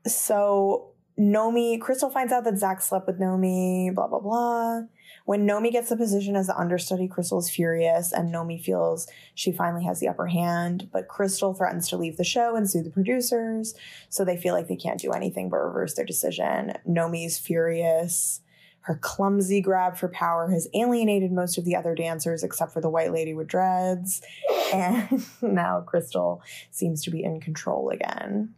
so 0.07 0.91
Nomi, 1.17 1.79
Crystal 1.79 2.09
finds 2.09 2.33
out 2.33 2.43
that 2.43 2.57
Zach 2.57 2.81
slept 2.81 3.07
with 3.07 3.19
Nomi, 3.19 3.93
blah 3.93 4.07
blah 4.07 4.19
blah. 4.19 4.81
When 5.23 5.47
Nomi 5.47 5.71
gets 5.71 5.89
the 5.89 5.97
position 5.97 6.35
as 6.35 6.47
the 6.47 6.57
understudy, 6.57 7.07
Crystal 7.07 7.39
is 7.39 7.49
furious, 7.49 8.11
and 8.11 8.33
Nomi 8.33 8.61
feels 8.61 9.07
she 9.33 9.51
finally 9.51 9.85
has 9.85 9.99
the 9.99 10.09
upper 10.09 10.27
hand. 10.27 10.89
But 10.91 11.07
Crystal 11.07 11.53
threatens 11.53 11.87
to 11.89 11.97
leave 11.97 12.17
the 12.17 12.23
show 12.23 12.55
and 12.55 12.69
sue 12.69 12.83
the 12.83 12.89
producers, 12.89 13.75
so 14.09 14.25
they 14.25 14.37
feel 14.37 14.53
like 14.53 14.67
they 14.67 14.75
can't 14.75 14.99
do 14.99 15.11
anything 15.11 15.49
but 15.49 15.57
reverse 15.57 15.93
their 15.93 16.05
decision. 16.05 16.73
Nomi's 16.87 17.39
furious. 17.39 18.41
Her 18.81 18.99
clumsy 19.01 19.61
grab 19.61 19.97
for 19.97 20.09
power 20.09 20.51
has 20.51 20.67
alienated 20.75 21.31
most 21.31 21.57
of 21.57 21.65
the 21.65 21.75
other 21.75 21.95
dancers 21.95 22.43
except 22.43 22.71
for 22.71 22.81
the 22.81 22.89
white 22.89 23.11
lady 23.11 23.33
with 23.33 23.47
dreads. 23.47 24.21
And 24.73 25.23
now 25.41 25.81
Crystal 25.81 26.41
seems 26.71 27.03
to 27.03 27.11
be 27.11 27.23
in 27.23 27.39
control 27.39 27.91
again. 27.91 28.55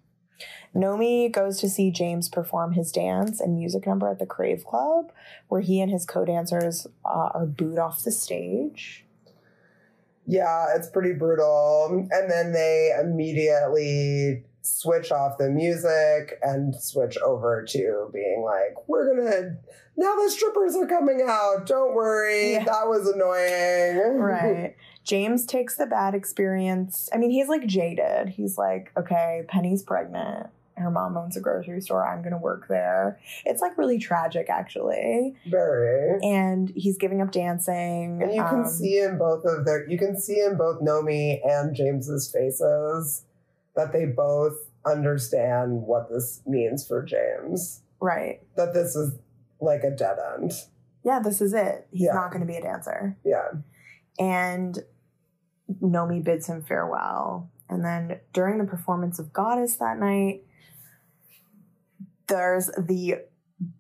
Nomi 0.76 1.31
goes 1.31 1.59
to 1.59 1.69
see 1.69 1.91
James 1.91 2.30
perform 2.30 2.73
his 2.73 2.91
dance 2.91 3.39
and 3.39 3.55
music 3.55 3.88
number 3.88 4.09
at 4.09 4.19
the 4.19 4.26
Crave 4.26 4.64
Club, 4.65 5.11
where 5.47 5.61
he 5.61 5.81
and 5.81 5.91
his 5.91 6.05
co 6.05 6.26
dancers 6.26 6.88
uh, 7.05 7.30
are 7.34 7.45
booed 7.45 7.80
off 7.80 8.03
the 8.03 8.11
stage. 8.11 9.05
Yeah, 10.26 10.68
it's 10.76 10.89
pretty 10.89 11.14
brutal. 11.14 12.07
And 12.11 12.30
then 12.30 12.51
they 12.51 12.91
immediately 12.99 14.43
switch 14.61 15.11
off 15.11 15.38
the 15.38 15.49
music 15.49 16.38
and 16.41 16.76
switch 16.76 17.18
over 17.19 17.64
to 17.69 18.09
being 18.14 18.43
like, 18.43 18.88
we're 18.88 19.15
gonna 19.15 19.57
now 19.95 20.15
the 20.15 20.30
strippers 20.30 20.76
are 20.76 20.85
coming 20.85 21.22
out. 21.27 21.65
Don't 21.65 21.95
worry. 21.95 22.53
Yeah. 22.53 22.65
That 22.65 22.88
was 22.88 23.07
annoying. 23.07 24.18
Right. 24.27 24.76
James 25.07 25.45
takes 25.45 25.75
the 25.77 25.85
bad 25.85 26.13
experience. 26.13 27.09
I 27.13 27.17
mean, 27.17 27.31
he's 27.31 27.47
like 27.47 27.65
jaded. 27.65 28.29
He's 28.29 28.57
like, 28.57 28.91
okay, 28.97 29.43
Penny's 29.47 29.81
pregnant. 29.81 30.47
Her 30.75 30.91
mom 30.91 31.17
owns 31.17 31.35
a 31.38 31.39
grocery 31.41 31.81
store. 31.81 32.05
I'm 32.07 32.21
going 32.21 32.34
to 32.34 32.38
work 32.38 32.67
there. 32.67 33.17
It's 33.45 33.61
like 33.61 33.77
really 33.79 33.97
tragic, 33.97 34.47
actually. 34.49 35.34
Very. 35.49 36.19
And 36.21 36.71
he's 36.75 36.97
giving 36.97 37.21
up 37.21 37.31
dancing. 37.31 38.21
And 38.21 38.31
you 38.35 38.43
can 38.43 38.59
Um, 38.59 38.67
see 38.67 38.99
in 38.99 39.17
both 39.17 39.43
of 39.45 39.65
their 39.65 39.89
you 39.89 39.97
can 39.97 40.19
see 40.19 40.39
in 40.39 40.55
both 40.57 40.81
Nomi 40.81 41.39
and 41.43 41.73
James's 41.75 42.29
faces 42.31 43.23
that 43.75 43.91
they 43.91 44.05
both 44.05 44.55
understand 44.85 45.84
what 45.84 46.09
this 46.09 46.41
means 46.45 46.85
for 46.88 47.01
James. 47.01 47.81
Right. 47.99 48.41
That 48.55 48.73
this 48.75 48.95
is 48.95 49.13
like 49.59 49.84
a 49.84 49.89
dead 49.91 50.17
end. 50.35 50.51
Yeah, 51.03 51.19
this 51.19 51.41
is 51.41 51.53
it. 51.53 51.88
He's 51.91 52.07
Yeah. 52.07 52.13
not 52.13 52.29
going 52.31 52.41
to 52.41 52.47
be 52.47 52.57
a 52.57 52.61
dancer. 52.61 53.15
Yeah. 53.23 53.47
and 54.19 54.84
Nomi 55.81 56.23
bids 56.23 56.48
him 56.48 56.64
farewell. 56.64 57.49
And 57.69 57.84
then 57.84 58.19
during 58.34 58.57
the 58.57 58.65
performance 58.65 59.19
of 59.19 59.34
Goddess 59.34 59.76
that 59.77 59.99
night, 59.99 60.44
there's 62.27 62.68
the 62.77 63.19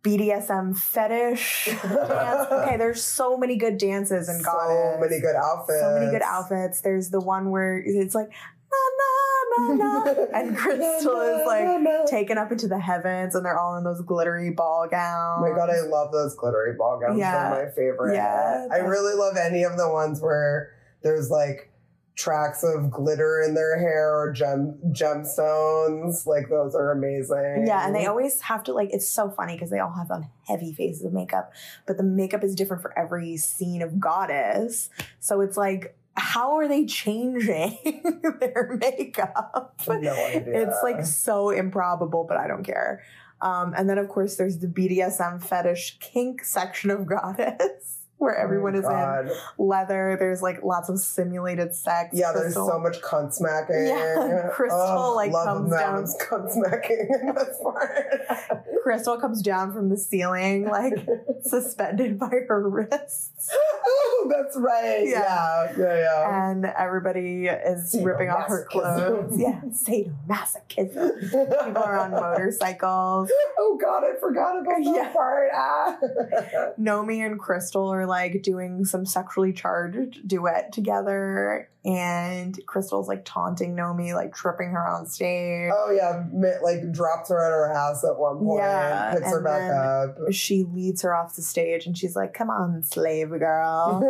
BDSM 0.01 0.77
fetish 0.77 1.65
dance. 1.81 2.51
Okay, 2.51 2.77
there's 2.77 3.03
so 3.03 3.37
many 3.37 3.57
good 3.57 3.77
dances 3.77 4.27
in 4.27 4.41
Goddess. 4.41 4.95
So 4.95 4.97
many 4.99 5.21
good 5.21 5.35
outfits. 5.35 5.79
So 5.79 5.93
many 5.99 6.11
good 6.11 6.21
outfits. 6.23 6.81
There's 6.81 7.09
the 7.09 7.19
one 7.19 7.51
where 7.51 7.81
it's 7.85 8.15
like 8.15 8.29
na 8.29 8.83
na 8.97 9.77
na 9.77 10.03
na, 10.03 10.13
and 10.33 10.57
Crystal 10.57 11.21
is 11.21 11.45
like 11.45 12.07
taken 12.07 12.37
up 12.37 12.51
into 12.51 12.67
the 12.67 12.79
heavens, 12.79 13.35
and 13.35 13.45
they're 13.45 13.59
all 13.59 13.77
in 13.77 13.83
those 13.83 14.01
glittery 14.01 14.49
ball 14.49 14.87
gowns. 14.89 15.43
Oh 15.45 15.49
my 15.49 15.55
god, 15.55 15.69
I 15.69 15.81
love 15.81 16.11
those 16.11 16.35
glittery 16.35 16.73
ball 16.75 16.99
gowns. 16.99 17.19
Yeah. 17.19 17.53
They're 17.53 17.65
my 17.65 17.71
favorite. 17.71 18.15
Yeah. 18.15 18.67
I 18.71 18.77
really 18.77 19.15
love 19.15 19.37
any 19.37 19.63
of 19.63 19.77
the 19.77 19.89
ones 19.89 20.21
where 20.21 20.73
there's 21.03 21.29
like 21.29 21.71
tracks 22.17 22.63
of 22.63 22.89
glitter 22.89 23.43
in 23.47 23.53
their 23.53 23.79
hair 23.79 24.13
or 24.13 24.31
gem 24.33 24.77
gemstones. 24.91 26.25
Like 26.25 26.49
those 26.49 26.75
are 26.75 26.91
amazing. 26.91 27.65
Yeah, 27.67 27.85
and 27.85 27.95
they 27.95 28.07
always 28.07 28.41
have 28.41 28.63
to 28.65 28.73
like. 28.73 28.89
It's 28.91 29.07
so 29.07 29.29
funny 29.29 29.53
because 29.53 29.69
they 29.69 29.79
all 29.79 29.93
have 29.93 30.11
on 30.11 30.27
heavy 30.45 30.73
faces 30.73 31.05
of 31.05 31.13
makeup, 31.13 31.53
but 31.85 31.97
the 31.97 32.03
makeup 32.03 32.43
is 32.43 32.55
different 32.55 32.81
for 32.81 32.97
every 32.97 33.37
scene 33.37 33.81
of 33.81 33.99
Goddess. 33.99 34.89
So 35.19 35.41
it's 35.41 35.57
like, 35.57 35.95
how 36.15 36.57
are 36.57 36.67
they 36.67 36.85
changing 36.85 37.77
their 38.39 38.77
makeup? 38.81 39.79
No 39.87 39.95
idea. 39.95 40.67
It's 40.67 40.79
like 40.81 41.05
so 41.05 41.51
improbable, 41.51 42.25
but 42.27 42.37
I 42.37 42.47
don't 42.47 42.63
care. 42.63 43.03
Um, 43.39 43.75
and 43.77 43.87
then 43.87 43.99
of 43.99 44.09
course 44.09 44.35
there's 44.35 44.57
the 44.57 44.67
BDSM 44.67 45.43
fetish 45.43 45.99
kink 45.99 46.43
section 46.43 46.89
of 46.89 47.05
Goddess. 47.05 47.96
Where 48.19 48.35
everyone 48.35 48.75
Oh 48.75 48.79
is 48.79 48.85
God. 48.85 49.27
in 49.27 49.31
leather. 49.67 50.15
There's 50.19 50.41
like 50.41 50.63
lots 50.63 50.89
of 50.89 50.99
simulated 50.99 51.75
sex. 51.75 52.09
Yeah, 52.13 52.31
there's 52.33 52.55
Crystal- 52.55 52.67
so 52.67 52.79
much 52.79 52.99
cunt 53.01 53.31
smacking. 53.33 53.85
Yeah, 53.87 54.49
Crystal, 54.51 55.15
like, 55.15 55.31
love 55.31 55.45
comes 55.69 55.71
down- 55.71 56.03
cunt 56.19 56.49
smacking 56.51 57.09
in 57.21 57.35
this 57.35 57.57
part. 57.61 58.65
Crystal 58.81 59.17
comes 59.19 59.41
down 59.43 59.71
from 59.71 59.89
the 59.89 59.97
ceiling, 59.97 60.65
like 60.67 60.93
suspended 61.43 62.17
by 62.17 62.29
her 62.47 62.67
wrists. 62.67 63.55
oh, 63.85 64.31
that's 64.35 64.57
right. 64.57 65.03
Yeah. 65.05 65.71
Yeah, 65.77 65.77
yeah, 65.77 65.95
yeah. 65.95 66.49
And 66.49 66.65
everybody 66.65 67.45
is 67.47 67.95
ripping 68.01 68.29
off 68.29 68.47
her 68.47 68.65
clothes. 68.69 69.37
Yeah, 69.39 69.61
sadomasochism. 69.61 71.21
People 71.21 71.83
are 71.83 71.99
on 71.99 72.11
motorcycles. 72.19 73.29
oh 73.59 73.77
God, 73.81 74.03
I 74.03 74.19
forgot 74.19 74.59
about 74.59 74.75
that 74.83 74.91
Yeah. 74.95 75.09
part. 75.13 75.49
Ah. 75.53 75.97
Nomi 76.79 77.25
and 77.25 77.39
Crystal 77.39 77.89
are 77.93 78.06
like 78.07 78.41
doing 78.41 78.85
some 78.85 79.05
sexually 79.05 79.53
charged 79.53 80.27
duet 80.27 80.71
together. 80.73 81.69
And 81.85 82.59
Crystal's 82.65 83.07
like 83.07 83.23
taunting 83.23 83.75
Nomi, 83.75 84.13
like 84.13 84.33
tripping 84.35 84.71
her 84.71 84.85
on 84.85 85.05
stage. 85.05 85.71
oh 85.73 85.91
yeah, 85.91 86.25
like 86.61 86.91
drops 86.91 87.29
her 87.29 87.37
on 87.37 87.51
her 87.51 87.71
ass 87.73 88.03
at 88.03 88.17
one 88.17 88.39
point, 88.39 88.59
Yeah, 88.61 89.13
picks 89.13 89.29
her 89.29 89.41
back 89.41 89.71
up. 89.71 90.33
She 90.33 90.63
leads 90.63 91.01
her 91.03 91.15
off 91.15 91.35
the 91.37 91.41
stage 91.41 91.85
and 91.85 91.97
she's 91.97 92.15
like, 92.15 92.33
Come 92.33 92.49
on, 92.49 92.83
slave 92.83 93.29
girl. 93.29 94.01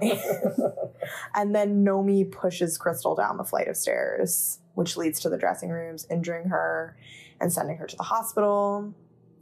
And 1.34 1.54
then 1.54 1.84
Nomi 1.84 2.30
pushes 2.30 2.78
Crystal 2.78 3.14
down 3.14 3.36
the 3.36 3.44
flight 3.44 3.68
of 3.68 3.76
stairs, 3.76 4.58
which 4.74 4.96
leads 4.96 5.20
to 5.20 5.28
the 5.28 5.36
dressing 5.38 5.68
rooms, 5.70 6.06
injuring 6.10 6.48
her 6.48 6.96
and 7.40 7.52
sending 7.52 7.76
her 7.76 7.86
to 7.86 7.96
the 7.96 8.02
hospital. 8.02 8.92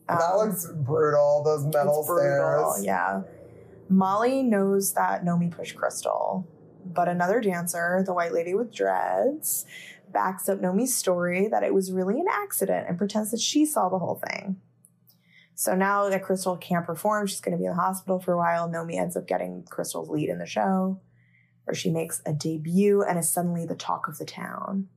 that 0.09 0.21
Um, 0.21 0.49
looks 0.49 0.67
brutal. 0.67 1.43
Those 1.45 1.65
metal 1.65 2.05
brutal, 2.07 2.73
stairs. 2.73 2.85
Yeah. 2.85 3.23
Molly 3.89 4.43
knows 4.43 4.95
that 4.95 5.25
Nomi 5.25 5.51
pushed 5.51 5.77
Crystal, 5.77 6.49
but 6.85 7.09
another 7.09 7.41
dancer, 7.41 8.03
the 8.05 8.15
white 8.15 8.33
lady 8.33 8.55
with 8.55 8.75
dreads, 8.75 9.67
backs 10.13 10.49
up 10.49 10.61
Nomi's 10.61 10.97
story 10.97 11.49
that 11.49 11.63
it 11.63 11.75
was 11.75 11.93
really 11.93 12.21
an 12.21 12.27
accident 12.31 12.87
and 12.89 12.99
pretends 12.99 13.31
that 13.31 13.41
she 13.41 13.67
saw 13.67 13.89
the 13.89 13.99
whole 13.99 14.21
thing. 14.29 14.57
So 15.55 15.75
now 15.75 16.09
that 16.09 16.25
Crystal 16.25 16.57
can't 16.57 16.85
perform, 16.85 17.27
she's 17.27 17.41
going 17.41 17.57
to 17.57 17.59
be 17.59 17.67
in 17.67 17.77
the 17.77 17.81
hospital 17.81 18.19
for 18.19 18.33
a 18.33 18.37
while. 18.37 18.69
Nomi 18.69 18.99
ends 18.99 19.17
up 19.17 19.27
getting 19.27 19.65
Crystal's 19.71 20.09
lead 20.09 20.29
in 20.29 20.39
the 20.39 20.47
show, 20.47 21.01
where 21.65 21.75
she 21.75 21.91
makes 21.91 22.23
a 22.27 22.33
debut 22.33 23.03
and 23.03 23.19
is 23.19 23.29
suddenly 23.29 23.65
the 23.67 23.77
talk 23.77 24.09
of 24.09 24.19
the 24.19 24.25
town. 24.25 24.89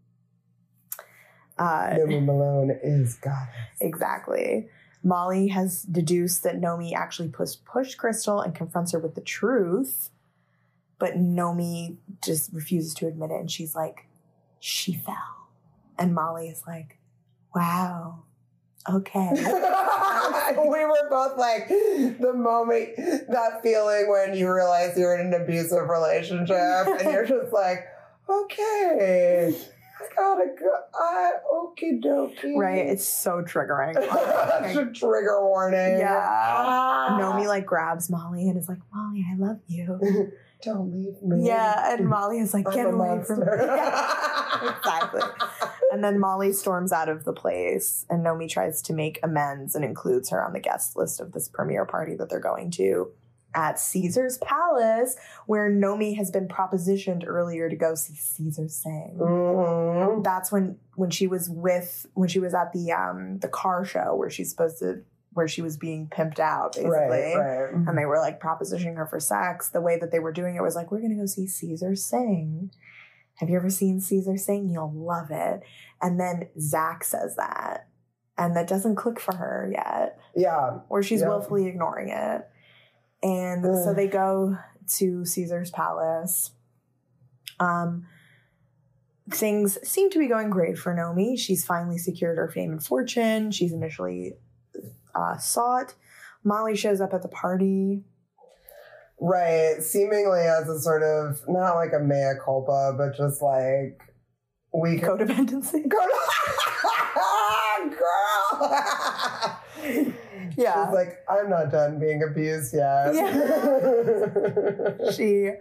Uh, 1.57 1.89
Nomi 1.91 2.23
Malone 2.23 2.71
is 2.83 3.15
goddess. 3.15 3.49
Exactly. 3.81 4.67
Molly 5.03 5.47
has 5.47 5.83
deduced 5.83 6.43
that 6.43 6.59
Nomi 6.59 6.93
actually 6.93 7.29
pushed, 7.29 7.63
pushed 7.65 7.97
Crystal 7.97 8.41
and 8.41 8.53
confronts 8.53 8.91
her 8.91 8.99
with 8.99 9.15
the 9.15 9.21
truth, 9.21 10.09
but 10.99 11.13
Nomi 11.13 11.97
just 12.23 12.51
refuses 12.51 12.93
to 12.95 13.07
admit 13.07 13.31
it. 13.31 13.39
And 13.39 13.51
she's 13.51 13.75
like, 13.75 14.07
she 14.59 14.93
fell. 14.93 15.49
And 15.97 16.13
Molly 16.13 16.49
is 16.49 16.63
like, 16.67 16.97
wow, 17.55 18.23
Okay. 18.89 19.29
we 19.33 19.43
were 20.85 21.09
both 21.09 21.37
like 21.37 21.67
the 21.67 22.33
moment 22.33 22.95
that 22.95 23.59
feeling 23.61 24.09
when 24.09 24.33
you 24.33 24.51
realize 24.51 24.97
you're 24.97 25.17
in 25.17 25.33
an 25.33 25.41
abusive 25.41 25.89
relationship 25.89 26.87
and 26.87 27.11
you're 27.11 27.25
just 27.25 27.51
like, 27.51 27.85
okay, 28.29 29.53
I 29.99 30.15
gotta 30.15 30.45
go. 30.59 30.71
I 30.93 31.31
okie 31.53 32.01
dokie. 32.03 32.55
right. 32.55 32.85
It's 32.87 33.07
so 33.07 33.41
triggering. 33.41 33.93
That's 33.95 34.75
a 34.75 34.85
trigger 34.85 35.43
warning. 35.45 35.99
Yeah. 35.99 36.25
Ah. 36.27 37.17
Nomi 37.19 37.47
like 37.47 37.65
grabs 37.65 38.09
Molly 38.09 38.47
and 38.49 38.57
is 38.57 38.69
like, 38.69 38.79
Molly, 38.93 39.25
I 39.31 39.35
love 39.37 39.59
you. 39.67 40.31
Don't 40.63 40.91
leave 40.91 41.21
me. 41.21 41.45
Yeah, 41.47 41.93
and 41.93 42.07
Molly 42.07 42.39
is 42.39 42.51
like, 42.51 42.65
get 42.71 42.87
a 42.87 42.89
away 42.89 43.23
from 43.23 43.41
me. 43.41 43.45
Yeah, 43.59 44.75
exactly. 44.75 45.21
And 45.91 46.03
then 46.03 46.19
Molly 46.19 46.51
storms 46.51 46.91
out 46.91 47.09
of 47.09 47.25
the 47.25 47.33
place, 47.33 48.07
and 48.09 48.25
Nomi 48.25 48.49
tries 48.49 48.81
to 48.83 48.93
make 48.93 49.19
amends 49.21 49.75
and 49.75 49.85
includes 49.85 50.31
her 50.31 50.43
on 50.43 50.53
the 50.53 50.59
guest 50.59 50.95
list 50.95 51.19
of 51.19 51.31
this 51.33 51.47
premiere 51.47 51.85
party 51.85 52.15
that 52.15 52.29
they're 52.29 52.39
going 52.39 52.71
to 52.71 53.11
at 53.57 53.79
Caesar's 53.79 54.37
Palace, 54.37 55.17
where 55.47 55.69
Nomi 55.71 56.15
has 56.15 56.29
been 56.29 56.47
propositioned 56.47 57.23
earlier 57.25 57.67
to 57.69 57.75
go 57.75 57.95
see 57.95 58.13
Caesar 58.15 58.67
sing. 58.69 59.17
Mhm. 59.19 60.23
That's 60.23 60.51
when 60.51 60.77
when 60.95 61.09
she 61.09 61.25
was 61.25 61.49
with 61.49 62.05
when 62.13 62.29
she 62.29 62.39
was 62.39 62.53
at 62.53 62.71
the 62.71 62.91
um 62.91 63.39
the 63.39 63.47
car 63.47 63.83
show 63.83 64.15
where 64.15 64.29
she's 64.29 64.51
supposed 64.51 64.77
to 64.79 65.01
where 65.33 65.47
she 65.47 65.61
was 65.63 65.75
being 65.77 66.07
pimped 66.07 66.39
out 66.39 66.73
basically 66.73 66.89
Right, 66.97 67.35
right. 67.35 67.73
and 67.73 67.97
they 67.97 68.05
were 68.05 68.19
like 68.19 68.39
propositioning 68.39 68.95
her 68.95 69.05
for 69.07 69.19
sex. 69.19 69.69
The 69.69 69.81
way 69.81 69.97
that 69.99 70.11
they 70.11 70.19
were 70.19 70.31
doing 70.31 70.55
it 70.55 70.61
was 70.61 70.75
like, 70.75 70.91
we're 70.91 71.01
gonna 71.01 71.15
go 71.15 71.25
see 71.25 71.47
Caesar 71.47 71.95
sing. 71.95 72.71
Have 73.35 73.49
you 73.49 73.55
ever 73.57 73.69
seen 73.69 73.99
Caesar 74.01 74.37
sing? 74.37 74.69
You'll 74.69 74.93
love 74.93 75.29
it. 75.31 75.61
And 76.01 76.19
then 76.19 76.47
Zach 76.59 77.03
says 77.03 77.35
that. 77.37 77.87
And 78.37 78.55
that 78.55 78.67
doesn't 78.67 78.95
click 78.95 79.19
for 79.19 79.35
her 79.35 79.69
yet, 79.71 80.19
Yeah. 80.35 80.79
or 80.89 81.01
she's 81.03 81.21
Yeah. 81.21 81.29
willfully 81.29 81.65
ignoring 81.67 82.09
it. 82.09 82.47
And 83.23 83.63
so 83.83 83.93
they 83.93 84.07
go 84.07 84.57
to 84.97 85.25
Caesar's 85.25 85.71
palace. 85.71 86.51
Um, 87.59 88.05
things 89.31 89.77
seem 89.87 90.09
to 90.11 90.19
be 90.19 90.27
going 90.27 90.49
great 90.49 90.77
for 90.77 90.93
Nomi. 90.93 91.37
She's 91.37 91.65
finally 91.65 91.97
secured 91.97 92.37
her 92.37 92.49
fame 92.49 92.71
and 92.71 92.83
fortune. 92.83 93.51
She's 93.51 93.73
initially 93.73 94.33
uh, 95.15 95.37
sought. 95.37 95.95
Molly 96.43 96.75
shows 96.75 97.01
up 97.01 97.13
at 97.13 97.23
the 97.23 97.27
party. 97.27 98.03
Right. 99.19 99.81
Seemingly 99.81 100.41
as 100.41 100.69
a 100.69 100.79
sort 100.79 101.01
of, 101.01 101.41
not 101.47 101.73
like 101.73 101.93
a 101.93 101.99
mea 101.99 102.33
culpa, 102.43 102.93
but 102.97 103.17
just 103.17 103.41
like, 103.41 103.99
we 104.73 104.99
Codependency. 104.99 105.89
Girl! 105.89 106.07
Yeah. 110.57 110.87
She's 110.87 110.93
like, 110.93 111.23
I'm 111.29 111.49
not 111.49 111.71
done 111.71 111.99
being 111.99 112.23
abused 112.23 112.73
yet. 112.73 113.13
Yeah. 113.13 115.11
she 115.15 115.51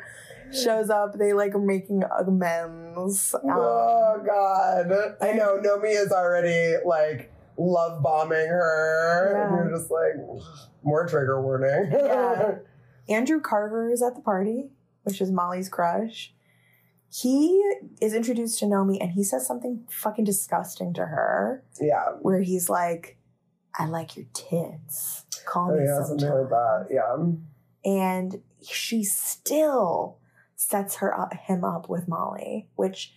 shows 0.53 0.89
up. 0.89 1.19
They 1.19 1.35
like 1.35 1.55
are 1.55 1.61
making 1.61 2.03
amends. 2.19 3.35
Um, 3.35 3.41
oh, 3.51 4.23
God. 4.27 4.91
I 5.21 5.33
know. 5.33 5.61
Nomi 5.63 5.91
is 5.91 6.11
already 6.11 6.77
like 6.85 7.31
love 7.59 8.03
bombing 8.03 8.49
her. 8.49 9.33
Yeah. 9.33 9.47
And 9.49 9.71
you're 9.71 9.79
just 9.79 9.91
like, 9.91 10.15
more 10.83 11.07
trigger 11.07 11.43
warning. 11.43 11.91
Yeah. 11.93 12.55
Andrew 13.09 13.41
Carver 13.41 13.91
is 13.93 14.03
at 14.03 14.15
the 14.15 14.23
party, 14.23 14.71
which 15.03 15.21
is 15.21 15.31
Molly's 15.31 15.69
crush. 15.69 16.33
He 17.09 17.63
is 18.01 18.15
introduced 18.15 18.59
to 18.61 18.67
Nomi 18.67 18.99
and 19.01 19.13
he 19.13 19.23
says 19.23 19.47
something 19.47 19.85
fucking 19.89 20.25
disgusting 20.25 20.93
to 20.95 21.07
her 21.07 21.63
yeah. 21.81 22.11
where 22.21 22.41
he's 22.41 22.69
like, 22.69 23.16
I 23.79 23.87
like 23.87 24.17
your 24.17 24.27
tits. 24.33 25.25
Call 25.47 25.71
Oh, 25.73 25.77
me 25.77 25.85
yeah, 25.85 26.03
something 26.03 26.29
like 26.29 26.49
that. 26.49 26.87
sometime." 26.89 27.47
Yeah. 27.85 27.91
And 27.91 28.43
she 28.63 29.05
still 29.05 30.19
sets 30.57 30.97
her 30.97 31.19
up, 31.19 31.35
him 31.35 31.63
up 31.65 31.89
with 31.89 32.09
Molly, 32.09 32.69
which 32.77 33.13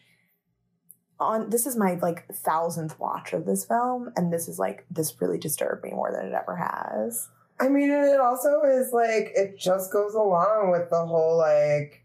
on 1.19 1.49
this 1.49 1.65
is 1.65 1.76
my 1.76 1.95
like 1.95 2.27
thousandth 2.34 2.99
watch 2.99 3.34
of 3.34 3.45
this 3.45 3.65
film, 3.65 4.11
and 4.15 4.31
this 4.31 4.48
is 4.48 4.60
like 4.60 4.86
this 4.90 5.19
really 5.22 5.38
disturbed 5.38 5.84
me 5.84 5.91
more 5.91 6.11
than 6.11 6.26
it 6.27 6.34
ever 6.34 6.56
has. 6.56 7.30
I 7.60 7.68
mean, 7.68 7.91
and 7.91 8.06
it 8.06 8.19
also 8.22 8.61
is 8.64 8.91
like 8.94 9.31
it 9.36 9.57
just 9.57 9.91
goes 9.91 10.14
along 10.14 10.72
with 10.72 10.90
the 10.90 11.06
whole 11.06 11.38
like 11.38 12.03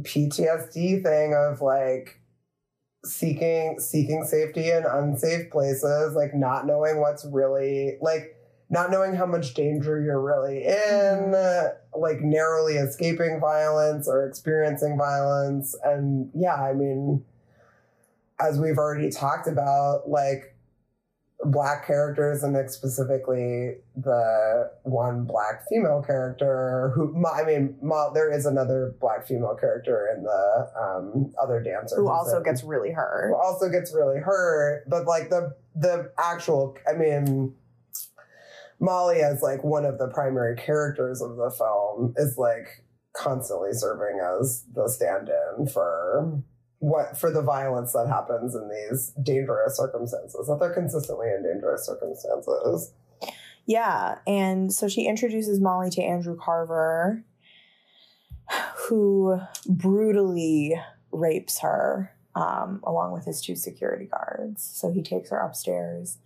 PTSD 0.00 1.02
thing 1.02 1.34
of 1.34 1.60
like 1.60 2.20
seeking 3.06 3.78
seeking 3.78 4.24
safety 4.24 4.70
in 4.70 4.84
unsafe 4.84 5.50
places, 5.50 6.14
like 6.14 6.34
not 6.34 6.66
knowing 6.66 7.00
what's 7.00 7.24
really 7.24 7.96
like 8.00 8.36
not 8.68 8.90
knowing 8.90 9.14
how 9.14 9.26
much 9.26 9.54
danger 9.54 10.00
you're 10.00 10.20
really 10.20 10.64
in, 10.64 10.72
mm-hmm. 10.72 12.00
like 12.00 12.20
narrowly 12.20 12.74
escaping 12.74 13.38
violence 13.40 14.08
or 14.08 14.26
experiencing 14.26 14.98
violence. 14.98 15.76
And 15.84 16.30
yeah, 16.34 16.54
I 16.54 16.72
mean, 16.72 17.24
as 18.40 18.58
we've 18.58 18.78
already 18.78 19.10
talked 19.10 19.46
about, 19.46 20.08
like 20.08 20.55
black 21.44 21.86
characters 21.86 22.42
and 22.42 22.56
specifically 22.70 23.74
the 23.94 24.70
one 24.84 25.24
black 25.24 25.62
female 25.68 26.02
character 26.02 26.92
who 26.94 27.14
I 27.26 27.44
mean 27.44 27.76
Mo, 27.82 28.10
there 28.14 28.32
is 28.32 28.46
another 28.46 28.94
black 29.00 29.26
female 29.26 29.54
character 29.54 30.08
in 30.16 30.22
the 30.22 30.70
um, 30.80 31.32
other 31.40 31.62
dancer 31.62 31.96
Who 31.96 32.08
also 32.08 32.38
in- 32.38 32.42
gets 32.42 32.64
really 32.64 32.90
hurt. 32.90 33.28
who 33.28 33.36
also 33.36 33.68
gets 33.68 33.94
really 33.94 34.18
hurt 34.18 34.84
but 34.88 35.04
like 35.06 35.28
the 35.28 35.54
the 35.74 36.10
actual 36.18 36.76
I 36.88 36.94
mean 36.94 37.54
Molly 38.80 39.20
as 39.20 39.42
like 39.42 39.62
one 39.62 39.84
of 39.84 39.98
the 39.98 40.08
primary 40.08 40.56
characters 40.56 41.20
of 41.20 41.36
the 41.36 41.50
film 41.50 42.14
is 42.16 42.36
like 42.38 42.66
constantly 43.14 43.70
serving 43.72 44.20
as 44.20 44.64
the 44.74 44.88
stand-in 44.88 45.66
for 45.68 46.42
what 46.86 47.18
for 47.18 47.32
the 47.32 47.42
violence 47.42 47.92
that 47.92 48.06
happens 48.06 48.54
in 48.54 48.68
these 48.68 49.12
dangerous 49.22 49.76
circumstances 49.76 50.46
that 50.46 50.58
they're 50.60 50.72
consistently 50.72 51.26
in 51.28 51.42
dangerous 51.42 51.84
circumstances 51.84 52.92
Yeah, 53.66 54.18
and 54.28 54.72
so 54.72 54.86
she 54.86 55.06
introduces 55.06 55.60
Molly 55.60 55.90
to 55.90 56.02
Andrew 56.02 56.36
Carver, 56.40 57.24
who 58.76 59.40
brutally 59.68 60.80
rapes 61.10 61.58
her 61.58 62.16
um, 62.36 62.80
along 62.84 63.12
with 63.12 63.24
his 63.24 63.40
two 63.40 63.56
security 63.56 64.04
guards. 64.04 64.62
So 64.62 64.92
he 64.92 65.02
takes 65.02 65.30
her 65.30 65.38
upstairs 65.38 66.18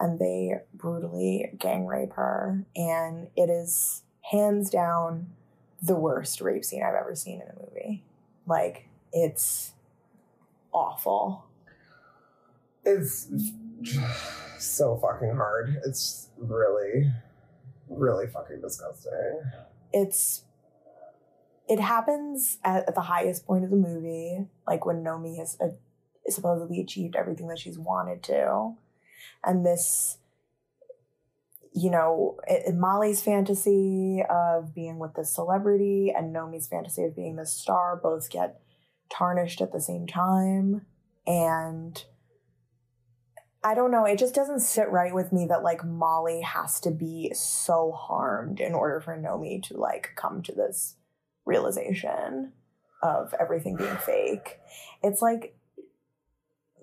and 0.00 0.18
they 0.18 0.54
brutally 0.72 1.50
gang 1.58 1.84
rape 1.86 2.14
her. 2.14 2.64
And 2.74 3.28
it 3.36 3.50
is 3.50 4.02
hands 4.30 4.70
down 4.70 5.26
the 5.82 5.96
worst 5.96 6.40
rape 6.40 6.64
scene 6.64 6.82
I've 6.82 6.94
ever 6.94 7.14
seen 7.14 7.42
in 7.42 7.48
a 7.48 7.66
movie. 7.66 8.04
Like, 8.46 8.88
it's 9.12 9.72
awful. 10.72 11.44
it's 12.84 13.28
so 14.58 14.96
fucking 14.96 15.34
hard. 15.36 15.76
It's 15.84 16.28
really 16.38 17.12
really 17.90 18.26
fucking 18.26 18.60
disgusting. 18.60 19.40
It's 19.92 20.44
it 21.68 21.80
happens 21.80 22.58
at, 22.64 22.88
at 22.88 22.94
the 22.94 23.02
highest 23.02 23.46
point 23.46 23.64
of 23.64 23.70
the 23.70 23.76
movie, 23.76 24.46
like 24.66 24.84
when 24.86 25.02
Nomi 25.04 25.36
has 25.38 25.56
uh, 25.60 25.68
supposedly 26.28 26.80
achieved 26.80 27.14
everything 27.16 27.48
that 27.48 27.58
she's 27.58 27.78
wanted 27.78 28.22
to, 28.24 28.74
and 29.44 29.64
this, 29.66 30.16
you 31.74 31.90
know, 31.90 32.38
i- 32.48 32.64
i- 32.68 32.72
Molly's 32.72 33.20
fantasy 33.22 34.22
of 34.28 34.74
being 34.74 34.98
with 34.98 35.14
this 35.14 35.34
celebrity 35.34 36.10
and 36.14 36.34
Nomi's 36.34 36.66
fantasy 36.66 37.04
of 37.04 37.14
being 37.14 37.36
the 37.36 37.44
star 37.46 37.96
both 37.96 38.30
get 38.30 38.60
tarnished 39.10 39.60
at 39.60 39.72
the 39.72 39.80
same 39.80 40.06
time, 40.06 40.86
and. 41.26 42.04
I 43.64 43.74
don't 43.74 43.90
know. 43.90 44.04
It 44.04 44.20
just 44.20 44.36
doesn't 44.36 44.60
sit 44.60 44.88
right 44.88 45.12
with 45.12 45.32
me 45.32 45.44
that 45.46 45.64
like 45.64 45.84
Molly 45.84 46.42
has 46.42 46.78
to 46.80 46.92
be 46.92 47.32
so 47.34 47.90
harmed 47.90 48.60
in 48.60 48.72
order 48.72 49.00
for 49.00 49.18
Nomi 49.18 49.60
to 49.64 49.76
like 49.76 50.10
come 50.14 50.42
to 50.42 50.52
this 50.52 50.94
realization 51.44 52.52
of 53.02 53.34
everything 53.40 53.76
being 53.76 53.96
fake. 54.06 54.58
It's 55.02 55.22
like, 55.22 55.56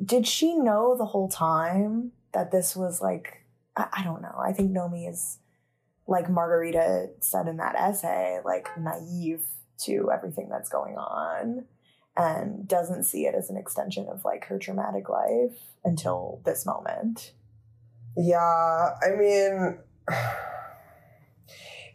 did 0.03 0.27
she 0.27 0.55
know 0.55 0.97
the 0.97 1.05
whole 1.05 1.29
time 1.29 2.11
that 2.33 2.51
this 2.51 2.75
was 2.75 3.01
like, 3.01 3.45
I, 3.77 3.87
I 3.93 4.03
don't 4.03 4.21
know. 4.21 4.35
I 4.37 4.51
think 4.51 4.71
Nomi 4.71 5.09
is, 5.09 5.39
like 6.07 6.29
Margarita 6.29 7.07
said 7.19 7.47
in 7.47 7.57
that 7.57 7.75
essay, 7.75 8.39
like 8.43 8.67
naive 8.77 9.43
to 9.77 10.11
everything 10.11 10.49
that's 10.49 10.69
going 10.69 10.95
on 10.97 11.65
and 12.17 12.67
doesn't 12.67 13.03
see 13.03 13.25
it 13.25 13.35
as 13.35 13.49
an 13.49 13.57
extension 13.57 14.07
of 14.07 14.23
like 14.23 14.45
her 14.45 14.57
traumatic 14.57 15.09
life 15.09 15.57
until 15.83 16.41
this 16.45 16.65
moment. 16.65 17.33
Yeah, 18.17 18.91
I 19.03 19.15
mean, 19.17 19.77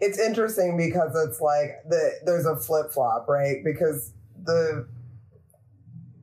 it's 0.00 0.18
interesting 0.18 0.76
because 0.76 1.12
it's 1.26 1.40
like 1.40 1.82
the 1.88 2.12
there's 2.24 2.46
a 2.46 2.56
flip 2.56 2.92
flop, 2.92 3.28
right? 3.28 3.64
Because 3.64 4.12
the 4.42 4.86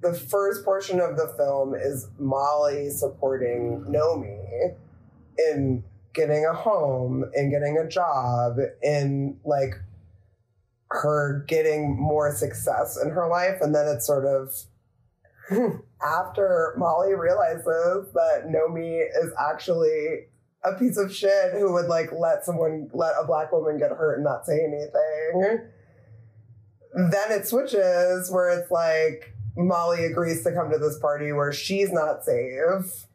the 0.01 0.13
first 0.13 0.63
portion 0.63 0.99
of 0.99 1.17
the 1.17 1.33
film 1.37 1.73
is 1.73 2.09
Molly 2.19 2.89
supporting 2.89 3.83
Nomi 3.87 4.75
in 5.37 5.83
getting 6.13 6.45
a 6.45 6.53
home, 6.53 7.29
in 7.33 7.49
getting 7.49 7.77
a 7.77 7.87
job, 7.87 8.57
in 8.83 9.39
like 9.43 9.75
her 10.89 11.43
getting 11.47 11.99
more 11.99 12.33
success 12.33 12.97
in 13.01 13.09
her 13.09 13.27
life. 13.27 13.57
And 13.61 13.73
then 13.73 13.87
it's 13.87 14.05
sort 14.05 14.25
of 14.25 14.53
after 16.01 16.73
Molly 16.77 17.13
realizes 17.13 18.11
that 18.13 18.47
Nomi 18.47 19.01
is 19.01 19.31
actually 19.39 20.27
a 20.63 20.73
piece 20.77 20.97
of 20.97 21.13
shit 21.13 21.53
who 21.53 21.73
would 21.73 21.87
like 21.87 22.11
let 22.11 22.45
someone 22.45 22.89
let 22.93 23.13
a 23.19 23.25
black 23.25 23.51
woman 23.51 23.77
get 23.77 23.91
hurt 23.91 24.15
and 24.15 24.23
not 24.23 24.45
say 24.45 24.59
anything. 24.59 25.69
Then 27.11 27.31
it 27.31 27.47
switches 27.47 28.31
where 28.31 28.49
it's 28.59 28.71
like 28.71 29.33
Molly 29.55 30.05
agrees 30.05 30.43
to 30.43 30.51
come 30.51 30.69
to 30.71 30.77
this 30.77 30.99
party 30.99 31.31
where 31.31 31.51
she's 31.51 31.91
not 31.91 32.23
safe. 32.23 33.06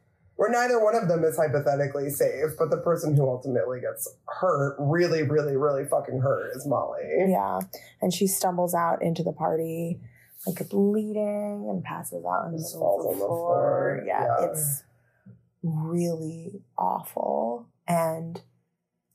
Where 0.42 0.50
neither 0.50 0.82
one 0.82 0.96
of 0.96 1.06
them 1.06 1.22
is 1.22 1.36
hypothetically 1.36 2.10
safe, 2.10 2.50
but 2.58 2.68
the 2.68 2.78
person 2.78 3.16
who 3.16 3.28
ultimately 3.28 3.80
gets 3.80 4.12
hurt, 4.26 4.74
really, 4.76 5.22
really, 5.22 5.56
really 5.56 5.84
fucking 5.84 6.18
hurt, 6.18 6.50
is 6.56 6.66
Molly. 6.66 6.98
Yeah. 7.28 7.60
And 8.00 8.12
she 8.12 8.26
stumbles 8.26 8.74
out 8.74 9.00
into 9.02 9.22
the 9.22 9.32
party, 9.32 10.00
like 10.44 10.68
bleeding, 10.68 11.68
and 11.70 11.84
passes 11.84 12.24
out 12.24 12.46
on 12.46 12.52
the 12.52 12.58
Just 12.58 12.74
falls 12.74 13.06
on 13.06 13.12
the 13.12 13.18
floor. 13.18 14.00
floor. 14.00 14.04
Yeah, 14.04 14.24
Yeah. 14.40 14.46
it's 14.50 14.82
really 15.62 16.60
awful. 16.76 17.68
And 17.86 18.42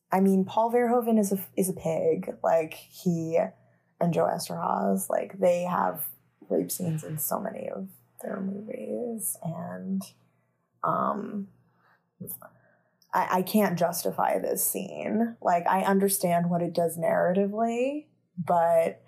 I 0.09 0.21
mean, 0.21 0.45
Paul 0.45 0.71
Verhoeven 0.71 1.19
is 1.19 1.33
a 1.33 1.39
is 1.57 1.67
a 1.67 1.73
pig. 1.73 2.37
Like 2.41 2.73
he 2.73 3.37
and 3.99 4.13
Joe 4.13 4.27
Eszterhas, 4.33 5.09
like 5.09 5.37
they 5.39 5.63
have 5.63 6.05
rape 6.47 6.71
scenes 6.71 7.03
in 7.03 7.17
so 7.17 7.37
many 7.37 7.67
of 7.69 7.89
their 8.21 8.39
movies, 8.39 9.35
and 9.43 10.01
um, 10.83 11.47
I, 13.13 13.27
I 13.37 13.41
can't 13.41 13.77
justify 13.77 14.39
this 14.39 14.65
scene. 14.65 15.35
Like 15.41 15.65
I 15.67 15.81
understand 15.81 16.49
what 16.49 16.61
it 16.61 16.73
does 16.73 16.97
narratively, 16.97 18.05
but 18.37 19.01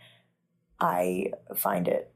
I 0.79 1.33
find 1.55 1.87
it 1.87 2.11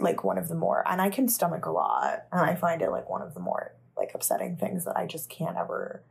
like 0.00 0.24
one 0.24 0.38
of 0.38 0.48
the 0.48 0.54
more, 0.54 0.82
and 0.88 1.00
I 1.00 1.10
can 1.10 1.28
stomach 1.28 1.66
a 1.66 1.70
lot, 1.70 2.24
and 2.32 2.40
I 2.40 2.54
find 2.54 2.82
it 2.82 2.90
like 2.90 3.08
one 3.08 3.22
of 3.22 3.34
the 3.34 3.40
more 3.40 3.74
like 3.96 4.10
upsetting 4.14 4.56
things 4.56 4.84
that 4.86 4.96
I 4.96 5.06
just 5.06 5.30
can't 5.30 5.56
ever 5.56 6.02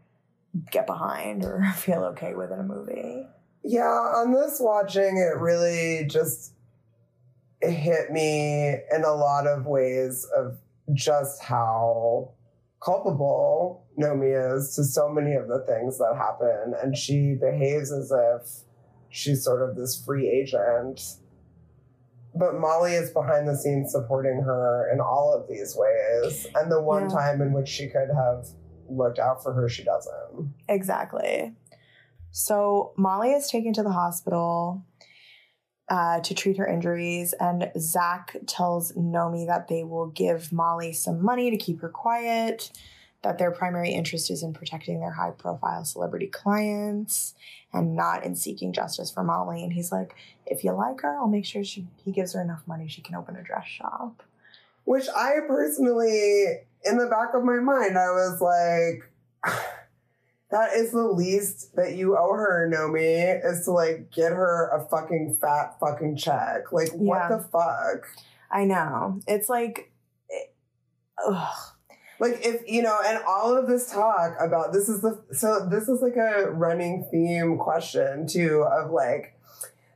get 0.71 0.87
behind 0.87 1.43
or 1.43 1.65
feel 1.75 2.03
okay 2.05 2.33
with 2.33 2.51
in 2.51 2.59
a 2.59 2.63
movie. 2.63 3.27
Yeah, 3.63 3.83
on 3.83 4.33
this 4.33 4.59
watching, 4.59 5.17
it 5.17 5.39
really 5.39 6.05
just 6.09 6.53
hit 7.61 8.11
me 8.11 8.77
in 8.93 9.03
a 9.05 9.13
lot 9.13 9.47
of 9.47 9.65
ways 9.65 10.27
of 10.35 10.57
just 10.93 11.41
how 11.41 12.31
culpable 12.83 13.85
Nomi 13.99 14.55
is 14.57 14.75
to 14.75 14.83
so 14.83 15.09
many 15.09 15.33
of 15.35 15.47
the 15.47 15.63
things 15.67 15.97
that 15.99 16.15
happen. 16.17 16.73
And 16.81 16.97
she 16.97 17.35
behaves 17.39 17.91
as 17.91 18.11
if 18.11 18.49
she's 19.09 19.43
sort 19.43 19.67
of 19.67 19.75
this 19.75 20.01
free 20.03 20.27
agent. 20.29 21.01
But 22.35 22.55
Molly 22.59 22.93
is 22.93 23.11
behind 23.11 23.47
the 23.47 23.55
scenes 23.55 23.91
supporting 23.91 24.41
her 24.41 24.89
in 24.91 24.99
all 24.99 25.33
of 25.33 25.47
these 25.47 25.75
ways. 25.77 26.47
And 26.55 26.71
the 26.71 26.81
one 26.81 27.03
Yeah. 27.03 27.09
time 27.09 27.41
in 27.41 27.53
which 27.53 27.67
she 27.69 27.87
could 27.89 28.09
have 28.09 28.47
looked 28.89 29.19
out 29.19 29.43
for 29.43 29.53
her, 29.53 29.69
she 29.69 29.83
doesn't. 29.83 30.53
Exactly. 30.67 31.55
So 32.31 32.93
Molly 32.97 33.31
is 33.33 33.47
taken 33.47 33.73
to 33.73 33.83
the 33.83 33.91
hospital 33.91 34.81
uh, 35.89 36.19
to 36.21 36.33
treat 36.33 36.57
her 36.57 36.67
injuries, 36.67 37.33
and 37.39 37.71
Zach 37.77 38.35
tells 38.47 38.93
Nomi 38.93 39.45
that 39.47 39.67
they 39.67 39.83
will 39.83 40.07
give 40.07 40.51
Molly 40.51 40.93
some 40.93 41.23
money 41.23 41.51
to 41.51 41.57
keep 41.57 41.81
her 41.81 41.89
quiet. 41.89 42.71
That 43.21 43.37
their 43.37 43.51
primary 43.51 43.91
interest 43.91 44.29
is 44.29 44.43
in 44.43 44.51
protecting 44.51 44.99
their 44.99 45.13
high 45.13 45.31
profile 45.31 45.85
celebrity 45.85 46.27
clients 46.27 47.35
and 47.71 47.95
not 47.95 48.25
in 48.25 48.35
seeking 48.35 48.73
justice 48.73 49.09
for 49.09 49.23
Molly. 49.23 49.63
And 49.63 49.71
he's 49.71 49.93
like, 49.93 50.13
if 50.45 50.65
you 50.65 50.73
like 50.73 50.99
her, 51.01 51.17
I'll 51.17 51.29
make 51.29 51.45
sure 51.45 51.63
she 51.63 51.87
he 52.03 52.11
gives 52.11 52.33
her 52.33 52.41
enough 52.41 52.63
money 52.67 52.89
she 52.89 53.01
can 53.01 53.15
open 53.15 53.37
a 53.37 53.41
dress 53.41 53.65
shop. 53.65 54.23
Which 54.83 55.07
I 55.15 55.35
personally, 55.47 56.47
in 56.83 56.97
the 56.97 57.07
back 57.07 57.33
of 57.33 57.45
my 57.45 57.59
mind, 57.59 57.97
I 57.97 58.09
was 58.09 58.41
like, 58.41 59.55
that 60.53 60.73
is 60.75 60.91
the 60.91 61.07
least 61.07 61.75
that 61.75 61.95
you 61.95 62.15
owe 62.15 62.31
her, 62.33 62.69
Nomi, 62.71 63.43
is 63.43 63.65
to 63.65 63.71
like 63.71 64.11
get 64.11 64.31
her 64.31 64.69
a 64.69 64.87
fucking 64.87 65.39
fat 65.41 65.79
fucking 65.79 66.15
check. 66.15 66.71
Like, 66.71 66.91
what 66.91 67.27
the 67.29 67.39
fuck? 67.51 68.05
I 68.51 68.63
know. 68.63 69.19
It's 69.27 69.49
like, 69.49 69.91
it- 70.29 70.53
ugh. 71.27 71.55
Like, 72.19 72.45
if, 72.45 72.61
you 72.67 72.83
know, 72.83 72.99
and 73.03 73.17
all 73.27 73.57
of 73.57 73.67
this 73.67 73.91
talk 73.91 74.35
about 74.39 74.73
this 74.73 74.87
is 74.87 75.01
the, 75.01 75.19
so 75.31 75.67
this 75.67 75.89
is 75.89 76.03
like 76.03 76.17
a 76.17 76.51
running 76.51 77.07
theme 77.09 77.57
question 77.57 78.27
too 78.27 78.63
of 78.71 78.91
like, 78.91 79.35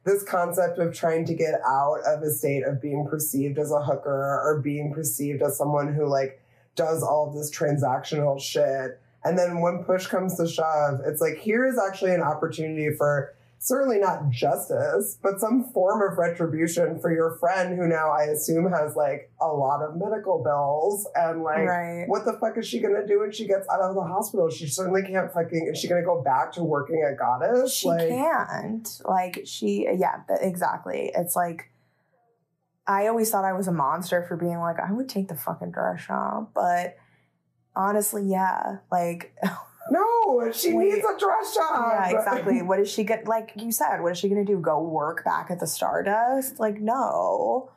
this 0.05 0.23
concept 0.23 0.79
of 0.79 0.91
trying 0.91 1.25
to 1.25 1.35
get 1.35 1.53
out 1.67 1.99
of 2.07 2.23
a 2.23 2.31
state 2.31 2.63
of 2.63 2.81
being 2.81 3.05
perceived 3.07 3.59
as 3.59 3.71
a 3.71 3.83
hooker 3.83 4.41
or 4.43 4.59
being 4.63 4.91
perceived 4.91 5.43
as 5.43 5.55
someone 5.55 5.93
who 5.93 6.07
like 6.07 6.41
does 6.75 7.03
all 7.03 7.27
of 7.27 7.35
this 7.35 7.55
transactional 7.55 8.41
shit. 8.41 8.99
And 9.23 9.37
then 9.37 9.61
when 9.61 9.83
push 9.83 10.07
comes 10.07 10.37
to 10.37 10.47
shove, 10.47 11.01
it's 11.05 11.21
like 11.21 11.37
here 11.37 11.65
is 11.65 11.77
actually 11.77 12.13
an 12.13 12.21
opportunity 12.21 12.89
for 12.97 13.33
certainly 13.59 13.97
not 13.99 14.29
justice, 14.29 15.17
but 15.21 15.39
some 15.39 15.71
form 15.73 16.01
of 16.01 16.17
retribution 16.17 16.99
for 16.99 17.11
your 17.11 17.37
friend 17.39 17.77
who 17.77 17.87
now 17.87 18.11
I 18.11 18.23
assume 18.23 18.71
has 18.71 18.95
like 18.95 19.31
a 19.41 19.47
lot 19.47 19.81
of 19.81 19.95
medical 19.97 20.43
bills 20.43 21.07
and 21.15 21.43
like 21.43 21.67
right. 21.67 22.05
what 22.07 22.25
the 22.25 22.33
fuck 22.33 22.57
is 22.57 22.67
she 22.67 22.79
gonna 22.79 23.05
do 23.05 23.19
when 23.19 23.31
she 23.31 23.47
gets 23.47 23.67
out 23.69 23.81
of 23.81 23.95
the 23.95 24.03
hospital? 24.03 24.49
She 24.49 24.67
certainly 24.67 25.01
can't 25.03 25.31
fucking. 25.31 25.69
Is 25.71 25.79
she 25.79 25.87
gonna 25.87 26.05
go 26.05 26.21
back 26.21 26.51
to 26.53 26.63
working 26.63 27.05
at 27.09 27.17
Goddess? 27.17 27.73
She 27.73 27.89
can't. 27.89 28.87
Like 29.05 29.41
she 29.45 29.87
yeah, 29.97 30.21
exactly. 30.41 31.11
It's 31.15 31.35
like 31.35 31.71
I 32.85 33.07
always 33.07 33.29
thought 33.29 33.43
I 33.43 33.53
was 33.53 33.67
a 33.67 33.73
monster 33.73 34.23
for 34.27 34.37
being 34.37 34.59
like, 34.59 34.79
I 34.79 34.91
would 34.93 35.09
take 35.09 35.27
the 35.27 35.35
fucking 35.35 35.71
dress 35.71 35.99
shop, 35.99 36.51
but 36.53 36.95
honestly, 37.77 38.23
yeah. 38.25 38.77
Like 38.91 39.35
No, 39.91 40.51
she 40.51 40.73
Wait. 40.73 40.95
needs 40.95 41.05
a 41.05 41.17
dress 41.17 41.55
job. 41.55 41.91
yeah, 41.93 42.09
exactly. 42.17 42.61
What 42.61 42.79
is 42.79 42.91
she 42.91 43.03
get 43.05 43.27
like 43.27 43.51
you 43.55 43.71
said, 43.71 44.01
what 44.01 44.11
is 44.11 44.17
she 44.17 44.27
gonna 44.27 44.43
do? 44.43 44.57
Go 44.59 44.81
work 44.81 45.23
back 45.23 45.49
at 45.49 45.59
the 45.59 45.67
Stardust? 45.67 46.59
Like, 46.59 46.81
no. 46.81 47.71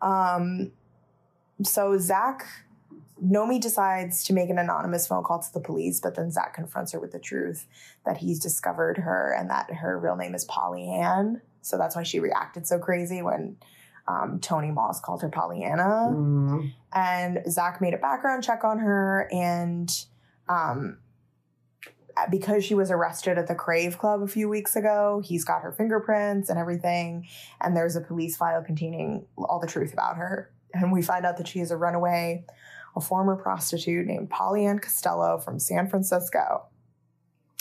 Um 0.00 0.72
so 1.64 1.98
Zach 1.98 2.46
Nomi 3.24 3.58
decides 3.60 4.22
to 4.24 4.34
make 4.34 4.50
an 4.50 4.58
anonymous 4.58 5.06
phone 5.06 5.24
call 5.24 5.38
to 5.40 5.52
the 5.52 5.60
police, 5.60 6.00
but 6.00 6.14
then 6.16 6.30
Zach 6.30 6.54
confronts 6.54 6.92
her 6.92 7.00
with 7.00 7.12
the 7.12 7.18
truth 7.18 7.66
that 8.04 8.18
he's 8.18 8.38
discovered 8.38 8.98
her 8.98 9.34
and 9.36 9.48
that 9.50 9.72
her 9.72 9.98
real 9.98 10.16
name 10.16 10.34
is 10.34 10.44
Polly 10.44 10.86
Ann. 10.88 11.40
So 11.62 11.78
that's 11.78 11.96
why 11.96 12.02
she 12.02 12.20
reacted 12.20 12.66
so 12.66 12.78
crazy 12.78 13.22
when 13.22 13.56
um, 14.08 14.38
Tony 14.40 14.70
Moss 14.70 15.00
called 15.00 15.22
her 15.22 15.28
Pollyanna. 15.28 16.10
Mm. 16.12 16.72
And 16.94 17.42
Zach 17.50 17.80
made 17.80 17.94
a 17.94 17.98
background 17.98 18.44
check 18.44 18.64
on 18.64 18.78
her, 18.78 19.28
and 19.32 19.90
um, 20.48 20.98
because 22.30 22.64
she 22.64 22.74
was 22.74 22.90
arrested 22.90 23.38
at 23.38 23.46
the 23.46 23.54
Crave 23.54 23.98
Club 23.98 24.22
a 24.22 24.26
few 24.26 24.48
weeks 24.48 24.76
ago, 24.76 25.22
he's 25.24 25.44
got 25.44 25.62
her 25.62 25.72
fingerprints 25.72 26.48
and 26.48 26.58
everything. 26.58 27.26
And 27.60 27.76
there's 27.76 27.96
a 27.96 28.00
police 28.00 28.36
file 28.36 28.62
containing 28.62 29.26
all 29.36 29.60
the 29.60 29.66
truth 29.66 29.92
about 29.92 30.16
her. 30.16 30.50
And 30.72 30.92
we 30.92 31.02
find 31.02 31.26
out 31.26 31.36
that 31.38 31.48
she 31.48 31.60
is 31.60 31.70
a 31.70 31.76
runaway, 31.76 32.44
a 32.96 33.00
former 33.00 33.36
prostitute 33.36 34.06
named 34.06 34.30
Pollyann 34.30 34.78
Costello 34.78 35.38
from 35.38 35.58
San 35.58 35.88
Francisco. 35.88 36.64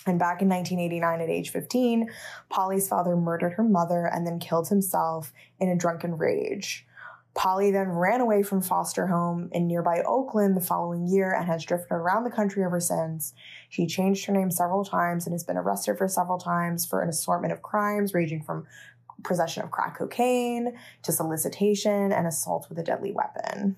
And 0.07 0.19
back 0.19 0.41
in 0.41 0.49
1989, 0.49 1.22
at 1.22 1.30
age 1.30 1.49
15, 1.49 2.10
Polly's 2.49 2.88
father 2.88 3.15
murdered 3.15 3.53
her 3.53 3.64
mother 3.64 4.06
and 4.06 4.26
then 4.26 4.40
killed 4.40 4.69
himself 4.69 5.34
in 5.60 5.69
a 5.69 5.76
drunken 5.76 6.18
rage. 6.18 6.86
Polly 7.34 7.69
then 7.69 7.90
ran 7.90 8.22
away 8.22 8.44
from 8.44 8.61
foster 8.61 9.07
home 9.07 9.49
in 9.52 9.68
nearby 9.68 10.02
Oakland 10.07 10.56
the 10.56 10.61
following 10.61 11.06
year 11.06 11.34
and 11.34 11.48
has 11.48 11.65
drifted 11.65 11.94
around 11.94 12.23
the 12.23 12.30
country 12.30 12.64
ever 12.64 12.80
since. 12.80 13.34
She 13.68 13.88
changed 13.88 14.26
her 14.26 14.34
name 14.34 14.49
several 14.49 14.86
times 14.86 15.26
and 15.26 15.34
has 15.34 15.44
been 15.44 15.57
arrested 15.57 15.98
for 15.98 16.07
several 16.07 16.38
times 16.38 16.86
for 16.86 17.02
an 17.02 17.10
assortment 17.10 17.52
of 17.52 17.61
crimes 17.61 18.14
ranging 18.14 18.41
from 18.41 18.65
possession 19.23 19.64
of 19.64 19.72
crack 19.72 19.98
cocaine 19.98 20.77
to 21.03 21.11
solicitation 21.11 22.14
and 22.14 22.26
assault 22.26 22.68
with 22.69 22.77
a 22.77 22.84
deadly 22.84 23.11
weapon. 23.11 23.76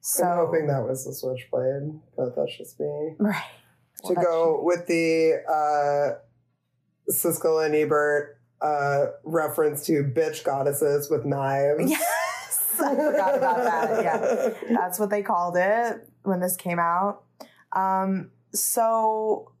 So, 0.00 0.24
I'm 0.24 0.46
hoping 0.46 0.66
that 0.68 0.86
was 0.86 1.04
the 1.04 1.12
switchblade, 1.12 2.00
but 2.16 2.36
that's 2.36 2.56
just 2.56 2.78
me. 2.78 3.16
right. 3.18 3.42
To 4.02 4.14
Well, 4.14 4.24
go 4.24 4.60
with 4.62 4.86
the 4.86 5.42
uh, 5.48 6.20
Siskel 7.10 7.64
and 7.64 7.74
Ebert 7.74 8.40
uh, 8.60 9.06
reference 9.24 9.86
to 9.86 10.04
bitch 10.04 10.44
goddesses 10.44 11.10
with 11.10 11.24
knives. 11.24 11.90
Yes, 11.90 12.74
I 12.80 12.94
forgot 12.94 13.36
about 13.36 13.56
that. 13.64 13.90
Yeah. 14.02 14.76
That's 14.76 14.98
what 14.98 15.10
they 15.10 15.22
called 15.22 15.56
it 15.56 16.08
when 16.22 16.40
this 16.40 16.56
came 16.56 16.78
out. 16.78 17.22
Um, 17.72 18.30
so 18.52 19.52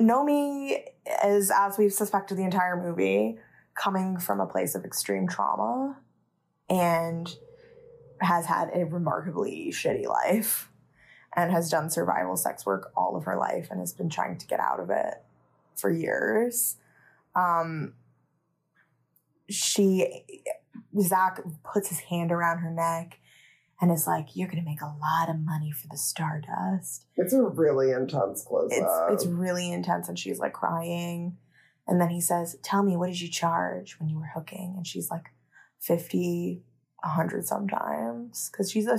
Nomi 0.00 0.78
is, 1.24 1.50
as 1.54 1.78
we've 1.78 1.92
suspected 1.92 2.38
the 2.38 2.44
entire 2.44 2.80
movie, 2.80 3.38
coming 3.74 4.18
from 4.18 4.40
a 4.40 4.46
place 4.46 4.74
of 4.74 4.84
extreme 4.84 5.28
trauma 5.28 5.98
and 6.68 7.34
has 8.20 8.46
had 8.46 8.70
a 8.74 8.84
remarkably 8.84 9.70
shitty 9.70 10.06
life. 10.06 10.67
And 11.38 11.52
has 11.52 11.70
done 11.70 11.88
survival 11.88 12.36
sex 12.36 12.66
work 12.66 12.90
all 12.96 13.14
of 13.16 13.22
her 13.22 13.36
life 13.36 13.68
and 13.70 13.78
has 13.78 13.92
been 13.92 14.10
trying 14.10 14.36
to 14.36 14.46
get 14.48 14.58
out 14.58 14.80
of 14.80 14.90
it 14.90 15.14
for 15.76 15.88
years. 15.88 16.76
Um, 17.36 17.94
she, 19.48 20.24
Zach 21.00 21.40
puts 21.62 21.90
his 21.90 22.00
hand 22.00 22.32
around 22.32 22.58
her 22.58 22.72
neck 22.72 23.20
and 23.80 23.92
is 23.92 24.04
like, 24.04 24.34
You're 24.34 24.48
to 24.50 24.62
make 24.62 24.82
a 24.82 24.92
lot 25.00 25.30
of 25.30 25.38
money 25.38 25.70
for 25.70 25.86
the 25.88 25.96
Stardust. 25.96 27.06
It's 27.16 27.32
a 27.32 27.42
really 27.42 27.92
intense 27.92 28.42
close 28.42 28.72
It's, 28.72 28.82
up. 28.82 29.12
it's 29.12 29.24
really 29.24 29.70
intense 29.70 30.08
and 30.08 30.18
she's 30.18 30.40
like 30.40 30.52
crying. 30.52 31.36
And 31.86 32.00
then 32.00 32.10
he 32.10 32.20
says, 32.20 32.58
Tell 32.64 32.82
me, 32.82 32.96
what 32.96 33.06
did 33.06 33.20
you 33.20 33.28
charge 33.28 34.00
when 34.00 34.08
you 34.08 34.18
were 34.18 34.30
hooking? 34.34 34.74
And 34.76 34.84
she's 34.84 35.08
like, 35.08 35.26
50, 35.82 36.64
100 37.04 37.46
sometimes. 37.46 38.50
Because 38.50 38.72
she's 38.72 38.88
a 38.88 38.98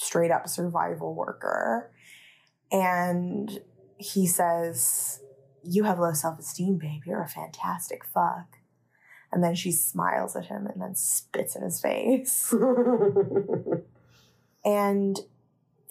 straight 0.00 0.30
up 0.30 0.48
survival 0.48 1.14
worker. 1.14 1.90
And 2.72 3.60
he 3.98 4.26
says, 4.26 5.20
You 5.62 5.84
have 5.84 5.98
low 5.98 6.12
self 6.12 6.38
esteem, 6.38 6.78
babe. 6.78 7.02
You're 7.06 7.22
a 7.22 7.28
fantastic 7.28 8.04
fuck. 8.04 8.56
And 9.32 9.44
then 9.44 9.54
she 9.54 9.70
smiles 9.70 10.34
at 10.34 10.46
him 10.46 10.66
and 10.66 10.82
then 10.82 10.96
spits 10.96 11.54
in 11.54 11.62
his 11.62 11.80
face. 11.80 12.52
And 14.64 15.18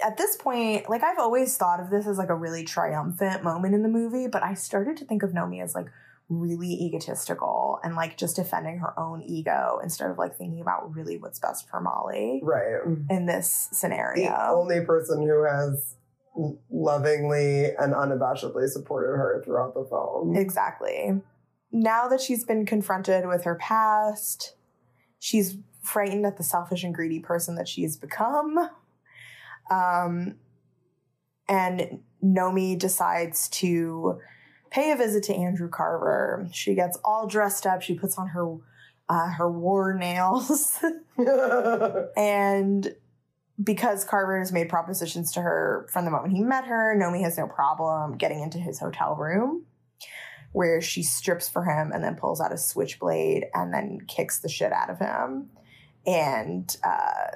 at 0.04 0.18
this 0.18 0.36
point, 0.36 0.90
like 0.90 1.04
I've 1.04 1.20
always 1.20 1.58
thought 1.58 1.80
of 1.80 1.90
this 1.90 2.08
as 2.08 2.18
like 2.18 2.30
a 2.30 2.36
really 2.36 2.64
triumphant 2.64 3.44
moment 3.44 3.76
in 3.76 3.84
the 3.84 3.90
movie, 3.90 4.28
but 4.28 4.44
I 4.44 4.54
started 4.54 4.98
to 4.98 5.06
think 5.06 5.24
of 5.24 5.32
Nomi 5.32 5.62
as 5.64 5.76
like 5.76 5.88
really 6.30 6.72
egotistical 6.72 7.69
and 7.84 7.96
like 7.96 8.18
just 8.18 8.36
defending 8.36 8.80
her 8.80 8.98
own 9.00 9.22
ego 9.24 9.80
instead 9.84 10.10
of 10.10 10.18
like 10.18 10.36
thinking 10.38 10.62
about 10.62 10.94
really 10.94 11.18
what's 11.18 11.40
best 11.40 11.70
for 11.70 11.82
Molly 11.82 12.40
right. 12.44 12.82
in 13.10 13.26
this 13.26 13.70
scenario. 13.72 14.30
The 14.30 14.50
only 14.50 14.86
person 14.86 15.22
who 15.22 15.44
has 15.44 15.96
lovingly 16.72 17.66
and 17.66 17.94
unabashedly 17.94 18.68
supported 18.68 19.18
her 19.18 19.42
throughout 19.44 19.74
the 19.74 19.86
film. 19.90 20.36
Exactly. 20.36 21.22
Now 21.72 22.08
that 22.08 22.22
she's 22.22 22.46
been 22.46 22.66
confronted 22.66 23.28
with 23.28 23.44
her 23.44 23.56
past, 23.56 24.56
she's 25.20 25.58
frightened 25.82 26.26
at 26.26 26.38
the 26.38 26.44
selfish 26.44 26.84
and 26.84 26.94
greedy 26.94 27.20
person 27.20 27.56
that 27.56 27.68
she's 27.68 27.98
become. 27.98 28.70
Um, 29.70 30.36
and 31.48 32.00
Nomi 32.24 32.78
decides 32.78 33.50
to 33.50 34.20
pay 34.72 34.92
a 34.92 34.96
visit 34.96 35.24
to 35.24 35.36
Andrew 35.36 35.70
Carver. 35.70 36.48
She 36.52 36.76
gets 36.76 36.98
all 37.04 37.28
dressed 37.28 37.66
up. 37.66 37.82
She 37.82 37.94
puts 37.94 38.18
on 38.18 38.30
her 38.30 38.56
uh, 39.08 39.30
her 39.32 39.50
war 39.50 39.96
nails, 39.96 40.78
and 42.16 42.96
because 43.62 44.06
Carver 44.06 44.38
has 44.38 44.52
made 44.52 44.70
propositions 44.70 45.32
to 45.34 45.42
her 45.42 45.88
from 45.92 46.06
the 46.06 46.12
moment 46.12 46.34
he 46.34 46.44
met 46.44 46.66
her, 46.66 46.96
Nomi 46.96 47.24
has 47.24 47.38
no 47.38 47.48
problem 47.48 48.18
getting 48.18 48.42
into 48.42 48.60
his 48.60 48.80
hotel 48.80 49.16
room 49.16 49.66
where 50.52 50.82
she 50.82 51.04
strips 51.04 51.48
for 51.48 51.64
him 51.64 51.92
and 51.92 52.04
then 52.04 52.16
pulls 52.16 52.42
out 52.42 52.52
a 52.52 52.58
switchblade 52.58 53.46
and 53.54 53.74
then 53.74 54.00
kicks 54.08 54.40
the 54.40 54.50
shit 54.50 54.72
out 54.72 54.90
of 54.90 54.98
him 54.98 55.50
and 56.08 56.78
uh, 56.84 57.28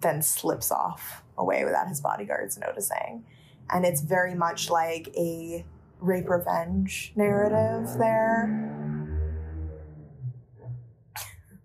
then 0.00 0.22
slips 0.22 0.70
off 0.70 1.22
away 1.36 1.64
without 1.64 1.88
his 1.88 2.00
bodyguards 2.00 2.58
noticing. 2.58 3.24
And 3.70 3.84
it's 3.84 4.00
very 4.00 4.34
much 4.34 4.70
like 4.70 5.08
a 5.16 5.64
rape 6.00 6.28
revenge 6.28 7.12
narrative 7.16 7.88
there. 7.98 8.62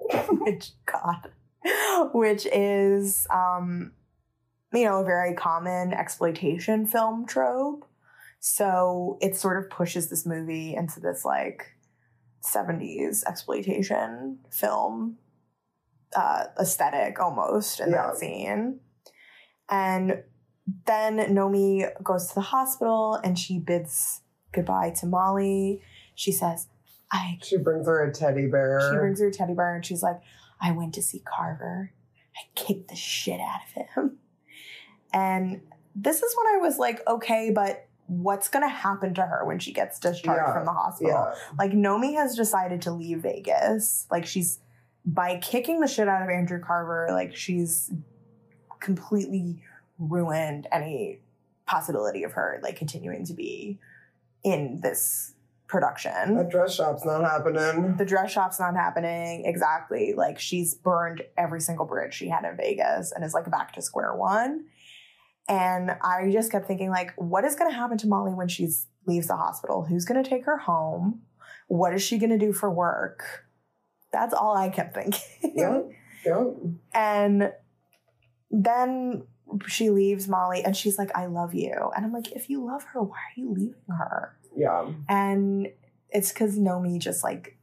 which, 0.29 0.71
God, 0.85 1.31
which 2.13 2.45
is, 2.47 3.27
um, 3.29 3.91
you 4.73 4.85
know, 4.85 4.99
a 5.01 5.05
very 5.05 5.33
common 5.33 5.93
exploitation 5.93 6.85
film 6.85 7.25
trope. 7.25 7.85
So 8.39 9.17
it 9.21 9.35
sort 9.35 9.63
of 9.63 9.69
pushes 9.69 10.09
this 10.09 10.25
movie 10.25 10.73
into 10.75 10.99
this 10.99 11.23
like 11.23 11.67
70s 12.43 13.23
exploitation 13.27 14.39
film 14.49 15.17
uh, 16.15 16.45
aesthetic 16.59 17.19
almost 17.19 17.79
in 17.79 17.91
Yeah. 17.91 18.07
that 18.07 18.17
scene. 18.17 18.79
And 19.69 20.23
then 20.85 21.17
Nomi 21.33 21.85
goes 22.03 22.27
to 22.29 22.35
the 22.35 22.41
hospital 22.41 23.19
and 23.23 23.37
she 23.37 23.59
bids 23.59 24.20
goodbye 24.51 24.91
to 24.99 25.05
Molly. 25.05 25.81
She 26.15 26.31
says, 26.31 26.67
I 27.11 27.39
she 27.43 27.57
brings 27.57 27.87
her 27.87 28.03
a 28.03 28.13
teddy 28.13 28.47
bear. 28.47 28.79
she 28.91 28.97
brings 28.97 29.19
her 29.19 29.27
a 29.27 29.31
teddy 29.31 29.53
bear 29.53 29.75
and 29.75 29.85
she's 29.85 30.03
like, 30.03 30.21
I 30.61 30.71
went 30.71 30.93
to 30.95 31.01
see 31.01 31.19
Carver. 31.25 31.91
I 32.35 32.41
kicked 32.55 32.89
the 32.89 32.95
shit 32.95 33.39
out 33.41 33.61
of 33.67 33.71
him. 33.95 34.17
And 35.13 35.61
this 35.95 36.21
is 36.21 36.35
when 36.37 36.55
I 36.55 36.57
was 36.65 36.77
like, 36.79 37.05
okay, 37.07 37.51
but 37.53 37.87
what's 38.07 38.47
going 38.49 38.63
to 38.63 38.73
happen 38.73 39.13
to 39.15 39.21
her 39.21 39.43
when 39.45 39.59
she 39.59 39.73
gets 39.73 39.99
discharged 39.99 40.41
Yeah, 40.45 40.53
from 40.53 40.65
the 40.65 40.71
hospital? 40.71 41.11
yeah. 41.11 41.33
Like, 41.57 41.71
Nomi 41.71 42.15
has 42.15 42.35
decided 42.35 42.81
to 42.83 42.91
leave 42.91 43.19
Vegas. 43.19 44.05
Like, 44.09 44.25
she's, 44.25 44.59
by 45.05 45.37
kicking 45.39 45.79
the 45.81 45.87
shit 45.87 46.07
out 46.07 46.21
of 46.21 46.29
Andrew 46.29 46.59
Carver, 46.59 47.07
like, 47.11 47.35
she's 47.35 47.91
completely 48.79 49.61
ruined 49.99 50.67
any 50.71 51.19
possibility 51.65 52.23
of 52.23 52.33
her, 52.33 52.59
like, 52.63 52.75
continuing 52.77 53.25
to 53.25 53.33
be 53.33 53.79
in 54.43 54.79
this 54.81 55.33
production. 55.71 56.35
The 56.35 56.43
dress 56.43 56.75
shop's 56.75 57.05
not 57.05 57.21
happening. 57.23 57.95
the 57.97 58.05
dress 58.05 58.31
shop's 58.31 58.59
not 58.59 58.75
happening. 58.75 59.45
Exactly. 59.45 60.13
Like 60.15 60.37
she's 60.37 60.75
burned 60.75 61.23
every 61.37 61.61
single 61.61 61.85
bridge 61.85 62.13
she 62.13 62.27
had 62.27 62.43
in 62.43 62.57
vegas 62.57 63.11
and 63.11 63.23
is 63.23 63.33
like 63.33 63.49
back 63.49 63.73
to 63.73 63.81
square 63.81 64.13
one. 64.13 64.65
And 65.47 65.91
i 66.03 66.29
just 66.31 66.51
kept 66.51 66.67
thinking 66.67 66.91
like 66.91 67.13
what 67.17 67.43
is 67.45 67.55
going 67.55 67.71
to 67.71 67.75
happen 67.75 67.97
to 67.99 68.07
molly 68.07 68.33
when 68.33 68.47
she 68.47 68.69
leaves 69.07 69.27
the 69.27 69.35
hospital? 69.35 69.85
Who's 69.85 70.05
going 70.05 70.21
to 70.21 70.29
take 70.29 70.45
her 70.45 70.57
home? 70.57 71.21
What 71.67 71.93
is 71.93 72.03
she 72.03 72.17
going 72.17 72.29
to 72.29 72.37
do 72.37 72.53
for 72.53 72.69
work? 72.69 73.45
That's 74.11 74.33
all 74.33 74.55
i 74.55 74.69
kept 74.69 74.93
thinking. 74.93 75.53
Yeah. 75.55 75.81
Yeah. 76.25 76.43
and 76.93 77.53
then 78.51 79.23
she 79.67 79.89
leaves 79.89 80.27
molly 80.27 80.63
and 80.63 80.75
she's 80.77 80.97
like 80.97 81.09
i 81.15 81.25
love 81.25 81.53
you 81.53 81.91
and 81.95 82.05
i'm 82.05 82.13
like 82.13 82.31
if 82.33 82.49
you 82.49 82.63
love 82.65 82.83
her 82.83 83.01
why 83.01 83.15
are 83.17 83.35
you 83.37 83.51
leaving 83.51 83.75
her 83.89 84.35
Yeah. 84.55 84.91
and 85.09 85.67
it's 86.09 86.31
because 86.33 86.57
Nomi 86.57 86.99
just 86.99 87.23
like 87.23 87.57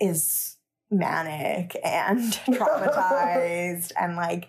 is 0.00 0.56
manic 0.90 1.76
and 1.84 2.20
traumatized 2.46 3.92
and 4.00 4.16
like 4.16 4.46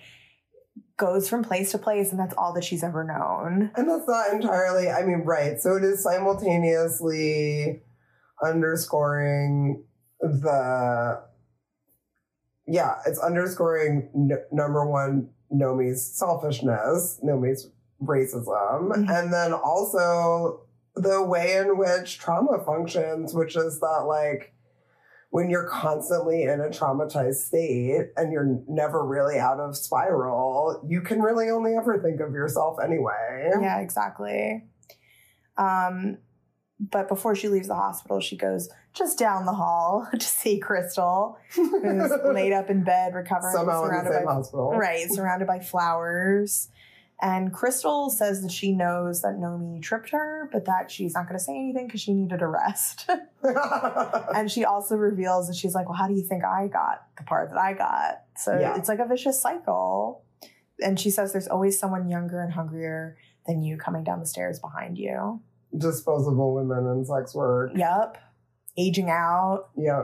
goes 0.97 1.27
from 1.27 1.43
place 1.43 1.71
to 1.71 1.77
place 1.77 2.11
and 2.11 2.19
that's 2.19 2.35
all 2.37 2.53
that 2.53 2.63
she's 2.63 2.83
ever 2.83 3.03
known 3.03 3.71
And 3.75 3.89
that's 3.89 4.07
not 4.07 4.31
entirely, 4.31 4.89
I 4.89 5.03
mean, 5.03 5.23
right. 5.25 5.59
So 5.59 5.75
it 5.75 5.83
is 5.83 6.03
simultaneously 6.03 7.81
underscoring 8.43 9.83
the, 10.21 11.21
yeah, 12.67 12.95
it's 13.07 13.19
underscoring 13.19 14.09
n- 14.15 14.43
number 14.51 14.87
one, 14.87 15.29
Nomi's 15.53 16.03
selfishness, 16.05 17.19
Nomi's 17.23 17.69
racism, 18.01 18.89
Mhm. 18.91 19.09
and 19.09 19.31
then 19.33 19.53
also 19.53 20.61
the 20.95 21.23
way 21.23 21.55
in 21.57 21.77
which 21.77 22.19
trauma 22.19 22.63
functions, 22.63 23.33
which 23.33 23.55
is 23.55 23.79
that, 23.79 24.05
like, 24.07 24.53
when 25.29 25.49
you're 25.49 25.67
constantly 25.67 26.43
in 26.43 26.59
a 26.61 26.69
traumatized 26.69 27.35
state 27.47 28.11
and 28.15 28.31
you're 28.31 28.59
never 28.67 29.03
really 29.05 29.39
out 29.39 29.59
of 29.59 29.75
spiral, 29.75 30.83
you 30.87 31.01
can 31.01 31.21
really 31.21 31.49
only 31.49 31.75
ever 31.75 31.97
think 31.99 32.19
of 32.19 32.33
yourself 32.33 32.77
anyway. 32.83 33.51
yeah 33.61 33.79
exactly 33.79 34.63
um 35.57 36.17
but 36.79 37.07
before 37.07 37.35
she 37.35 37.47
leaves 37.47 37.67
the 37.67 37.75
hospital 37.75 38.19
she 38.19 38.35
goes 38.37 38.69
just 38.93 39.17
down 39.17 39.45
the 39.45 39.53
hall 39.53 40.07
to 40.13 40.25
see 40.25 40.59
cristal 40.59 41.37
who's 41.49 42.11
laid 42.25 42.53
up 42.53 42.69
in 42.69 42.83
bed 42.83 43.13
recovering 43.13 43.53
Somehow 43.53 43.85
in 43.85 44.05
the 44.05 44.11
same 44.11 44.25
by 44.25 44.33
hospital. 44.33 44.71
Right, 44.71 45.09
surrounded 45.09 45.47
by 45.47 45.59
flowers. 45.59 46.69
And 47.21 47.53
Cristal 47.53 48.09
says 48.09 48.41
that 48.41 48.51
she 48.51 48.73
knows 48.73 49.21
that 49.21 49.35
Nomi 49.35 49.81
tripped 49.81 50.09
her, 50.09 50.49
but 50.51 50.65
that 50.65 50.91
she's 50.91 51.13
not 51.13 51.25
going 51.25 51.37
to 51.37 51.43
say 51.43 51.53
anything 51.55 51.87
because 51.87 52.01
she 52.01 52.13
needed 52.13 52.41
a 52.41 52.47
rest. 52.47 53.09
and 54.35 54.51
she 54.51 54.65
also 54.65 54.95
reveals 54.97 55.47
that 55.47 55.55
she's 55.55 55.73
like, 55.73 55.87
Well, 55.87 55.97
how 55.97 56.07
do 56.07 56.15
you 56.15 56.23
think 56.23 56.43
I 56.43 56.67
got 56.67 57.05
the 57.17 57.23
part 57.23 57.49
that 57.49 57.57
I 57.57 57.73
got? 57.73 58.23
So 58.35 58.59
Yeah. 58.59 58.75
it's 58.77 58.89
like 58.89 58.99
a 58.99 59.07
vicious 59.07 59.39
cycle. 59.39 60.23
And 60.81 60.99
she 60.99 61.09
says 61.09 61.31
there's 61.31 61.47
always 61.47 61.79
someone 61.79 62.09
younger 62.09 62.41
and 62.41 62.51
hungrier 62.51 63.15
than 63.47 63.61
you 63.61 63.77
coming 63.77 64.03
down 64.03 64.19
the 64.19 64.25
stairs 64.25 64.59
behind 64.59 64.97
you. 64.97 65.39
Disposable 65.77 66.53
women 66.55 66.85
in 66.87 67.05
sex 67.05 67.33
work. 67.33 67.71
Yep. 67.75 68.17
Aging 68.77 69.09
out. 69.09 69.69
Yeah. 69.75 70.03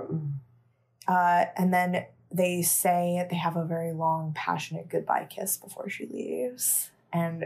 Uh, 1.07 1.45
and 1.57 1.73
then 1.73 2.05
they 2.31 2.61
say 2.61 3.25
they 3.29 3.35
have 3.35 3.55
a 3.55 3.65
very 3.65 3.91
long, 3.91 4.33
passionate 4.35 4.89
goodbye 4.89 5.27
kiss 5.29 5.57
before 5.57 5.89
she 5.89 6.05
leaves. 6.05 6.91
And 7.11 7.45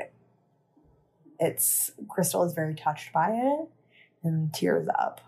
it's 1.40 1.92
Cristal 2.10 2.44
is 2.44 2.54
very 2.54 2.76
touched 2.76 3.14
by 3.14 3.32
it 3.32 3.70
and 4.24 4.54
tears 4.54 4.88
up, 5.00 5.22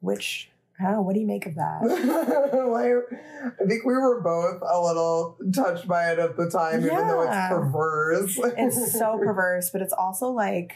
which 0.00 0.50
I 0.78 0.84
don't 0.84 0.92
know. 0.92 1.02
What 1.02 1.14
do 1.14 1.20
you 1.20 1.26
make 1.26 1.46
of 1.46 1.54
that? 1.54 1.80
like, 2.70 3.20
I 3.60 3.66
think 3.66 3.84
we 3.84 3.94
were 3.94 4.20
both 4.20 4.60
a 4.62 4.80
little 4.80 5.38
touched 5.54 5.88
by 5.88 6.12
it 6.12 6.18
at 6.18 6.36
the 6.36 6.50
time, 6.50 6.84
even 6.84 7.06
though 7.06 7.22
it's 7.22 7.48
perverse. 7.48 8.38
it's 8.38 8.92
so 8.92 9.18
perverse, 9.24 9.70
but 9.70 9.80
it's 9.80 9.94
also 9.94 10.28
like 10.28 10.74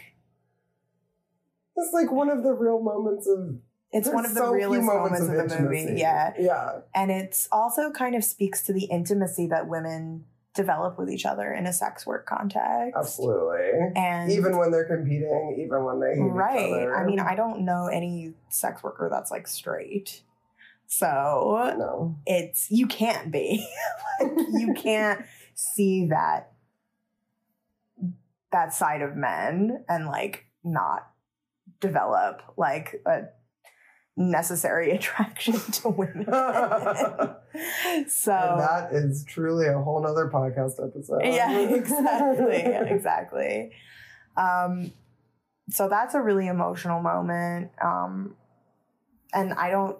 it's 1.75 1.93
like 1.93 2.11
one 2.11 2.29
of 2.29 2.43
the 2.43 2.53
real 2.53 2.81
moments 2.81 3.27
of. 3.27 3.57
It's 3.91 4.09
one 4.09 4.25
of 4.25 4.33
the 4.33 4.39
so 4.39 4.51
realest 4.51 4.83
moments, 4.83 5.21
of 5.21 5.27
the 5.27 5.41
intimacy. 5.41 5.85
movie. 5.85 5.99
Yeah. 5.99 6.33
Yeah. 6.39 6.79
And 6.95 7.11
it's 7.11 7.47
also 7.51 7.91
kind 7.91 8.15
of 8.15 8.23
speaks 8.23 8.61
to 8.63 8.73
the 8.73 8.85
intimacy 8.85 9.47
that 9.47 9.67
women 9.67 10.25
develop 10.53 10.97
with 10.97 11.09
each 11.09 11.25
other 11.25 11.51
in 11.53 11.65
a 11.65 11.73
sex 11.73 12.05
work 12.05 12.25
context. 12.25 12.95
Absolutely. 12.97 13.91
And 13.95 14.31
even 14.31 14.57
when 14.57 14.71
they're 14.71 14.85
competing, 14.85 15.57
even 15.59 15.83
when 15.83 15.99
they 15.99 16.15
hate 16.15 16.25
each 16.25 16.31
right. 16.31 16.89
I 16.89 17.03
mean, 17.05 17.19
I 17.19 17.35
don't 17.35 17.61
know 17.61 17.87
any 17.87 18.33
sex 18.49 18.83
worker 18.83 19.09
that's 19.11 19.31
like 19.31 19.47
straight. 19.47 20.21
So 20.87 21.73
no. 21.77 22.15
it's 22.25 22.69
you 22.69 22.87
can't 22.87 23.31
be. 23.31 23.65
like 24.19 24.31
you 24.53 24.73
can't 24.77 25.25
see 25.53 26.07
that 26.07 26.51
that 28.51 28.73
side 28.73 29.01
of 29.01 29.15
men 29.15 29.85
and 29.87 30.05
like 30.07 30.45
not 30.63 31.07
develop 31.79 32.41
like 32.57 33.01
a 33.05 33.23
necessary 34.17 34.91
attraction 34.95 35.53
to 35.53 35.89
women. 35.89 36.25
so 38.07 38.33
and 38.33 38.59
that 38.59 38.89
is 38.91 39.25
truly 39.27 39.67
a 39.67 39.79
whole 39.79 40.01
nother 40.01 40.29
podcast 40.29 40.85
episode. 40.85 41.21
yeah, 41.23 41.59
exactly. 41.69 42.57
exactly. 42.57 43.71
Um, 44.37 44.93
so 45.69 45.87
that's 45.87 46.15
a 46.15 46.21
really 46.21 46.47
emotional 46.47 47.01
moment. 47.01 47.71
Um, 47.81 48.35
and 49.33 49.53
I 49.53 49.71
don't, 49.71 49.97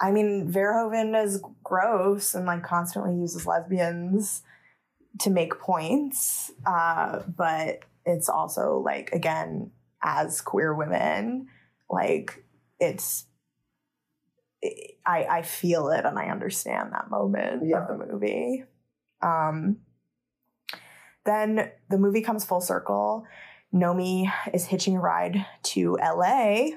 I 0.00 0.10
mean, 0.10 0.52
Verhoeven 0.52 1.22
is 1.22 1.40
gross 1.62 2.34
and 2.34 2.46
like 2.46 2.64
constantly 2.64 3.14
uses 3.14 3.46
lesbians 3.46 4.42
to 5.20 5.30
make 5.30 5.58
points. 5.60 6.50
Uh, 6.66 7.20
but 7.36 7.80
it's 8.04 8.28
also 8.28 8.82
like, 8.84 9.10
again, 9.12 9.70
as 10.02 10.40
queer 10.40 10.74
women, 10.74 11.46
like 11.88 12.44
it's, 12.82 13.26
I, 15.06 15.24
I 15.24 15.42
feel 15.42 15.88
it 15.88 16.04
and 16.04 16.18
I 16.18 16.26
understand 16.26 16.92
that 16.92 17.10
moment 17.10 17.62
Yeah. 17.66 17.86
of 17.86 17.98
the 17.98 18.06
movie. 18.06 18.64
Um, 19.22 19.78
then 21.24 21.70
the 21.88 21.98
movie 21.98 22.20
comes 22.22 22.44
full 22.44 22.60
circle. 22.60 23.24
Nomi 23.72 24.30
is 24.52 24.66
hitching 24.66 24.96
a 24.96 25.00
ride 25.00 25.46
to 25.62 25.96
LA 26.02 26.70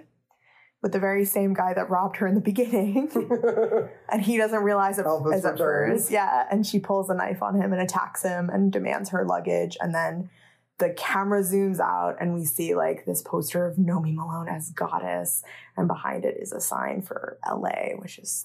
with 0.81 0.91
the 0.91 0.99
very 0.99 1.25
same 1.25 1.53
guy 1.53 1.73
that 1.73 1.89
robbed 1.89 2.17
her 2.17 2.27
in 2.27 2.35
the 2.35 2.41
beginning. 2.41 3.09
and 4.11 4.21
he 4.21 4.37
doesn't 4.37 4.63
realize 4.63 4.99
it 4.99 5.05
Elvis 5.05 5.35
is 5.35 5.45
at 5.45 5.57
first. 5.57 6.11
Yeah. 6.11 6.45
And 6.51 6.65
she 6.65 6.79
pulls 6.79 7.09
a 7.09 7.15
knife 7.15 7.41
on 7.41 7.59
him 7.59 7.73
and 7.73 7.81
attacks 7.81 8.21
him 8.23 8.49
and 8.49 8.71
demands 8.71 9.09
her 9.09 9.25
luggage. 9.25 9.77
And 9.81 9.93
then 9.95 10.29
the 10.77 10.89
camera 10.89 11.41
zooms 11.41 11.79
out 11.79 12.17
and 12.19 12.33
we 12.33 12.43
see 12.43 12.75
like 12.75 13.05
this 13.05 13.21
poster 13.21 13.65
of 13.65 13.77
Nomi 13.77 14.13
Malone 14.13 14.49
as 14.49 14.71
goddess. 14.71 15.43
And 15.77 15.87
behind 15.87 16.25
it 16.25 16.37
is 16.39 16.51
a 16.51 16.59
sign 16.59 17.01
for 17.01 17.37
LA, 17.47 17.95
which 17.97 18.19
is 18.19 18.43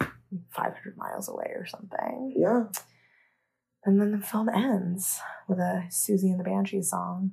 500 0.50 0.96
miles 0.96 1.28
away 1.28 1.52
or 1.56 1.66
something. 1.66 2.34
yeah. 2.36 2.64
And 3.84 3.98
then 4.00 4.12
the 4.12 4.24
film 4.24 4.48
ends 4.48 5.20
with 5.48 5.58
a 5.58 5.86
Siouxsie 5.88 6.24
and 6.24 6.38
the 6.38 6.44
Banshees 6.44 6.90
song. 6.90 7.32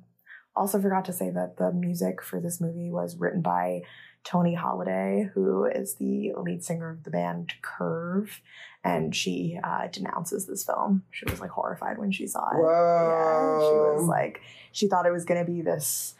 Also 0.56 0.80
forgot 0.80 1.04
to 1.04 1.12
say 1.12 1.30
that 1.30 1.58
the 1.58 1.72
music 1.72 2.22
for 2.22 2.40
this 2.40 2.60
movie 2.60 2.90
was 2.90 3.16
written 3.18 3.42
by 3.42 3.82
Toni 4.24 4.54
Halliday, 4.54 5.30
who 5.34 5.64
is 5.64 5.94
the 5.94 6.32
lead 6.36 6.62
singer 6.62 6.90
of 6.90 7.04
the 7.04 7.10
band 7.10 7.54
Curve, 7.62 8.40
and 8.84 9.14
she 9.14 9.58
uh, 9.62 9.86
denounces 9.88 10.46
this 10.46 10.64
film. 10.64 11.02
She 11.10 11.24
was 11.24 11.40
like 11.40 11.50
horrified 11.50 11.98
when 11.98 12.12
she 12.12 12.26
saw 12.26 12.48
it. 12.50 12.58
Yeah, 12.62 13.58
she 13.58 13.74
was 13.74 14.06
like, 14.08 14.40
she 14.72 14.86
thought 14.88 15.06
it 15.06 15.12
was 15.12 15.24
going 15.24 15.44
to 15.44 15.50
be 15.50 15.62
this 15.62 16.14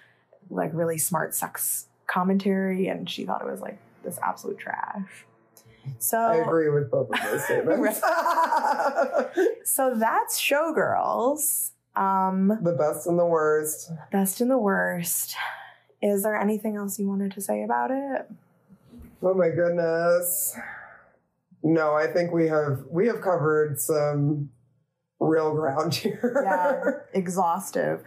like 0.51 0.71
really 0.73 0.99
smart 0.99 1.35
sex 1.35 1.87
commentary, 2.07 2.89
and 2.89 3.09
she 3.09 3.25
thought 3.25 3.43
it 3.43 3.51
was 3.51 3.61
like 3.61 3.79
this 4.03 4.19
absolute 4.23 4.59
trash. 4.59 5.27
So 5.99 6.19
I 6.19 6.37
agree 6.37 6.69
with 6.69 6.91
both 6.91 7.11
of 7.11 7.23
those 7.23 7.45
statements. 7.45 8.01
So 9.65 9.95
that's 9.95 10.41
Showgirls. 10.41 11.71
Um, 11.95 12.49
the 12.63 12.73
best 12.73 13.07
and 13.07 13.19
the 13.19 13.27
worst. 13.27 13.91
best 14.11 14.41
and 14.41 14.51
the 14.51 14.59
worst. 14.59 15.37
Is 16.03 16.23
there 16.23 16.37
anything 16.37 16.77
else 16.77 16.99
you 16.99 17.09
wanted 17.09 17.33
to 17.33 17.41
say 17.41 17.63
about 17.63 17.91
it? 17.91 18.31
Oh 19.23 19.35
my 19.35 19.49
goodness. 19.49 20.57
No, 21.63 21.95
I 21.95 22.07
think 22.07 22.33
we 22.33 22.47
have 22.49 22.85
we 22.91 23.09
have 23.09 23.21
covered 23.21 23.81
some 23.81 24.51
real 25.19 25.55
ground 25.55 25.95
here. 25.95 26.43
Yeah, 26.45 27.19
exhaustive. 27.19 28.03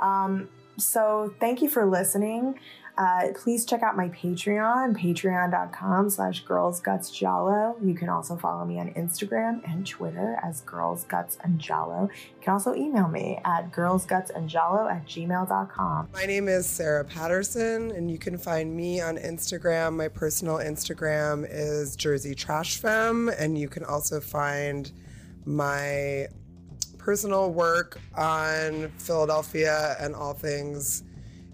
Um, 0.00 0.48
so 0.78 1.34
thank 1.38 1.62
you 1.62 1.68
for 1.68 1.84
listening. 1.86 2.58
Uh, 2.96 3.28
please 3.34 3.64
check 3.64 3.82
out 3.82 3.96
my 3.96 4.08
Patreon, 4.10 4.96
patreon.com 4.96 6.10
slash 6.10 6.44
girlsgutsgiallo. 6.44 7.74
You 7.84 7.94
can 7.94 8.08
also 8.08 8.36
follow 8.36 8.64
me 8.64 8.78
on 8.78 8.92
Instagram 8.94 9.60
and 9.68 9.84
Twitter 9.84 10.38
as 10.44 10.60
Girls 10.60 11.04
Guts 11.04 11.36
and 11.42 11.58
Giallo. 11.58 12.08
You 12.12 12.40
can 12.40 12.52
also 12.52 12.72
email 12.74 13.08
me 13.08 13.40
at 13.44 13.72
girlsgutsandgiallo 13.72 14.90
at 14.92 15.06
gmail.com. 15.06 16.08
My 16.12 16.26
name 16.26 16.46
is 16.46 16.66
Sarah 16.66 17.04
Patterson, 17.04 17.90
and 17.90 18.10
you 18.10 18.18
can 18.18 18.38
find 18.38 18.74
me 18.74 19.00
on 19.00 19.16
Instagram. 19.16 19.94
My 19.94 20.08
personal 20.08 20.56
Instagram 20.56 21.46
is 21.50 21.96
Jersey 21.96 22.36
Trash 22.36 22.76
Femme, 22.76 23.28
and 23.28 23.58
you 23.58 23.68
can 23.68 23.84
also 23.84 24.20
find 24.20 24.92
my 25.44 26.28
personal 26.98 27.52
work 27.52 28.00
on 28.14 28.90
Philadelphia 28.98 29.96
and 29.98 30.14
all 30.14 30.32
things 30.32 31.02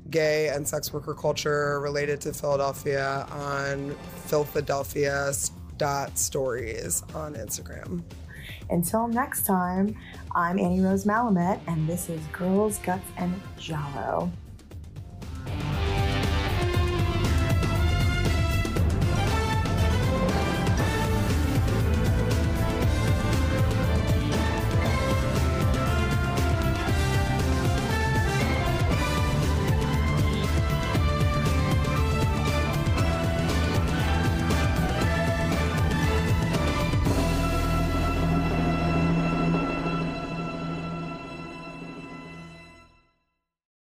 gay 0.08 0.48
and 0.48 0.66
sex 0.66 0.90
worker 0.92 1.14
culture 1.14 1.78
related 1.80 2.20
to 2.22 2.32
Philadelphia 2.32 3.26
on 3.30 3.94
Philadelphia.stories 4.26 7.02
on 7.14 7.34
Instagram. 7.34 8.02
Until 8.70 9.06
next 9.08 9.46
time, 9.46 9.96
I'm 10.34 10.58
Annie 10.58 10.80
Rose 10.80 11.04
Malamet, 11.04 11.60
and 11.66 11.86
this 11.88 12.08
is 12.08 12.20
Girls, 12.32 12.78
Guts, 12.78 13.06
and 13.16 13.34
Giallo. 13.58 14.32